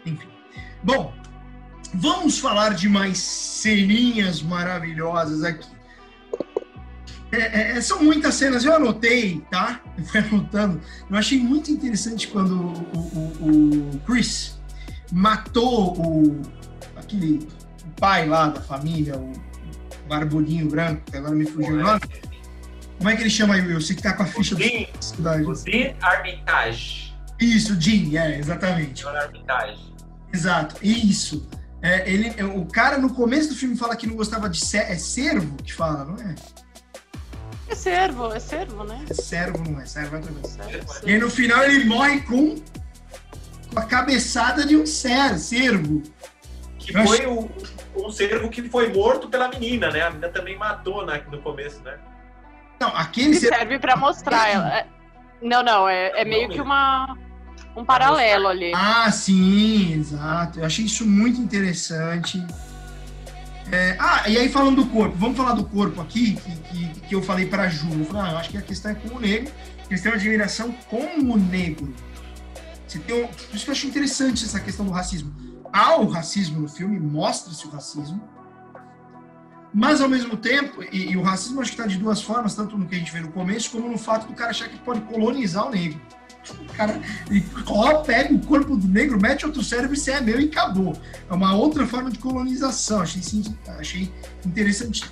enfim. 0.06 0.28
Bom, 0.84 1.14
vamos 1.94 2.40
falar 2.40 2.74
de 2.74 2.88
mais 2.90 3.18
ceninhas 3.20 4.42
maravilhosas 4.42 5.44
aqui. 5.44 5.68
É, 7.32 7.78
é, 7.78 7.82
são 7.82 8.04
muitas 8.04 8.36
cenas, 8.36 8.66
eu 8.66 8.74
anotei, 8.76 9.42
tá? 9.50 9.80
Eu 9.98 10.04
fui 10.04 10.20
anotando. 10.20 10.82
Eu 11.10 11.16
achei 11.18 11.40
muito 11.40 11.72
interessante 11.72 12.28
quando 12.28 12.52
o, 12.60 13.00
o- 13.00 13.90
o 13.96 14.00
Chris 14.06 14.60
matou 15.14 15.98
o 15.98 16.42
aquele 16.98 17.48
pai 18.00 18.28
lá 18.28 18.48
da 18.48 18.60
família, 18.62 19.18
o 19.18 19.32
barbudinho 20.10 20.68
branco, 20.70 21.04
que 21.10 21.16
agora 21.16 21.34
me 21.34 21.46
fugiu 21.46 21.76
o 21.76 21.82
nome. 21.84 22.02
Como 23.02 23.10
é 23.10 23.16
que 23.16 23.24
ele 23.24 23.32
chama 23.32 23.56
aí, 23.56 23.62
Will? 23.62 23.82
Você 23.82 23.96
que 23.96 24.04
tá 24.04 24.14
com 24.14 24.22
a 24.22 24.26
ficha 24.28 24.54
do 24.54 24.62
Jim, 24.62 24.86
da 25.18 25.38
o 25.38 25.56
Jim 25.56 25.96
Armitage. 26.04 27.16
Isso, 27.40 27.82
Jim, 27.82 28.16
é, 28.16 28.38
exatamente. 28.38 29.02
Senhor 29.02 29.16
Armitage. 29.18 29.92
Exato, 30.32 30.76
isso. 30.84 31.50
É, 31.82 32.08
ele, 32.08 32.32
é, 32.38 32.44
o 32.46 32.64
cara 32.68 33.00
no 33.00 33.12
começo 33.12 33.50
do 33.50 33.56
filme 33.56 33.76
fala 33.76 33.96
que 33.96 34.06
não 34.06 34.16
gostava 34.16 34.48
de 34.48 34.60
ce- 34.64 34.78
é 34.78 34.96
servo 35.00 35.56
que 35.64 35.74
fala, 35.74 36.06
não 36.06 36.16
é? 36.18 36.36
É 37.70 37.74
servo, 37.74 38.32
é 38.32 38.40
servo, 38.40 38.84
né? 38.84 39.04
É 39.10 39.14
servo, 39.16 39.64
não 39.68 39.82
é? 39.82 39.86
Servo 39.88 40.18
é 40.18 40.20
coisa. 40.22 40.48
Servo, 40.48 40.70
E 40.70 40.76
aí 40.76 40.86
servo. 41.10 41.26
no 41.26 41.32
final 41.32 41.64
ele 41.64 41.86
morre 41.86 42.22
com, 42.22 42.56
com 43.74 43.80
a 43.80 43.82
cabeçada 43.84 44.64
de 44.64 44.76
um 44.78 44.86
ser, 44.86 45.40
servo. 45.40 46.04
Que 46.78 46.96
Eu 46.96 47.08
foi 47.08 47.26
o, 47.26 47.50
um 47.96 48.12
servo 48.12 48.48
que 48.48 48.70
foi 48.70 48.94
morto 48.94 49.28
pela 49.28 49.48
menina, 49.48 49.90
né? 49.90 50.02
A 50.04 50.10
menina 50.12 50.30
também 50.30 50.56
matou 50.56 51.04
na- 51.04 51.18
no 51.18 51.42
começo, 51.42 51.82
né? 51.82 51.98
Não, 52.82 52.88
aquele 52.98 53.40
Que 53.40 53.48
serve 53.48 53.78
pra 53.78 53.96
mostrar 53.96 54.50
ela. 54.50 54.78
É- 54.80 54.88
Não, 55.40 55.62
não, 55.62 55.88
é, 55.88 56.22
é 56.22 56.26
meio 56.26 56.50
que 56.50 56.60
uma, 56.60 57.16
um 57.76 57.86
paralelo 57.86 58.48
ali. 58.48 58.72
Ah, 58.76 59.12
sim, 59.12 59.94
exato. 59.94 60.60
Eu 60.60 60.66
achei 60.66 60.86
isso 60.86 61.06
muito 61.06 61.40
interessante. 61.40 62.44
É, 63.72 63.96
ah, 64.00 64.28
e 64.28 64.36
aí 64.36 64.50
falando 64.50 64.84
do 64.84 64.88
corpo, 64.88 65.16
vamos 65.16 65.38
falar 65.38 65.54
do 65.54 65.64
corpo 65.64 66.02
aqui, 66.02 66.34
que, 66.34 66.56
que, 66.56 67.00
que 67.02 67.16
eu 67.16 67.22
falei 67.22 67.46
pra 67.46 67.70
Ju. 67.70 67.88
Eu 68.00 68.06
falei, 68.06 68.24
ah, 68.24 68.32
eu 68.32 68.38
acho 68.40 68.50
que 68.50 68.58
a 68.58 68.62
questão 68.64 68.92
é 68.92 68.96
com 68.96 69.16
o 69.16 69.20
negro, 69.20 69.54
eles 69.88 70.02
têm 70.02 70.12
uma 70.12 70.18
admiração 70.18 70.72
com 70.90 71.04
o 71.06 71.38
negro. 71.38 71.94
Você 72.88 72.98
tem 72.98 73.24
um, 73.24 73.28
por 73.28 73.56
isso 73.56 73.64
que 73.64 73.70
eu 73.70 73.74
acho 73.74 73.88
interessante 73.88 74.44
essa 74.44 74.60
questão 74.60 74.86
do 74.88 74.92
racismo. 74.92 75.32
Há 75.72 75.96
o 75.98 76.08
racismo 76.08 76.60
no 76.60 76.68
filme, 76.68 77.00
mostra-se 77.00 77.66
o 77.68 77.70
racismo, 77.70 78.22
mas 79.74 80.02
ao 80.02 80.10
mesmo 80.10 80.36
tempo, 80.36 80.84
e, 80.92 81.12
e 81.12 81.18
o 81.18 81.22
racismo 81.22 81.62
acho 81.62 81.72
que 81.72 81.78
está 81.80 81.88
de 81.88 81.98
duas 81.98 82.22
formas, 82.22 82.56
tanto 82.56 82.78
no 82.78 82.86
que 82.86 82.96
a 82.96 82.98
gente 82.98 83.12
vê 83.12 83.22
no 83.22 83.32
começo, 83.32 83.72
como 83.72 83.88
no 83.90 83.98
fato 83.98 84.28
do 84.28 84.34
cara 84.34 84.52
achar 84.52 84.68
que 84.68 84.78
pode 84.80 85.02
colonizar 85.02 85.68
o 85.68 85.72
negro. 85.72 86.00
O 86.60 86.74
cara 86.74 87.00
ó, 87.68 88.02
pega 88.02 88.34
o 88.34 88.40
corpo 88.46 88.76
do 88.76 88.88
negro, 88.88 89.20
mete 89.22 89.46
outro 89.46 89.64
cérebro 89.64 89.94
e 89.94 89.98
você 89.98 90.12
é 90.12 90.22
meu 90.22 90.40
e 90.40 90.46
acabou. 90.46 90.94
É 91.30 91.34
uma 91.34 91.56
outra 91.56 91.86
forma 91.86 92.10
de 92.10 92.18
colonização. 92.18 93.02
Achei, 93.02 93.22
sim, 93.22 93.44
achei 93.80 94.12
interessante, 94.46 95.04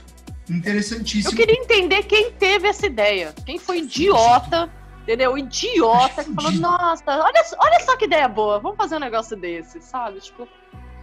Eu 0.50 0.56
interessantíssimo. 0.56 1.36
queria 1.36 1.56
entender 1.56 2.04
quem 2.04 2.32
teve 2.32 2.68
essa 2.68 2.88
ideia. 2.88 3.34
Quem 3.46 3.60
foi 3.60 3.80
idiota, 3.80 4.70
entendeu? 5.04 5.38
Idiota 5.38 6.24
que 6.24 6.34
falou, 6.34 6.52
nossa, 6.52 7.04
olha, 7.08 7.46
olha 7.60 7.80
só 7.86 7.96
que 7.96 8.06
ideia 8.06 8.28
boa, 8.28 8.60
vamos 8.60 8.78
fazer 8.78 8.96
um 8.96 9.00
negócio 9.00 9.38
desse, 9.38 9.80
sabe? 9.80 10.20
Tipo, 10.20 10.48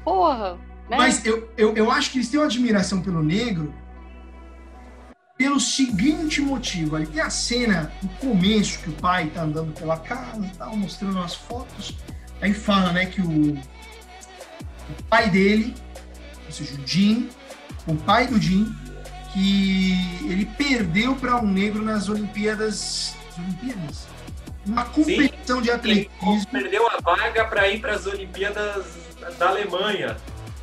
porra, 0.05 0.59
né? 0.89 0.97
Mas 0.97 1.25
eu, 1.25 1.51
eu, 1.57 1.75
eu 1.75 1.91
acho 1.91 2.11
que 2.11 2.19
eles 2.19 2.29
têm 2.29 2.41
uma 2.41 2.47
admiração 2.47 3.01
pelo 3.01 3.23
negro 3.23 3.73
pelo 5.37 5.61
seguinte 5.61 6.41
motivo. 6.41 6.97
Ali 6.97 7.07
tem 7.07 7.21
a 7.21 7.31
cena 7.31 7.93
no 8.03 8.09
começo 8.11 8.79
que 8.79 8.91
o 8.91 8.93
pai 8.95 9.27
tá 9.27 9.43
andando 9.43 9.73
pela 9.79 9.99
casa 9.99 10.51
tal, 10.57 10.77
mostrando 10.77 11.19
as 11.19 11.35
fotos. 11.35 11.95
Aí 12.41 12.53
fala, 12.53 12.93
né, 12.93 13.07
que 13.07 13.21
o, 13.21 13.53
o 13.55 15.03
pai 15.09 15.29
dele, 15.31 15.75
ou 16.47 16.53
seja, 16.53 16.75
o 16.75 16.87
Jim, 16.87 17.29
o 17.87 17.95
pai 17.95 18.27
do 18.27 18.41
Jim, 18.41 18.75
que 19.33 19.93
ele 20.25 20.47
perdeu 20.57 21.15
para 21.15 21.37
um 21.37 21.47
negro 21.47 21.83
nas 21.83 22.09
Olimpíadas. 22.09 23.15
as 23.31 23.39
Olimpíadas? 23.39 24.07
Uma 24.65 24.85
competição 24.85 25.63
de 25.63 25.69
Ele 25.69 25.77
atletismo. 25.77 26.47
perdeu 26.51 26.89
a 26.91 26.99
vaga 27.01 27.45
para 27.45 27.69
ir 27.69 27.81
para 27.81 27.95
as 27.95 28.07
Olimpíadas 28.07 28.85
da 29.39 29.51
Alemanha. 29.51 30.17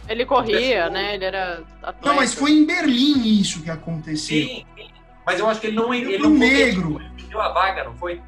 Ele 0.08 0.26
corria, 0.26 0.90
né? 0.90 1.16
Ele 1.16 1.26
era 1.26 1.64
atleta. 1.82 1.98
Não, 2.08 2.16
mas 2.16 2.34
foi 2.34 2.52
em 2.52 2.66
Berlim 2.66 3.40
isso 3.40 3.62
que 3.62 3.70
aconteceu. 3.70 4.38
Sim, 4.48 4.66
sim. 4.78 4.90
Mas 5.26 5.40
eu 5.40 5.48
acho 5.50 5.62
que 5.62 5.68
ele 5.68 5.76
não, 5.78 5.94
ele 5.94 6.18
não 6.18 6.30
negro. 6.32 7.00
Ele 7.00 7.10
perdeu 7.18 7.42
a 7.42 7.50
vaga, 7.54 7.84
não 7.86 7.96
foi? 7.96 8.22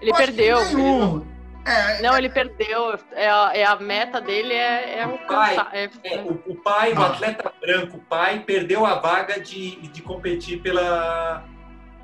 Ele 0.00 0.10
Eu 0.10 0.14
perdeu. 0.14 0.58
ele 0.60 0.74
ganhou. 0.74 1.26
É, 1.64 2.00
Não, 2.00 2.16
ele 2.16 2.30
perdeu. 2.30 2.98
É 3.12 3.28
a, 3.28 3.50
é 3.54 3.64
a 3.64 3.76
meta 3.76 4.20
dele 4.20 4.54
é, 4.54 4.98
é 4.98 5.02
alcançar. 5.02 5.68
É, 5.72 5.90
É, 6.04 6.18
o, 6.22 6.40
o 6.46 6.54
pai, 6.56 6.92
o 6.94 6.98
Ah. 7.02 7.06
atleta 7.08 7.52
branco, 7.60 7.96
o 7.96 8.00
pai, 8.00 8.40
perdeu 8.40 8.86
a 8.86 8.94
vaga 8.94 9.38
de, 9.40 9.76
de 9.88 10.00
competir 10.00 10.60
pela, 10.62 11.44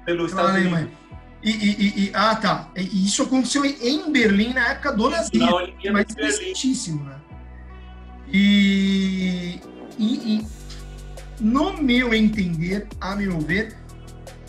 pelo 0.04 0.26
Estados 0.26 0.50
Alemanha. 0.50 0.84
Unidos. 0.86 1.04
E, 1.42 1.50
e- 1.50 2.06
e- 2.08 2.12
ah, 2.14 2.34
tá. 2.36 2.68
E 2.76 3.06
isso 3.06 3.22
aconteceu 3.22 3.64
em 3.64 4.10
Berlim 4.10 4.52
na 4.54 4.70
época 4.70 4.92
do 4.92 5.08
nazismo. 5.10 5.60
Mas 5.92 6.06
interessantíssimo, 6.10 7.04
né? 7.04 7.16
E, 8.36 9.60
e- 9.96 10.38
e, 10.40 10.46
no 11.40 11.80
meu 11.80 12.12
entender, 12.12 12.88
a 13.00 13.14
meu 13.14 13.38
ver, 13.40 13.76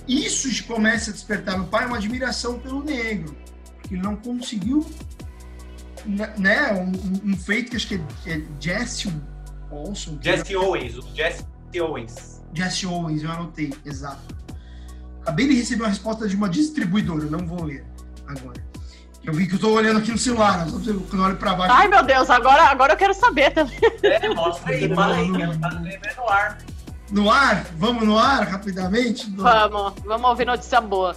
isso 0.07 0.63
começa 0.63 1.11
a 1.11 1.13
despertar 1.13 1.55
no 1.55 1.67
pai 1.67 1.85
uma 1.85 1.97
admiração 1.97 2.57
pelo 2.59 2.83
negro, 2.83 3.35
ele 3.91 4.01
não 4.01 4.15
conseguiu, 4.15 4.83
né, 6.03 6.33
né, 6.35 6.73
um, 6.73 7.29
um- 7.31 7.37
feito 7.37 7.69
que 7.69 7.75
acho 7.75 7.87
que 7.87 7.95
é, 7.95 8.37
é 8.37 8.41
Jesse 8.59 9.07
Olson, 9.69 10.17
que 10.17 10.31
Jesse 10.31 10.55
Owens, 10.55 10.97
o 10.97 11.03
Jesse 11.15 11.45
Owens. 11.79 12.41
Jesse 12.55 12.87
Owens, 12.87 13.21
eu 13.21 13.31
anotei, 13.31 13.71
exato. 13.85 14.35
Acabei 15.21 15.47
de 15.47 15.53
receber 15.55 15.83
uma 15.83 15.89
resposta 15.89 16.27
de 16.27 16.35
uma 16.35 16.49
distribuidora, 16.49 17.25
não 17.25 17.45
vou 17.45 17.63
ler 17.65 17.85
agora. 18.25 18.64
Eu 19.25 19.33
vi 19.33 19.47
que 19.47 19.55
eu 19.55 19.59
tô 19.59 19.71
olhando 19.71 19.99
aqui 19.99 20.11
no 20.11 20.17
celular, 20.17 20.67
só 20.67 20.77
quando 20.77 21.17
eu 21.17 21.21
olho 21.21 21.35
pra 21.35 21.55
baixo. 21.55 21.73
Ai, 21.73 21.87
meu 21.87 22.03
Deus, 22.03 22.29
agora, 22.29 22.63
agora 22.63 22.93
eu 22.93 22.97
quero 22.97 23.13
saber 23.13 23.51
também. 23.51 23.79
É, 24.03 24.29
mostra 24.29 24.71
aí, 24.71 24.93
fala 24.93 25.15
aí, 25.15 25.31
que 25.31 25.41
ela 25.41 25.57
tá 25.57 25.69
no 25.71 26.29
ar. 26.29 26.57
No 27.11 27.31
ar? 27.31 27.65
Vamos 27.77 28.03
no 28.03 28.17
ar 28.17 28.47
rapidamente? 28.47 29.29
Vamos, 29.35 29.93
vamos 30.03 30.29
ouvir 30.29 30.45
notícia 30.45 30.79
boa. 30.79 31.15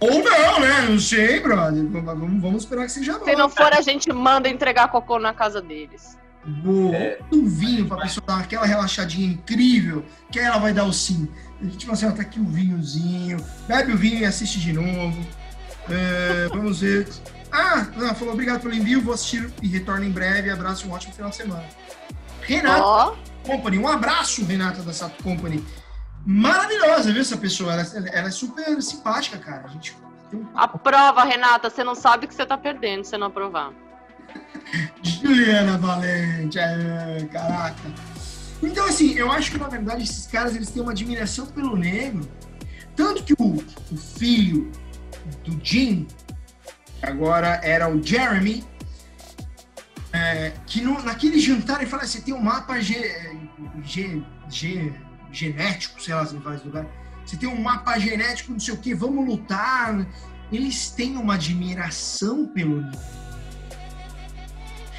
Ou 0.00 0.22
não, 0.22 0.60
né? 0.60 0.82
Não 0.88 0.98
sei, 0.98 1.40
brother. 1.40 1.84
Vamos, 1.88 2.40
vamos 2.40 2.62
esperar 2.62 2.86
que 2.86 2.92
seja 2.92 3.18
bom. 3.18 3.24
Se 3.24 3.34
não 3.34 3.48
for, 3.48 3.72
a 3.72 3.80
gente 3.80 4.12
manda 4.12 4.48
entregar 4.48 4.88
cocô 4.88 5.18
na 5.18 5.32
casa 5.32 5.60
deles. 5.60 6.16
Boa. 6.44 6.94
É. 6.94 7.18
Um 7.32 7.48
vinho 7.48 7.86
pra 7.86 7.98
pessoa 7.98 8.24
dar 8.26 8.38
aquela 8.38 8.64
relaxadinha 8.64 9.26
incrível, 9.26 10.04
que 10.30 10.38
aí 10.38 10.46
ela 10.46 10.58
vai 10.58 10.72
dar 10.72 10.84
o 10.84 10.92
sim. 10.92 11.28
A 11.60 11.64
gente 11.64 11.84
fala 11.84 11.98
assim, 11.98 12.06
ó, 12.06 12.12
tá 12.12 12.22
aqui 12.22 12.38
o 12.38 12.44
vinhozinho, 12.44 13.44
bebe 13.66 13.92
o 13.92 13.96
vinho 13.96 14.20
e 14.20 14.24
assiste 14.24 14.60
de 14.60 14.72
novo. 14.72 15.26
É, 15.90 16.48
vamos 16.48 16.80
ver. 16.80 17.08
Ah, 17.50 17.86
ela 17.96 18.14
falou 18.14 18.34
obrigado 18.34 18.60
pelo 18.60 18.74
envio, 18.74 19.00
vou 19.00 19.14
assistir 19.14 19.50
e 19.62 19.68
retorno 19.68 20.04
em 20.04 20.10
breve. 20.10 20.50
Abraço 20.50 20.86
e 20.86 20.90
um 20.90 20.92
ótimo 20.92 21.14
final 21.14 21.30
de 21.30 21.36
semana. 21.36 21.64
Renata 22.42 22.82
Ó, 22.82 23.16
Company, 23.44 23.78
um 23.78 23.88
abraço, 23.88 24.44
Renata 24.44 24.82
da 24.82 24.92
Sato 24.92 25.22
Company. 25.22 25.64
Maravilhosa, 26.26 27.10
viu, 27.12 27.22
essa 27.22 27.36
pessoa? 27.36 27.72
Ela, 27.72 27.82
ela 28.08 28.28
é 28.28 28.30
super 28.30 28.82
simpática, 28.82 29.38
cara. 29.38 29.64
A 29.64 29.68
gente 29.68 29.96
tem 30.30 30.40
um 30.40 30.46
aprova, 30.54 31.24
Renata. 31.24 31.70
Você 31.70 31.82
não 31.82 31.94
sabe 31.94 32.26
o 32.26 32.28
que 32.28 32.34
você 32.34 32.44
tá 32.44 32.58
perdendo 32.58 33.04
se 33.04 33.16
não 33.16 33.28
aprovar. 33.28 33.72
Juliana 35.02 35.78
Valente, 35.78 36.58
é, 36.58 37.26
caraca. 37.32 37.80
Então, 38.62 38.86
assim, 38.86 39.14
eu 39.14 39.30
acho 39.30 39.52
que, 39.52 39.58
na 39.58 39.68
verdade, 39.68 40.02
esses 40.02 40.26
caras, 40.26 40.54
eles 40.54 40.70
têm 40.70 40.82
uma 40.82 40.92
admiração 40.92 41.46
pelo 41.46 41.76
negro. 41.76 42.28
Tanto 42.94 43.22
que 43.22 43.32
o, 43.38 43.64
o 43.92 43.96
filho 43.96 44.70
do 45.44 45.58
Jim, 45.62 46.06
Agora 47.02 47.60
era 47.62 47.88
o 47.88 48.02
Jeremy, 48.02 48.64
é, 50.12 50.52
que 50.66 50.80
no, 50.80 51.00
naquele 51.02 51.38
jantar 51.38 51.80
ele 51.80 51.90
fala 51.90 52.02
assim, 52.02 52.20
tem 52.20 52.34
um 52.34 52.40
mapa 52.40 52.80
ge, 52.80 52.98
ge, 53.84 54.22
ge, 54.48 54.92
genético, 55.30 56.02
sei 56.02 56.14
lá 56.14 56.26
se 56.26 56.38
faz 56.40 56.64
lugar. 56.64 56.86
Você 57.24 57.36
tem 57.36 57.48
um 57.48 57.60
mapa 57.60 57.98
genético, 57.98 58.52
não 58.52 58.58
sei 58.58 58.74
o 58.74 58.78
que, 58.78 58.94
vamos 58.94 59.26
lutar. 59.26 60.06
Eles 60.50 60.90
têm 60.90 61.16
uma 61.16 61.34
admiração 61.34 62.46
pelo 62.46 62.80
livro. 62.80 62.98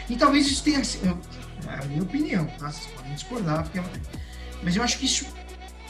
E 0.09 0.15
talvez 0.15 0.47
isso 0.47 0.63
tenha 0.63 0.83
sido. 0.83 1.19
É 1.67 1.83
a 1.83 1.85
minha 1.85 2.03
opinião, 2.03 2.45
tá? 2.57 2.71
Vocês 2.71 2.87
podem 2.95 3.13
discordar, 3.13 3.63
porque 3.63 3.79
é 3.79 3.83
mas 4.61 4.75
eu 4.75 4.83
acho 4.83 4.97
que 4.97 5.05
isso 5.05 5.25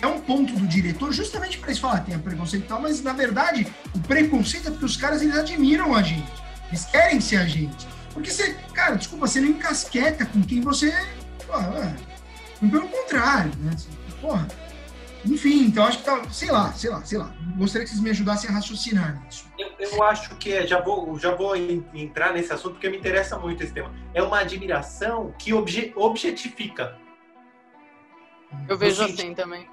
é 0.02 0.08
um 0.08 0.20
ponto 0.20 0.54
do 0.54 0.68
diretor 0.68 1.12
justamente 1.12 1.58
para 1.58 1.70
eles 1.70 1.80
falar, 1.80 2.00
tem 2.00 2.18
preconceito 2.18 2.64
e 2.64 2.68
tal, 2.68 2.82
mas 2.82 3.02
na 3.02 3.14
verdade 3.14 3.68
o 3.94 4.00
preconceito 4.00 4.68
é 4.68 4.72
porque 4.72 4.86
os 4.86 4.98
caras 4.98 5.22
eles 5.22 5.38
admiram 5.38 5.96
a 5.96 6.02
gente. 6.02 6.32
Eles 6.70 6.86
querem 6.86 7.20
ser 7.20 7.38
a 7.38 7.46
gente. 7.46 7.88
Porque 8.14 8.30
você, 8.30 8.54
cara, 8.74 8.96
desculpa, 8.96 9.28
você 9.28 9.40
não 9.42 9.50
encasqueta 9.50 10.26
com 10.26 10.42
quem 10.42 10.62
você. 10.62 10.94
Porra, 11.46 11.96
é, 12.62 12.68
pelo 12.68 12.88
contrário, 12.88 13.52
né? 13.60 13.76
Porra. 14.22 14.48
Enfim, 15.26 15.66
então 15.66 15.86
acho 15.86 15.98
que 15.98 16.06
tá, 16.06 16.24
sei 16.30 16.50
lá, 16.50 16.72
sei 16.74 16.90
lá, 16.90 17.04
sei 17.04 17.18
lá. 17.18 17.34
Gostaria 17.58 17.86
que 17.86 17.92
vocês 17.92 18.02
me 18.02 18.10
ajudassem 18.10 18.50
a 18.50 18.54
raciocinar 18.54 19.22
nisso. 19.26 19.46
Eu, 19.58 19.70
eu 19.78 20.04
acho 20.04 20.36
que 20.38 20.54
é, 20.54 20.66
já 20.66 20.80
vou, 20.80 21.20
já 21.20 21.36
vou 21.36 21.56
entrar 21.56 22.34
nesse 22.34 22.54
assunto 22.54 22.74
porque 22.74 22.90
me 22.90 22.98
interessa 22.98 23.38
muito 23.38 23.62
esse 23.62 23.74
tema. 23.74 23.94
É 24.14 24.24
uma 24.24 24.40
admiração 24.40 25.34
que 25.38 25.54
obje, 25.54 25.92
objetifica. 25.96 26.98
Eu 28.68 28.78
vejo 28.78 29.04
assim 29.04 29.34
também. 29.34 29.68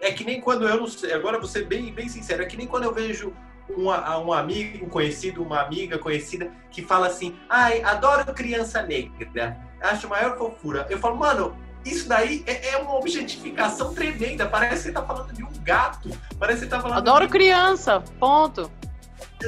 É 0.00 0.12
que 0.12 0.24
nem 0.24 0.40
quando 0.40 0.66
eu 0.66 0.76
não 0.78 0.86
sei, 0.86 1.12
agora 1.12 1.38
vou 1.38 1.48
ser 1.48 1.66
bem, 1.66 1.92
bem 1.92 2.08
sincero, 2.08 2.42
é 2.42 2.46
que 2.46 2.56
nem 2.56 2.66
quando 2.66 2.84
eu 2.84 2.94
vejo 2.94 3.32
um, 3.68 3.86
um 3.86 4.32
amigo 4.32 4.88
conhecido, 4.88 5.42
uma 5.42 5.60
amiga 5.60 5.98
conhecida, 5.98 6.50
que 6.70 6.82
fala 6.82 7.06
assim, 7.06 7.36
ai, 7.48 7.82
adoro 7.82 8.32
criança 8.32 8.82
negra, 8.82 9.56
acho 9.80 10.08
maior 10.08 10.36
fofura. 10.36 10.86
Eu 10.88 10.98
falo, 10.98 11.16
mano, 11.16 11.56
isso 11.84 12.08
daí 12.08 12.42
é, 12.46 12.70
é, 12.70 12.76
uma 12.76 12.96
objetificação 12.96 13.94
tremenda. 13.94 14.46
Parece 14.46 14.76
que 14.76 14.82
você 14.82 14.92
tá 14.92 15.02
falando 15.02 15.32
de 15.32 15.42
um 15.42 15.52
gato. 15.62 16.10
Parece 16.38 16.60
que 16.60 16.64
você 16.66 16.70
tá 16.70 16.80
falando. 16.80 16.98
Adoro 16.98 17.26
de... 17.26 17.32
criança, 17.32 18.02
ponto. 18.18 18.70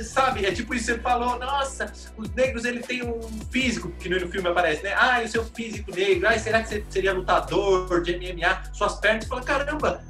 Sabe, 0.03 0.47
é 0.47 0.51
tipo 0.51 0.75
isso, 0.75 0.87
você 0.87 0.99
falou, 0.99 1.39
nossa, 1.39 1.93
os 2.17 2.31
negros 2.31 2.65
ele 2.65 2.81
tem 2.81 3.03
um 3.03 3.21
físico, 3.51 3.91
que 3.91 4.09
no 4.09 4.27
filme 4.29 4.49
aparece, 4.49 4.83
né? 4.83 4.95
Ah, 4.95 5.21
o 5.23 5.29
seu 5.29 5.45
físico 5.45 5.95
negro, 5.95 6.29
ah, 6.29 6.39
será 6.39 6.63
que 6.63 6.71
você 6.71 6.85
seria 6.89 7.13
lutador 7.13 8.03
de 8.03 8.17
MMA? 8.17 8.73
Suas 8.73 8.95
pernas, 8.95 9.25
você 9.25 9.29
fala, 9.29 9.43
caramba, 9.43 10.03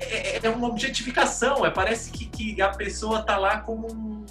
é, 0.00 0.36
é, 0.36 0.40
é 0.42 0.50
uma 0.50 0.68
objetificação, 0.68 1.64
é, 1.64 1.70
parece 1.70 2.10
que, 2.10 2.26
que 2.26 2.60
a 2.60 2.68
pessoa 2.68 3.22
tá 3.22 3.36
lá 3.36 3.60
como 3.60 3.90
um 3.90 4.26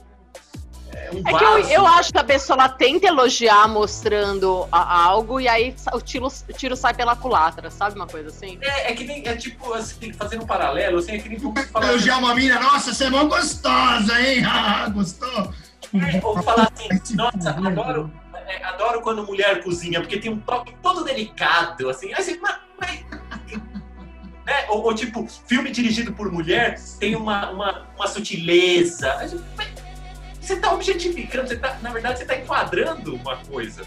é, 0.95 1.11
um 1.11 1.19
é 1.27 1.37
que 1.37 1.43
eu, 1.43 1.59
eu, 1.81 1.87
acho 1.87 2.11
que 2.11 2.17
a 2.17 2.23
pessoa 2.23 2.55
ela 2.57 2.69
tenta 2.69 3.07
elogiar 3.07 3.67
mostrando 3.67 4.67
a, 4.71 5.03
algo 5.03 5.41
e 5.41 5.47
aí 5.47 5.75
o 5.93 5.99
tiro, 5.99 6.27
o 6.27 6.53
tiro 6.53 6.75
sai 6.75 6.93
pela 6.93 7.15
culatra, 7.15 7.69
sabe 7.69 7.95
uma 7.95 8.07
coisa 8.07 8.29
assim? 8.29 8.57
É, 8.61 8.91
é 8.91 8.95
que 8.95 9.03
nem, 9.03 9.27
é 9.27 9.35
tipo, 9.35 9.73
assim, 9.73 10.13
fazendo 10.13 10.43
um 10.43 10.47
paralelo, 10.47 10.99
assim, 10.99 11.13
é 11.13 11.19
que 11.19 11.27
nem 11.27 11.39
tu 11.39 11.53
falar... 11.71 11.89
Elogiar 11.89 12.17
uma 12.19 12.33
mina, 12.33 12.59
nossa, 12.59 12.93
você 12.93 13.05
é 13.05 13.09
mó 13.09 13.25
gostosa, 13.25 14.21
hein? 14.21 14.43
Ah, 14.47 14.87
gostou? 14.89 15.53
É, 15.93 16.25
ou 16.25 16.41
falar 16.41 16.71
assim, 16.73 17.15
nossa, 17.15 17.49
adoro, 17.51 18.11
é, 18.47 18.63
adoro 18.63 19.01
quando 19.01 19.25
mulher 19.25 19.63
cozinha, 19.63 19.99
porque 19.99 20.17
tem 20.17 20.31
um 20.31 20.39
toque 20.39 20.73
todo 20.81 21.03
delicado, 21.03 21.89
assim, 21.89 22.13
assim, 22.13 22.39
mas, 22.41 22.57
mas 22.79 23.05
né? 24.45 24.65
Ou, 24.69 24.83
ou, 24.83 24.93
tipo, 24.93 25.27
filme 25.47 25.71
dirigido 25.71 26.13
por 26.13 26.31
mulher 26.31 26.79
tem 26.99 27.15
uma, 27.15 27.49
uma, 27.49 27.87
uma 27.95 28.07
sutileza. 28.07 29.15
Você 30.39 30.53
está 30.53 30.71
objetificando, 30.73 31.47
você 31.47 31.57
tá, 31.57 31.79
na 31.81 31.91
verdade, 31.91 32.19
você 32.19 32.23
está 32.23 32.37
enquadrando 32.37 33.15
uma 33.15 33.37
coisa. 33.37 33.83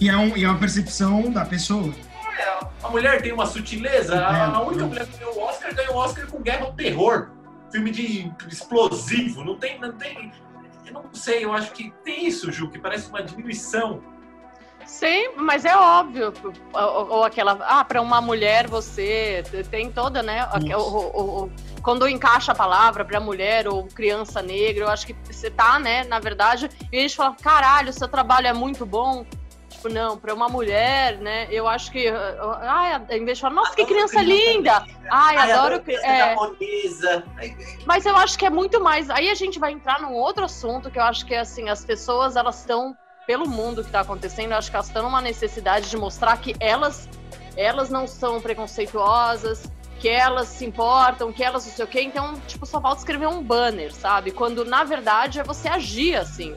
E 0.00 0.08
é, 0.08 0.16
um, 0.16 0.36
e 0.36 0.44
é 0.44 0.48
uma 0.48 0.58
percepção 0.58 1.30
da 1.30 1.44
pessoa. 1.44 1.92
É, 2.38 2.66
a 2.82 2.88
mulher 2.88 3.20
tem 3.20 3.32
uma 3.32 3.46
sutileza. 3.46 4.18
A, 4.18 4.56
a 4.56 4.62
única 4.62 4.86
mulher 4.86 5.06
que 5.06 5.18
ganhou 5.18 5.36
o 5.36 5.42
Oscar 5.42 5.74
ganhou 5.74 5.94
o 5.94 5.98
Oscar 5.98 6.26
com 6.26 6.40
Guerra 6.40 6.64
ao 6.64 6.72
Terror. 6.72 7.30
Filme 7.70 7.90
de 7.90 8.32
explosivo. 8.48 9.44
Não 9.44 9.58
tem, 9.58 9.78
não 9.78 9.92
tem. 9.92 10.32
Eu 10.86 10.92
não 10.92 11.12
sei, 11.12 11.44
eu 11.44 11.52
acho 11.52 11.72
que 11.72 11.92
tem 12.04 12.26
isso, 12.26 12.50
Ju, 12.52 12.70
que 12.70 12.78
parece 12.78 13.08
uma 13.08 13.22
diminuição 13.22 14.02
Sim, 14.86 15.32
mas 15.36 15.64
é 15.64 15.76
óbvio. 15.76 16.32
Ou, 16.72 17.10
ou 17.16 17.24
aquela. 17.24 17.58
Ah, 17.62 17.84
para 17.84 18.00
uma 18.00 18.20
mulher 18.20 18.68
você 18.68 19.42
tem 19.70 19.90
toda, 19.90 20.22
né? 20.22 20.48
O, 20.76 20.80
o, 20.80 21.44
o, 21.44 21.52
quando 21.82 22.08
encaixa 22.08 22.52
a 22.52 22.54
palavra 22.54 23.04
para 23.04 23.18
mulher 23.18 23.66
ou 23.66 23.86
criança 23.88 24.40
negra, 24.40 24.84
eu 24.84 24.88
acho 24.88 25.06
que 25.06 25.16
você 25.24 25.50
tá, 25.50 25.78
né? 25.78 26.04
Na 26.04 26.20
verdade, 26.20 26.70
e 26.92 26.98
a 26.98 27.00
gente 27.00 27.16
fala: 27.16 27.34
caralho, 27.42 27.92
seu 27.92 28.06
trabalho 28.06 28.46
é 28.46 28.52
muito 28.52 28.86
bom. 28.86 29.26
Tipo, 29.68 29.88
não, 29.88 30.16
para 30.16 30.32
uma 30.32 30.48
mulher, 30.48 31.18
né? 31.18 31.48
Eu 31.50 31.66
acho 31.66 31.90
que. 31.90 32.06
Ai, 32.62 33.02
em 33.10 33.24
vez 33.24 33.38
de 33.38 33.42
falar, 33.42 33.54
nossa, 33.54 33.74
que 33.74 33.84
criança, 33.84 34.22
linda! 34.22 34.84
Ai, 35.10 35.36
ai 35.36 35.50
adoro. 35.50 35.76
adoro 35.76 35.90
é... 36.02 36.34
Mas 37.84 38.06
eu 38.06 38.16
acho 38.16 38.38
que 38.38 38.46
é 38.46 38.50
muito 38.50 38.80
mais. 38.80 39.10
Aí 39.10 39.28
a 39.30 39.34
gente 39.34 39.58
vai 39.58 39.72
entrar 39.72 40.00
num 40.00 40.12
outro 40.12 40.44
assunto 40.44 40.90
que 40.92 40.98
eu 40.98 41.02
acho 41.02 41.26
que 41.26 41.34
é 41.34 41.40
assim: 41.40 41.68
as 41.68 41.84
pessoas 41.84 42.36
elas 42.36 42.60
estão 42.60 42.96
pelo 43.26 43.48
mundo 43.48 43.82
que 43.82 43.88
está 43.88 44.00
acontecendo, 44.00 44.52
acho 44.52 44.70
que 44.70 44.76
elas 44.76 44.86
estão 44.86 45.02
numa 45.02 45.20
necessidade 45.20 45.90
de 45.90 45.96
mostrar 45.96 46.36
que 46.38 46.54
elas, 46.60 47.08
elas 47.56 47.90
não 47.90 48.06
são 48.06 48.40
preconceituosas, 48.40 49.64
que 49.98 50.08
elas 50.08 50.48
se 50.48 50.64
importam, 50.64 51.32
que 51.32 51.42
elas 51.42 51.66
não 51.66 51.72
sei 51.72 51.84
o 51.84 51.88
quê. 51.88 52.02
Então, 52.02 52.40
tipo, 52.46 52.64
só 52.64 52.80
falta 52.80 52.98
escrever 52.98 53.26
um 53.26 53.42
banner, 53.42 53.92
sabe? 53.92 54.30
Quando 54.30 54.64
na 54.64 54.84
verdade 54.84 55.40
é 55.40 55.42
você 55.42 55.68
agir 55.68 56.14
assim. 56.14 56.54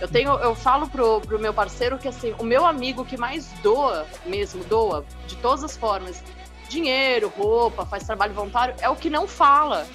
Eu 0.00 0.08
tenho, 0.08 0.32
eu 0.34 0.54
falo 0.54 0.88
pro, 0.88 1.20
pro 1.20 1.38
meu 1.38 1.54
parceiro 1.54 1.98
que 1.98 2.08
assim, 2.08 2.34
o 2.38 2.44
meu 2.44 2.66
amigo 2.66 3.04
que 3.04 3.16
mais 3.16 3.48
doa, 3.62 4.06
mesmo, 4.26 4.62
doa, 4.64 5.04
de 5.26 5.36
todas 5.36 5.64
as 5.64 5.76
formas, 5.76 6.22
dinheiro, 6.68 7.32
roupa, 7.36 7.86
faz 7.86 8.04
trabalho 8.04 8.34
voluntário, 8.34 8.74
é 8.80 8.88
o 8.88 8.96
que 8.96 9.08
não 9.08 9.26
fala. 9.26 9.86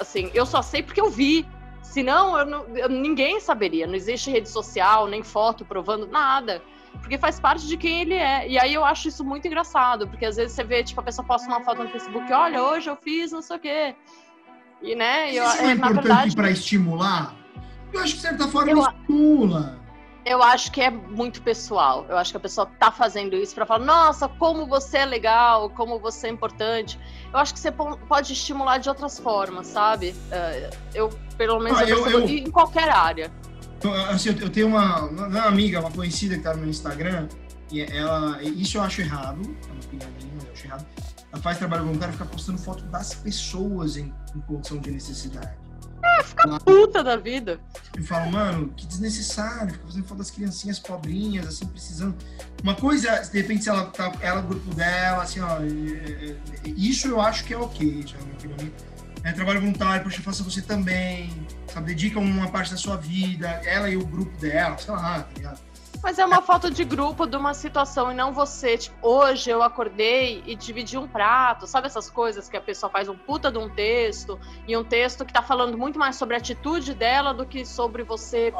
Assim, 0.00 0.30
eu 0.32 0.46
só 0.46 0.62
sei 0.62 0.82
porque 0.82 1.00
eu 1.00 1.10
vi. 1.10 1.46
Senão, 1.82 2.38
eu 2.38 2.46
não, 2.46 2.64
eu, 2.76 2.88
ninguém 2.88 3.40
saberia. 3.40 3.86
Não 3.86 3.94
existe 3.94 4.30
rede 4.30 4.48
social, 4.48 5.06
nem 5.06 5.22
foto 5.22 5.64
provando 5.64 6.06
nada. 6.06 6.62
Porque 7.00 7.16
faz 7.16 7.38
parte 7.38 7.66
de 7.66 7.76
quem 7.76 8.00
ele 8.00 8.14
é. 8.14 8.48
E 8.48 8.58
aí 8.58 8.74
eu 8.74 8.84
acho 8.84 9.08
isso 9.08 9.24
muito 9.24 9.46
engraçado, 9.46 10.06
porque 10.08 10.26
às 10.26 10.36
vezes 10.36 10.52
você 10.52 10.64
vê, 10.64 10.82
tipo, 10.82 11.00
a 11.00 11.04
pessoa 11.04 11.26
posta 11.26 11.48
uma 11.48 11.60
foto 11.60 11.82
no 11.82 11.88
Facebook, 11.90 12.32
olha, 12.32 12.62
hoje 12.62 12.90
eu 12.90 12.96
fiz 12.96 13.32
não 13.32 13.42
sei 13.42 13.56
o 13.56 13.60
quê. 13.60 13.96
E, 14.82 14.94
né, 14.94 15.32
eu, 15.32 15.44
isso 15.44 15.62
é, 15.62 15.66
é 15.66 15.72
importante 15.72 16.04
verdade... 16.04 16.36
para 16.36 16.50
estimular? 16.50 17.34
Eu 17.92 18.00
acho 18.00 18.12
que, 18.12 18.20
de 18.20 18.26
certa 18.26 18.48
forma, 18.48 18.70
eu... 18.70 18.80
estimula 18.80 19.78
eu 20.28 20.42
acho 20.42 20.70
que 20.70 20.80
é 20.80 20.90
muito 20.90 21.40
pessoal. 21.42 22.04
Eu 22.08 22.16
acho 22.18 22.30
que 22.30 22.36
a 22.36 22.40
pessoa 22.40 22.66
tá 22.66 22.92
fazendo 22.92 23.34
isso 23.36 23.54
para 23.54 23.64
falar, 23.64 23.84
nossa, 23.84 24.28
como 24.28 24.66
você 24.66 24.98
é 24.98 25.04
legal, 25.06 25.70
como 25.70 25.98
você 25.98 26.26
é 26.26 26.30
importante. 26.30 26.98
Eu 27.32 27.38
acho 27.38 27.54
que 27.54 27.60
você 27.60 27.72
pode 27.72 28.32
estimular 28.32 28.78
de 28.78 28.88
outras 28.88 29.18
formas, 29.18 29.68
sabe? 29.68 30.14
É, 30.30 30.70
eu, 30.94 31.08
pelo 31.36 31.58
menos, 31.58 31.78
ah, 31.78 31.84
eu, 31.84 32.06
eu, 32.06 32.20
eu, 32.20 32.28
em 32.28 32.50
qualquer 32.50 32.88
área. 32.88 33.32
Assim, 34.10 34.30
eu 34.40 34.50
tenho 34.50 34.66
uma, 34.66 35.04
uma 35.04 35.42
amiga, 35.42 35.80
uma 35.80 35.90
conhecida 35.90 36.36
que 36.36 36.42
tá 36.42 36.52
no 36.52 36.60
meu 36.60 36.70
Instagram, 36.70 37.28
e 37.70 37.80
ela, 37.82 38.42
isso 38.42 38.76
eu 38.76 38.82
acho 38.82 39.00
errado, 39.00 39.40
é 39.42 39.72
uma 39.72 39.80
opinião 39.84 40.10
minha, 40.18 40.44
eu 40.44 40.52
acho 40.52 40.66
errado. 40.66 40.86
Ela 41.32 41.42
faz 41.42 41.58
trabalho 41.58 41.84
voluntário 41.84 42.12
e 42.12 42.16
fica 42.16 42.28
postando 42.28 42.58
foto 42.58 42.82
das 42.84 43.14
pessoas 43.14 43.96
em, 43.96 44.12
em 44.34 44.40
condição 44.40 44.78
de 44.78 44.90
necessidade. 44.90 45.67
É, 46.02 46.22
fica 46.22 46.60
puta 46.60 47.02
da 47.02 47.16
vida. 47.16 47.60
Eu 47.96 48.04
falo, 48.04 48.30
mano, 48.30 48.72
que 48.76 48.86
desnecessário, 48.86 49.72
fica 49.72 49.86
fazendo 49.86 50.04
foto 50.04 50.18
das 50.18 50.30
criancinhas 50.30 50.78
pobrinhas, 50.78 51.46
assim, 51.46 51.66
precisando. 51.66 52.16
Uma 52.62 52.74
coisa, 52.74 53.20
de 53.20 53.40
repente, 53.40 53.64
se 53.64 53.68
ela 53.68 53.86
tá, 53.86 54.12
ela, 54.20 54.40
o 54.40 54.44
grupo 54.44 54.74
dela, 54.74 55.22
assim, 55.22 55.40
ó, 55.40 55.58
isso 56.64 57.08
eu 57.08 57.20
acho 57.20 57.44
que 57.44 57.54
é 57.54 57.58
ok, 57.58 57.86
isso 57.86 58.14
é. 58.14 58.98
É 59.24 59.32
trabalho 59.32 59.60
voluntário, 59.60 60.04
poxa, 60.04 60.22
faça 60.22 60.44
você 60.44 60.62
também, 60.62 61.46
sabe, 61.72 61.88
dedica 61.88 62.20
uma 62.20 62.48
parte 62.48 62.70
da 62.70 62.76
sua 62.76 62.96
vida, 62.96 63.48
ela 63.64 63.90
e 63.90 63.96
o 63.96 64.06
grupo 64.06 64.34
dela, 64.38 64.78
sei 64.78 64.94
lá, 64.94 65.22
tá 65.22 65.34
ligado? 65.34 65.67
Mas 66.02 66.18
é 66.18 66.24
uma 66.24 66.40
falta 66.40 66.70
de 66.70 66.84
grupo 66.84 67.26
de 67.26 67.36
uma 67.36 67.52
situação 67.52 68.10
e 68.10 68.14
não 68.14 68.32
você. 68.32 68.78
Tipo, 68.78 68.96
hoje 69.06 69.50
eu 69.50 69.62
acordei 69.62 70.42
e 70.46 70.54
dividi 70.54 70.96
um 70.96 71.08
prato. 71.08 71.66
Sabe 71.66 71.86
essas 71.86 72.08
coisas 72.08 72.48
que 72.48 72.56
a 72.56 72.60
pessoa 72.60 72.90
faz 72.90 73.08
um 73.08 73.16
puta 73.16 73.50
de 73.50 73.58
um 73.58 73.68
texto 73.68 74.38
e 74.66 74.76
um 74.76 74.84
texto 74.84 75.24
que 75.24 75.32
tá 75.32 75.42
falando 75.42 75.76
muito 75.76 75.98
mais 75.98 76.16
sobre 76.16 76.36
a 76.36 76.38
atitude 76.38 76.94
dela 76.94 77.34
do 77.34 77.44
que 77.44 77.64
sobre 77.66 78.02
você 78.04 78.52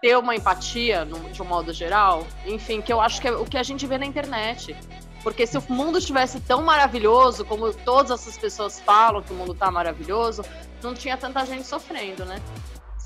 ter 0.00 0.16
uma 0.16 0.36
empatia 0.36 1.06
de 1.32 1.42
um 1.42 1.44
modo 1.44 1.72
geral. 1.72 2.26
Enfim, 2.44 2.80
que 2.80 2.92
eu 2.92 3.00
acho 3.00 3.20
que 3.20 3.28
é 3.28 3.32
o 3.32 3.44
que 3.44 3.58
a 3.58 3.62
gente 3.62 3.86
vê 3.86 3.98
na 3.98 4.06
internet. 4.06 4.76
Porque 5.22 5.44
se 5.44 5.58
o 5.58 5.64
mundo 5.68 5.98
estivesse 5.98 6.38
tão 6.38 6.62
maravilhoso 6.62 7.44
como 7.44 7.72
todas 7.74 8.12
essas 8.12 8.38
pessoas 8.38 8.78
falam 8.78 9.22
que 9.22 9.32
o 9.32 9.34
mundo 9.34 9.54
tá 9.54 9.72
maravilhoso, 9.72 10.44
não 10.80 10.94
tinha 10.94 11.16
tanta 11.16 11.44
gente 11.44 11.66
sofrendo, 11.66 12.24
né? 12.24 12.40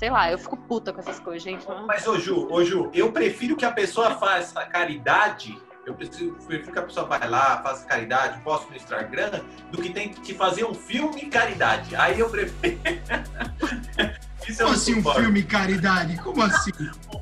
Sei 0.01 0.09
lá, 0.09 0.31
eu 0.31 0.37
fico 0.39 0.57
puta 0.57 0.91
com 0.91 0.99
essas 0.99 1.19
coisas, 1.19 1.43
gente. 1.43 1.63
Mas, 1.85 2.07
ô 2.07 2.17
Ju, 2.17 2.47
ô 2.51 2.65
Ju, 2.65 2.89
eu 2.91 3.11
prefiro 3.11 3.55
que 3.55 3.63
a 3.63 3.71
pessoa 3.71 4.15
faça 4.15 4.65
caridade, 4.65 5.55
eu 5.85 5.93
prefiro, 5.93 6.33
prefiro 6.47 6.71
que 6.73 6.79
a 6.79 6.81
pessoa 6.81 7.05
vai 7.05 7.29
lá, 7.29 7.61
faça 7.61 7.85
caridade, 7.85 8.41
poste 8.41 8.71
no 8.71 8.77
Instagram, 8.77 9.41
do 9.69 9.79
que 9.79 9.91
tem 9.91 10.09
que 10.09 10.33
fazer 10.33 10.65
um 10.65 10.73
filme 10.73 11.27
caridade. 11.27 11.95
Aí 11.95 12.19
eu 12.19 12.27
prefiro. 12.31 12.79
Isso 14.49 14.57
Como 14.57 14.69
não 14.69 14.75
assim 14.75 14.95
um 14.95 15.03
filme 15.13 15.43
caridade? 15.43 16.17
Como 16.17 16.41
assim? 16.41 16.71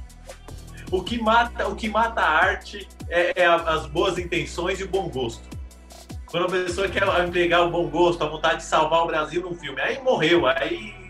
O 0.91 1.03
que 1.03 1.22
mata, 1.22 1.68
o 1.68 1.76
que 1.76 1.88
mata 1.88 2.19
a 2.19 2.27
arte 2.27 2.88
é, 3.10 3.43
é 3.43 3.45
a- 3.45 3.57
as 3.57 3.85
boas 3.85 4.18
intenções 4.18 4.80
e 4.80 4.84
o 4.85 4.88
bom 4.88 5.07
gosto. 5.07 5.43
Quando 6.26 6.45
a 6.47 6.49
pessoa 6.49 6.88
quer 6.88 7.03
empregar 7.27 7.61
o 7.61 7.69
bom 7.69 7.88
gosto, 7.88 8.23
a 8.23 8.27
vontade 8.27 8.57
de 8.57 8.64
salvar 8.64 9.03
o 9.03 9.06
Brasil 9.06 9.39
num 9.39 9.53
filme, 9.53 9.80
aí 9.80 10.01
morreu, 10.01 10.47
aí 10.47 11.09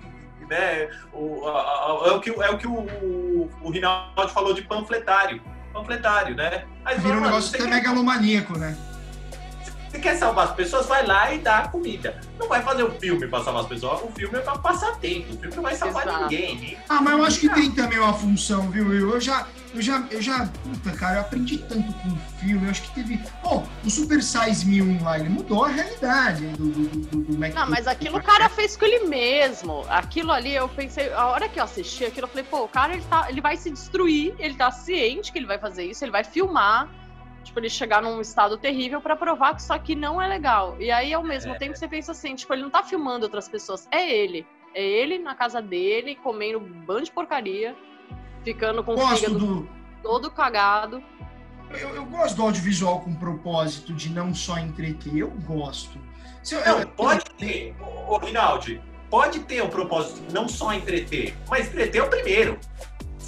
né, 0.50 0.90
o, 1.14 1.48
a- 1.48 1.52
a- 1.62 2.08
é 2.08 2.12
o 2.12 2.20
que, 2.20 2.30
é 2.30 2.50
o, 2.50 2.58
que 2.58 2.68
o, 2.68 2.74
o, 2.74 3.50
o 3.62 3.70
Rinaldi 3.70 4.34
falou 4.34 4.54
de 4.54 4.62
panfletário. 4.64 5.42
Panfletário, 5.72 6.36
né? 6.36 6.64
Aí 6.84 6.98
Vira 6.98 7.18
um 7.18 7.22
negócio 7.22 7.50
até 7.56 7.64
quer- 7.64 7.70
megalomaníaco, 7.70 8.58
né? 8.58 8.76
Você 9.90 10.00
quer 10.00 10.16
salvar 10.18 10.46
as 10.50 10.54
pessoas, 10.56 10.86
vai 10.86 11.06
lá 11.06 11.34
e 11.34 11.40
dá 11.40 11.68
comida. 11.68 12.22
Não 12.38 12.48
vai 12.48 12.62
fazer 12.62 12.84
um 12.84 12.92
filme 12.92 13.28
pra 13.28 13.44
salvar 13.44 13.64
as 13.64 13.68
pessoas. 13.68 14.02
O 14.04 14.08
filme 14.12 14.38
é 14.38 14.42
pra 14.42 14.56
passar 14.58 14.96
tempo. 15.00 15.34
O 15.34 15.38
filme 15.38 15.56
não 15.56 15.64
vai 15.64 15.76
salvar 15.76 16.08
Exato. 16.08 16.24
ninguém. 16.24 16.78
Ah, 16.88 17.02
mas 17.02 17.18
eu 17.18 17.26
acho 17.26 17.40
que 17.40 17.50
tem 17.50 17.72
também 17.72 17.98
uma 17.98 18.14
função, 18.14 18.70
viu, 18.70 18.88
Will? 18.88 19.10
Eu 19.16 19.20
já, 19.20 19.48
eu 19.74 19.82
já, 19.82 20.04
eu 20.12 20.22
já, 20.22 20.48
puta, 20.64 20.92
cara, 20.96 21.16
eu 21.16 21.22
aprendi 21.22 21.58
tanto 21.58 21.92
com 21.92 22.10
o 22.10 22.18
filme, 22.40 22.66
eu 22.66 22.70
acho 22.70 22.84
que 22.84 22.92
teve... 22.94 23.20
Pô, 23.42 23.64
o 23.84 23.90
Super 23.90 24.22
Size 24.22 24.64
Me 24.68 24.80
1 24.82 25.04
lá, 25.04 25.18
ele 25.20 25.30
mudou 25.30 25.66
a 25.66 25.70
realidade 25.70 26.46
do, 26.50 26.70
do, 26.70 26.88
do, 26.88 27.00
do, 27.08 27.18
do 27.24 27.38
Mac- 27.40 27.54
Não, 27.56 27.68
mas 27.68 27.88
aquilo 27.88 28.18
o 28.20 28.24
cara 28.24 28.48
fez 28.48 28.78
com 28.78 28.86
ele 28.86 29.06
mesmo. 29.08 29.84
Aquilo 29.90 30.32
ali, 30.32 30.54
eu 30.54 30.70
pensei, 30.70 31.12
a 31.12 31.26
hora 31.28 31.50
que 31.50 31.60
eu 31.60 31.64
assisti 31.64 32.06
aquilo, 32.06 32.26
eu 32.26 32.30
falei, 32.30 32.44
pô, 32.44 32.64
o 32.64 32.68
cara 32.68 32.94
ele, 32.94 33.04
tá, 33.10 33.26
ele 33.28 33.42
vai 33.42 33.58
se 33.58 33.72
destruir, 33.72 34.36
ele 34.38 34.54
tá 34.54 34.70
ciente 34.70 35.32
que 35.32 35.40
ele 35.40 35.48
vai 35.48 35.58
fazer 35.58 35.84
isso, 35.86 36.04
ele 36.06 36.12
vai 36.12 36.24
filmar. 36.24 36.88
Tipo, 37.50 37.60
ele 37.62 37.70
chegar 37.70 38.00
num 38.00 38.22
estado 38.22 38.60
terrível 38.60 39.02
pra 39.02 39.16
provar 39.16 39.56
que 39.56 39.62
isso 39.62 39.74
aqui 39.74 39.96
não 39.96 40.22
é 40.22 40.28
legal. 40.28 40.76
E 40.80 40.92
aí, 40.92 41.12
ao 41.12 41.24
mesmo 41.24 41.56
É. 41.56 41.58
tempo, 41.58 41.76
você 41.76 41.88
pensa 41.88 42.12
assim, 42.12 42.36
tipo, 42.36 42.54
ele 42.54 42.62
não 42.62 42.70
tá 42.70 42.84
filmando 42.84 43.26
outras 43.26 43.50
pessoas, 43.50 43.88
é 43.92 44.08
ele. 44.08 44.46
É 44.76 44.84
ele 44.84 45.18
na 45.18 45.34
casa 45.34 45.60
dele, 45.60 46.14
comendo 46.14 46.60
um 46.60 46.62
bando 46.86 47.06
de 47.06 47.12
porcaria, 47.12 47.76
ficando 48.44 48.84
com 48.84 48.94
o 48.94 48.96
Gosto 48.98 49.16
fígado 49.26 49.40
do... 49.40 49.70
todo 50.04 50.30
cagado. 50.30 51.04
Eu, 51.72 51.96
eu 51.96 52.06
gosto 52.06 52.36
do 52.36 52.44
audiovisual 52.44 53.02
com 53.02 53.16
propósito 53.16 53.94
de 53.94 54.10
não 54.12 54.32
só 54.32 54.60
entreter, 54.60 55.18
eu 55.18 55.32
gosto. 55.32 55.98
Se 56.44 56.54
eu, 56.54 56.64
Não, 56.64 56.80
eu- 56.82 56.88
pode 56.90 57.26
ter, 57.36 57.76
ô, 57.82 58.14
ô 58.14 58.18
Rinaldi, 58.20 58.80
pode 59.10 59.40
ter 59.40 59.64
o 59.64 59.70
propósito 59.70 60.22
de 60.22 60.32
não 60.32 60.48
só 60.48 60.72
entreter, 60.72 61.36
mas 61.50 61.68
entreter 61.68 62.00
é 62.00 62.04
o 62.04 62.10
primeiro. 62.12 62.60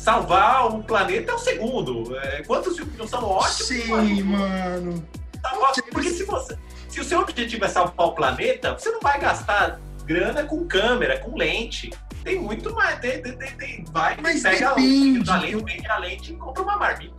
Salvar 0.02 0.66
o 0.66 0.84
planeta 0.84 1.32
é 1.32 1.36
o 1.36 1.38
segundo. 1.38 2.18
É, 2.18 2.42
quantos 2.42 2.76
filmes 2.76 2.98
não 2.98 3.08
são 3.08 3.24
ótimos? 3.24 3.68
Sei, 3.68 4.24
mano. 4.24 5.06
Salvar- 5.40 5.74
Porque 5.92 6.10
se 6.10 6.24
você. 6.24 6.58
Se 6.90 7.00
o 7.00 7.04
seu 7.04 7.20
objetivo 7.20 7.64
é 7.66 7.68
salvar 7.68 8.08
o 8.08 8.14
planeta, 8.14 8.74
você 8.74 8.90
não 8.90 9.00
vai 9.00 9.20
gastar 9.20 9.80
grana 10.04 10.44
com 10.44 10.66
câmera, 10.68 11.20
com 11.20 11.38
lente. 11.38 11.92
Tem 12.24 12.40
muito 12.40 12.74
mais. 12.74 13.00
Tem, 13.00 13.22
tem, 13.22 13.38
tem, 13.38 13.86
vai, 13.92 14.18
Mas 14.20 14.42
pega 14.42 14.70
depende, 14.70 15.30
a 15.30 15.38
lente, 15.38 15.52
eu- 15.54 15.64
vende 15.64 15.88
a 15.88 15.98
lente 16.00 16.34
e 16.34 16.36
compra 16.36 16.64
uma 16.64 16.78
marmita. 16.78 17.16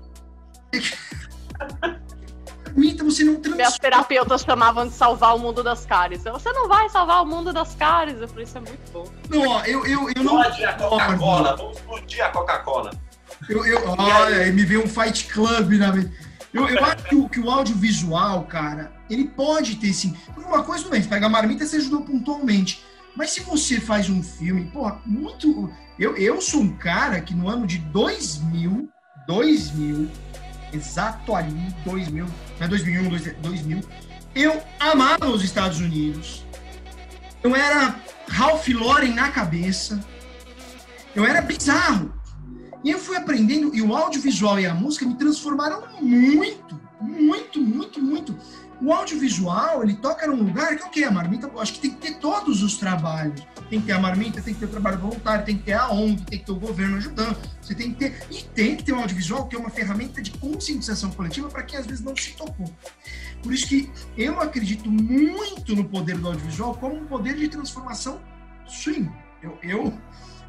Mita, 2.76 3.04
você 3.04 3.24
não 3.24 3.32
Minhas 3.32 3.42
transforma. 3.42 3.78
terapeutas 3.78 4.42
chamavam 4.42 4.86
de 4.88 4.94
salvar 4.94 5.36
o 5.36 5.38
mundo 5.38 5.62
das 5.62 5.84
cáries. 5.86 6.24
Eu, 6.24 6.32
Você 6.34 6.52
não 6.52 6.68
vai 6.68 6.88
salvar 6.88 7.22
o 7.22 7.26
mundo 7.26 7.52
das 7.52 7.74
cáries. 7.74 8.20
Eu 8.20 8.28
falei, 8.28 8.44
isso 8.44 8.58
é 8.58 8.60
muito 8.60 8.92
bom. 8.92 9.04
Não, 9.28 9.48
ó, 9.48 9.60
eu, 9.64 9.86
eu, 9.86 10.10
eu 10.14 10.24
não. 10.24 10.40
Explode 10.42 10.64
a 10.64 10.72
Coca-Cola, 10.74 11.56
vamos 11.56 11.76
explodir 11.76 12.24
a 12.24 12.28
Coca-Cola. 12.30 12.90
Eu, 13.48 13.64
eu, 13.66 13.80
olha, 13.98 14.36
aí 14.36 14.52
me 14.52 14.64
veio 14.64 14.84
um 14.84 14.88
Fight 14.88 15.24
Club 15.26 15.72
na 15.72 15.92
mente. 15.92 16.12
Eu, 16.52 16.68
eu 16.68 16.84
acho 16.84 17.04
que 17.04 17.14
o, 17.16 17.28
que 17.28 17.40
o 17.40 17.50
audiovisual, 17.50 18.44
cara, 18.44 18.92
ele 19.08 19.24
pode 19.24 19.76
ter 19.76 19.92
sim. 19.92 20.14
Porque 20.34 20.48
uma 20.48 20.62
coisa, 20.62 20.82
tudo 20.84 20.92
bem, 20.92 21.02
você 21.02 21.08
pega 21.08 21.26
a 21.26 21.28
marmita, 21.28 21.66
você 21.66 21.76
ajudou 21.76 22.02
pontualmente. 22.02 22.84
Mas 23.16 23.30
se 23.30 23.40
você 23.40 23.80
faz 23.80 24.08
um 24.08 24.22
filme, 24.22 24.70
porra, 24.70 25.00
muito. 25.04 25.70
Eu, 25.98 26.16
eu 26.16 26.40
sou 26.40 26.60
um 26.60 26.76
cara 26.76 27.20
que 27.20 27.34
no 27.34 27.48
ano 27.48 27.66
de 27.66 27.78
2000, 27.78 28.88
2000, 29.26 30.08
exato 30.72 31.34
ali, 31.34 31.74
2000, 31.84 32.24
não 32.24 32.32
é 32.60 32.68
2001, 32.68 33.08
2000, 33.40 33.80
eu 34.34 34.62
amava 34.80 35.28
os 35.28 35.44
Estados 35.44 35.80
Unidos. 35.80 36.44
Eu 37.42 37.54
era 37.54 37.96
Ralph 38.28 38.68
Lauren 38.68 39.14
na 39.14 39.30
cabeça. 39.30 40.00
Eu 41.14 41.24
era 41.24 41.42
bizarro. 41.42 42.14
E 42.84 42.90
eu 42.90 42.98
fui 42.98 43.16
aprendendo, 43.16 43.74
e 43.74 43.82
o 43.82 43.94
audiovisual 43.94 44.58
e 44.58 44.66
a 44.66 44.74
música 44.74 45.06
me 45.06 45.14
transformaram 45.14 45.84
muito, 46.00 46.80
muito, 47.00 47.60
muito, 47.60 48.00
muito. 48.00 48.36
O 48.82 48.92
audiovisual, 48.92 49.84
ele 49.84 49.94
toca 49.94 50.26
num 50.26 50.42
lugar 50.42 50.76
que, 50.76 50.82
ok, 50.82 51.04
a 51.04 51.10
marmita, 51.10 51.48
acho 51.60 51.74
que 51.74 51.78
tem 51.78 51.90
que 51.92 51.98
ter 51.98 52.14
todos 52.18 52.64
os 52.64 52.76
trabalhos. 52.76 53.40
Tem 53.70 53.80
que 53.80 53.86
ter 53.86 53.92
a 53.92 54.00
marmita, 54.00 54.42
tem 54.42 54.52
que 54.52 54.58
ter 54.58 54.66
o 54.66 54.70
trabalho 54.70 54.98
voluntário, 54.98 55.44
tem 55.44 55.56
que 55.56 55.62
ter 55.62 55.74
a 55.74 55.88
ONG, 55.88 56.24
tem 56.24 56.38
que 56.40 56.44
ter 56.44 56.50
o 56.50 56.56
governo 56.56 56.96
ajudando. 56.96 57.38
Você 57.60 57.76
tem 57.76 57.94
que 57.94 57.98
ter. 58.00 58.26
E 58.28 58.42
tem 58.42 58.74
que 58.74 58.82
ter 58.82 58.92
um 58.92 58.98
audiovisual 58.98 59.46
que 59.46 59.54
é 59.54 59.58
uma 59.58 59.70
ferramenta 59.70 60.20
de 60.20 60.32
conscientização 60.32 61.12
coletiva 61.12 61.48
para 61.48 61.62
quem 61.62 61.78
às 61.78 61.86
vezes 61.86 62.02
não 62.02 62.16
se 62.16 62.32
tocou. 62.32 62.68
Por 63.40 63.54
isso 63.54 63.68
que 63.68 63.88
eu 64.18 64.40
acredito 64.40 64.90
muito 64.90 65.76
no 65.76 65.84
poder 65.84 66.18
do 66.18 66.26
audiovisual 66.26 66.74
como 66.74 66.96
um 66.96 67.06
poder 67.06 67.36
de 67.36 67.46
transformação 67.46 68.20
swing. 68.66 69.08
Eu, 69.40 69.56
eu 69.62 69.98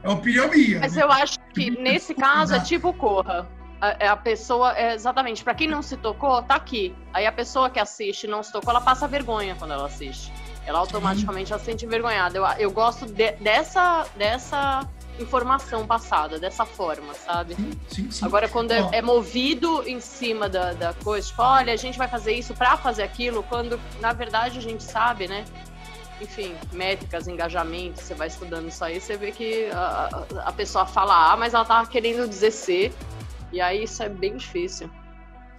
é 0.02 0.10
opinião 0.10 0.50
minha. 0.50 0.80
Mas 0.80 0.96
né? 0.96 1.04
eu 1.04 1.12
acho 1.12 1.38
que 1.54 1.70
nesse 1.70 2.16
caso 2.16 2.56
é 2.56 2.60
tipo 2.60 2.92
Corra. 2.94 3.48
A, 3.84 4.12
a 4.14 4.16
pessoa, 4.16 4.78
é, 4.78 4.94
exatamente, 4.94 5.44
pra 5.44 5.54
quem 5.54 5.68
não 5.68 5.82
se 5.82 5.98
tocou, 5.98 6.42
tá 6.42 6.56
aqui. 6.56 6.96
Aí 7.14 7.26
a 7.28 7.32
pessoa 7.34 7.70
que 7.70 7.80
assiste 7.80 8.24
e 8.24 8.28
não 8.28 8.42
se 8.42 8.50
tocou, 8.52 8.70
ela 8.72 8.80
passa 8.80 9.08
vergonha 9.10 9.56
quando 9.60 9.72
ela 9.74 9.88
assiste. 9.88 10.32
Ela 10.66 10.80
automaticamente 10.80 11.52
ela 11.52 11.60
se 11.60 11.66
sente 11.66 11.86
envergonhada. 11.86 12.38
Eu, 12.38 12.46
eu 12.58 12.72
gosto 12.72 13.06
de- 13.06 13.34
dessa, 13.34 14.06
dessa 14.16 14.88
informação 15.20 15.86
passada, 15.86 16.40
dessa 16.40 16.66
forma, 16.66 17.14
sabe? 17.14 17.56
Sim, 17.56 17.72
sim, 17.90 18.12
sim. 18.12 18.26
Agora, 18.26 18.48
quando 18.48 18.72
é, 18.72 18.88
é 18.94 19.02
movido 19.02 19.84
em 19.86 20.00
cima 20.00 20.48
da, 20.48 20.72
da 20.72 20.94
coisa, 20.94 21.28
tipo, 21.28 21.42
olha, 21.42 21.74
a 21.74 21.76
gente 21.76 21.98
vai 21.98 22.08
fazer 22.08 22.32
isso 22.34 22.54
pra 22.54 22.78
fazer 22.78 23.04
aquilo, 23.04 23.44
quando 23.44 23.78
na 24.00 24.14
verdade 24.14 24.58
a 24.58 24.62
gente 24.62 24.82
sabe, 24.84 25.28
né? 25.28 25.44
Enfim, 26.22 26.56
métricas, 26.72 27.28
engajamento, 27.28 28.02
você 28.02 28.14
vai 28.14 28.28
estudando 28.28 28.70
isso 28.70 28.84
aí, 28.86 29.02
você 29.02 29.18
vê 29.18 29.32
que 29.32 29.70
a, 29.72 30.10
a- 30.40 30.48
a 30.48 30.52
pessoa 30.54 30.86
fala 30.86 31.34
A, 31.34 31.36
mas 31.36 31.54
ela 31.54 31.66
tá 31.66 31.86
querendo 31.86 32.28
dizer 32.30 32.52
C. 32.52 32.94
E 33.54 33.62
aí 33.62 33.84
isso 33.84 34.02
é 34.02 34.10
bem 34.10 34.36
difícil. 34.36 34.90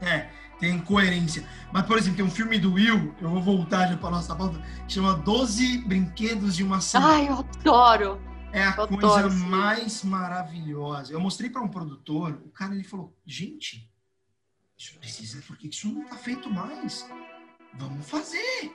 É, 0.03 0.29
tem 0.59 0.79
coerência. 0.81 1.49
Mas, 1.73 1.87
por 1.87 1.97
exemplo, 1.97 2.16
tem 2.16 2.25
um 2.25 2.31
filme 2.31 2.59
do 2.59 2.75
Will, 2.75 3.15
eu 3.21 3.31
vou 3.31 3.41
voltar 3.41 3.87
já 3.87 3.97
para 3.97 4.11
nossa 4.11 4.35
pauta, 4.35 4.61
que 4.87 4.95
chama 4.95 5.15
12 5.15 5.79
Brinquedos 5.79 6.57
de 6.57 6.65
uma 6.65 6.81
Semana. 6.81 7.15
Ai, 7.15 7.29
eu 7.29 7.39
adoro! 7.39 8.21
É 8.53 8.65
a 8.65 8.75
eu 8.77 8.89
coisa 8.89 9.19
adoro 9.19 9.35
mais 9.35 10.05
maravilhosa. 10.05 11.12
Eu 11.12 11.21
mostrei 11.21 11.49
para 11.49 11.62
um 11.62 11.69
produtor, 11.69 12.41
o 12.45 12.51
cara 12.51 12.75
ele 12.75 12.85
falou: 12.85 13.16
gente, 13.25 13.89
isso 14.77 14.99
precisa, 14.99 15.43
porque 15.47 15.69
isso 15.69 15.89
não 15.89 16.05
tá 16.05 16.16
feito 16.16 16.51
mais. 16.51 17.09
Vamos 17.75 18.09
fazer. 18.09 18.73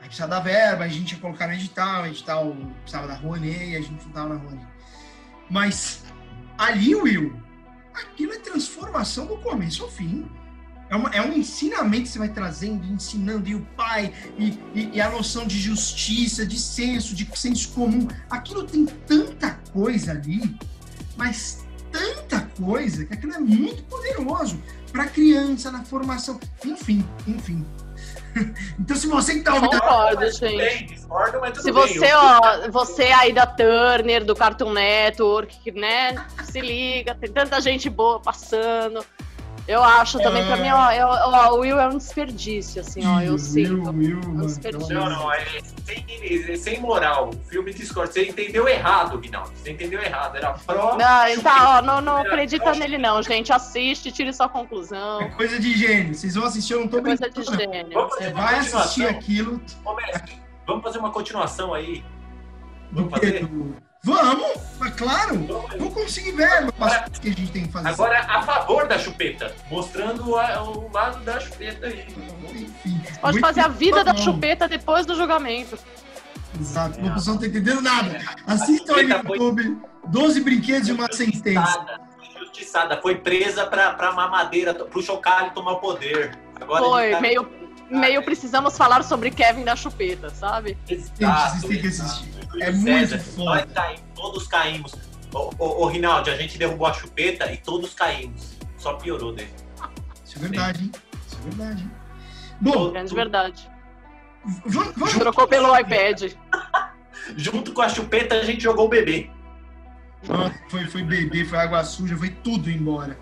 Aí 0.00 0.06
precisa 0.06 0.26
dar 0.26 0.40
verba, 0.40 0.84
a 0.84 0.88
gente 0.88 1.14
ia 1.14 1.20
colocar 1.20 1.46
no 1.46 1.52
edital, 1.52 2.02
o 2.02 2.06
edital 2.06 2.56
precisava 2.80 3.06
da 3.06 3.14
Rouanet, 3.14 3.76
a 3.76 3.80
gente 3.80 4.04
não 4.04 4.12
tava 4.12 4.34
na 4.34 4.40
Rouanet. 4.40 4.66
Mas 5.48 6.04
ali, 6.58 6.94
Will, 6.94 7.40
aquilo 7.94 8.32
é 8.32 8.38
transformação 8.38 9.26
do 9.26 9.36
começo 9.38 9.82
ao 9.82 9.90
fim. 9.90 10.26
É, 10.90 10.96
uma- 10.96 11.08
é 11.10 11.22
um 11.22 11.32
ensinamento 11.32 12.02
que 12.02 12.08
você 12.10 12.18
vai 12.18 12.28
trazendo, 12.28 12.84
ensinando, 12.86 13.48
e 13.48 13.54
o 13.54 13.60
pai, 13.76 14.12
e, 14.38 14.48
e- 14.74 14.90
e 14.94 15.00
a 15.00 15.10
noção 15.10 15.46
de 15.46 15.58
justiça, 15.58 16.44
de 16.44 16.58
senso, 16.58 17.14
de 17.14 17.26
senso 17.34 17.70
comum. 17.70 18.06
Aquilo 18.28 18.64
tem 18.64 18.84
tanta 18.84 19.52
coisa 19.72 20.10
ali, 20.10 20.54
mas 21.16 21.64
tanta 21.90 22.40
coisa, 22.58 23.06
que 23.06 23.14
aquilo 23.14 23.32
é 23.32 23.38
muito 23.38 23.82
poderoso 23.84 24.60
para 24.90 25.06
criança, 25.06 25.70
na 25.70 25.82
formação. 25.82 26.38
Enfim, 26.64 27.02
enfim. 27.26 27.64
então, 28.78 28.96
se 28.96 29.06
você 29.06 29.34
que 29.34 29.40
tá 29.40 29.54
ouvindo. 29.54 29.80
Concordo, 29.80 30.30
gente. 30.30 30.56
bem, 30.56 30.86
discordo, 30.86 31.40
mas 31.40 31.52
tudo 31.52 31.62
Se 31.62 31.72
bem. 31.72 31.82
você, 31.82 32.12
ó, 32.14 32.70
você 32.70 33.04
aí 33.04 33.32
da 33.32 33.46
Turner, 33.46 34.24
do 34.24 34.34
Cartoon 34.34 34.72
Network, 34.72 35.70
né? 35.72 36.14
Se 36.44 36.60
liga, 36.60 37.14
tem 37.14 37.30
tanta 37.30 37.60
gente 37.60 37.88
boa 37.90 38.20
passando. 38.20 39.04
Eu 39.72 39.82
acho 39.82 40.18
também, 40.18 40.44
pra 40.46 40.56
mim, 40.56 40.68
ó, 40.70 40.92
eu- 40.92 41.06
ó, 41.08 41.52
o 41.54 41.60
Will 41.60 41.80
é 41.80 41.88
um 41.88 41.96
desperdício, 41.96 42.80
assim, 42.82 43.06
ó, 43.06 43.20
eu 43.20 43.30
Will, 43.32 43.38
sinto. 43.38 43.90
Will, 43.90 44.18
um 44.18 44.28
mano, 44.34 44.46
desperdício. 44.46 44.94
Não, 44.94 45.08
não, 45.08 45.32
é 45.32 45.44
sem, 45.86 46.06
é 46.52 46.56
sem 46.56 46.80
moral. 46.80 47.30
O 47.30 47.48
filme 47.48 47.72
discorda. 47.72 48.12
Você 48.12 48.28
entendeu 48.28 48.68
errado, 48.68 49.18
Rinaldo. 49.18 49.50
Você 49.54 49.70
entendeu 49.70 50.00
errado. 50.02 50.36
Era 50.36 50.52
pró. 50.52 50.96
Não, 50.96 51.42
tá, 51.42 51.78
ó, 51.78 51.82
não, 51.82 52.00
não 52.00 52.16
acredita 52.18 52.72
nele 52.74 52.98
não, 52.98 53.22
gente. 53.22 53.52
Assiste, 53.52 54.12
tire 54.12 54.32
sua 54.32 54.48
conclusão. 54.48 55.22
É 55.22 55.28
coisa 55.30 55.58
de 55.58 55.76
gênio. 55.76 56.14
Vocês 56.14 56.34
vão 56.34 56.44
assistir, 56.44 56.74
eu 56.74 56.80
não 56.80 56.88
tô 56.88 56.98
É 56.98 57.02
coisa 57.02 57.30
de 57.30 57.34
brincando. 57.40 57.58
gênio. 57.72 58.08
Você 58.08 58.30
vai 58.30 58.58
assistir 58.58 59.06
aquilo 59.06 59.60
Ô, 59.84 59.94
mestre, 59.94 60.32
vamos 60.66 60.82
fazer 60.82 60.98
uma 60.98 61.10
continuação 61.10 61.72
aí. 61.72 62.04
Vamos 62.92 63.10
fazer? 63.10 63.46
do- 63.46 63.76
Vamos, 64.04 64.58
mas 64.80 64.94
claro. 64.96 65.38
Conseguir 65.94 66.32
verba 66.32 66.72
para 66.72 67.06
o 67.06 67.20
que 67.20 67.28
a 67.28 67.32
gente 67.32 67.52
tem 67.52 67.66
que 67.66 67.72
fazer. 67.72 67.88
Agora 67.88 68.18
a 68.20 68.42
favor 68.42 68.88
da 68.88 68.98
chupeta, 68.98 69.54
mostrando 69.70 70.36
a- 70.36 70.60
o 70.64 70.90
lado 70.92 71.22
da 71.24 71.38
chupeta 71.38 71.86
aí. 71.86 72.04
Enfim. 72.52 73.00
Pode 73.20 73.38
fazer 73.38 73.60
a 73.60 73.68
vida 73.68 74.02
da 74.02 74.12
bom. 74.12 74.18
chupeta 74.22 74.66
depois 74.66 75.06
do 75.06 75.14
julgamento. 75.14 75.78
Exato, 76.60 76.98
É. 77.00 77.08
a 77.08 77.14
pessoa 77.14 77.34
não 77.34 77.40
tá 77.40 77.46
entendendo 77.46 77.80
nada. 77.80 78.20
Assistam 78.46 78.96
aí 78.96 79.06
no 79.06 79.14
YouTube. 79.16 79.78
12 80.08 80.40
brinquedos 80.40 80.88
e 80.88 80.92
uma 80.92 81.10
sentença. 81.12 81.60
Injustiçada, 81.60 82.00
injustiçada. 82.40 83.00
Foi 83.00 83.14
presa 83.14 83.66
pra, 83.66 83.92
pra 83.94 84.10
mamadeira, 84.12 84.74
pro 84.74 85.00
chocalho 85.00 85.52
tomar 85.54 85.72
o 85.74 85.78
poder. 85.80 86.36
Agora 86.60 86.84
Foi, 86.84 87.10
tá- 87.12 87.20
meio, 87.20 87.48
meio 87.88 88.22
precisamos 88.24 88.76
falar 88.76 89.04
sobre 89.04 89.30
Kevin 89.30 89.62
da 89.62 89.76
chupeta, 89.76 90.28
sabe? 90.30 90.76
Exato, 90.88 91.50
vocês 91.60 91.62
têm 91.62 91.80
que 91.80 91.86
exato. 91.86 92.10
assistir. 92.10 92.41
Júlio 92.52 92.64
É 92.64 92.70
muito 92.70 92.84
César, 93.08 93.18
foda. 93.18 93.64
Nós 93.64 93.72
caímos, 93.72 94.02
todos 94.14 94.46
caímos. 94.46 94.92
Ô, 95.34 95.50
ô, 95.58 95.82
ô, 95.82 95.86
Rinaldi, 95.86 96.30
a 96.30 96.36
gente 96.36 96.58
derrubou 96.58 96.86
a 96.86 96.92
chupeta 96.92 97.50
e 97.52 97.56
todos 97.56 97.94
caímos. 97.94 98.56
Só 98.78 98.94
piorou 98.94 99.32
dele. 99.34 99.52
Isso 100.24 100.36
é 100.38 100.40
verdade, 100.40 100.84
hein? 100.84 100.92
Isso 101.26 101.38
é 101.38 101.50
verdade. 101.50 101.82
hein? 101.82 101.90
Bom, 102.60 102.90
Grande 102.92 103.14
verdade. 103.14 103.70
vamos, 104.66 104.92
vamos- 104.96 105.14
Trocou 105.14 105.48
pelo 105.48 105.76
iPad. 105.78 106.32
Junto 107.36 107.72
com 107.72 107.82
a 107.82 107.88
chupeta, 107.88 108.34
a 108.34 108.44
gente 108.44 108.62
jogou 108.62 108.86
o 108.86 108.88
bebê. 108.88 109.30
Nossa, 110.28 110.54
foi, 110.68 110.84
foi 110.86 111.02
bebê, 111.02 111.44
foi 111.44 111.58
água 111.58 111.82
suja, 111.84 112.16
foi 112.16 112.30
tudo 112.30 112.70
embora. 112.70 113.18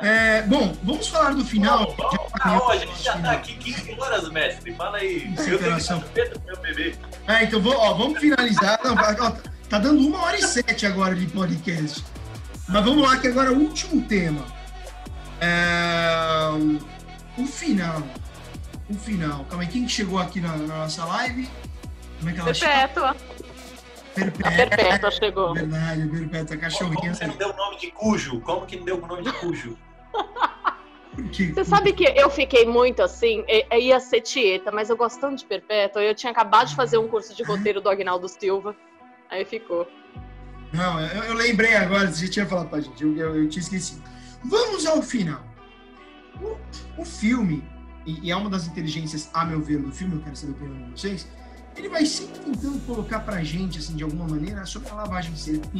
É, 0.00 0.42
bom, 0.42 0.72
vamos 0.84 1.08
falar 1.08 1.34
do 1.34 1.44
final. 1.44 1.94
Vamos. 1.96 2.16
Ah, 2.40 2.58
ó, 2.62 2.70
a 2.70 2.76
gente 2.76 3.02
já 3.02 3.18
tá 3.18 3.32
aqui 3.32 3.54
15 3.56 3.98
horas, 4.00 4.28
mestre. 4.30 4.72
Fala 4.74 4.98
aí. 4.98 5.16
Isso, 5.16 5.28
Eu 5.28 5.34
tenho 5.34 5.46
que 5.58 5.64
interação. 5.64 6.00
chupeta 6.00 6.38
pro 6.38 6.46
meu 6.46 6.62
bebê. 6.62 6.96
É, 7.26 7.44
então 7.44 7.60
vou- 7.60 7.76
ó, 7.76 7.94
vamos 7.94 8.20
finalizar. 8.20 8.78
Não, 8.84 8.94
ó, 8.94 9.32
tá 9.68 9.78
dando 9.78 10.06
uma 10.06 10.22
hora 10.22 10.36
e 10.38 10.42
sete 10.42 10.86
agora 10.86 11.14
de 11.16 11.26
podcast. 11.26 12.04
Mas 12.68 12.84
vamos 12.84 13.02
lá, 13.02 13.16
que 13.18 13.26
agora 13.26 13.48
é 13.48 13.52
o 13.52 13.58
último 13.58 14.02
tema. 14.02 14.44
É, 15.40 16.50
o 17.36 17.44
final. 17.46 18.02
O 18.88 18.94
final. 18.94 19.44
Calma 19.46 19.64
aí, 19.64 19.68
quem 19.68 19.84
que 19.84 19.90
chegou 19.92 20.18
aqui 20.18 20.40
na, 20.40 20.56
na 20.56 20.78
nossa 20.78 21.04
live? 21.06 21.48
Como 22.18 22.30
é 22.30 22.32
que 22.32 22.40
ela 22.40 22.54
chama? 22.54 22.72
Perpétua. 22.72 23.10
A 23.10 24.14
Perpétua. 24.14 24.50
Perpétua 24.76 25.10
chegou. 25.10 25.54
Verdade, 25.54 26.06
Perpétua, 26.08 26.46
Como 26.56 26.60
cachorrinha. 26.60 27.12
que 27.12 27.26
não 27.26 27.36
deu 27.36 27.50
o 27.50 27.56
nome 27.56 27.78
de 27.78 27.90
Cujo? 27.90 28.40
Como 28.40 28.66
que 28.66 28.76
não 28.76 28.84
deu 28.84 29.02
o 29.02 29.06
nome 29.06 29.22
de 29.22 29.32
Cujo? 29.32 29.76
Você 31.54 31.64
sabe 31.64 31.92
que 31.92 32.04
eu 32.04 32.30
fiquei 32.30 32.64
muito 32.64 33.02
assim, 33.02 33.44
ia 33.72 33.98
ser 33.98 34.20
Tieta, 34.20 34.70
mas 34.70 34.88
eu 34.88 34.96
gosto 34.96 35.20
tanto 35.20 35.38
de 35.38 35.44
Perpétua, 35.44 36.02
eu 36.02 36.14
tinha 36.14 36.30
acabado 36.30 36.68
de 36.68 36.76
fazer 36.76 36.96
um 36.96 37.08
curso 37.08 37.34
de 37.34 37.42
roteiro 37.42 37.80
do 37.80 37.88
Agnaldo 37.88 38.28
Silva, 38.28 38.74
aí 39.28 39.44
ficou. 39.44 39.86
Não, 40.72 41.00
eu, 41.00 41.24
eu 41.24 41.34
lembrei 41.34 41.74
agora, 41.74 42.06
você 42.10 42.28
tinha 42.28 42.46
falado 42.46 42.68
pra 42.68 42.80
gente, 42.80 43.02
eu, 43.02 43.16
eu, 43.16 43.36
eu 43.42 43.48
tinha 43.48 43.62
esquecido. 43.62 44.02
Vamos 44.44 44.86
ao 44.86 45.02
final. 45.02 45.42
O, 46.40 46.56
o 47.02 47.04
filme, 47.04 47.64
e, 48.06 48.26
e 48.26 48.30
é 48.30 48.36
uma 48.36 48.48
das 48.48 48.66
inteligências, 48.66 49.28
a 49.34 49.44
meu 49.44 49.60
ver, 49.60 49.78
do 49.78 49.90
filme, 49.90 50.14
eu 50.14 50.20
quero 50.20 50.36
saber 50.36 50.52
a 50.52 50.56
opinião 50.56 50.90
de 50.90 51.00
vocês, 51.00 51.28
ele 51.76 51.88
vai 51.88 52.06
sempre 52.06 52.38
tentando 52.40 52.78
colocar 52.86 53.20
pra 53.20 53.42
gente, 53.42 53.78
assim, 53.78 53.96
de 53.96 54.04
alguma 54.04 54.26
maneira, 54.26 54.64
sobre 54.66 54.88
a 54.90 54.94
lavagem 54.94 55.34
cerebral, 55.34 55.70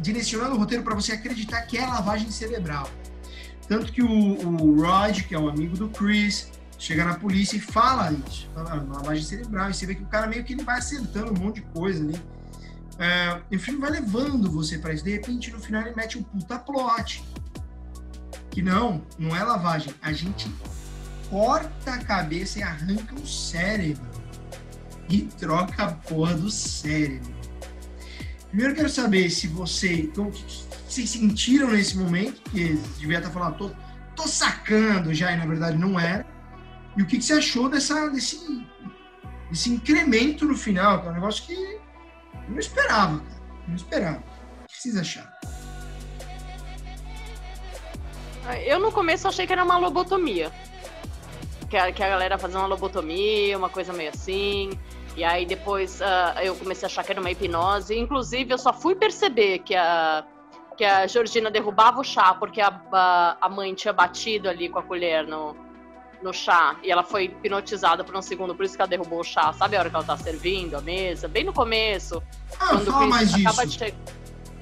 direcionando 0.00 0.54
o 0.54 0.58
roteiro 0.58 0.82
para 0.84 0.94
você 0.94 1.12
acreditar 1.12 1.62
que 1.62 1.78
é 1.78 1.86
lavagem 1.86 2.30
cerebral. 2.30 2.88
Tanto 3.68 3.92
que 3.92 4.02
o, 4.02 4.08
o 4.08 4.82
Rod, 4.82 5.22
que 5.22 5.34
é 5.34 5.38
o 5.38 5.48
amigo 5.48 5.76
do 5.76 5.88
Chris, 5.88 6.50
chega 6.78 7.04
na 7.04 7.14
polícia 7.14 7.56
e 7.56 7.60
fala 7.60 8.12
isso, 8.12 8.48
fala, 8.54 8.72
"Ah, 8.72 8.94
lavagem 8.96 9.24
cerebral, 9.24 9.70
e 9.70 9.74
você 9.74 9.86
vê 9.86 9.94
que 9.94 10.02
o 10.02 10.06
cara 10.06 10.26
meio 10.26 10.44
que 10.44 10.52
ele 10.52 10.64
vai 10.64 10.78
acertando 10.78 11.32
um 11.32 11.44
monte 11.44 11.56
de 11.56 11.62
coisa 11.68 12.02
ali. 12.02 12.20
É, 12.98 13.40
e 13.50 13.56
o 13.56 13.60
filme 13.60 13.80
vai 13.80 13.90
levando 13.90 14.50
você 14.50 14.78
para 14.78 14.92
isso. 14.92 15.04
De 15.04 15.10
repente, 15.10 15.50
no 15.50 15.58
final, 15.58 15.82
ele 15.82 15.94
mete 15.94 16.18
um 16.18 16.22
puta 16.22 16.58
plot. 16.58 17.24
Que 18.50 18.62
não, 18.62 19.02
não 19.18 19.34
é 19.34 19.42
lavagem. 19.42 19.94
A 20.02 20.12
gente 20.12 20.52
corta 21.30 21.94
a 21.94 22.04
cabeça 22.04 22.58
e 22.58 22.62
arranca 22.62 23.14
o 23.14 23.26
cérebro. 23.26 24.10
E 25.08 25.22
troca 25.22 25.84
a 25.84 25.92
porra 25.92 26.34
do 26.34 26.50
cérebro. 26.50 27.34
Primeiro, 28.48 28.74
quero 28.74 28.88
saber 28.88 29.30
se 29.30 29.46
você. 29.48 30.10
Como 30.14 30.30
vocês 30.92 31.10
sentiram 31.10 31.70
nesse 31.70 31.96
momento, 31.96 32.42
que 32.50 32.74
devia 32.98 33.18
estar 33.18 33.30
falando, 33.30 33.56
tô, 33.56 33.70
tô 34.14 34.28
sacando 34.28 35.14
já, 35.14 35.32
e 35.32 35.36
na 35.36 35.46
verdade 35.46 35.78
não 35.78 35.98
era. 35.98 36.26
E 36.96 37.02
o 37.02 37.06
que, 37.06 37.16
que 37.16 37.24
você 37.24 37.34
achou 37.34 37.68
dessa, 37.68 38.10
desse, 38.10 38.38
desse 39.50 39.70
incremento 39.70 40.44
no 40.44 40.56
final, 40.56 41.00
que 41.00 41.08
é 41.08 41.10
um 41.10 41.14
negócio 41.14 41.46
que 41.46 41.54
eu 41.54 42.50
não 42.50 42.58
esperava, 42.58 43.18
cara. 43.20 43.42
Não 43.66 43.74
esperava. 43.74 44.18
O 44.18 44.66
que 44.66 44.76
vocês 44.76 44.96
acharam? 44.96 45.32
Eu 48.66 48.80
no 48.80 48.90
começo 48.90 49.28
achei 49.28 49.46
que 49.46 49.52
era 49.52 49.64
uma 49.64 49.78
lobotomia. 49.78 50.50
Que 51.70 51.76
a, 51.76 51.92
que 51.92 52.02
a 52.02 52.08
galera 52.08 52.36
fazia 52.36 52.58
uma 52.58 52.66
lobotomia, 52.66 53.56
uma 53.56 53.68
coisa 53.68 53.92
meio 53.92 54.10
assim. 54.10 54.70
E 55.16 55.24
aí 55.24 55.46
depois 55.46 56.02
ah, 56.02 56.34
eu 56.42 56.54
comecei 56.56 56.86
a 56.86 56.88
achar 56.88 57.04
que 57.04 57.12
era 57.12 57.20
uma 57.20 57.30
hipnose. 57.30 57.96
Inclusive, 57.96 58.52
eu 58.52 58.58
só 58.58 58.72
fui 58.72 58.94
perceber 58.94 59.60
que 59.60 59.74
a, 59.74 60.24
que 60.76 60.84
a 60.84 61.06
Georgina 61.06 61.50
derrubava 61.50 62.00
o 62.00 62.04
chá 62.04 62.34
porque 62.34 62.60
a, 62.60 62.72
a, 62.92 63.36
a 63.40 63.48
mãe 63.48 63.74
tinha 63.74 63.92
batido 63.92 64.48
ali 64.48 64.68
com 64.68 64.78
a 64.78 64.82
colher 64.82 65.26
no, 65.26 65.56
no 66.22 66.32
chá. 66.32 66.76
E 66.82 66.90
ela 66.90 67.02
foi 67.02 67.24
hipnotizada 67.24 68.02
por 68.04 68.16
um 68.16 68.22
segundo, 68.22 68.54
por 68.54 68.64
isso 68.64 68.74
que 68.76 68.82
ela 68.82 68.88
derrubou 68.88 69.20
o 69.20 69.24
chá. 69.24 69.52
Sabe 69.52 69.76
a 69.76 69.80
hora 69.80 69.90
que 69.90 69.96
ela 69.96 70.04
tá 70.04 70.16
servindo 70.16 70.76
a 70.76 70.80
mesa? 70.80 71.28
Bem 71.28 71.44
no 71.44 71.52
começo. 71.52 72.22
Ah, 72.58 72.68
quando 72.68 72.88
o 72.88 73.10
Chris 73.10 73.34
acaba 73.34 73.66
de 73.66 73.78
chegar. 73.78 73.96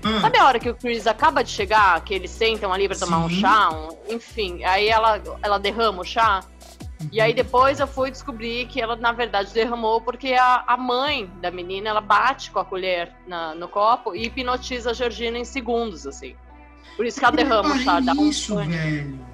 Ah, 0.02 0.20
Sabe 0.22 0.38
a 0.38 0.46
hora 0.46 0.58
que 0.58 0.70
o 0.70 0.74
Chris 0.74 1.06
acaba 1.06 1.44
de 1.44 1.50
chegar, 1.50 2.02
que 2.02 2.14
eles 2.14 2.30
sentam 2.30 2.72
ali 2.72 2.88
pra 2.88 2.96
tomar 2.98 3.18
um 3.18 3.28
Sim. 3.28 3.40
chá? 3.40 3.68
um- 3.70 4.14
enfim, 4.14 4.64
aí 4.64 4.88
ela, 4.88 5.20
ela 5.42 5.58
derrama 5.58 6.00
o 6.00 6.04
chá. 6.04 6.40
E 7.12 7.20
aí 7.20 7.32
depois 7.32 7.80
eu 7.80 7.86
fui 7.86 8.10
descobrir 8.10 8.66
que 8.66 8.80
ela, 8.80 8.94
na 8.96 9.12
verdade, 9.12 9.52
derramou 9.52 10.00
porque 10.00 10.34
a, 10.34 10.64
a 10.66 10.76
mãe 10.76 11.26
da 11.40 11.50
menina, 11.50 11.88
ela 11.90 12.00
bate 12.00 12.50
com 12.50 12.58
a 12.58 12.64
colher 12.64 13.10
na- 13.26 13.54
no 13.54 13.68
copo 13.68 14.14
e 14.14 14.26
hipnotiza 14.26 14.90
a 14.90 14.92
Georgina 14.94 15.38
em 15.38 15.44
segundos, 15.44 16.06
assim. 16.06 16.36
Por 16.96 17.06
isso 17.06 17.18
que 17.18 17.24
ela 17.24 17.34
derrama 17.36 17.74
o 17.74 17.78
chá, 17.78 18.00
dá 18.00 18.12
um 18.12 18.28
isso, 18.28 18.54
pânico. 18.54 18.72
velho. 18.76 19.30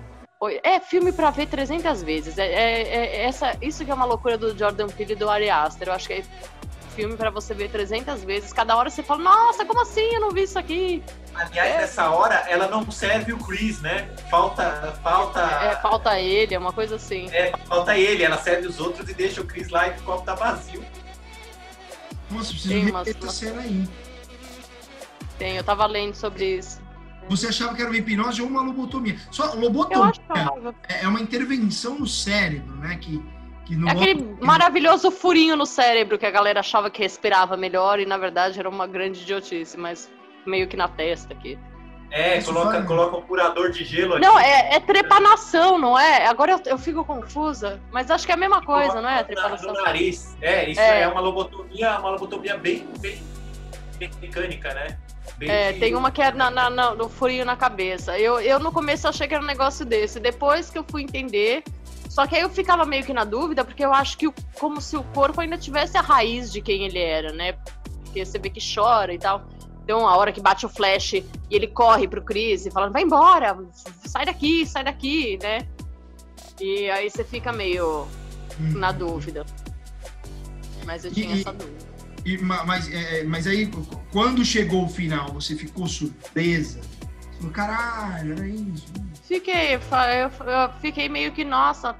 É 0.63 0.79
filme 0.79 1.13
pra 1.13 1.31
ver 1.31 1.47
300 1.47 2.03
vezes. 2.03 2.39
É, 2.39 2.47
é- 2.47 2.83
é- 2.83 3.25
essa, 3.25 3.57
isso 3.61 3.85
que 3.85 3.91
é 3.91 3.95
uma 3.95 4.05
loucura 4.05 4.37
do 4.39 4.57
Jordan 4.57 4.87
Peele 4.87 5.15
e 5.15 5.17
do 5.17 5.29
Ari 5.31 5.49
Aster. 5.51 5.89
Eu 5.89 5.95
acho 5.95 6.07
que 6.07 6.13
é 6.13 6.23
filme 6.97 7.15
pra 7.15 7.29
você 7.31 7.53
ver 7.53 7.71
300 7.71 8.25
vezes. 8.25 8.53
Cada 8.53 8.75
hora 8.75 8.89
você 8.89 9.03
fala, 9.03 9.23
nossa, 9.23 9.65
como 9.67 9.83
assim? 9.83 10.01
Eu 10.15 10.21
não 10.23 10.31
vi 10.31 10.43
isso 10.45 10.59
aqui. 10.59 11.05
Aliás, 11.35 11.75
É. 11.75 11.79
nessa 11.83 12.11
hora, 12.11 12.35
ela 12.49 12.67
não 12.69 12.91
serve 12.91 13.35
o 13.35 13.39
Chris, 13.39 13.81
né? 13.83 14.09
Falta, 14.31 14.99
falta, 15.03 15.41
É, 15.41 15.77
falta 15.77 16.19
ele, 16.19 16.55
é 16.55 16.59
uma 16.59 16.73
coisa 16.73 16.97
assim. 16.97 17.29
é, 17.31 17.53
falta 17.67 17.97
ele. 17.97 18.23
Ela 18.25 18.39
serve 18.39 18.67
os 18.67 18.81
outros 18.81 19.09
e 19.11 19.15
deixa 19.15 19.43
o 19.43 19.45
Chris 19.45 19.69
lá 19.69 19.87
e 19.89 19.91
o 19.91 20.03
copo 20.03 20.25
tá 20.25 20.35
vazio. 20.35 20.83
Nossa, 22.31 22.49
preciso 22.51 22.73
Tem 22.75 22.85
ver 22.87 22.91
umas- 22.91 23.07
essa 23.09 23.29
cena 23.31 23.61
aí. 23.61 23.87
Tem, 25.39 25.57
eu 25.57 25.63
tava 25.63 25.87
lendo 25.87 26.15
sobre 26.15 26.57
isso. 26.57 26.81
Você 27.29 27.49
achava 27.49 27.75
que 27.75 27.83
era 27.83 27.91
uma 27.91 27.97
hipnose 27.99 28.41
ou 28.41 28.49
uma 28.49 28.63
lobotomia? 28.63 29.17
Só 29.31 29.53
lobotomia 29.55 30.13
é 30.89 31.07
uma 31.07 31.21
intervenção 31.21 31.99
no 31.99 32.07
cérebro, 32.07 32.75
né? 32.77 32.97
Que, 32.97 33.23
É 33.75 33.91
aquele 33.91 34.23
outro- 34.23 34.47
maravilhoso 34.47 35.11
furinho 35.11 35.57
no 35.57 35.67
cérebro 35.67 36.17
que 36.19 36.27
a 36.27 36.31
galera 36.31 36.61
achava 36.61 36.91
que 36.91 37.03
respirava 37.03 37.57
melhor 37.57 37.99
e 37.99 38.07
na 38.07 38.17
verdade 38.17 38.59
era 38.59 38.69
uma 38.69 38.87
grande 38.87 39.23
idiotice, 39.23 39.77
mas 39.79 40.11
meio 40.47 40.69
que 40.69 40.77
na 40.77 40.87
testa 40.89 41.33
aqui. 41.35 41.59
É, 42.09 42.41
coloca, 42.41 42.81
coloca 42.85 43.17
um 43.17 43.23
curador 43.23 43.71
de 43.73 43.85
gelo 43.85 44.13
aqui. 44.15 44.23
Não, 44.25 44.39
é, 44.39 44.77
é 44.77 44.81
trepanação, 44.81 45.77
não 45.77 45.99
é? 45.99 46.27
Agora 46.29 46.53
eu, 46.53 46.61
eu 46.67 46.79
fico 46.79 47.05
confusa, 47.05 47.81
mas 47.91 48.09
acho 48.11 48.25
que 48.25 48.31
é 48.31 48.35
a 48.37 48.39
mesma 48.39 48.63
coisa, 48.63 48.91
coloca 48.91 49.03
não 49.03 49.09
é? 49.09 49.17
na- 49.17 49.25
Trepanação. 49.25 49.73
No 49.75 49.83
nariz. 49.83 50.37
É, 50.41 50.71
isso 50.71 50.81
É. 50.81 51.01
é, 51.03 51.09
uma 51.09 51.21
lobotomia, 51.21 51.99
uma 51.99 52.11
lobotomia 52.11 52.57
bem, 52.57 52.87
bem, 53.01 53.21
bem 53.99 54.11
mecânica, 54.21 54.73
né? 54.73 54.97
Bem 55.37 55.51
É, 55.51 55.73
de- 55.73 55.81
tem 55.81 55.97
uma 55.97 56.13
que 56.13 56.23
é 56.23 56.31
na, 56.31 56.49
na- 56.49 56.71
na- 56.71 56.95
no 56.95 57.09
furinho 57.09 57.45
na 57.45 57.57
cabeça. 57.57 58.17
Eu, 58.17 58.39
eu 58.41 58.61
no 58.61 58.71
começo 58.71 59.09
achei 59.09 59.27
que 59.27 59.35
era 59.35 59.43
um 59.43 59.47
negócio 59.47 59.85
desse. 59.85 60.21
Depois 60.21 60.71
que 60.71 60.79
eu 60.79 60.85
fui 60.89 61.03
entender. 61.03 61.65
Só 62.17 62.27
que 62.27 62.35
aí 62.35 62.41
eu 62.41 62.49
ficava 62.49 62.87
meio 62.87 63.05
que 63.05 63.13
na 63.13 63.25
dúvida, 63.25 63.63
porque 63.63 63.85
eu 63.85 63.93
acho 63.93 64.17
que 64.17 64.27
como 64.59 64.81
se 64.81 64.97
o 64.97 65.03
corpo 65.03 65.39
ainda 65.39 65.59
tivesse 65.59 65.99
a 65.99 66.01
raiz 66.01 66.51
de 66.51 66.63
quem 66.63 66.85
ele 66.87 66.99
era, 66.99 67.31
né? 67.31 67.53
Porque 68.05 68.25
você 68.25 68.39
vê 68.39 68.49
que 68.49 68.59
chora 68.75 69.13
e 69.13 69.19
tal. 69.19 69.47
Então, 69.85 70.09
a 70.09 70.17
hora 70.17 70.33
que 70.33 70.41
bate 70.41 70.65
o 70.65 70.69
flash 70.71 71.13
e 71.13 71.25
ele 71.51 71.67
corre 71.67 72.09
pro 72.09 72.23
Chris 72.23 72.65
e 72.65 72.71
fala, 72.71 72.89
vai 72.89 73.03
embora, 73.03 73.55
sai 74.07 74.25
daqui, 74.25 74.65
sai 74.65 74.83
daqui, 74.83 75.39
né? 75.43 75.69
E 76.59 76.89
aí 76.89 77.11
você 77.11 77.23
fica 77.23 77.53
meio 77.53 78.09
Hum. 78.59 78.73
na 78.79 78.93
dúvida. 78.93 79.45
Mas 80.87 81.05
eu 81.05 81.13
tinha 81.13 81.37
E- 81.37 81.41
essa 81.41 81.53
dúvida. 81.53 81.85
E, 82.25 82.39
ma- 82.39 82.65
mas, 82.65 82.91
é, 82.91 83.21
é, 83.21 83.25
mas 83.25 83.47
aí, 83.47 83.71
quando 84.11 84.43
chegou 84.43 84.87
o 84.87 84.89
final, 84.89 85.35
você 85.35 85.55
ficou 85.55 85.87
surpresa? 85.87 86.81
Você 86.81 87.37
Falou, 87.37 87.53
caralho, 87.53 88.33
era 88.33 88.49
isso. 88.49 88.87
Fiquei, 89.23 89.79
fa- 89.79 90.11
eu, 90.15 90.31
eu 90.47 90.73
fiquei 90.81 91.11
meio 91.11 91.31
que, 91.33 91.45
nossa, 91.45 91.95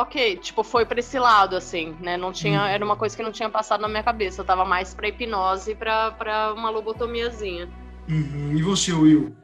ok, 0.00 0.36
tipo, 0.36 0.62
foi 0.62 0.84
pra 0.84 0.98
esse 1.00 1.18
lado, 1.18 1.56
assim, 1.56 1.96
né? 2.00 2.16
Não 2.16 2.32
tinha, 2.32 2.60
Uhum. 2.60 2.66
era 2.66 2.84
uma 2.84 2.96
coisa 2.96 3.16
que 3.16 3.22
não 3.22 3.32
tinha 3.32 3.48
passado 3.50 3.80
na 3.80 3.88
minha 3.88 4.02
cabeça. 4.02 4.40
Eu 4.40 4.44
tava 4.44 4.64
mais 4.64 4.94
pra 4.94 5.08
hipnose 5.08 5.72
e 5.72 5.74
pra, 5.74 6.10
pra 6.12 6.52
uma 6.54 6.70
lobotomiazinha. 6.70 7.68
Uhum. 8.08 8.52
E 8.56 8.62
você, 8.62 8.92
Will? 8.92 9.36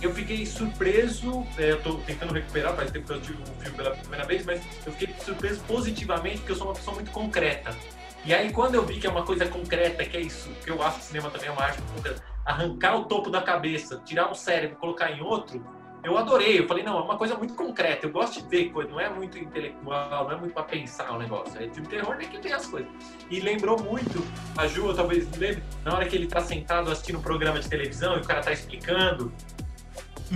Eu 0.00 0.12
fiquei 0.14 0.44
surpreso, 0.44 1.46
é, 1.56 1.72
eu 1.72 1.82
tô 1.82 1.94
tentando 1.98 2.32
recuperar, 2.34 2.74
faz 2.76 2.90
tempo 2.90 3.06
que 3.06 3.12
eu 3.12 3.20
tive 3.20 3.42
o 3.42 3.46
filme 3.62 3.76
pela 3.76 3.90
primeira 3.92 4.24
vez, 4.26 4.44
mas 4.44 4.62
eu 4.86 4.92
fiquei 4.92 5.14
surpreso 5.18 5.60
positivamente 5.62 6.38
porque 6.38 6.52
eu 6.52 6.56
sou 6.56 6.66
uma 6.68 6.74
pessoa 6.74 6.94
muito 6.94 7.10
concreta. 7.10 7.74
E 8.24 8.32
aí 8.34 8.52
quando 8.52 8.74
eu 8.74 8.84
vi 8.84 8.98
que 9.00 9.06
é 9.06 9.10
uma 9.10 9.22
coisa 9.24 9.46
concreta, 9.46 10.04
que 10.04 10.16
é 10.16 10.20
isso, 10.20 10.50
que 10.64 10.70
eu 10.70 10.82
acho 10.82 10.98
que 10.98 11.04
cinema 11.04 11.30
também 11.30 11.48
é 11.48 11.52
uma 11.52 11.62
arte 11.62 11.80
muito 11.80 11.94
concreta, 11.94 12.22
arrancar 12.44 12.96
o 12.96 13.04
topo 13.04 13.30
da 13.30 13.40
cabeça, 13.40 14.00
tirar 14.04 14.30
um 14.30 14.34
cérebro, 14.34 14.76
colocar 14.76 15.10
em 15.10 15.22
outro, 15.22 15.64
eu 16.04 16.18
adorei. 16.18 16.60
Eu 16.60 16.68
falei, 16.68 16.84
não, 16.84 16.98
é 16.98 17.02
uma 17.02 17.16
coisa 17.16 17.34
muito 17.34 17.54
concreta. 17.54 18.06
Eu 18.06 18.12
gosto 18.12 18.42
de 18.42 18.48
ver 18.48 18.70
coisa, 18.70 18.90
não 18.90 19.00
é 19.00 19.08
muito 19.08 19.38
intelectual, 19.38 20.24
não 20.24 20.32
é 20.32 20.36
muito 20.36 20.52
para 20.52 20.64
pensar 20.64 21.10
o 21.12 21.18
negócio. 21.18 21.60
É 21.60 21.68
filme 21.68 21.88
terror, 21.88 22.14
nem 22.16 22.28
que 22.28 22.38
tem 22.38 22.52
as 22.52 22.66
coisas. 22.66 22.90
E 23.30 23.40
lembrou 23.40 23.82
muito, 23.82 24.22
a 24.56 24.66
Ju, 24.66 24.92
talvez 24.94 25.30
lembre, 25.36 25.62
na 25.82 25.94
hora 25.94 26.06
que 26.06 26.14
ele 26.14 26.26
tá 26.26 26.40
sentado 26.40 26.90
assistindo 26.90 27.18
um 27.18 27.22
programa 27.22 27.58
de 27.58 27.68
televisão 27.68 28.16
e 28.16 28.20
o 28.20 28.24
cara 28.24 28.42
tá 28.42 28.52
explicando 28.52 29.32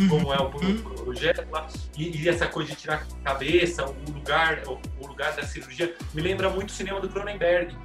como 0.08 0.32
é 0.32 0.38
o, 0.38 0.44
uhum. 0.44 0.82
projeto 1.04 1.50
lá, 1.50 1.66
e, 1.96 2.22
e, 2.22 2.28
essa 2.28 2.46
coisa 2.46 2.70
de 2.70 2.76
tirar 2.76 3.02
a 3.02 3.24
cabeça, 3.24 3.84
o 3.84 4.10
lugar, 4.12 4.62
o, 4.66 4.78
o 5.02 5.06
lugar 5.06 5.34
da 5.34 5.42
cirurgia, 5.42 5.92
me 6.14 6.22
lembra 6.22 6.48
muito 6.48 6.68
o 6.68 6.72
cinema 6.72 7.00
do 7.00 7.08
Cronenberg. 7.08 7.76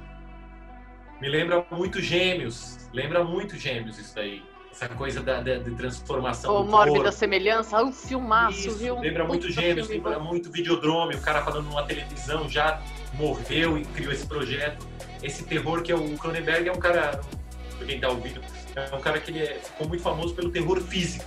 Me 1.20 1.28
lembra 1.28 1.64
muito 1.70 2.00
Gêmeos. 2.00 2.88
Lembra 2.92 3.24
muito 3.24 3.56
Gêmeos 3.56 3.98
isso 3.98 4.14
daí 4.14 4.42
essa 4.74 4.88
coisa 4.88 5.22
da, 5.22 5.40
da 5.40 5.56
de 5.58 5.70
transformação. 5.72 6.60
O 6.60 6.66
Mórbida 6.66 7.12
Semelhança, 7.12 7.82
um 7.82 7.92
filmaço, 7.92 8.68
Isso, 8.68 8.76
viu? 8.76 8.98
Lembra 8.98 9.24
muito 9.24 9.50
Gêmeos, 9.50 9.88
lembra 9.88 10.18
muito 10.18 10.50
Videodrome, 10.50 11.14
o 11.14 11.20
cara 11.20 11.42
falando 11.42 11.66
numa 11.66 11.84
televisão, 11.84 12.48
já 12.48 12.82
morreu 13.14 13.78
e 13.78 13.84
criou 13.84 14.12
esse 14.12 14.26
projeto. 14.26 14.86
Esse 15.22 15.44
terror 15.44 15.82
que 15.82 15.92
é 15.92 15.94
o 15.94 16.18
Cronenberg 16.18 16.68
é 16.68 16.72
um 16.72 16.78
cara, 16.78 17.20
pra 17.78 17.86
quem 17.86 18.00
tá 18.00 18.08
ouvindo, 18.08 18.40
é 18.74 18.94
um 18.94 19.00
cara 19.00 19.20
que 19.20 19.30
ele 19.30 19.40
é, 19.40 19.60
ficou 19.62 19.88
muito 19.88 20.02
famoso 20.02 20.34
pelo 20.34 20.50
terror 20.50 20.80
físico. 20.80 21.24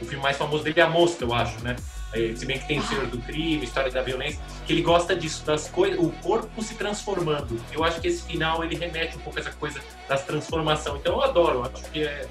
O 0.00 0.04
filme 0.04 0.22
mais 0.22 0.36
famoso 0.36 0.62
dele 0.62 0.80
é 0.80 0.82
A 0.82 0.88
Mosca, 0.88 1.24
eu 1.24 1.32
acho, 1.32 1.62
né? 1.62 1.76
É, 2.12 2.34
se 2.34 2.44
bem 2.44 2.58
que 2.58 2.66
tem 2.66 2.78
o 2.78 2.82
Senhor 2.82 3.06
do 3.06 3.18
Crime, 3.18 3.64
História 3.64 3.90
da 3.90 4.02
Violência, 4.02 4.40
que 4.66 4.72
ele 4.72 4.82
gosta 4.82 5.14
disso, 5.14 5.44
das 5.44 5.68
coisas, 5.68 5.98
o 5.98 6.10
corpo 6.10 6.62
se 6.62 6.74
transformando. 6.74 7.60
Eu 7.72 7.84
acho 7.84 8.00
que 8.00 8.08
esse 8.08 8.22
final 8.24 8.64
ele 8.64 8.74
remete 8.74 9.16
um 9.16 9.20
pouco 9.20 9.38
a 9.38 9.42
essa 9.42 9.52
coisa 9.52 9.80
das 10.08 10.24
transformação. 10.24 10.96
Então 10.96 11.14
eu 11.14 11.22
adoro, 11.22 11.58
eu 11.58 11.64
acho 11.64 11.90
que 11.90 12.02
é 12.02 12.26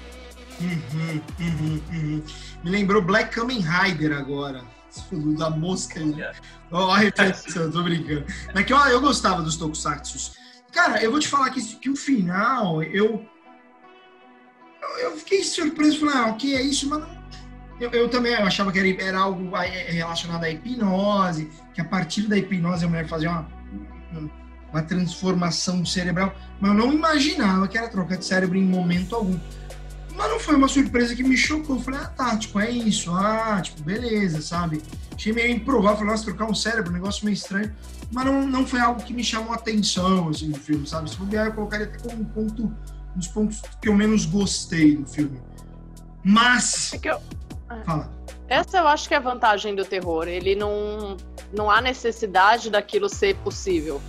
Uhum, 0.60 1.20
uhum, 1.40 1.82
uhum. 1.92 2.24
Me 2.62 2.70
lembrou 2.70 3.00
Black 3.02 3.34
Kamen 3.34 3.60
Rider 3.60 4.12
agora. 4.12 4.64
Da 5.38 5.48
mosca 5.48 6.00
oh, 6.72 6.90
a 6.90 6.98
repetição, 6.98 7.70
tô 7.70 7.82
brincando. 7.84 8.26
Mas 8.52 8.64
que 8.64 8.72
ó, 8.72 8.86
eu 8.88 9.00
gostava 9.00 9.40
dos 9.40 9.56
Tokusatsu. 9.56 10.32
Cara, 10.72 11.00
eu 11.02 11.12
vou 11.12 11.20
te 11.20 11.28
falar 11.28 11.50
que, 11.50 11.62
que 11.76 11.88
o 11.88 11.96
final, 11.96 12.82
eu. 12.82 13.24
Eu 15.00 15.16
fiquei 15.18 15.44
surpreso, 15.44 16.00
falei, 16.00 16.14
ah, 16.16 16.26
ok, 16.26 16.56
é 16.56 16.62
isso, 16.62 16.88
mas 16.88 17.00
não. 17.00 17.20
Eu, 17.80 17.90
eu 17.92 18.08
também 18.08 18.32
eu 18.32 18.44
achava 18.44 18.70
que 18.70 18.78
era, 18.78 19.02
era 19.02 19.18
algo 19.18 19.50
relacionado 19.56 20.44
à 20.44 20.50
hipnose, 20.50 21.50
que 21.72 21.80
a 21.80 21.84
partir 21.84 22.22
da 22.22 22.36
hipnose 22.36 22.84
a 22.84 22.88
mulher 22.88 23.08
fazia 23.08 23.30
uma, 23.30 23.48
uma 24.70 24.82
transformação 24.82 25.84
cerebral, 25.84 26.34
mas 26.60 26.70
eu 26.70 26.76
não 26.76 26.92
imaginava 26.92 27.66
que 27.66 27.78
era 27.78 27.88
troca 27.88 28.18
de 28.18 28.24
cérebro 28.24 28.58
em 28.58 28.64
momento 28.64 29.14
algum. 29.14 29.38
Mas 30.20 30.30
não 30.30 30.38
foi 30.38 30.54
uma 30.54 30.68
surpresa 30.68 31.16
que 31.16 31.22
me 31.22 31.34
chocou. 31.34 31.76
Eu 31.76 31.82
falei, 31.82 31.98
ah, 31.98 32.08
tá, 32.08 32.36
tipo, 32.36 32.60
é 32.60 32.70
isso. 32.70 33.10
Ah, 33.10 33.58
tipo, 33.62 33.82
beleza, 33.82 34.42
sabe? 34.42 34.82
Achei 35.16 35.32
meio 35.32 35.50
improvável. 35.50 35.96
Falei, 35.96 36.12
nossa, 36.12 36.24
trocar 36.24 36.44
um 36.44 36.54
cérebro, 36.54 36.90
um 36.90 36.92
negócio 36.92 37.24
meio 37.24 37.32
estranho. 37.32 37.74
Mas 38.12 38.26
não, 38.26 38.46
não 38.46 38.66
foi 38.66 38.80
algo 38.80 39.02
que 39.02 39.14
me 39.14 39.24
chamou 39.24 39.52
a 39.52 39.54
atenção, 39.54 40.28
assim, 40.28 40.48
no 40.48 40.58
filme, 40.58 40.86
sabe? 40.86 41.08
Se 41.08 41.16
bobear, 41.16 41.46
eu 41.46 41.54
colocaria 41.54 41.86
até 41.86 41.96
como 41.96 42.20
um 42.20 42.24
ponto, 42.26 42.64
um 42.64 43.18
dos 43.18 43.28
pontos 43.28 43.62
que 43.80 43.88
eu 43.88 43.94
menos 43.94 44.26
gostei 44.26 44.98
do 44.98 45.06
filme. 45.06 45.40
Mas... 46.22 46.92
É 46.92 46.98
que 46.98 47.08
eu... 47.08 47.18
É. 47.70 47.82
Fala. 47.84 48.12
Essa 48.46 48.76
eu 48.76 48.88
acho 48.88 49.08
que 49.08 49.14
é 49.14 49.16
a 49.16 49.20
vantagem 49.20 49.74
do 49.74 49.86
terror. 49.86 50.28
Ele 50.28 50.54
não... 50.54 51.16
Não 51.50 51.70
há 51.70 51.80
necessidade 51.80 52.68
daquilo 52.68 53.08
ser 53.08 53.36
possível 53.36 54.02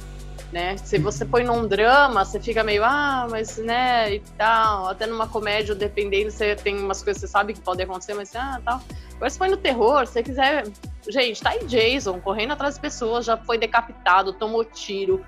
né? 0.51 0.77
Se 0.77 0.97
você 0.97 1.25
põe 1.25 1.43
num 1.43 1.67
drama, 1.67 2.25
você 2.25 2.39
fica 2.39 2.63
meio, 2.63 2.83
ah, 2.83 3.27
mas, 3.29 3.57
né, 3.57 4.15
e 4.15 4.19
tal. 4.37 4.87
Até 4.87 5.07
numa 5.07 5.27
comédia, 5.27 5.73
dependendo, 5.73 6.31
você 6.31 6.55
tem 6.55 6.77
umas 6.77 7.01
coisas 7.01 7.21
que 7.21 7.27
você 7.27 7.31
sabe 7.31 7.53
que 7.53 7.61
podem 7.61 7.85
acontecer, 7.85 8.13
mas, 8.13 8.35
ah, 8.35 8.61
tal. 8.63 8.81
Agora, 9.15 9.29
se 9.29 9.37
põe 9.37 9.49
no 9.49 9.57
terror, 9.57 10.05
se 10.05 10.13
você 10.13 10.23
quiser... 10.23 10.63
Gente, 11.07 11.41
tá 11.41 11.51
aí 11.51 11.65
Jason, 11.65 12.19
correndo 12.19 12.51
atrás 12.51 12.75
das 12.75 12.81
pessoas, 12.81 13.25
já 13.25 13.37
foi 13.37 13.57
decapitado, 13.57 14.33
tomou 14.33 14.63
tiro. 14.63 15.25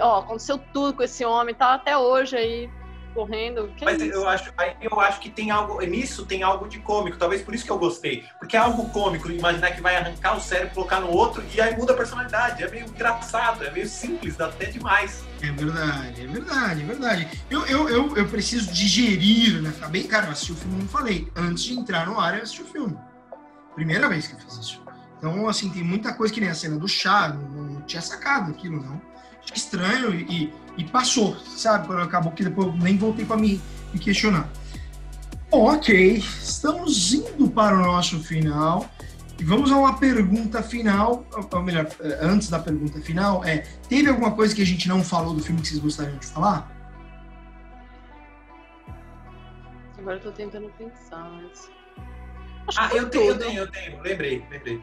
Ó, 0.00 0.18
aconteceu 0.18 0.58
tudo 0.72 0.94
com 0.94 1.02
esse 1.02 1.24
homem, 1.24 1.54
tá 1.54 1.74
até 1.74 1.96
hoje 1.96 2.36
aí 2.36 2.70
correndo. 3.14 3.72
Que 3.76 3.84
Mas 3.84 4.02
é 4.02 4.06
eu 4.06 4.28
acho, 4.28 4.52
eu 4.80 5.00
acho 5.00 5.20
que 5.20 5.30
tem 5.30 5.50
algo, 5.50 5.80
nisso 5.80 6.26
tem 6.26 6.42
algo 6.42 6.68
de 6.68 6.80
cômico, 6.80 7.16
talvez 7.16 7.40
por 7.40 7.54
isso 7.54 7.64
que 7.64 7.70
eu 7.70 7.78
gostei. 7.78 8.24
Porque 8.38 8.56
é 8.56 8.60
algo 8.60 8.88
cômico, 8.90 9.30
imaginar 9.30 9.70
que 9.70 9.80
vai 9.80 9.96
arrancar 9.96 10.36
o 10.36 10.40
cérebro, 10.40 10.74
colocar 10.74 11.00
no 11.00 11.08
outro 11.08 11.42
e 11.54 11.60
aí 11.60 11.76
muda 11.76 11.92
a 11.92 11.96
personalidade. 11.96 12.62
É 12.62 12.68
meio 12.68 12.86
engraçado, 12.86 13.64
é 13.64 13.70
meio 13.70 13.88
simples, 13.88 14.36
dá 14.36 14.46
até 14.46 14.66
demais. 14.66 15.24
É 15.40 15.50
verdade, 15.52 16.24
é 16.24 16.26
verdade, 16.26 16.82
é 16.82 16.84
verdade. 16.84 17.28
Eu, 17.48 17.64
eu, 17.66 17.88
eu, 17.88 18.16
eu 18.16 18.28
preciso 18.28 18.72
digerir, 18.72 19.62
né? 19.62 19.70
Ficar 19.70 19.88
bem, 19.88 20.02
cara, 20.04 20.26
eu 20.26 20.32
assisti 20.32 20.52
o 20.52 20.56
filme, 20.56 20.82
não 20.82 20.88
falei. 20.88 21.30
Antes 21.36 21.64
de 21.64 21.78
entrar 21.78 22.06
no 22.06 22.18
ar, 22.18 22.36
eu 22.36 22.42
assisti 22.42 22.62
o 22.62 22.66
filme. 22.66 22.98
Primeira 23.74 24.08
vez 24.08 24.26
que 24.26 24.34
eu 24.34 24.38
fiz 24.40 24.58
isso. 24.58 24.82
Então, 25.18 25.48
assim, 25.48 25.70
tem 25.70 25.82
muita 25.82 26.12
coisa 26.12 26.32
que 26.32 26.40
nem 26.40 26.50
a 26.50 26.54
cena 26.54 26.78
do 26.78 26.86
chá, 26.86 27.28
não, 27.28 27.62
não 27.62 27.80
tinha 27.82 28.02
sacado 28.02 28.50
aquilo, 28.50 28.82
não. 28.82 29.00
Estranho 29.52 30.14
e, 30.14 30.52
e 30.76 30.84
passou, 30.84 31.36
sabe? 31.36 31.86
Quando 31.86 32.02
acabou 32.02 32.32
que 32.32 32.44
depois 32.44 32.68
eu 32.68 32.74
nem 32.74 32.96
voltei 32.96 33.24
para 33.24 33.36
me, 33.36 33.60
me 33.92 33.98
questionar. 33.98 34.48
Bom, 35.50 35.72
ok, 35.74 36.16
estamos 36.16 37.12
indo 37.12 37.48
para 37.50 37.76
o 37.76 37.82
nosso 37.82 38.18
final. 38.20 38.88
E 39.38 39.42
vamos 39.42 39.70
a 39.72 39.76
uma 39.76 39.98
pergunta 39.98 40.62
final, 40.62 41.26
ou 41.52 41.62
melhor, 41.62 41.88
eh, 42.00 42.18
antes 42.22 42.48
da 42.48 42.58
pergunta 42.58 43.00
final, 43.00 43.44
é, 43.44 43.58
teve 43.88 44.08
alguma 44.08 44.30
coisa 44.30 44.54
que 44.54 44.62
a 44.62 44.66
gente 44.66 44.88
não 44.88 45.02
falou 45.02 45.34
do 45.34 45.42
filme 45.42 45.60
que 45.60 45.68
vocês 45.68 45.80
gostariam 45.80 46.18
de 46.18 46.26
falar? 46.26 46.70
Agora 49.98 50.16
eu 50.18 50.20
tô 50.20 50.30
tentando 50.30 50.70
pensar, 50.78 51.28
mas... 51.30 51.68
ah, 52.76 52.90
eu 52.94 53.10
tenho, 53.10 53.30
eu 53.30 53.38
tenho, 53.38 53.58
eu 53.58 53.70
tenho, 53.70 54.00
lembrei, 54.02 54.44
lembrei. 54.50 54.80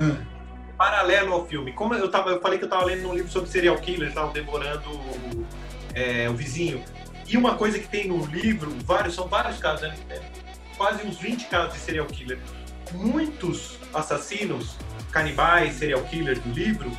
Ah 0.00 0.37
paralelo 0.78 1.32
ao 1.32 1.46
filme. 1.46 1.72
Como 1.72 1.92
eu, 1.92 2.08
tava, 2.08 2.30
eu 2.30 2.40
falei 2.40 2.56
que 2.56 2.64
eu 2.64 2.68
estava 2.68 2.84
lendo 2.84 3.08
um 3.08 3.14
livro 3.14 3.30
sobre 3.30 3.50
serial 3.50 3.76
killers, 3.78 4.10
estavam 4.10 4.32
devorando 4.32 4.88
é, 5.92 6.30
o 6.30 6.34
vizinho. 6.34 6.82
E 7.26 7.36
uma 7.36 7.56
coisa 7.56 7.78
que 7.78 7.88
tem 7.88 8.06
no 8.06 8.24
livro, 8.26 8.70
vários, 8.84 9.16
são 9.16 9.26
vários 9.26 9.58
casos, 9.58 9.82
né? 9.82 9.96
É, 10.08 10.20
quase 10.76 11.04
uns 11.04 11.18
20 11.18 11.46
casos 11.46 11.74
de 11.74 11.80
serial 11.80 12.06
killer. 12.06 12.38
Muitos 12.92 13.76
assassinos, 13.92 14.76
canibais, 15.10 15.74
serial 15.74 16.02
killers 16.04 16.38
do 16.38 16.50
livro, 16.52 16.90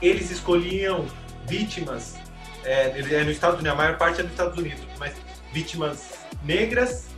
eles 0.00 0.30
escolhiam 0.30 1.06
vítimas, 1.46 2.16
é, 2.64 2.98
é 2.98 3.24
no 3.24 3.30
Estados 3.30 3.60
Unidos, 3.60 3.74
a 3.74 3.76
maior 3.76 3.98
parte 3.98 4.20
é 4.20 4.22
nos 4.22 4.32
Estados 4.32 4.58
Unidos, 4.58 4.82
mas 4.98 5.14
vítimas 5.52 6.14
negras, 6.42 7.08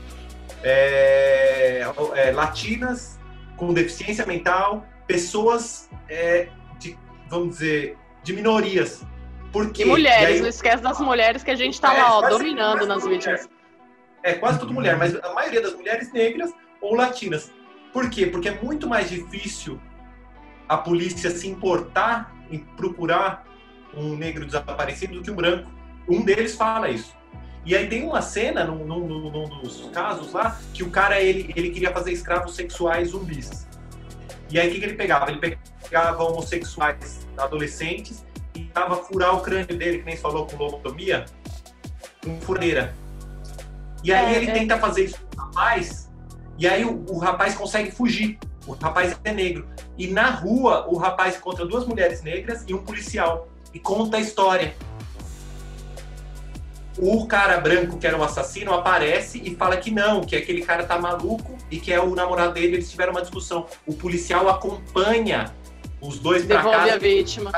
é, 0.62 1.86
é, 2.16 2.32
latinas, 2.32 3.18
com 3.56 3.72
deficiência 3.72 4.26
mental 4.26 4.84
pessoas 5.06 5.88
é, 6.12 6.48
de, 6.78 6.98
vamos 7.28 7.54
dizer, 7.54 7.96
de 8.22 8.32
minorias. 8.34 9.04
Porque, 9.50 9.82
e 9.82 9.86
mulheres, 9.86 10.22
e 10.22 10.32
aí, 10.34 10.40
não 10.40 10.48
esquece 10.48 10.82
das 10.82 11.00
mulheres 11.00 11.42
que 11.42 11.50
a 11.50 11.54
gente 11.54 11.74
está 11.74 11.94
é, 11.94 12.00
lá, 12.00 12.18
ó, 12.18 12.28
dominando 12.28 12.86
nas 12.86 13.04
vítimas. 13.06 13.48
É, 14.22 14.34
quase 14.34 14.58
tudo 14.58 14.72
mulher, 14.72 14.96
mas 14.96 15.14
a 15.16 15.32
maioria 15.34 15.60
das 15.60 15.74
mulheres 15.74 16.12
negras 16.12 16.52
ou 16.80 16.94
latinas. 16.94 17.50
Por 17.92 18.08
quê? 18.08 18.26
Porque 18.26 18.48
é 18.48 18.62
muito 18.62 18.88
mais 18.88 19.10
difícil 19.10 19.80
a 20.68 20.76
polícia 20.76 21.30
se 21.30 21.48
importar 21.48 22.34
em 22.50 22.58
procurar 22.58 23.44
um 23.94 24.16
negro 24.16 24.46
desaparecido 24.46 25.14
do 25.14 25.22
que 25.22 25.30
um 25.30 25.34
branco. 25.34 25.70
Um 26.08 26.22
deles 26.24 26.54
fala 26.54 26.88
isso. 26.88 27.14
E 27.64 27.76
aí 27.76 27.88
tem 27.88 28.04
uma 28.04 28.22
cena 28.22 28.64
num, 28.64 28.84
num, 28.86 29.30
num, 29.30 29.60
dos 29.60 29.90
casos 29.92 30.32
lá 30.32 30.58
que 30.72 30.82
o 30.82 30.90
cara 30.90 31.20
ele, 31.20 31.52
ele 31.54 31.70
queria 31.70 31.92
fazer 31.92 32.12
escravos 32.12 32.54
sexuais 32.54 33.10
zumbis. 33.10 33.68
E 34.50 34.58
aí 34.58 34.68
o 34.68 34.72
que, 34.72 34.78
que 34.78 34.84
ele 34.84 34.94
pegava? 34.94 35.30
Ele 35.30 35.38
pegava 35.38 35.71
homossexuais 35.94 37.26
adolescentes 37.36 38.24
e 38.54 38.64
tava 38.64 38.96
furar 38.96 39.34
o 39.34 39.40
crânio 39.40 39.76
dele, 39.76 39.98
que 39.98 40.04
nem 40.04 40.16
falou 40.16 40.46
com 40.46 40.56
lobotomia, 40.56 41.24
com 42.22 42.40
furadeira. 42.40 42.94
E 44.02 44.12
aí 44.12 44.34
é, 44.34 44.36
ele 44.36 44.50
é. 44.50 44.54
tenta 44.54 44.78
fazer 44.78 45.04
isso 45.04 45.18
com 45.20 45.36
o 45.36 45.44
rapaz, 45.44 46.10
e 46.58 46.66
aí 46.66 46.84
o, 46.84 47.04
o 47.08 47.18
rapaz 47.18 47.54
consegue 47.54 47.90
fugir. 47.90 48.38
O 48.66 48.72
rapaz 48.72 49.18
é 49.24 49.32
negro. 49.32 49.66
E 49.98 50.06
na 50.06 50.30
rua, 50.30 50.86
o 50.88 50.96
rapaz 50.96 51.36
encontra 51.36 51.66
duas 51.66 51.84
mulheres 51.84 52.22
negras 52.22 52.64
e 52.68 52.74
um 52.74 52.78
policial. 52.78 53.48
E 53.74 53.78
conta 53.80 54.18
a 54.18 54.20
história 54.20 54.74
o 56.98 57.26
cara 57.26 57.58
branco, 57.58 57.98
que 57.98 58.06
era 58.06 58.16
um 58.16 58.22
assassino, 58.22 58.72
aparece 58.72 59.40
e 59.42 59.54
fala 59.54 59.76
que 59.76 59.90
não, 59.90 60.20
que 60.22 60.36
aquele 60.36 60.62
cara 60.62 60.84
tá 60.84 60.98
maluco 60.98 61.56
e 61.70 61.78
que 61.78 61.92
é 61.92 62.00
o 62.00 62.14
namorado 62.14 62.54
dele, 62.54 62.74
eles 62.74 62.90
tiveram 62.90 63.12
uma 63.12 63.22
discussão. 63.22 63.66
O 63.86 63.94
policial 63.94 64.48
acompanha 64.48 65.52
os 66.02 66.18
dois 66.18 66.44
pra 66.44 66.56
Devolve 66.56 66.78
casa 66.78 66.94
a 66.94 66.98
vítima. 66.98 67.52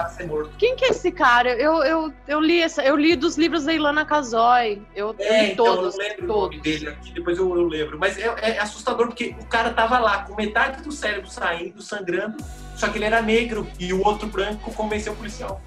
Quem 0.58 0.76
que 0.76 0.84
é 0.84 0.88
esse 0.88 1.10
cara? 1.10 1.54
Eu, 1.54 1.82
eu, 1.82 2.12
eu, 2.28 2.40
li 2.40 2.60
essa, 2.60 2.84
eu 2.84 2.94
li 2.94 3.16
dos 3.16 3.38
livros 3.38 3.64
da 3.64 3.72
Ilana 3.72 4.04
Casoy. 4.04 4.82
Eu, 4.94 5.16
é, 5.18 5.46
li 5.46 5.52
então, 5.52 5.64
todos. 5.64 5.94
Eu 5.94 6.00
lembro 6.00 6.26
todos. 6.26 6.48
o 6.48 6.50
nome 6.50 6.60
dele 6.60 6.88
aqui, 6.90 7.12
depois 7.12 7.38
eu, 7.38 7.56
eu 7.56 7.66
lembro. 7.66 7.98
Mas 7.98 8.18
é, 8.18 8.26
é, 8.42 8.58
assustador 8.58 9.06
porque 9.06 9.34
o 9.40 9.46
cara 9.46 9.70
tava 9.70 9.98
lá 9.98 10.24
com 10.24 10.34
metade 10.34 10.82
do 10.82 10.92
cérebro 10.92 11.30
saindo, 11.30 11.80
sangrando, 11.80 12.36
só 12.76 12.88
que 12.88 12.98
ele 12.98 13.06
era 13.06 13.22
negro 13.22 13.66
e 13.80 13.94
o 13.94 14.04
outro 14.06 14.28
branco 14.28 14.70
convenceu 14.74 15.14
o 15.14 15.16
policial. 15.16 15.62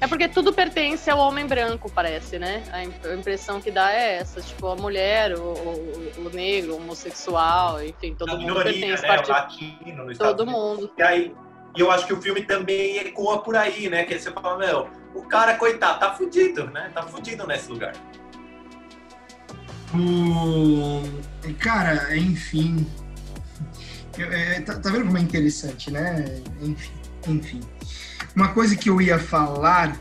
É 0.00 0.06
porque 0.08 0.28
tudo 0.28 0.52
pertence 0.52 1.08
ao 1.08 1.18
homem 1.20 1.46
branco, 1.46 1.90
parece, 1.90 2.38
né? 2.38 2.62
A 2.72 3.14
impressão 3.14 3.60
que 3.60 3.70
dá 3.70 3.92
é 3.92 4.16
essa, 4.16 4.40
tipo, 4.42 4.66
a 4.66 4.76
mulher, 4.76 5.38
o, 5.38 5.54
o, 5.54 6.12
o 6.26 6.30
negro, 6.30 6.74
o 6.74 6.76
homossexual, 6.76 7.82
enfim, 7.82 8.14
todo 8.14 8.28
a 8.28 8.32
mundo 8.32 8.44
minoria, 8.44 8.72
pertence. 8.72 9.02
Né? 9.02 9.08
Part... 9.08 9.30
Latino, 9.30 10.04
no 10.04 10.18
todo 10.18 10.46
mundo. 10.46 10.90
E 10.98 11.02
aí, 11.02 11.34
e 11.76 11.80
eu 11.80 11.90
acho 11.90 12.06
que 12.06 12.12
o 12.12 12.22
filme 12.22 12.42
também 12.42 12.98
ecoa 12.98 13.42
por 13.42 13.56
aí, 13.56 13.88
né? 13.88 14.04
Que 14.04 14.18
você 14.18 14.30
fala, 14.30 14.56
meu, 14.58 14.88
o 15.14 15.22
cara, 15.22 15.56
coitado, 15.56 15.98
tá 15.98 16.14
fudido, 16.14 16.66
né? 16.70 16.90
Tá 16.94 17.02
fudido 17.02 17.46
nesse 17.46 17.70
lugar. 17.70 17.92
O... 19.92 21.02
Cara, 21.58 22.16
enfim. 22.16 22.86
É, 24.18 24.60
tá, 24.60 24.78
tá, 24.78 24.90
vendo 24.90 25.06
como 25.06 25.18
é 25.18 25.20
interessante, 25.20 25.90
né? 25.90 26.40
Enfim, 26.60 26.92
enfim. 27.26 27.60
Uma 28.36 28.52
coisa 28.52 28.76
que 28.76 28.88
eu 28.88 29.00
ia 29.00 29.18
falar, 29.18 29.96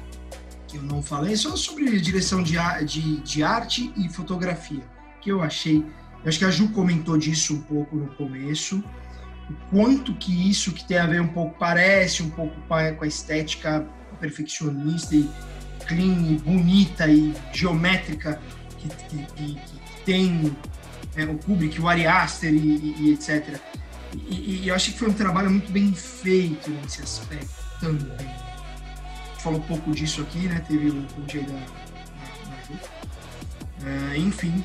que 0.67 0.77
eu 0.77 0.83
não 0.83 1.01
falei, 1.01 1.33
é 1.33 1.37
só 1.37 1.55
sobre 1.55 1.99
direção 1.99 2.43
de, 2.43 2.55
de, 2.85 3.17
de 3.21 3.43
arte 3.43 3.91
e 3.97 4.09
fotografia, 4.09 4.83
que 5.21 5.31
eu 5.31 5.41
achei. 5.41 5.83
Acho 6.23 6.39
que 6.39 6.45
a 6.45 6.51
Ju 6.51 6.69
comentou 6.69 7.17
disso 7.17 7.55
um 7.55 7.61
pouco 7.61 7.95
no 7.95 8.07
começo. 8.15 8.83
O 9.49 9.53
quanto 9.69 10.13
que 10.15 10.49
isso 10.49 10.71
que 10.71 10.85
tem 10.85 10.97
a 10.97 11.05
ver 11.05 11.21
um 11.21 11.27
pouco, 11.27 11.57
parece 11.59 12.23
um 12.23 12.29
pouco 12.29 12.55
com 12.67 12.73
a 12.73 13.07
estética 13.07 13.85
perfeccionista 14.19 15.15
e 15.15 15.29
clean, 15.85 16.31
e 16.31 16.37
bonita 16.37 17.07
e 17.07 17.33
geométrica 17.51 18.39
que, 18.79 18.87
que, 18.87 19.17
que, 19.33 19.55
que 19.55 20.05
tem 20.05 20.55
é, 21.15 21.25
o 21.25 21.37
Kubrick, 21.37 21.79
o 21.79 21.87
Ari 21.87 22.07
Aster 22.07 22.51
e, 22.53 22.57
e, 22.57 22.95
e 22.99 23.13
etc. 23.13 23.59
E, 24.13 24.63
e, 24.63 24.67
eu 24.67 24.75
acho 24.75 24.91
que 24.91 24.99
foi 24.99 25.09
um 25.09 25.13
trabalho 25.13 25.49
muito 25.49 25.71
bem 25.71 25.93
feito 25.93 26.69
nesse 26.69 27.01
aspecto 27.01 27.49
também. 27.79 28.29
Falou 29.39 29.59
um 29.59 29.63
pouco 29.63 29.91
disso 29.91 30.21
aqui, 30.21 30.47
né? 30.47 30.63
Teve 30.67 30.89
o, 30.89 30.99
o 30.99 31.29
Jay 31.29 31.43
da, 31.43 31.53
da, 31.53 31.65
é, 34.13 34.17
enfim, 34.17 34.63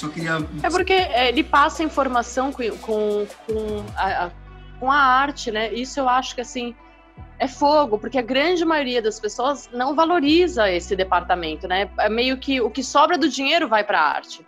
só 0.00 0.08
queria. 0.08 0.38
É 0.62 0.70
porque 0.70 0.92
é, 0.92 1.28
ele 1.28 1.44
passa 1.44 1.82
informação 1.82 2.50
com, 2.52 2.62
com, 2.78 3.26
com, 3.46 3.84
a, 3.96 4.30
com 4.78 4.90
a 4.90 4.96
arte, 4.96 5.50
né? 5.50 5.72
Isso 5.72 6.00
eu 6.00 6.08
acho 6.08 6.34
que 6.34 6.40
assim 6.40 6.74
é 7.38 7.46
fogo, 7.46 7.98
porque 7.98 8.18
a 8.18 8.22
grande 8.22 8.64
maioria 8.64 9.02
das 9.02 9.20
pessoas 9.20 9.68
não 9.72 9.94
valoriza 9.94 10.70
esse 10.70 10.96
departamento, 10.96 11.68
né? 11.68 11.90
É 11.98 12.08
meio 12.08 12.38
que 12.38 12.60
o 12.60 12.70
que 12.70 12.82
sobra 12.82 13.18
do 13.18 13.28
dinheiro 13.28 13.68
vai 13.68 13.84
para 13.84 14.00
a 14.00 14.08
arte. 14.08 14.46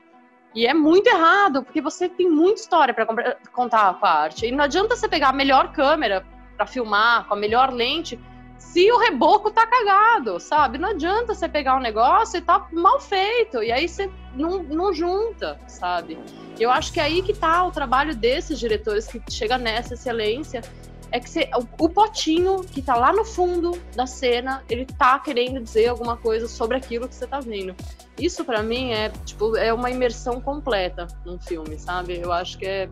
E 0.55 0.67
é 0.67 0.75
muito 0.75 1.07
errado, 1.07 1.63
porque 1.63 1.81
você 1.81 2.09
tem 2.09 2.29
muita 2.29 2.61
história 2.61 2.93
para 2.93 3.07
contar 3.53 3.95
com 3.95 4.07
a 4.07 4.11
arte. 4.11 4.47
E 4.47 4.53
não 4.53 4.65
adianta 4.65 4.95
você 4.95 5.09
pegar 5.09 5.31
a 5.31 5.33
melhor 5.33 5.73
câmera 5.73 6.25
para 6.57 6.67
filmar, 6.67 7.27
com 7.27 7.35
a 7.35 7.37
melhor 7.37 7.73
lente, 7.73 8.21
se 8.59 8.91
o 8.93 8.99
reboco 8.99 9.51
tá 9.51 9.67
cagado, 9.67 10.39
sabe? 10.39 10.77
Não 10.79 10.91
adianta 10.91 11.35
você 11.35 11.49
pegar 11.49 11.77
um 11.77 11.81
negócio 11.81 12.39
e 12.39 12.43
tá 12.43 12.69
mal 12.73 13.01
feito, 13.01 13.63
e 13.63 13.73
aí 13.73 13.89
você 13.89 14.11
não, 14.35 14.63
não 14.63 14.93
junta, 14.93 15.59
sabe? 15.67 16.19
Eu 16.59 16.71
acho 16.71 16.93
que 16.93 17.01
é 17.01 17.05
aí 17.05 17.23
que 17.23 17.33
tá 17.33 17.65
o 17.65 17.71
trabalho 17.71 18.15
desses 18.15 18.59
diretores 18.59 19.07
que 19.07 19.21
chega 19.31 19.59
nessa 19.59 19.95
excelência, 19.95 20.63
é 21.11 21.21
que 21.21 21.29
você, 21.29 21.51
o, 21.55 21.85
o 21.85 21.89
potinho 21.89 22.61
que 22.63 22.81
tá 22.81 22.95
lá 22.95 23.13
no 23.13 23.25
fundo 23.25 23.79
da 23.95 24.07
cena, 24.07 24.63
ele 24.69 24.87
tá 24.87 25.19
querendo 25.19 25.61
dizer 25.61 25.89
alguma 25.89 26.17
coisa 26.17 26.49
sobre 26.49 26.77
aquilo 26.77 27.07
que 27.07 27.15
você 27.15 27.27
tá 27.27 27.41
vendo. 27.41 27.75
Isso 28.19 28.45
para 28.45 28.63
mim 28.63 28.93
é, 28.93 29.11
tipo, 29.25 29.57
é 29.57 29.73
uma 29.73 29.91
imersão 29.91 30.41
completa 30.41 31.07
num 31.25 31.39
filme, 31.39 31.79
sabe? 31.79 32.19
Eu 32.19 32.33
acho 32.33 32.59
que 32.59 32.67
é 32.67 32.89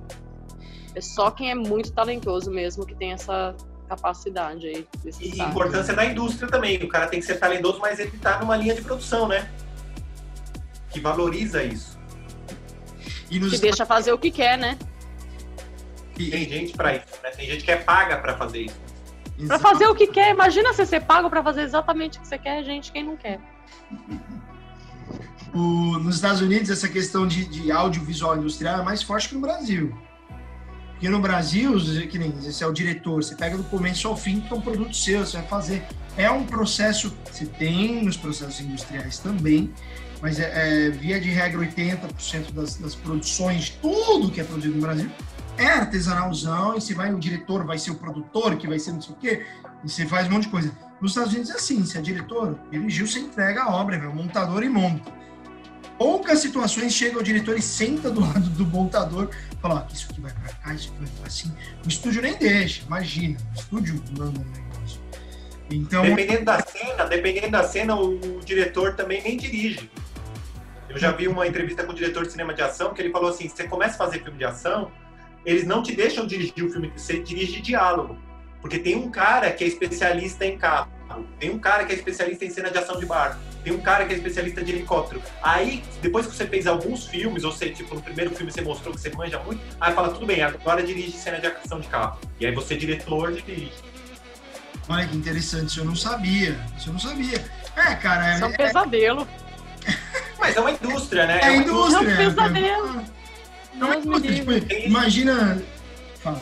é 0.94 1.00
só 1.00 1.30
quem 1.30 1.50
é 1.50 1.54
muito 1.54 1.92
talentoso 1.92 2.50
mesmo 2.50 2.84
que 2.84 2.94
tem 2.94 3.12
essa 3.12 3.54
capacidade 3.88 4.66
aí. 4.66 4.86
E 5.20 5.40
importância 5.40 5.94
da 5.94 6.04
indústria 6.04 6.48
também. 6.48 6.82
O 6.82 6.88
cara 6.88 7.06
tem 7.06 7.20
que 7.20 7.26
ser 7.26 7.36
talentoso, 7.38 7.78
mas 7.80 7.98
ele 7.98 8.12
tá 8.18 8.38
numa 8.38 8.56
linha 8.56 8.74
de 8.74 8.82
produção, 8.82 9.26
né? 9.26 9.48
Que 10.90 11.00
valoriza 11.00 11.62
isso. 11.62 11.98
E 13.30 13.38
nos... 13.38 13.52
Que 13.52 13.58
deixa 13.58 13.86
fazer 13.86 14.12
o 14.12 14.18
que 14.18 14.30
quer, 14.30 14.58
né? 14.58 14.76
Tem 16.14 16.48
gente 16.48 16.72
para 16.74 16.96
isso, 16.96 17.06
né? 17.22 17.30
Tem 17.30 17.46
gente 17.46 17.64
que 17.64 17.70
é 17.70 17.76
paga 17.76 18.18
para 18.18 18.36
fazer 18.36 18.62
isso. 18.62 18.76
Para 19.46 19.58
fazer 19.58 19.86
o 19.86 19.94
que 19.94 20.06
quer. 20.06 20.30
Imagina 20.30 20.72
você 20.72 20.84
ser 20.84 21.00
pago 21.00 21.30
para 21.30 21.42
fazer 21.42 21.62
exatamente 21.62 22.18
o 22.18 22.20
que 22.20 22.28
você 22.28 22.36
quer, 22.36 22.62
gente, 22.62 22.92
quem 22.92 23.04
não 23.04 23.16
quer. 23.16 23.40
O, 25.54 25.98
nos 25.98 26.16
Estados 26.16 26.40
Unidos, 26.42 26.68
essa 26.68 26.88
questão 26.88 27.26
de, 27.26 27.44
de 27.46 27.72
audiovisual 27.72 28.36
industrial 28.36 28.80
é 28.80 28.82
mais 28.82 29.02
forte 29.02 29.28
que 29.28 29.34
no 29.34 29.40
Brasil. 29.40 29.96
Porque 30.90 31.08
no 31.08 31.20
Brasil, 31.20 31.78
que 32.10 32.18
nem 32.18 32.30
você 32.30 32.62
é 32.62 32.66
o 32.66 32.72
diretor, 32.72 33.22
você 33.22 33.34
pega 33.34 33.56
do 33.56 33.64
começo 33.64 34.06
ao 34.06 34.14
fim, 34.14 34.40
que 34.40 34.52
é 34.52 34.56
um 34.56 34.60
produto 34.60 34.94
seu, 34.94 35.24
você 35.24 35.38
vai 35.38 35.46
fazer. 35.46 35.82
É 36.16 36.30
um 36.30 36.44
processo, 36.44 37.16
você 37.24 37.46
tem 37.46 38.04
nos 38.04 38.18
processos 38.18 38.60
industriais 38.60 39.18
também, 39.18 39.72
mas 40.20 40.38
é, 40.38 40.86
é 40.86 40.90
via 40.90 41.20
de 41.20 41.30
regra 41.30 41.60
80% 41.60 42.52
das, 42.52 42.76
das 42.76 42.94
produções, 42.94 43.70
tudo 43.82 44.30
que 44.30 44.40
é 44.40 44.44
produzido 44.44 44.74
no 44.74 44.82
Brasil, 44.82 45.10
é 45.56 45.66
artesanalzão, 45.66 46.76
e 46.76 46.80
você 46.80 46.94
vai, 46.94 47.12
o 47.12 47.18
diretor 47.18 47.64
vai 47.66 47.78
ser 47.78 47.90
o 47.90 47.96
produtor, 47.96 48.56
que 48.56 48.66
vai 48.66 48.78
ser 48.78 48.92
não 48.92 49.02
sei 49.02 49.14
o 49.14 49.16
quê, 49.16 49.46
e 49.84 49.88
você 49.88 50.06
faz 50.06 50.26
um 50.26 50.32
monte 50.32 50.44
de 50.44 50.50
coisa. 50.50 50.72
Nos 51.00 51.12
Estados 51.12 51.32
Unidos 51.32 51.50
é 51.50 51.54
assim, 51.54 51.84
você 51.84 51.98
é 51.98 52.00
diretor, 52.00 52.58
dirigiu, 52.70 53.06
você 53.06 53.18
entrega 53.18 53.62
a 53.62 53.74
obra, 53.74 54.08
o 54.08 54.14
montador 54.14 54.62
e 54.62 54.68
monta. 54.68 55.12
Poucas 55.98 56.38
situações 56.38 56.94
chega 56.94 57.18
o 57.18 57.22
diretor 57.22 57.58
e 57.58 57.62
senta 57.62 58.10
do 58.10 58.20
lado 58.20 58.48
do 58.50 58.66
montador 58.66 59.28
fala, 59.60 59.86
oh, 59.86 59.92
isso 59.92 60.08
aqui 60.10 60.20
vai 60.20 60.32
para 60.32 60.52
cá, 60.54 60.74
isso 60.74 60.88
aqui 60.88 61.04
vai 61.04 61.08
para 61.18 61.26
assim. 61.26 61.52
O 61.84 61.88
estúdio 61.88 62.22
nem 62.22 62.36
deixa, 62.36 62.82
imagina. 62.86 63.38
O 63.54 63.60
estúdio 63.60 64.02
manda 64.16 64.40
um 64.40 64.44
negócio. 64.44 65.00
Então... 65.70 66.02
Dependendo 66.02 66.44
da 66.44 66.60
cena, 66.62 67.04
dependendo 67.04 67.50
da 67.50 67.64
cena, 67.64 67.94
o, 67.94 68.38
o 68.38 68.40
diretor 68.40 68.94
também 68.94 69.22
nem 69.22 69.36
dirige. 69.36 69.90
Eu 70.90 70.98
já 70.98 71.10
vi 71.12 71.28
uma 71.28 71.46
entrevista 71.46 71.84
com 71.84 71.92
o 71.92 71.94
diretor 71.94 72.26
de 72.26 72.32
cinema 72.32 72.52
de 72.52 72.62
ação 72.62 72.92
que 72.92 73.00
ele 73.00 73.10
falou 73.10 73.30
assim: 73.30 73.48
você 73.48 73.64
começa 73.66 73.94
a 73.94 73.98
fazer 73.98 74.22
filme 74.22 74.38
de 74.38 74.44
ação, 74.44 74.90
eles 75.46 75.64
não 75.64 75.82
te 75.82 75.94
deixam 75.94 76.26
dirigir 76.26 76.64
o 76.64 76.70
filme, 76.70 76.92
você 76.94 77.20
dirige 77.20 77.60
diálogo. 77.60 78.18
Porque 78.60 78.78
tem 78.78 78.96
um 78.96 79.10
cara 79.10 79.50
que 79.50 79.64
é 79.64 79.66
especialista 79.66 80.44
em 80.44 80.58
carro, 80.58 80.90
tem 81.38 81.50
um 81.50 81.58
cara 81.58 81.84
que 81.84 81.92
é 81.92 81.94
especialista 81.94 82.44
em 82.44 82.50
cena 82.50 82.70
de 82.70 82.76
ação 82.76 82.98
de 82.98 83.06
barco 83.06 83.40
tem 83.62 83.72
um 83.72 83.80
cara 83.80 84.06
que 84.06 84.14
é 84.14 84.16
especialista 84.16 84.62
de 84.62 84.72
helicóptero. 84.72 85.22
Aí, 85.42 85.82
depois 86.00 86.26
que 86.26 86.34
você 86.34 86.46
fez 86.46 86.66
alguns 86.66 87.06
filmes, 87.06 87.44
ou 87.44 87.52
seja, 87.52 87.74
tipo, 87.74 87.94
no 87.94 88.02
primeiro 88.02 88.34
filme 88.34 88.50
você 88.50 88.62
mostrou 88.62 88.94
que 88.94 89.00
você 89.00 89.10
manja 89.10 89.38
muito, 89.40 89.60
aí 89.80 89.92
fala, 89.92 90.10
tudo 90.10 90.26
bem, 90.26 90.42
agora 90.42 90.82
dirige 90.82 91.12
cena 91.12 91.38
de 91.38 91.46
ação 91.46 91.80
de 91.80 91.88
carro. 91.88 92.18
E 92.38 92.46
aí 92.46 92.54
você, 92.54 92.76
diretor, 92.76 93.32
dirige. 93.32 93.72
Olha 94.88 95.06
que 95.06 95.16
interessante, 95.16 95.68
isso 95.68 95.80
eu 95.80 95.84
não 95.84 95.94
sabia. 95.94 96.58
Isso 96.76 96.88
eu 96.88 96.94
não 96.94 97.00
sabia. 97.00 97.44
É, 97.76 97.94
cara. 97.94 98.34
Isso 98.34 98.44
é 98.44 98.46
um 98.46 98.52
é- 98.52 98.56
pesadelo. 98.56 99.28
Mas 100.40 100.56
é 100.56 100.60
uma 100.60 100.70
indústria, 100.72 101.26
né? 101.26 101.40
É, 101.42 101.48
é 101.48 101.56
indústria. 101.56 102.08
É 102.08 102.12
um 102.12 102.16
pesadelo. 102.16 103.04
É 103.78 103.84
uma 103.84 103.96
indústria. 103.96 104.34
Tipo, 104.34 104.52
imagina. 104.86 105.62
Fala, 106.22 106.40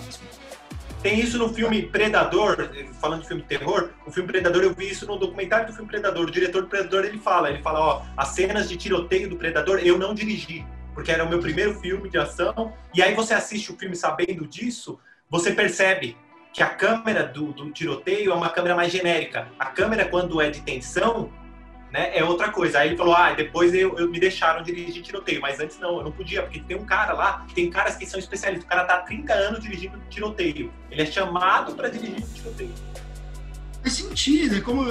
tem 1.03 1.21
isso 1.21 1.39
no 1.39 1.53
filme 1.55 1.83
Predador, 1.83 2.71
falando 3.01 3.23
de 3.23 3.29
filme 3.29 3.43
de 3.43 3.49
terror, 3.49 3.91
o 4.05 4.11
filme 4.11 4.29
Predador, 4.29 4.63
eu 4.63 4.75
vi 4.75 4.91
isso 4.91 5.07
no 5.07 5.17
documentário 5.17 5.69
do 5.69 5.73
filme 5.73 5.89
Predador. 5.89 6.27
O 6.27 6.31
diretor 6.31 6.63
do 6.63 6.69
Predador, 6.69 7.05
ele 7.05 7.19
fala, 7.19 7.51
ele 7.51 7.63
fala, 7.63 7.81
ó, 7.81 8.03
as 8.17 8.29
cenas 8.29 8.69
de 8.69 8.77
tiroteio 8.77 9.29
do 9.29 9.37
Predador 9.37 9.79
eu 9.79 9.97
não 9.97 10.13
dirigi, 10.13 10.67
porque 10.95 11.13
era 11.13 11.25
o 11.25 11.29
meu 11.29 11.39
primeiro 11.39 11.79
filme 11.79 12.09
de 12.09 12.19
ação. 12.19 12.73
E 12.93 13.01
aí 13.01 13.15
você 13.15 13.33
assiste 13.33 13.71
o 13.71 13.77
filme 13.77 13.95
sabendo 13.95 14.47
disso, 14.47 14.99
você 15.31 15.53
percebe 15.53 16.17
que 16.53 16.63
a 16.65 16.69
câmera 16.69 17.25
do, 17.25 17.53
do 17.53 17.71
tiroteio 17.71 18.33
é 18.33 18.35
uma 18.35 18.49
câmera 18.49 18.75
mais 18.75 18.91
genérica. 18.91 19.47
A 19.57 19.67
câmera, 19.67 20.05
quando 20.05 20.41
é 20.41 20.51
de 20.51 20.63
tensão, 20.63 21.31
né, 21.93 22.17
é 22.17 22.25
outra 22.25 22.51
coisa. 22.51 22.81
Aí 22.81 22.89
ele 22.89 22.97
falou, 22.97 23.15
ah, 23.15 23.33
depois 23.33 23.75
eu, 23.75 23.97
eu, 23.99 24.09
me 24.11 24.21
deixaram 24.21 24.63
dirigir 24.63 25.03
tiroteio, 25.03 25.41
mas 25.41 25.59
antes 25.61 25.79
não, 25.79 25.99
eu 25.99 26.05
não 26.05 26.13
podia, 26.13 26.43
porque 26.43 26.61
tem 26.61 26.77
um 26.77 26.85
cara 26.85 27.13
lá, 27.13 27.47
tem 27.55 27.71
caras 27.71 27.97
que 27.97 28.07
são 28.07 28.19
especialistas, 28.19 28.65
o 28.65 28.69
cara 28.69 28.85
tá 28.85 28.95
há 28.95 29.01
30 29.01 29.33
anos 29.33 29.61
dirigindo 29.61 29.99
tiroteio, 30.11 30.73
ele 30.91 31.03
é 31.03 31.07
chamado 31.07 31.75
para 31.75 31.89
dirigir 31.89 32.25
tiroteio. 32.35 32.75
Faz 33.83 33.95
sentido, 33.95 34.57
é 34.57 34.61
como 34.61 34.91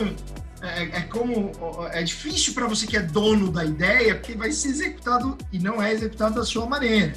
é, 0.61 0.83
é 0.83 1.01
como 1.01 1.51
é 1.91 2.01
difícil 2.01 2.53
para 2.53 2.65
você 2.67 2.87
que 2.87 2.97
é 2.97 3.01
dono 3.01 3.51
da 3.51 3.63
ideia, 3.63 4.15
porque 4.15 4.33
vai 4.33 4.51
ser 4.51 4.69
executado 4.69 5.37
e 5.51 5.59
não 5.59 5.81
é 5.81 5.91
executado 5.91 6.35
da 6.35 6.45
sua 6.45 6.65
maneira. 6.65 7.13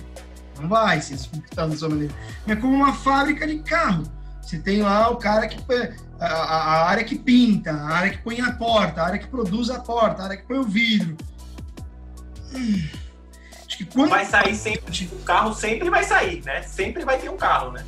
Não 0.61 0.69
vai 0.69 1.01
ser 1.01 1.15
executado 1.15 1.70
da 1.70 1.77
sua 1.77 1.89
maneira. 1.89 2.15
É 2.47 2.55
como 2.55 2.74
uma 2.74 2.93
fábrica 2.93 3.47
de 3.47 3.61
carro. 3.61 4.02
Você 4.42 4.58
tem 4.58 4.82
lá 4.82 5.10
o 5.10 5.16
cara 5.16 5.46
que 5.46 5.58
a, 6.18 6.26
a, 6.26 6.88
área 6.88 7.04
que 7.04 7.18
pinta, 7.18 7.72
a 7.72 7.88
área 7.88 8.10
que 8.10 8.18
põe 8.18 8.40
a 8.40 8.52
porta, 8.52 9.00
a 9.00 9.06
área 9.06 9.18
que 9.18 9.26
produz 9.26 9.70
a 9.70 9.80
porta, 9.80 10.22
a 10.22 10.24
área 10.26 10.36
que 10.36 10.46
põe 10.46 10.58
o 10.58 10.64
vidro. 10.64 11.16
Hum. 12.52 12.88
Acho 13.66 13.78
que 13.78 13.84
quando... 13.84 14.10
Vai 14.10 14.24
sair 14.26 14.54
sempre, 14.54 15.08
o 15.12 15.18
carro 15.20 15.54
sempre 15.54 15.88
vai 15.88 16.04
sair, 16.04 16.42
né? 16.44 16.62
Sempre 16.62 17.04
vai 17.04 17.18
ter 17.18 17.28
um 17.28 17.36
carro, 17.36 17.72
né? 17.72 17.84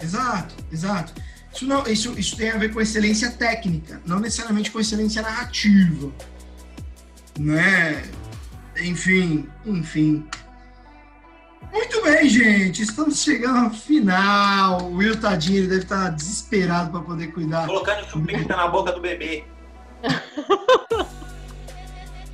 Exato, 0.00 0.54
exato. 0.72 1.12
Isso, 1.52 1.66
não, 1.66 1.86
isso, 1.86 2.18
isso 2.18 2.36
tem 2.36 2.50
a 2.50 2.58
ver 2.58 2.72
com 2.72 2.80
excelência 2.80 3.30
técnica, 3.30 4.00
não 4.04 4.20
necessariamente 4.20 4.70
com 4.70 4.80
excelência 4.80 5.22
narrativa. 5.22 6.12
Né? 7.38 8.02
Enfim, 8.78 9.48
enfim. 9.64 10.26
Muito 11.76 12.02
bem, 12.02 12.26
gente. 12.26 12.82
Estamos 12.82 13.22
chegando 13.22 13.66
ao 13.66 13.70
final. 13.70 14.80
O 14.84 14.94
Will 14.96 15.20
Tadinho 15.20 15.58
ele 15.58 15.66
deve 15.66 15.82
estar 15.82 16.08
desesperado 16.08 16.90
para 16.90 17.02
poder 17.02 17.26
cuidar. 17.32 17.66
Colocando 17.66 18.02
o 18.14 18.26
que 18.26 18.44
tá 18.46 18.56
na 18.56 18.66
boca 18.66 18.92
do 18.92 19.00
bebê. 19.00 19.44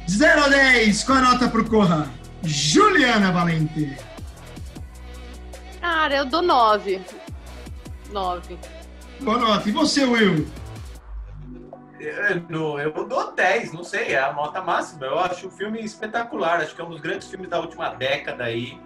0 0.09 0.45
a 0.45 0.49
10, 0.49 1.03
qual 1.03 1.19
a 1.19 1.23
nota 1.23 1.49
pro 1.49 1.69
Corra? 1.69 2.09
Juliana 2.45 3.33
Valente. 3.33 3.99
Cara, 5.81 6.19
eu 6.19 6.25
dou 6.25 6.43
9. 6.43 7.01
9. 8.13 8.59
Boa 9.21 9.39
nota. 9.39 9.69
E 9.69 9.73
você, 9.73 10.05
Will? 10.05 10.47
Eu, 11.99 12.79
eu 12.79 13.09
dou 13.09 13.33
10, 13.33 13.73
não 13.73 13.83
sei, 13.83 14.13
é 14.13 14.23
a 14.23 14.33
nota 14.33 14.63
máxima. 14.63 15.07
Eu 15.07 15.19
acho 15.19 15.49
o 15.49 15.51
filme 15.51 15.81
espetacular, 15.81 16.61
acho 16.61 16.77
que 16.77 16.81
é 16.81 16.85
um 16.85 16.91
dos 16.91 17.01
grandes 17.01 17.29
filmes 17.29 17.51
da 17.51 17.59
última 17.59 17.89
década 17.89 18.45
aí. 18.45 18.79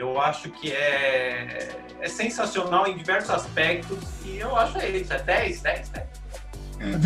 Eu 0.00 0.18
acho 0.18 0.48
que 0.48 0.72
é, 0.72 1.78
é 2.00 2.08
sensacional 2.08 2.86
em 2.86 2.96
diversos 2.96 3.28
aspectos 3.28 3.98
e 4.24 4.38
eu 4.38 4.56
acho 4.56 4.78
é 4.78 4.96
isso, 4.96 5.12
é 5.12 5.22
10, 5.22 5.60
10, 5.60 5.88
10. 5.90 6.08
É 6.78 6.98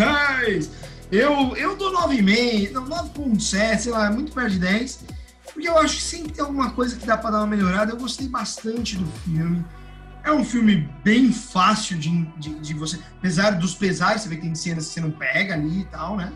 10. 0.46 0.70
Eu, 1.10 1.56
eu 1.56 1.74
dou 1.74 1.92
9,5, 1.92 2.70
não, 2.70 2.86
9,7, 2.86 3.78
sei 3.78 3.90
lá, 3.90 4.06
é 4.06 4.10
muito 4.10 4.30
perto 4.32 4.50
de 4.50 4.60
10. 4.60 5.06
Porque 5.52 5.68
eu 5.68 5.76
acho 5.76 5.96
que 5.96 6.02
sempre 6.02 6.32
tem 6.34 6.44
alguma 6.44 6.70
coisa 6.70 6.94
que 6.94 7.04
dá 7.04 7.16
para 7.16 7.32
dar 7.32 7.38
uma 7.38 7.48
melhorada. 7.48 7.90
Eu 7.90 7.96
gostei 7.96 8.28
bastante 8.28 8.96
do 8.96 9.06
filme. 9.22 9.64
É 10.22 10.30
um 10.30 10.44
filme 10.44 10.88
bem 11.02 11.32
fácil 11.32 11.98
de, 11.98 12.10
de, 12.38 12.54
de, 12.60 12.74
você. 12.74 13.00
Apesar 13.18 13.58
dos 13.58 13.74
pesares, 13.74 14.22
você 14.22 14.28
vê 14.28 14.36
que 14.36 14.42
tem 14.42 14.54
cenas 14.54 14.86
que 14.86 14.94
você 14.94 15.00
não 15.00 15.10
pega 15.10 15.54
ali 15.54 15.80
e 15.80 15.84
tal, 15.86 16.16
né? 16.16 16.32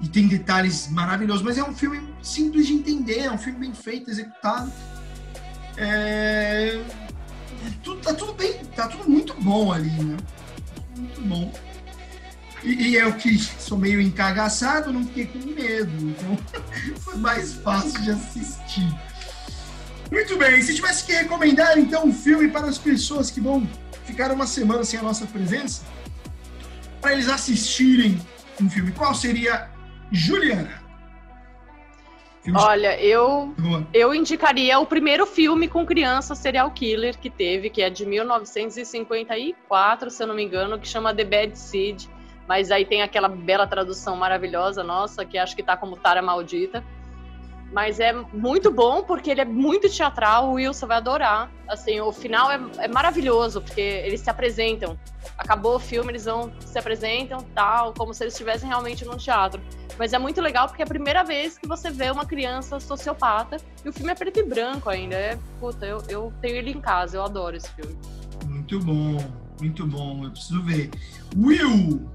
E 0.00 0.08
tem 0.08 0.26
detalhes 0.26 0.88
maravilhosos, 0.90 1.42
mas 1.42 1.56
é 1.56 1.62
um 1.62 1.72
filme 1.72 2.02
simples 2.20 2.66
de 2.66 2.72
entender, 2.72 3.20
é 3.20 3.30
um 3.30 3.38
filme 3.38 3.60
bem 3.60 3.72
feito, 3.72 4.10
executado. 4.10 4.72
É... 5.78 6.82
Tudo, 7.82 8.00
tá 8.00 8.12
tudo 8.12 8.32
bem, 8.34 8.54
tá 8.74 8.88
tudo 8.88 9.08
muito 9.08 9.34
bom 9.40 9.72
ali, 9.72 9.90
né? 9.90 10.16
Muito 10.96 11.20
bom. 11.22 11.52
E, 12.64 12.88
e 12.88 12.94
eu 12.96 13.12
que 13.14 13.38
sou 13.38 13.78
meio 13.78 14.00
encagaçado, 14.00 14.92
não 14.92 15.04
fiquei 15.06 15.26
com 15.26 15.38
medo, 15.38 15.92
então 16.00 16.38
foi 17.00 17.16
mais 17.16 17.54
fácil 17.54 18.00
de 18.02 18.10
assistir. 18.10 18.98
Muito 20.10 20.36
bem, 20.36 20.60
se 20.62 20.74
tivesse 20.74 21.04
que 21.04 21.12
recomendar 21.12 21.78
então 21.78 22.06
um 22.06 22.12
filme 22.12 22.48
para 22.48 22.66
as 22.66 22.78
pessoas 22.78 23.30
que 23.30 23.40
vão 23.40 23.68
ficar 24.04 24.32
uma 24.32 24.46
semana 24.46 24.82
sem 24.82 24.98
a 24.98 25.02
nossa 25.02 25.26
presença, 25.26 25.82
para 27.00 27.12
eles 27.12 27.28
assistirem 27.28 28.20
um 28.60 28.68
filme, 28.68 28.90
qual 28.90 29.14
seria 29.14 29.70
Juliana? 30.10 30.77
Olha, 32.54 32.98
eu, 33.00 33.54
eu 33.92 34.14
indicaria 34.14 34.78
o 34.78 34.86
primeiro 34.86 35.26
filme 35.26 35.68
com 35.68 35.84
criança 35.84 36.34
serial 36.34 36.70
killer 36.70 37.18
que 37.18 37.28
teve, 37.28 37.68
que 37.68 37.82
é 37.82 37.90
de 37.90 38.06
1954, 38.06 40.10
se 40.10 40.22
eu 40.22 40.26
não 40.26 40.34
me 40.34 40.44
engano, 40.44 40.78
que 40.78 40.88
chama 40.88 41.14
The 41.14 41.24
Bad 41.24 41.58
Seed. 41.58 42.06
Mas 42.46 42.70
aí 42.70 42.84
tem 42.84 43.02
aquela 43.02 43.28
bela 43.28 43.66
tradução 43.66 44.16
maravilhosa 44.16 44.82
nossa, 44.82 45.24
que 45.24 45.36
acho 45.36 45.54
que 45.54 45.62
tá 45.62 45.76
como 45.76 45.96
Tara 45.96 46.22
Maldita. 46.22 46.82
Mas 47.72 48.00
é 48.00 48.12
muito 48.12 48.72
bom 48.72 49.02
porque 49.02 49.30
ele 49.30 49.42
é 49.42 49.44
muito 49.44 49.90
teatral, 49.90 50.48
o 50.48 50.52
Wilson 50.54 50.86
vai 50.86 50.96
adorar. 50.96 51.50
Assim, 51.66 52.00
o 52.00 52.10
final 52.12 52.50
é, 52.50 52.60
é, 52.78 52.88
maravilhoso, 52.88 53.60
porque 53.60 53.80
eles 53.80 54.20
se 54.20 54.30
apresentam. 54.30 54.98
Acabou 55.36 55.76
o 55.76 55.78
filme, 55.78 56.10
eles 56.10 56.24
vão 56.24 56.50
se 56.64 56.78
apresentam, 56.78 57.40
tal, 57.54 57.92
como 57.92 58.14
se 58.14 58.24
eles 58.24 58.32
estivessem 58.32 58.68
realmente 58.68 59.04
num 59.04 59.16
teatro. 59.16 59.60
Mas 59.98 60.12
é 60.12 60.18
muito 60.18 60.40
legal 60.40 60.66
porque 60.68 60.80
é 60.80 60.84
a 60.84 60.88
primeira 60.88 61.22
vez 61.24 61.58
que 61.58 61.66
você 61.66 61.90
vê 61.90 62.10
uma 62.10 62.24
criança 62.24 62.80
sociopata 62.80 63.58
e 63.84 63.88
o 63.88 63.92
filme 63.92 64.12
é 64.12 64.14
preto 64.14 64.38
e 64.38 64.44
branco 64.44 64.88
ainda. 64.88 65.16
É, 65.16 65.38
puta, 65.60 65.84
eu, 65.84 66.02
eu 66.08 66.32
tenho 66.40 66.56
ele 66.56 66.70
em 66.70 66.80
casa, 66.80 67.18
eu 67.18 67.22
adoro 67.22 67.56
esse 67.56 67.68
filme. 67.72 67.98
Muito 68.46 68.78
bom, 68.80 69.18
muito 69.60 69.86
bom, 69.86 70.24
eu 70.24 70.30
preciso 70.30 70.62
ver. 70.62 70.90
Will, 71.36 72.08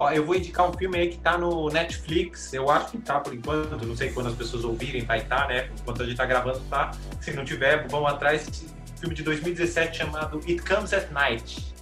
Ó, 0.00 0.10
eu 0.10 0.24
vou 0.24 0.34
indicar 0.34 0.66
um 0.66 0.72
filme 0.72 0.96
aí 0.98 1.08
que 1.10 1.18
tá 1.18 1.36
no 1.36 1.68
Netflix, 1.68 2.54
eu 2.54 2.70
acho 2.70 2.92
que 2.92 2.98
tá 2.98 3.20
por 3.20 3.34
enquanto, 3.34 3.84
não 3.84 3.94
sei 3.94 4.10
quando 4.10 4.28
as 4.28 4.34
pessoas 4.34 4.64
ouvirem, 4.64 5.04
vai 5.04 5.18
estar, 5.18 5.42
tá, 5.42 5.48
né? 5.48 5.68
Enquanto 5.78 6.02
a 6.02 6.06
gente 6.06 6.16
tá 6.16 6.24
gravando, 6.24 6.58
tá. 6.70 6.90
Se 7.20 7.34
não 7.34 7.44
tiver, 7.44 7.86
vão 7.86 8.06
atrás. 8.06 8.64
Filme 8.98 9.14
de 9.14 9.22
2017 9.22 9.98
chamado 9.98 10.38
It 10.48 10.62
Comes 10.62 10.94
at 10.94 11.10
Night. 11.10 11.74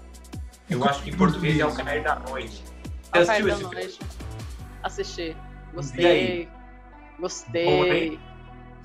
Eu 0.68 0.84
acho 0.84 1.02
que 1.04 1.10
em 1.10 1.16
português 1.16 1.60
é 1.60 1.64
O 1.64 1.72
Cair 1.72 2.02
da 2.02 2.16
Noite. 2.16 2.64
Você 3.12 3.18
assistiu 3.18 3.48
esse 3.48 3.62
noite. 3.62 3.98
filme? 3.98 4.12
Assisti. 4.82 5.36
Gostei. 5.72 6.48
Gostei. 7.20 8.20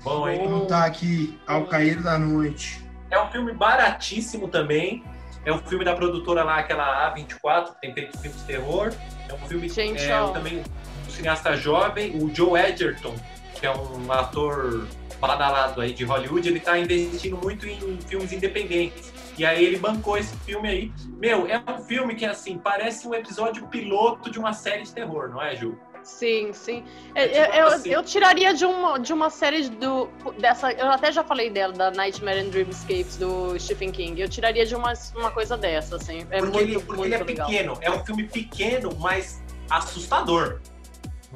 Bom, 0.04 0.28
hein? 0.28 0.46
Vou 0.46 0.66
tá 0.66 0.84
aqui, 0.84 1.40
Ao 1.44 1.66
Cair 1.66 2.00
da 2.00 2.16
Noite. 2.20 2.88
É 3.10 3.20
um 3.20 3.28
filme 3.32 3.52
baratíssimo 3.52 4.46
também. 4.46 5.02
É 5.44 5.52
um 5.52 5.58
filme 5.58 5.84
da 5.84 5.94
produtora 5.94 6.44
lá, 6.44 6.58
aquela 6.58 7.12
A24, 7.12 7.74
que 7.74 7.80
tem 7.80 7.92
feito 7.92 8.16
filme 8.18 8.36
de 8.36 8.44
terror. 8.44 8.92
É 9.28 9.34
um 9.34 9.48
filme 9.48 9.68
Gente, 9.68 10.02
é, 10.02 10.32
também 10.32 10.58
um 10.58 11.10
cineasta 11.10 11.56
jovem, 11.56 12.16
o 12.16 12.34
Joe 12.34 12.58
Edgerton, 12.60 13.14
que 13.58 13.66
é 13.66 13.70
um 13.70 14.10
ator 14.12 14.86
badalado 15.20 15.80
aí 15.80 15.92
de 15.92 16.04
Hollywood, 16.04 16.48
ele 16.48 16.60
tá 16.60 16.78
investindo 16.78 17.36
muito 17.36 17.66
em 17.66 17.98
filmes 18.02 18.32
independentes. 18.32 19.12
E 19.36 19.44
aí 19.44 19.64
ele 19.64 19.78
bancou 19.78 20.16
esse 20.16 20.36
filme 20.38 20.68
aí. 20.68 20.92
Meu, 21.18 21.46
é 21.48 21.58
um 21.58 21.82
filme 21.82 22.14
que, 22.14 22.24
assim, 22.24 22.56
parece 22.56 23.08
um 23.08 23.14
episódio 23.14 23.66
piloto 23.66 24.30
de 24.30 24.38
uma 24.38 24.52
série 24.52 24.82
de 24.82 24.92
terror, 24.92 25.28
não 25.28 25.42
é, 25.42 25.56
Ju? 25.56 25.76
Sim, 26.04 26.52
sim. 26.52 26.84
É, 27.14 27.24
eu, 27.24 27.54
eu, 27.54 27.66
assim. 27.68 27.88
eu, 27.88 28.02
tiraria 28.04 28.52
de 28.52 28.66
uma, 28.66 28.98
de 28.98 29.12
uma 29.12 29.30
série 29.30 29.70
do. 29.70 30.08
dessa. 30.38 30.70
Eu 30.72 30.90
até 30.90 31.10
já 31.10 31.24
falei 31.24 31.48
dela, 31.48 31.72
da 31.72 31.90
Nightmare 31.90 32.40
and 32.40 32.50
Dreamscapes 32.50 33.16
do 33.16 33.58
Stephen 33.58 33.90
King. 33.90 34.20
Eu 34.20 34.28
tiraria 34.28 34.66
de 34.66 34.76
uma, 34.76 34.92
uma 35.16 35.30
coisa 35.30 35.56
dessa, 35.56 35.96
assim. 35.96 36.26
É 36.30 36.38
porque 36.38 36.58
muito, 36.58 36.58
ele, 36.58 36.74
porque 36.74 36.96
muito 36.96 37.06
ele 37.06 37.14
é 37.14 37.24
legal. 37.24 37.48
pequeno. 37.48 37.78
É 37.80 37.90
um 37.90 38.04
filme 38.04 38.24
pequeno, 38.24 38.94
mas 39.00 39.42
assustador. 39.70 40.60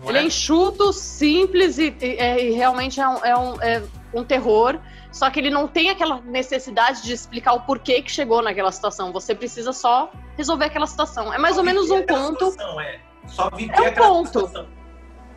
Ele 0.06 0.18
é? 0.18 0.20
é 0.20 0.24
enxuto, 0.24 0.92
simples 0.92 1.78
e, 1.78 1.96
e, 2.00 2.16
é, 2.18 2.44
e 2.44 2.50
realmente 2.50 3.00
é 3.00 3.08
um, 3.08 3.24
é, 3.24 3.36
um, 3.36 3.62
é 3.62 3.82
um 4.12 4.22
terror. 4.22 4.78
Só 5.10 5.30
que 5.30 5.40
ele 5.40 5.50
não 5.50 5.66
tem 5.66 5.88
aquela 5.88 6.20
necessidade 6.20 7.02
de 7.02 7.12
explicar 7.14 7.54
o 7.54 7.60
porquê 7.60 8.02
que 8.02 8.10
chegou 8.10 8.42
naquela 8.42 8.70
situação. 8.70 9.12
Você 9.12 9.34
precisa 9.34 9.72
só 9.72 10.12
resolver 10.36 10.66
aquela 10.66 10.86
situação. 10.86 11.32
É 11.32 11.38
mais 11.38 11.56
ou 11.56 11.64
menos 11.64 11.90
um 11.90 12.02
conto. 12.02 12.50
Situação, 12.50 12.80
é. 12.80 13.00
Só 13.28 13.50
viver 13.50 13.74
é 13.74 13.90
um 13.90 13.94
conto. 13.94 14.68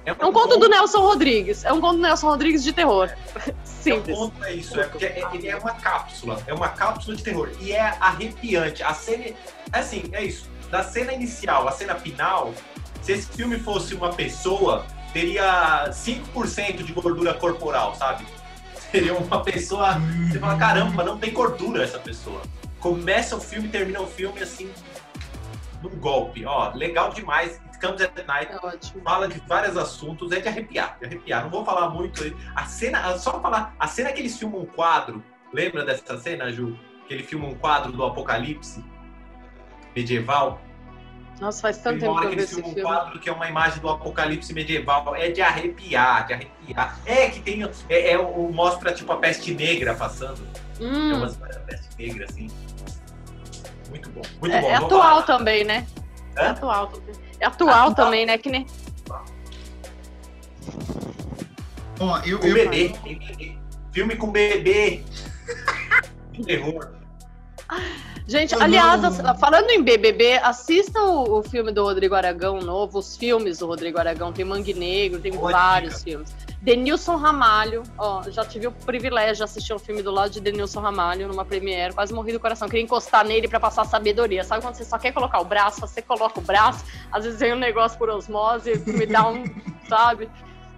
É 0.03 0.13
um, 0.13 0.15
é 0.17 0.25
um 0.25 0.33
conto, 0.33 0.57
do 0.57 0.67
Nelson 0.67 1.01
Rodrigues. 1.01 1.63
É 1.63 1.71
um 1.71 1.79
conto 1.79 1.97
do 1.97 2.01
Nelson 2.01 2.27
Rodrigues 2.27 2.63
de 2.63 2.73
terror. 2.73 3.09
Simples. 3.63 4.17
É 4.17 4.19
um 4.19 4.29
conto, 4.29 4.43
é 4.43 4.53
isso. 4.53 4.79
É 4.79 4.83
porque 4.85 5.05
ele 5.33 5.47
é 5.47 5.55
uma 5.55 5.73
cápsula. 5.73 6.41
É 6.47 6.53
uma 6.53 6.69
cápsula 6.69 7.15
de 7.15 7.23
terror. 7.23 7.51
E 7.59 7.71
é 7.71 7.97
arrepiante. 7.99 8.81
A 8.83 8.93
cena. 8.93 9.35
Assim, 9.71 10.03
é 10.11 10.23
isso. 10.23 10.49
Da 10.71 10.83
cena 10.83 11.13
inicial 11.13 11.67
à 11.67 11.71
cena 11.71 11.95
final, 11.95 12.53
se 13.01 13.11
esse 13.11 13.27
filme 13.27 13.59
fosse 13.59 13.93
uma 13.93 14.11
pessoa, 14.13 14.85
teria 15.13 15.89
5% 15.89 16.83
de 16.83 16.93
gordura 16.93 17.33
corporal, 17.33 17.93
sabe? 17.95 18.25
Seria 18.91 19.13
uma 19.13 19.41
pessoa. 19.43 19.97
Você 20.29 20.39
fala, 20.39 20.57
caramba, 20.57 21.03
não 21.03 21.17
tem 21.17 21.31
gordura 21.31 21.83
essa 21.83 21.99
pessoa. 21.99 22.41
Começa 22.79 23.35
o 23.35 23.39
filme, 23.39 23.69
termina 23.69 24.01
o 24.01 24.07
filme 24.07 24.41
assim, 24.41 24.71
num 25.81 25.95
golpe. 25.97 26.45
Ó, 26.45 26.71
legal 26.73 27.11
demais. 27.11 27.59
Comes 27.81 28.01
at 28.01 28.25
Night 28.27 28.51
é 28.51 29.01
fala 29.03 29.27
de 29.27 29.39
vários 29.47 29.75
assuntos, 29.75 30.31
é 30.31 30.39
de 30.39 30.47
arrepiar, 30.47 30.97
de 30.99 31.07
arrepiar. 31.07 31.43
Não 31.43 31.49
vou 31.49 31.65
falar 31.65 31.89
muito. 31.89 32.21
A 32.55 32.65
cena, 32.65 33.17
só 33.17 33.41
falar, 33.41 33.75
a 33.79 33.87
cena 33.87 34.11
que 34.11 34.19
eles 34.19 34.37
filmam 34.37 34.61
um 34.61 34.65
quadro, 34.65 35.23
lembra 35.51 35.83
dessa 35.83 36.17
cena, 36.17 36.51
Ju? 36.51 36.77
Que 37.07 37.15
ele 37.15 37.23
filma 37.23 37.47
um 37.47 37.55
quadro 37.55 37.91
do 37.91 38.03
Apocalipse 38.05 38.83
medieval. 39.95 40.61
Nossa, 41.39 41.61
faz 41.63 41.79
tanto 41.79 42.01
tempo 42.01 42.19
que 42.19 42.25
eu 42.25 42.29
vi 42.29 42.37
esse 42.37 42.55
filme. 42.55 42.81
um 42.81 42.83
quadro 42.83 43.19
que 43.19 43.27
é 43.27 43.33
uma 43.33 43.49
imagem 43.49 43.79
do 43.79 43.89
apocalipse 43.89 44.53
medieval. 44.53 45.15
É 45.15 45.31
de 45.31 45.41
arrepiar, 45.41 46.27
de 46.27 46.33
arrepiar. 46.33 46.99
É 47.03 47.29
que 47.31 47.39
tem. 47.39 47.63
É, 47.89 48.11
é 48.11 48.17
mostra 48.17 48.93
tipo 48.93 49.11
a 49.11 49.17
peste 49.17 49.51
negra 49.51 49.95
passando. 49.95 50.47
Hum. 50.79 51.11
É 51.11 51.15
uma 51.15 51.27
peste 51.65 51.97
negra, 51.97 52.25
assim. 52.25 52.47
Muito 53.89 54.09
bom. 54.11 54.21
Muito 54.39 54.55
é, 54.55 54.61
bom. 54.61 54.67
É 54.67 54.75
atual 54.75 55.23
também, 55.23 55.63
né? 55.63 55.87
Hã? 56.37 56.41
É 56.41 56.47
atual. 56.49 56.93
É 57.07 57.20
atual 57.41 57.89
ah, 57.89 57.93
também, 57.93 58.25
né? 58.25 58.37
Que 58.37 58.49
nem. 58.49 58.65
Ó, 61.99 62.19
eu. 62.25 62.39
Com 62.39 62.47
eu... 62.47 62.53
bebê. 62.53 62.93
Filme 63.91 64.15
com 64.15 64.31
bebê. 64.31 65.03
Terror. 66.45 66.91
Gente, 68.27 68.55
aliás, 68.55 69.01
falando 69.39 69.69
em 69.71 69.83
BBB, 69.83 70.37
assistam 70.37 71.03
o, 71.03 71.39
o, 71.39 71.43
filme 71.43 71.71
do 71.71 71.83
Rodrigo 71.83 72.15
Aragão 72.15 72.61
novo, 72.61 72.99
os 72.99 73.17
filmes 73.17 73.59
do 73.59 73.67
Rodrigo 73.67 73.99
Aragão. 73.99 74.31
Tem 74.31 74.45
Mangue 74.45 74.73
Negro, 74.73 75.19
tem 75.19 75.33
Boa 75.33 75.51
vários 75.51 75.95
dica. 75.95 76.03
filmes. 76.03 76.33
Denilson 76.61 77.15
Ramalho, 77.15 77.81
ó, 77.97 78.21
já 78.29 78.45
tive 78.45 78.67
o 78.67 78.71
privilégio 78.71 79.37
de 79.37 79.43
assistir 79.43 79.73
um 79.73 79.79
filme 79.79 80.03
do 80.03 80.11
lado 80.11 80.29
de 80.29 80.39
Denilson 80.39 80.79
Ramalho 80.79 81.27
numa 81.27 81.43
premiere, 81.43 81.91
quase 81.91 82.13
morri 82.13 82.31
do 82.33 82.39
coração. 82.39 82.69
Queria 82.69 82.83
encostar 82.83 83.25
nele 83.25 83.47
para 83.47 83.59
passar 83.59 83.83
sabedoria. 83.85 84.43
Sabe 84.43 84.61
quando 84.61 84.75
você 84.75 84.85
só 84.85 84.99
quer 84.99 85.11
colocar 85.11 85.39
o 85.39 85.45
braço, 85.45 85.81
você 85.81 86.03
coloca 86.03 86.39
o 86.39 86.43
braço, 86.43 86.85
às 87.11 87.23
vezes 87.23 87.39
vem 87.39 87.53
um 87.53 87.59
negócio 87.59 87.97
por 87.97 88.09
osmose, 88.11 88.77
me 88.85 89.07
dá 89.07 89.27
um, 89.27 89.43
sabe? 89.89 90.29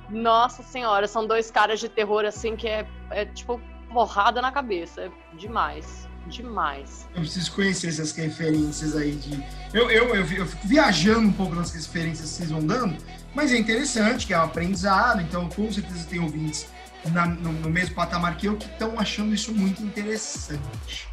Nossa 0.10 0.64
senhora, 0.64 1.06
são 1.06 1.28
dois 1.28 1.52
caras 1.52 1.82
de 1.82 1.90
terror 1.90 2.24
assim 2.24 2.56
que 2.56 2.68
é, 2.68 2.88
é 3.12 3.26
tipo 3.26 3.60
porrada 3.92 4.42
na 4.42 4.54
cabeça. 4.54 5.02
É 5.02 5.12
demais. 5.38 6.08
Demais. 6.28 7.06
Eu 7.14 7.20
preciso 7.20 7.52
conhecer 7.52 7.90
essas 7.90 8.14
referências 8.14 8.96
aí 8.96 9.12
de. 9.12 9.44
Eu, 9.74 9.92
eu, 9.92 10.16
eu, 10.16 10.26
eu 10.26 10.46
fico 10.46 10.66
viajando 10.66 11.28
um 11.28 11.34
pouco 11.34 11.54
nas 11.54 11.74
referências 11.74 12.30
que 12.30 12.36
vocês 12.38 12.50
vão 12.50 12.66
dando, 12.66 12.96
mas 13.34 13.52
é 13.52 13.58
interessante, 13.58 14.28
que 14.28 14.34
é 14.34 14.40
um 14.40 14.44
aprendizado, 14.44 15.22
então 15.22 15.50
com 15.50 15.72
certeza 15.72 16.06
tem 16.06 16.20
ouvintes 16.20 16.68
na, 17.12 17.26
no, 17.26 17.52
no, 17.52 17.70
mesmo 17.70 17.96
patamar 17.96 18.38
que 18.38 18.48
eu 18.48 18.56
que 18.56 18.68
estão 18.68 19.00
achando 19.00 19.34
isso 19.34 19.54
muito 19.54 19.84
interessante. 19.84 21.08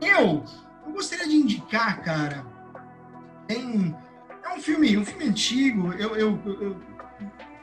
Eu, 0.00 0.44
eu 0.86 0.92
gostaria 0.92 1.28
de 1.28 1.34
indicar, 1.34 2.02
cara, 2.02 2.44
tem. 3.46 3.94
É 4.44 4.54
um 4.54 4.60
filme, 4.60 4.96
um 4.96 5.04
filme 5.04 5.24
antigo, 5.24 5.92
eu, 5.92 6.16
eu, 6.16 6.40
eu 6.46 6.82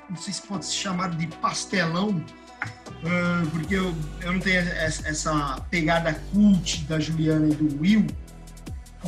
não 0.10 0.18
sei 0.18 0.34
se 0.34 0.42
pode 0.44 0.66
se 0.66 0.74
chamar 0.74 1.10
de 1.12 1.28
pastelão, 1.28 2.10
uh, 2.10 3.50
porque 3.52 3.76
eu, 3.76 3.96
eu 4.22 4.34
não 4.34 4.40
tenho 4.40 4.60
essa 4.60 5.60
pegada 5.70 6.14
cult 6.32 6.84
da 6.86 7.00
Juliana 7.00 7.48
e 7.48 7.56
do 7.56 7.82
Will, 7.82 8.06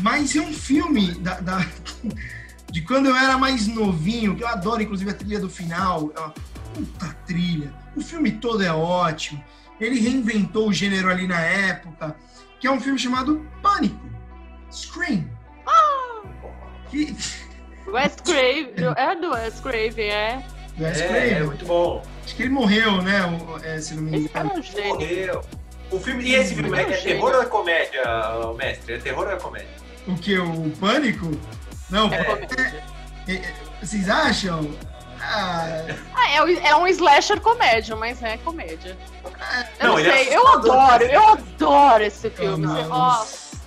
mas 0.02 0.36
é 0.36 0.42
um 0.42 0.54
filme 0.54 1.14
da, 1.16 1.40
da, 1.40 1.60
de 2.70 2.82
quando 2.82 3.08
eu 3.08 3.16
era 3.16 3.38
mais 3.38 3.68
novinho, 3.68 4.36
que 4.36 4.44
eu 4.44 4.48
adoro, 4.48 4.82
inclusive, 4.82 5.10
a 5.10 5.14
trilha 5.14 5.40
do 5.40 5.50
final, 5.50 6.12
é 6.16 6.20
uma 6.20 6.34
puta 6.74 7.16
trilha. 7.26 7.74
O 7.96 8.02
filme 8.02 8.32
todo 8.32 8.64
é 8.64 8.72
ótimo. 8.72 9.44
Ele 9.80 10.00
reinventou 10.00 10.70
o 10.70 10.74
gênero 10.74 11.10
ali 11.10 11.28
na 11.28 11.40
época, 11.40 12.16
que 12.60 12.68
é 12.68 12.72
um 12.72 12.80
filme 12.80 13.00
chamado 13.00 13.46
Pânico. 13.62 14.00
Scream. 14.72 15.30
Ah! 15.66 16.24
Que... 16.90 17.16
Wes 17.88 18.16
Craven, 18.16 18.94
é 18.98 19.16
do 19.16 19.32
Wes 19.32 19.60
Craven, 19.62 20.10
é. 20.10 20.44
Wes 20.80 21.00
é, 21.00 21.08
Craven. 21.08 21.30
É, 21.30 21.44
muito 21.44 21.66
bom. 21.66 22.04
Acho 22.24 22.36
que 22.36 22.44
ele 22.44 22.50
morreu, 22.50 23.02
né? 23.02 23.22
É, 23.64 23.80
se 23.80 23.94
não 23.94 24.04
me 24.04 24.10
engano. 24.10 24.60
Esse 24.60 24.74
cara 24.74 24.88
morreu. 24.90 25.44
O 25.90 26.00
filme, 26.00 26.24
e 26.26 26.36
esse 26.36 26.54
filme 26.54 26.78
é, 26.78 26.82
é 26.82 26.98
terror 26.98 27.34
ou 27.34 27.42
é 27.42 27.46
comédia, 27.46 28.04
mestre? 28.58 28.96
É 28.96 28.98
terror 28.98 29.26
ou 29.26 29.32
é 29.32 29.38
comédia? 29.38 29.70
O 30.06 30.16
que? 30.16 30.38
O 30.38 30.70
Pânico? 30.72 31.32
Não, 31.90 32.12
é. 32.14 32.48
é, 33.28 33.34
é 33.34 33.54
vocês 33.82 34.10
acham? 34.10 34.72
Ah, 35.22 35.86
ah 36.16 36.30
é, 36.30 36.68
é, 36.70 36.76
um 36.76 36.88
slasher 36.88 37.40
comédia, 37.42 37.96
mas 37.96 38.22
é 38.22 38.38
comédia. 38.38 38.98
Eu 39.80 39.88
não, 39.88 39.98
não 39.98 40.04
sei, 40.04 40.36
eu 40.36 40.48
adoro, 40.48 41.04
eu 41.04 41.28
adoro 41.30 42.04
esse 42.04 42.30
filme. 42.30 42.68
Você, 42.68 43.58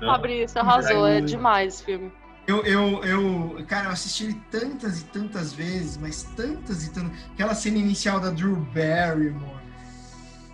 Fabrício 0.00 0.60
arrasou, 0.60 1.06
é 1.06 1.20
demais 1.20 1.74
esse 1.74 1.84
filme. 1.84 2.12
Eu, 2.46 2.64
eu, 2.64 3.04
eu, 3.04 3.64
cara, 3.66 3.86
eu 3.86 3.90
assisti 3.90 4.24
ele 4.24 4.42
tantas 4.50 5.02
e 5.02 5.04
tantas 5.04 5.52
vezes, 5.52 5.98
mas 5.98 6.22
tantas 6.22 6.86
e 6.86 6.90
tantas. 6.90 7.12
Aquela 7.34 7.54
cena 7.54 7.76
inicial 7.76 8.18
da 8.20 8.30
Drew 8.30 8.56
Barrymore. 8.56 9.58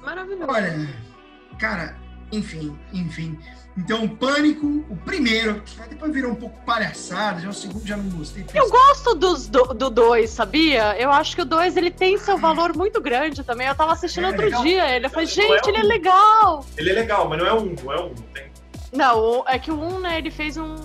Maravilhoso. 0.03 0.51
Olha, 0.51 0.89
cara, 1.59 1.97
enfim, 2.33 2.77
enfim. 2.93 3.39
Então, 3.77 4.05
o 4.05 4.09
Pânico, 4.09 4.85
o 4.89 4.97
primeiro, 4.97 5.61
depois 5.89 6.13
virou 6.13 6.31
um 6.31 6.37
pouco 6.37 6.57
palhaçada, 6.65 7.41
já 7.41 7.49
o 7.49 7.53
segundo 7.53 7.85
já 7.85 7.97
não 7.97 8.09
gostei. 8.11 8.47
Eu 8.55 8.71
gosto 8.71 9.15
dos, 9.15 9.49
do 9.49 9.91
2, 9.91 10.31
sabia? 10.31 10.97
Eu 10.97 11.11
acho 11.11 11.35
que 11.35 11.43
o 11.43 11.45
2 11.45 11.77
ele 11.77 11.91
tem 11.91 12.17
seu 12.17 12.39
valor 12.39 12.77
muito 12.77 13.01
grande 13.01 13.43
também. 13.43 13.67
Eu 13.67 13.75
tava 13.75 13.93
assistindo 13.93 14.25
é, 14.25 14.29
outro 14.29 14.45
legal. 14.45 14.63
dia 14.63 14.95
ele. 14.95 15.07
Eu 15.07 15.11
falei, 15.11 15.27
gente, 15.27 15.67
é 15.67 15.71
ele 15.71 15.79
é 15.79 15.83
legal. 15.83 16.65
Ele 16.77 16.91
é 16.91 16.93
legal, 16.93 17.29
mas 17.29 17.39
não 17.39 17.47
é 17.47 17.53
um, 17.53 17.75
não 17.83 17.93
é 17.93 18.01
um. 18.01 18.15
Tem... 18.33 18.45
Não, 18.93 19.45
é 19.49 19.59
que 19.59 19.73
o 19.73 19.75
1, 19.75 19.87
um, 19.97 19.99
né, 19.99 20.19
ele 20.19 20.31
fez 20.31 20.57
um, 20.57 20.77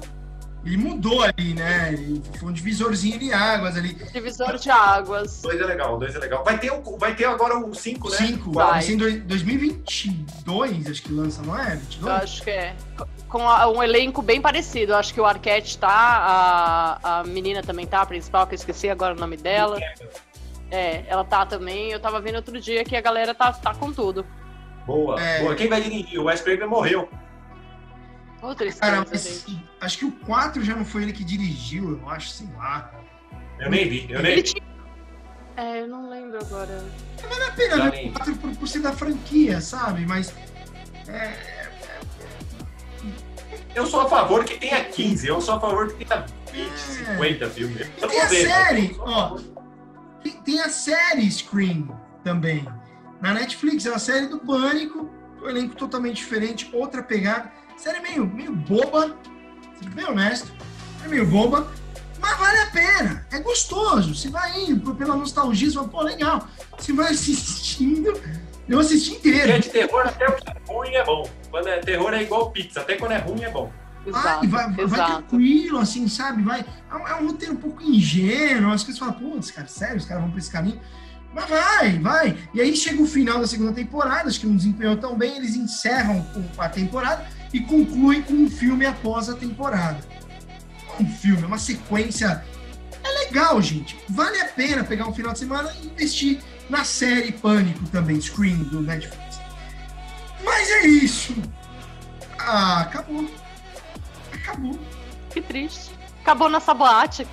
ele 0.66 0.78
mudou 0.78 1.24
ali, 1.24 1.54
né? 1.54 1.94
Ele 1.94 2.22
foi 2.38 2.50
um 2.50 2.52
divisorzinho 2.52 3.18
de 3.18 3.32
águas 3.32 3.78
ali. 3.78 3.94
Divisor 3.94 4.58
de 4.58 4.70
águas. 4.70 5.42
Dois 5.42 5.60
é 5.60 5.66
legal, 5.66 5.98
dois 5.98 6.14
é 6.14 6.20
legal. 6.20 6.44
Vai 6.44 6.60
ter, 6.60 6.72
vai 6.98 7.16
ter 7.16 7.26
agora 7.26 7.58
o 7.58 7.74
5, 7.74 8.10
né? 8.10 8.18
5, 8.18 8.52
vai 8.52 8.86
em 8.86 8.98
2022, 8.98 10.88
acho 10.88 11.02
que 11.02 11.14
lança, 11.14 11.42
não 11.42 11.58
é? 11.58 11.76
22? 11.76 12.06
Eu 12.06 12.12
acho 12.12 12.44
que 12.44 12.50
é. 12.50 12.76
Com 13.30 13.40
um 13.40 13.82
elenco 13.82 14.22
bem 14.22 14.42
parecido. 14.42 14.92
Eu 14.94 14.98
acho 14.98 15.14
que 15.14 15.22
o 15.22 15.26
Arquette 15.26 15.78
tá, 15.78 15.90
a, 15.90 17.20
a 17.20 17.24
menina 17.24 17.62
também 17.62 17.86
tá, 17.86 18.02
a 18.02 18.06
principal, 18.06 18.46
que 18.46 18.56
eu 18.56 18.58
esqueci 18.58 18.90
agora 18.90 19.16
o 19.16 19.20
nome 19.20 19.38
dela. 19.38 19.80
É, 20.72 21.04
ela 21.08 21.24
tá 21.24 21.46
também. 21.46 21.92
Eu 21.92 22.00
tava 22.00 22.20
vendo 22.20 22.36
outro 22.36 22.60
dia 22.60 22.84
que 22.84 22.96
a 22.96 23.02
galera 23.02 23.34
tá, 23.34 23.54
tá 23.54 23.74
com 23.74 23.94
tudo. 23.94 24.26
Boa, 24.86 25.22
é... 25.22 25.42
boa. 25.42 25.56
Quem 25.56 25.70
vai 25.70 25.82
dirigir? 25.82 26.20
O 26.20 26.26
Wes 26.26 26.42
Craven 26.42 26.68
morreu. 26.68 27.08
Outra 28.42 28.72
Cara, 28.72 29.06
mas, 29.10 29.46
acho 29.82 29.98
que 29.98 30.06
o 30.06 30.12
4 30.12 30.64
já 30.64 30.76
não 30.76 30.86
foi 30.86 31.04
ele 31.04 31.14
que 31.14 31.24
dirigiu, 31.24 32.00
eu 32.00 32.10
acho, 32.10 32.30
sei 32.30 32.48
lá. 32.58 32.92
Eu 33.60 33.70
nem 33.70 33.90
vi, 33.90 34.08
eu 34.10 34.22
nem 34.22 34.36
vi. 34.36 34.44
Tinha... 34.44 34.64
É, 35.58 35.82
eu 35.82 35.88
não 35.88 36.10
lembro 36.10 36.40
agora. 36.40 36.86
Vale 37.30 37.44
a 37.44 37.52
pena 37.52 37.90
ver 37.90 38.08
o 38.08 38.14
4 38.14 38.36
por, 38.38 38.56
por 38.56 38.68
ser 38.68 38.80
da 38.80 38.94
franquia, 38.94 39.60
sabe? 39.60 40.06
Mas. 40.06 40.34
É, 41.08 41.12
é, 41.12 41.60
eu 43.76 43.86
sou 43.86 44.02
a 44.02 44.10
favor 44.10 44.44
que 44.46 44.58
tenha 44.58 44.84
15, 44.84 45.28
eu 45.28 45.42
sou 45.42 45.56
a 45.56 45.60
favor 45.60 45.94
que 45.94 46.06
tenha 46.06 46.26
20, 46.52 46.66
é. 46.66 47.16
50 47.16 47.50
filmes. 47.50 47.92
Eu 48.02 48.08
tem 48.08 48.22
a 48.22 48.26
ver, 48.26 48.48
série, 48.48 48.96
ó. 49.00 49.38
Tem, 50.24 50.34
tem 50.42 50.62
a 50.62 50.70
série 50.70 51.30
Scream 51.30 51.90
também. 52.24 52.68
Na 53.22 53.34
Netflix, 53.34 53.86
é 53.86 53.90
uma 53.90 54.00
série 54.00 54.28
do 54.28 54.40
Pânico, 54.40 55.10
um 55.42 55.50
elenco 55.50 55.76
totalmente 55.76 56.18
diferente, 56.18 56.70
outra 56.74 57.04
pegada. 57.04 57.52
Série 57.80 58.02
meio, 58.02 58.28
meio 58.28 58.54
boba, 58.54 59.16
sendo 59.80 59.96
bem 59.96 60.06
honesto. 60.06 60.52
É 61.06 61.08
meio 61.08 61.26
boba, 61.26 61.72
mas 62.20 62.38
vale 62.38 62.60
a 62.60 62.66
pena. 62.66 63.26
É 63.32 63.40
gostoso. 63.40 64.14
Você 64.14 64.28
vai 64.28 64.60
indo 64.60 64.94
pela 64.96 65.16
nostalgia, 65.16 65.70
você 65.70 65.76
fala, 65.76 65.88
pô, 65.88 66.02
legal. 66.02 66.46
Você 66.78 66.92
vai 66.92 67.08
assistindo. 67.14 68.22
Eu 68.68 68.80
assisti 68.80 69.14
inteiro. 69.14 69.54
É 69.54 69.60
de 69.60 69.70
terror, 69.70 70.02
até 70.06 70.28
o 70.28 70.36
que 70.36 70.50
é 70.50 70.56
ruim 70.68 70.94
é 70.94 71.06
bom. 71.06 71.30
Quando 71.50 71.68
é 71.68 71.80
terror 71.80 72.14
é 72.14 72.22
igual 72.22 72.52
pizza, 72.52 72.82
até 72.82 72.96
quando 72.96 73.14
é 73.14 73.18
ruim 73.18 73.44
é 73.44 73.50
bom. 73.50 73.72
Exato, 74.06 74.50
vai, 74.50 74.74
vai, 74.74 74.86
vai 74.86 75.12
tranquilo, 75.12 75.80
assim, 75.80 76.08
sabe? 76.10 76.44
Vai, 76.44 76.66
é 76.92 76.96
um, 76.96 77.08
é 77.08 77.16
um 77.16 77.28
roteiro 77.28 77.54
um 77.54 77.58
pouco 77.58 77.82
ingênuo, 77.82 78.74
as 78.74 78.84
coisas 78.84 79.00
falam, 79.00 79.14
putz, 79.14 79.52
cara, 79.52 79.68
sério, 79.68 79.98
os 79.98 80.06
caras 80.06 80.24
vão 80.24 80.32
pra 80.32 80.40
esse 80.40 80.52
caminho. 80.52 80.80
Mas 81.34 81.46
vai, 81.48 82.00
vai. 82.00 82.38
E 82.54 82.60
aí 82.60 82.76
chega 82.76 83.02
o 83.02 83.08
final 83.08 83.40
da 83.40 83.48
segunda 83.48 83.72
temporada, 83.72 84.28
acho 84.28 84.40
que 84.40 84.48
não 84.48 84.56
desempenhou 84.56 84.98
tão 84.98 85.18
bem, 85.18 85.38
eles 85.38 85.56
encerram 85.56 86.26
a 86.58 86.68
temporada 86.68 87.26
e 87.54 87.60
conclui 87.60 88.22
com 88.22 88.34
um 88.34 88.50
filme 88.50 88.86
após 88.86 89.30
a 89.30 89.36
temporada. 89.36 90.00
Um 91.00 91.08
filme, 91.08 91.44
uma 91.44 91.58
sequência. 91.58 92.44
É 93.04 93.26
legal, 93.26 93.62
gente. 93.62 93.98
Vale 94.10 94.40
a 94.42 94.46
pena 94.46 94.84
pegar 94.84 95.08
um 95.08 95.14
final 95.14 95.34
de 95.34 95.40
semana 95.40 95.74
e 95.82 95.88
investir 95.88 96.42
na 96.70 96.84
série 96.84 97.32
Pânico 97.32 97.88
também, 97.88 98.20
Scream 98.22 98.58
do 98.64 98.82
Netflix. 98.82 99.40
Mas 100.44 100.70
é 100.70 100.88
isso. 100.88 101.36
Ah, 102.38 102.82
acabou. 102.82 103.30
Acabou. 104.34 104.80
Que 105.30 105.42
triste. 105.42 105.92
Acabou 106.22 106.50
nossa 106.50 106.74
boate. 106.74 107.28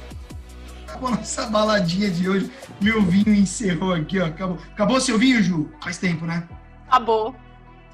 Acabou 0.87 1.11
nossa 1.11 1.47
baladinha 1.47 2.11
de 2.11 2.29
hoje. 2.29 2.51
Meu 2.81 3.03
vinho 3.03 3.35
encerrou 3.35 3.93
aqui, 3.93 4.19
ó. 4.21 4.27
Acabou, 4.27 4.59
acabou 4.73 5.01
seu 5.01 5.19
vinho, 5.19 5.43
Ju? 5.43 5.71
Faz 5.83 5.99
tempo, 5.99 6.25
né? 6.25 6.49
Acabou. 6.89 7.35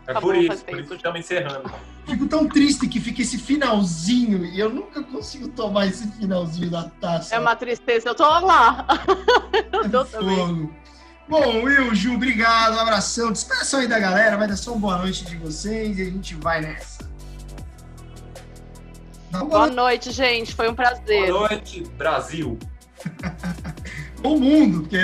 É 0.06 0.14
por 0.14 0.34
isso, 0.34 0.64
por 0.64 0.78
isso 0.78 0.88
que 0.88 0.96
estamos 0.96 1.20
encerrando. 1.20 1.72
Fico 2.06 2.26
tão 2.26 2.48
triste 2.48 2.88
que 2.88 3.00
fica 3.00 3.22
esse 3.22 3.38
finalzinho 3.38 4.44
e 4.44 4.58
eu 4.58 4.68
nunca 4.68 5.02
consigo 5.02 5.48
tomar 5.48 5.86
esse 5.86 6.10
finalzinho 6.12 6.70
da 6.70 6.84
taça. 7.00 7.34
É 7.34 7.38
uma 7.38 7.54
tristeza, 7.54 8.08
eu 8.08 8.14
tô 8.14 8.24
lá. 8.24 8.86
eu 9.72 9.90
tô 9.90 10.04
fogo. 10.04 10.74
Bom, 11.28 11.62
Will, 11.62 11.94
Ju, 11.94 12.14
obrigado, 12.14 12.74
um 12.74 12.80
abração. 12.80 13.30
Despeçam 13.30 13.80
aí 13.80 13.86
da 13.86 13.98
galera, 13.98 14.36
vai 14.36 14.48
dar 14.48 14.56
só 14.56 14.72
uma 14.72 14.80
boa 14.80 14.98
noite 14.98 15.24
de 15.24 15.36
vocês 15.36 15.98
e 15.98 16.02
a 16.02 16.04
gente 16.06 16.34
vai 16.34 16.60
nessa. 16.60 17.10
Boa 19.30 19.68
noite, 19.68 20.10
gente. 20.10 20.54
Foi 20.54 20.68
um 20.68 20.74
prazer. 20.74 21.30
Boa 21.32 21.48
noite, 21.48 21.84
Brasil. 21.96 22.58
o 24.24 24.38
mundo, 24.38 24.80
porque 24.80 24.98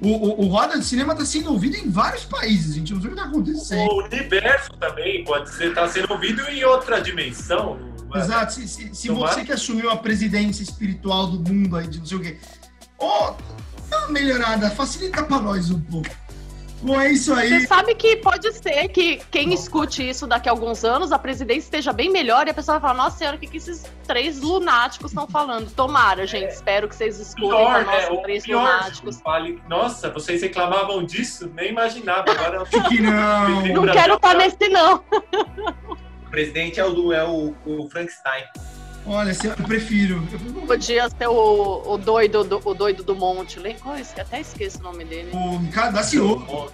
o, 0.00 0.08
o, 0.08 0.44
o 0.44 0.48
Roda 0.48 0.78
de 0.78 0.84
Cinema 0.84 1.12
está 1.12 1.24
sendo 1.24 1.50
ouvido 1.52 1.76
em 1.76 1.90
vários 1.90 2.24
países, 2.24 2.74
gente 2.74 2.92
não 2.92 3.00
sabe 3.00 3.12
o 3.12 3.16
que 3.16 3.22
está 3.22 3.30
acontecendo. 3.30 3.90
O 3.90 4.04
universo 4.04 4.70
também 4.78 5.24
pode 5.24 5.50
ser 5.50 5.74
tá 5.74 5.88
sendo 5.88 6.12
ouvido 6.12 6.42
em 6.42 6.64
outra 6.64 7.00
dimensão. 7.00 7.78
Exato, 8.14 8.52
se, 8.52 8.68
se, 8.68 8.94
se 8.94 9.08
você 9.08 9.44
que 9.44 9.52
assumiu 9.52 9.90
a 9.90 9.96
presidência 9.96 10.62
espiritual 10.62 11.26
do 11.26 11.52
mundo 11.52 11.76
aí, 11.76 11.88
de 11.88 11.98
não 11.98 12.06
sei 12.06 12.16
o 12.16 12.20
quê, 12.20 12.38
ó, 12.98 13.30
oh, 13.30 13.88
dá 13.88 13.98
uma 14.00 14.08
melhorada, 14.08 14.70
facilita 14.70 15.22
para 15.22 15.40
nós 15.40 15.70
um 15.70 15.80
pouco. 15.80 16.23
Bom, 16.84 17.00
é 17.00 17.12
isso 17.12 17.32
aí. 17.32 17.48
Você 17.48 17.66
sabe 17.66 17.94
que 17.94 18.16
pode 18.16 18.52
ser 18.52 18.88
que 18.88 19.16
quem 19.30 19.54
escute 19.54 20.06
isso 20.06 20.26
daqui 20.26 20.50
a 20.50 20.52
alguns 20.52 20.84
anos, 20.84 21.12
a 21.12 21.18
presidência 21.18 21.64
esteja 21.64 21.94
bem 21.94 22.10
melhor 22.10 22.46
e 22.46 22.50
a 22.50 22.54
pessoa 22.54 22.78
vai 22.78 22.90
falar, 22.90 23.04
nossa 23.04 23.16
senhora, 23.16 23.38
o 23.38 23.40
que, 23.40 23.46
que 23.46 23.56
esses 23.56 23.84
três 24.06 24.38
lunáticos 24.42 25.10
estão 25.10 25.26
falando? 25.26 25.70
Tomara, 25.70 26.26
gente. 26.26 26.44
É. 26.44 26.48
Espero 26.48 26.86
que 26.86 26.94
vocês 26.94 27.18
escutem 27.18 27.48
pior, 27.48 27.86
né? 27.86 28.10
Os 28.10 28.20
três 28.20 28.44
pior, 28.44 28.60
lunáticos. 28.60 29.18
Fale, 29.22 29.62
nossa, 29.66 30.10
vocês 30.10 30.42
reclamavam 30.42 31.02
disso? 31.02 31.50
Nem 31.54 31.70
imaginava. 31.70 32.30
Agora 32.30 32.66
que 32.66 33.00
não. 33.00 33.62
não 33.62 33.86
quero 33.86 34.16
estar 34.16 34.28
tá 34.28 34.34
nesse, 34.34 34.68
não. 34.68 35.02
O 36.26 36.30
presidente 36.30 36.78
é 36.78 36.84
o, 36.84 37.12
é 37.14 37.24
o, 37.24 37.54
o 37.64 37.88
Frankenstein. 37.88 38.44
Olha, 39.06 39.32
eu 39.44 39.64
prefiro. 39.66 40.22
Podia 40.66 41.08
ser 41.10 41.28
o, 41.28 41.82
o, 41.92 41.98
doido, 41.98 42.42
do, 42.42 42.60
o 42.64 42.74
doido 42.74 43.02
do 43.02 43.14
monte. 43.14 43.58
Lembra? 43.58 44.00
Até 44.18 44.40
esqueço 44.40 44.78
o 44.80 44.82
nome 44.82 45.04
dele. 45.04 45.30
O 45.34 45.58
Daciolo. 45.92 46.72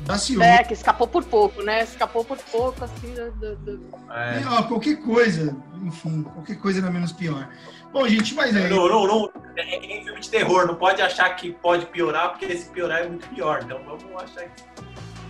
Daciou. 0.00 0.40
É, 0.40 0.62
que 0.62 0.72
escapou 0.72 1.08
por 1.08 1.24
pouco, 1.24 1.62
né? 1.62 1.82
Escapou 1.82 2.24
por 2.24 2.38
pouco, 2.38 2.84
assim. 2.84 3.12
Do, 3.12 3.32
do- 3.32 3.56
do- 3.56 3.80
É. 4.12 4.40
E, 4.40 4.44
ó, 4.46 4.62
qualquer 4.62 5.02
coisa, 5.02 5.56
enfim, 5.82 6.22
qualquer 6.22 6.56
coisa 6.60 6.78
era 6.78 6.90
menos 6.92 7.10
pior. 7.10 7.48
Bom, 7.92 8.06
gente, 8.06 8.32
mas 8.34 8.54
é. 8.54 8.68
Não, 8.68 8.88
não, 8.88 9.04
não. 9.06 9.32
É 9.56 9.64
que 9.80 9.86
nem 9.88 10.04
filme 10.04 10.20
de 10.20 10.28
terror. 10.30 10.64
Não 10.64 10.76
pode 10.76 11.02
achar 11.02 11.28
que 11.34 11.50
pode 11.54 11.86
piorar, 11.86 12.30
porque 12.30 12.56
se 12.56 12.68
piorar 12.70 13.00
é 13.02 13.08
muito 13.08 13.26
pior. 13.30 13.62
Então 13.64 13.80
vamos 13.84 14.22
achar 14.22 14.44
que. 14.44 14.62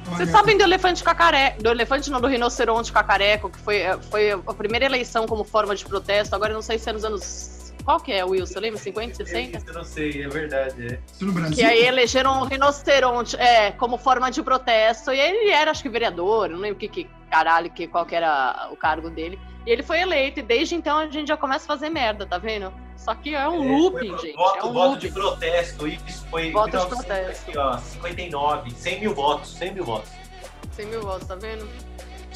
Vocês 0.09 0.31
sabem 0.31 0.57
do 0.57 0.63
elefante 0.63 1.03
cacareco, 1.03 1.63
do 1.63 1.69
elefante 1.69 2.11
não, 2.11 2.21
do 2.21 2.29
rinoceronte 2.29 2.93
cacareco, 2.93 3.51
que 3.51 3.59
foi, 3.59 3.83
foi 4.11 4.31
a 4.33 4.55
primeira 4.55 4.85
eleição 4.85 5.27
como 5.27 5.45
forma 5.45 5.75
de 5.75 5.85
protesto, 5.85 6.35
agora 6.35 6.53
eu 6.53 6.55
não 6.55 6.63
sei 6.63 6.79
se 6.79 6.89
é 6.89 6.93
nos 6.93 7.05
anos... 7.05 7.66
Qual 7.87 8.01
que 8.01 8.13
é, 8.13 8.25
Will? 8.25 8.45
Você 8.45 8.59
lembra? 8.59 8.79
50, 8.81 9.15
60? 9.15 9.63
Eu 9.65 9.73
não 9.75 9.85
sei, 9.85 10.25
é 10.25 10.29
verdade. 10.29 10.87
É. 10.95 10.99
Isso 11.11 11.25
no 11.25 11.33
Brasil? 11.33 11.55
Que 11.57 11.65
aí 11.65 11.87
elegeram 11.87 12.43
um 12.43 12.45
rinoceronte, 12.45 13.37
é, 13.37 13.71
como 13.71 13.97
forma 13.97 14.29
de 14.31 14.43
protesto, 14.43 15.13
e 15.13 15.21
ele 15.21 15.51
era, 15.51 15.71
acho 15.71 15.83
que, 15.85 15.89
vereador, 15.89 16.49
não 16.51 16.59
lembro 16.59 16.79
que, 16.81 16.89
que 16.89 17.09
caralho, 17.31 17.71
que, 17.71 17.87
qual 17.87 18.05
que 18.05 18.17
era 18.17 18.69
o 18.73 18.77
cargo 18.77 19.09
dele. 19.09 19.39
E 19.65 19.71
ele 19.71 19.85
foi 19.85 20.01
eleito, 20.01 20.41
e 20.41 20.43
desde 20.43 20.75
então 20.75 20.99
a 20.99 21.07
gente 21.09 21.29
já 21.29 21.37
começa 21.37 21.65
a 21.65 21.69
fazer 21.69 21.89
merda, 21.89 22.27
tá 22.27 22.39
vendo? 22.39 22.73
Só 22.97 23.15
que 23.15 23.37
é 23.37 23.49
um 23.49 23.63
É, 23.65 23.79
looping, 23.79 24.09
foi 24.11 24.19
gente. 24.19 24.37
Voto, 24.37 24.59
é 24.59 24.65
um 24.65 24.73
voto 24.73 24.89
looping. 24.91 25.07
de 25.07 25.13
protesto. 25.13 25.87
Isso 25.87 26.27
foi 26.29 26.51
Voto 26.51 26.71
de 26.71 26.77
1900, 26.77 27.07
protesto. 27.07 27.51
aqui, 27.51 27.59
ó, 27.59 27.79
59. 27.79 28.71
100 28.73 29.01
mil 29.01 29.15
votos. 29.15 29.55
100 29.57 29.75
mil 29.75 29.85
votos. 29.85 30.11
100 30.73 30.87
mil 30.87 31.03
votos, 31.03 31.29
tá 31.29 31.37
vendo? 31.37 31.69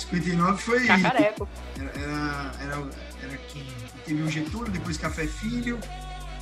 59 0.00 0.62
foi. 0.62 0.86
Cacareco. 0.86 1.48
Era, 1.78 1.90
era, 2.04 2.52
era, 2.62 2.76
era 3.22 3.36
quem? 3.48 3.66
Teve 4.04 4.22
o 4.22 4.28
Getúlio, 4.30 4.70
depois 4.72 4.96
Café 4.96 5.26
Filho. 5.26 5.78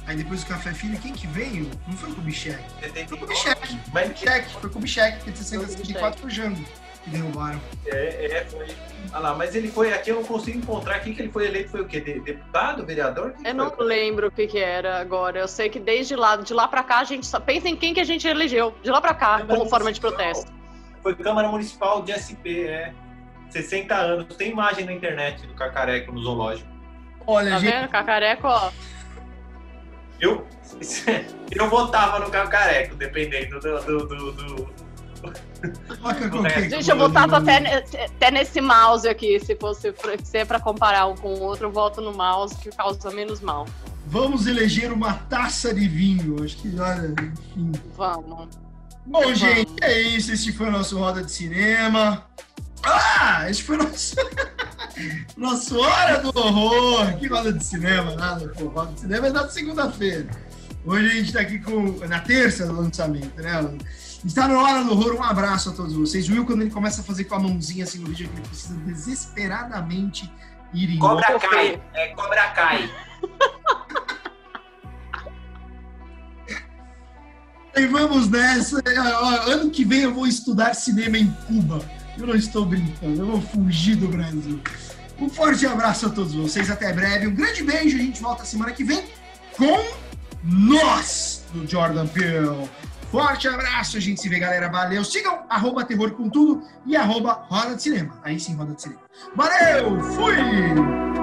Aí 0.06 0.16
depois 0.16 0.42
do 0.42 0.46
Café 0.48 0.72
Filho, 0.72 0.98
quem 1.00 1.12
que 1.12 1.26
veio? 1.26 1.70
Não 1.86 1.94
foi 1.96 2.10
o 2.10 2.14
Kubitschek. 2.14 2.56
Foi 2.80 2.88
o 2.88 2.92
79. 2.92 3.20
Kubitschek. 3.26 3.78
Mas 3.92 4.02
Kubitschek, 4.04 4.50
foi 4.52 4.70
o 4.70 4.72
Kubitschek, 4.72 5.22
que 5.24 5.28
é 5.28 5.32
de 5.32 5.38
64 5.38 6.20
foi 6.20 6.30
o 6.30 6.32
Jango 6.32 6.64
que 7.04 7.10
derrubaram. 7.10 7.60
é, 7.86 8.26
é, 8.38 8.44
foi. 8.46 8.66
Olha 9.12 9.18
lá, 9.18 9.34
mas 9.34 9.54
ele 9.54 9.70
foi. 9.70 9.92
Aqui 9.92 10.10
eu 10.10 10.16
não 10.16 10.24
consigo 10.24 10.56
encontrar. 10.58 10.98
Quem 11.00 11.12
que 11.14 11.20
ele 11.22 11.30
foi 11.30 11.46
eleito? 11.46 11.70
Foi 11.70 11.82
o 11.82 11.84
quê? 11.86 12.00
De- 12.00 12.20
deputado? 12.20 12.86
Vereador? 12.86 13.32
Quem 13.32 13.42
que 13.42 13.48
Eu 13.50 13.54
não 13.54 13.70
foi? 13.70 13.84
lembro 13.86 14.28
o 14.28 14.30
que, 14.30 14.46
que 14.46 14.58
era 14.58 14.98
agora. 14.98 15.38
Eu 15.38 15.48
sei 15.48 15.68
que 15.68 15.78
desde 15.78 16.16
lá, 16.16 16.36
de 16.36 16.54
lá 16.54 16.66
pra 16.68 16.82
cá, 16.82 17.00
a 17.00 17.04
gente 17.04 17.26
só 17.26 17.38
pensa 17.38 17.68
em 17.68 17.76
quem 17.76 17.92
que 17.92 18.00
a 18.00 18.04
gente 18.04 18.26
elegeu. 18.26 18.74
De 18.82 18.90
lá 18.90 19.00
pra 19.02 19.12
cá, 19.14 19.38
Câmara 19.40 19.58
como 19.58 19.68
forma 19.70 19.92
de 19.92 20.00
Municipal. 20.00 20.12
protesto. 20.12 20.52
Foi 21.02 21.14
Câmara 21.14 21.48
Municipal 21.48 22.02
de 22.02 22.12
SP, 22.16 22.64
é. 22.66 22.92
60 23.50 23.94
anos. 23.94 24.36
Tem 24.36 24.50
imagem 24.50 24.84
na 24.84 24.92
internet 24.92 25.46
do 25.46 25.54
Cacareco 25.54 26.12
no 26.12 26.22
zoológico. 26.22 26.68
Olha, 27.26 27.50
Tá 27.52 27.58
gente, 27.58 27.72
vendo? 27.72 27.88
Cacareco, 27.88 28.46
ó. 28.48 28.70
Eu, 30.20 30.46
eu 31.50 31.68
votava 31.70 32.18
no 32.18 32.30
Cacareco, 32.30 32.94
dependendo 32.96 33.60
do. 33.60 33.80
do, 33.80 34.06
do, 34.06 34.32
do- 34.32 34.88
Gente, 36.70 36.88
eu 36.88 36.96
mano. 36.96 37.34
até, 37.34 38.04
até 38.04 38.30
nesse 38.30 38.60
mouse 38.60 39.08
aqui. 39.08 39.40
Se 39.40 39.56
fosse 39.56 39.90
pra- 39.92 40.16
se 40.22 40.38
é 40.38 40.44
pra 40.44 40.60
comparar 40.60 41.06
um 41.06 41.16
com 41.16 41.34
o 41.34 41.40
outro, 41.42 41.66
eu 41.66 41.72
voto 41.72 42.00
no 42.00 42.12
mouse 42.12 42.54
que 42.56 42.70
causa 42.70 43.10
menos 43.10 43.40
mal. 43.40 43.66
Vamos 44.06 44.46
eleger 44.46 44.92
uma 44.92 45.14
taça 45.14 45.74
de 45.74 45.86
vinho. 45.88 46.42
Acho 46.44 46.56
que, 46.58 46.68
olha, 46.80 47.12
enfim. 47.20 47.72
Vamos. 47.96 48.48
Bom, 49.04 49.20
Vamos. 49.22 49.38
gente, 49.38 49.72
é 49.82 50.00
isso. 50.00 50.32
Esse 50.32 50.52
foi 50.52 50.68
o 50.68 50.70
nosso 50.70 50.96
Roda 50.98 51.22
de 51.24 51.32
Cinema. 51.32 52.24
Ah, 52.82 53.50
esse 53.50 53.62
foi 53.62 53.76
o 53.76 53.82
nosso. 53.82 54.16
nosso 55.36 55.78
Hora 55.78 56.18
do 56.18 56.28
Horror. 56.38 57.16
Que 57.18 57.26
roda 57.26 57.52
de 57.52 57.64
cinema, 57.64 58.14
nada, 58.14 58.48
pô. 58.48 58.68
Roda 58.68 58.92
de 58.92 59.00
cinema 59.00 59.26
é 59.26 59.30
na 59.30 59.48
segunda-feira. 59.48 60.28
Hoje 60.84 61.06
a 61.06 61.10
gente 61.10 61.32
tá 61.32 61.40
aqui 61.40 61.58
com. 61.58 61.98
Na 62.06 62.20
terça 62.20 62.66
do 62.66 62.72
lançamento, 62.74 63.40
né? 63.40 63.78
Está 64.24 64.48
no 64.48 64.58
Hora 64.58 64.84
do 64.84 64.92
Horror. 64.92 65.16
Um 65.16 65.22
abraço 65.22 65.70
a 65.70 65.72
todos 65.72 65.94
vocês. 65.94 66.28
O 66.28 66.32
Will, 66.32 66.46
quando 66.46 66.62
ele 66.62 66.70
começa 66.70 67.00
a 67.00 67.04
fazer 67.04 67.24
com 67.24 67.34
a 67.34 67.38
mãozinha 67.38 67.84
assim 67.84 67.98
no 67.98 68.06
vídeo, 68.06 68.26
é 68.26 68.28
que 68.28 68.40
ele 68.40 68.48
precisa 68.48 68.74
desesperadamente 68.80 70.30
ir 70.72 70.90
embora. 70.94 71.24
Cobra 71.26 71.48
Kai. 71.48 71.66
feio. 71.66 71.82
É 71.94 72.08
Cobra 72.08 72.48
Kai. 72.50 72.90
E 77.76 77.86
vamos 77.86 78.28
nessa. 78.28 78.82
Ano 79.46 79.70
que 79.70 79.84
vem 79.84 80.00
eu 80.00 80.12
vou 80.12 80.26
estudar 80.26 80.74
cinema 80.74 81.16
em 81.16 81.30
Cuba. 81.46 81.80
Eu 82.18 82.26
não 82.26 82.34
estou 82.34 82.66
brincando, 82.66 83.22
eu 83.22 83.26
vou 83.26 83.40
fugir 83.40 83.94
do 83.94 84.08
Brasil. 84.08 84.60
Um 85.20 85.28
forte 85.28 85.66
abraço 85.66 86.06
a 86.06 86.10
todos 86.10 86.34
vocês, 86.34 86.70
até 86.70 86.92
breve. 86.92 87.28
Um 87.28 87.34
grande 87.34 87.62
beijo, 87.62 87.96
a 87.96 88.00
gente 88.00 88.20
volta 88.20 88.44
semana 88.44 88.72
que 88.72 88.82
vem 88.84 89.04
com 89.56 89.84
nós 90.42 91.44
do 91.52 91.66
Jordan 91.66 92.06
Peele. 92.08 92.68
Forte 93.10 93.48
abraço, 93.48 93.96
a 93.96 94.00
gente 94.00 94.20
se 94.20 94.28
vê, 94.28 94.38
galera. 94.38 94.68
Valeu. 94.68 95.02
Sigam 95.04 95.44
arroba 95.48 95.84
terror 95.84 96.10
com 96.10 96.28
tudo 96.28 96.62
e 96.84 96.96
arroba 96.96 97.44
roda 97.48 97.74
de 97.74 97.82
cinema. 97.82 98.18
Aí 98.22 98.38
sim, 98.38 98.54
roda 98.54 98.74
de 98.74 98.82
cinema. 98.82 99.00
Valeu, 99.34 100.00
fui! 100.00 101.17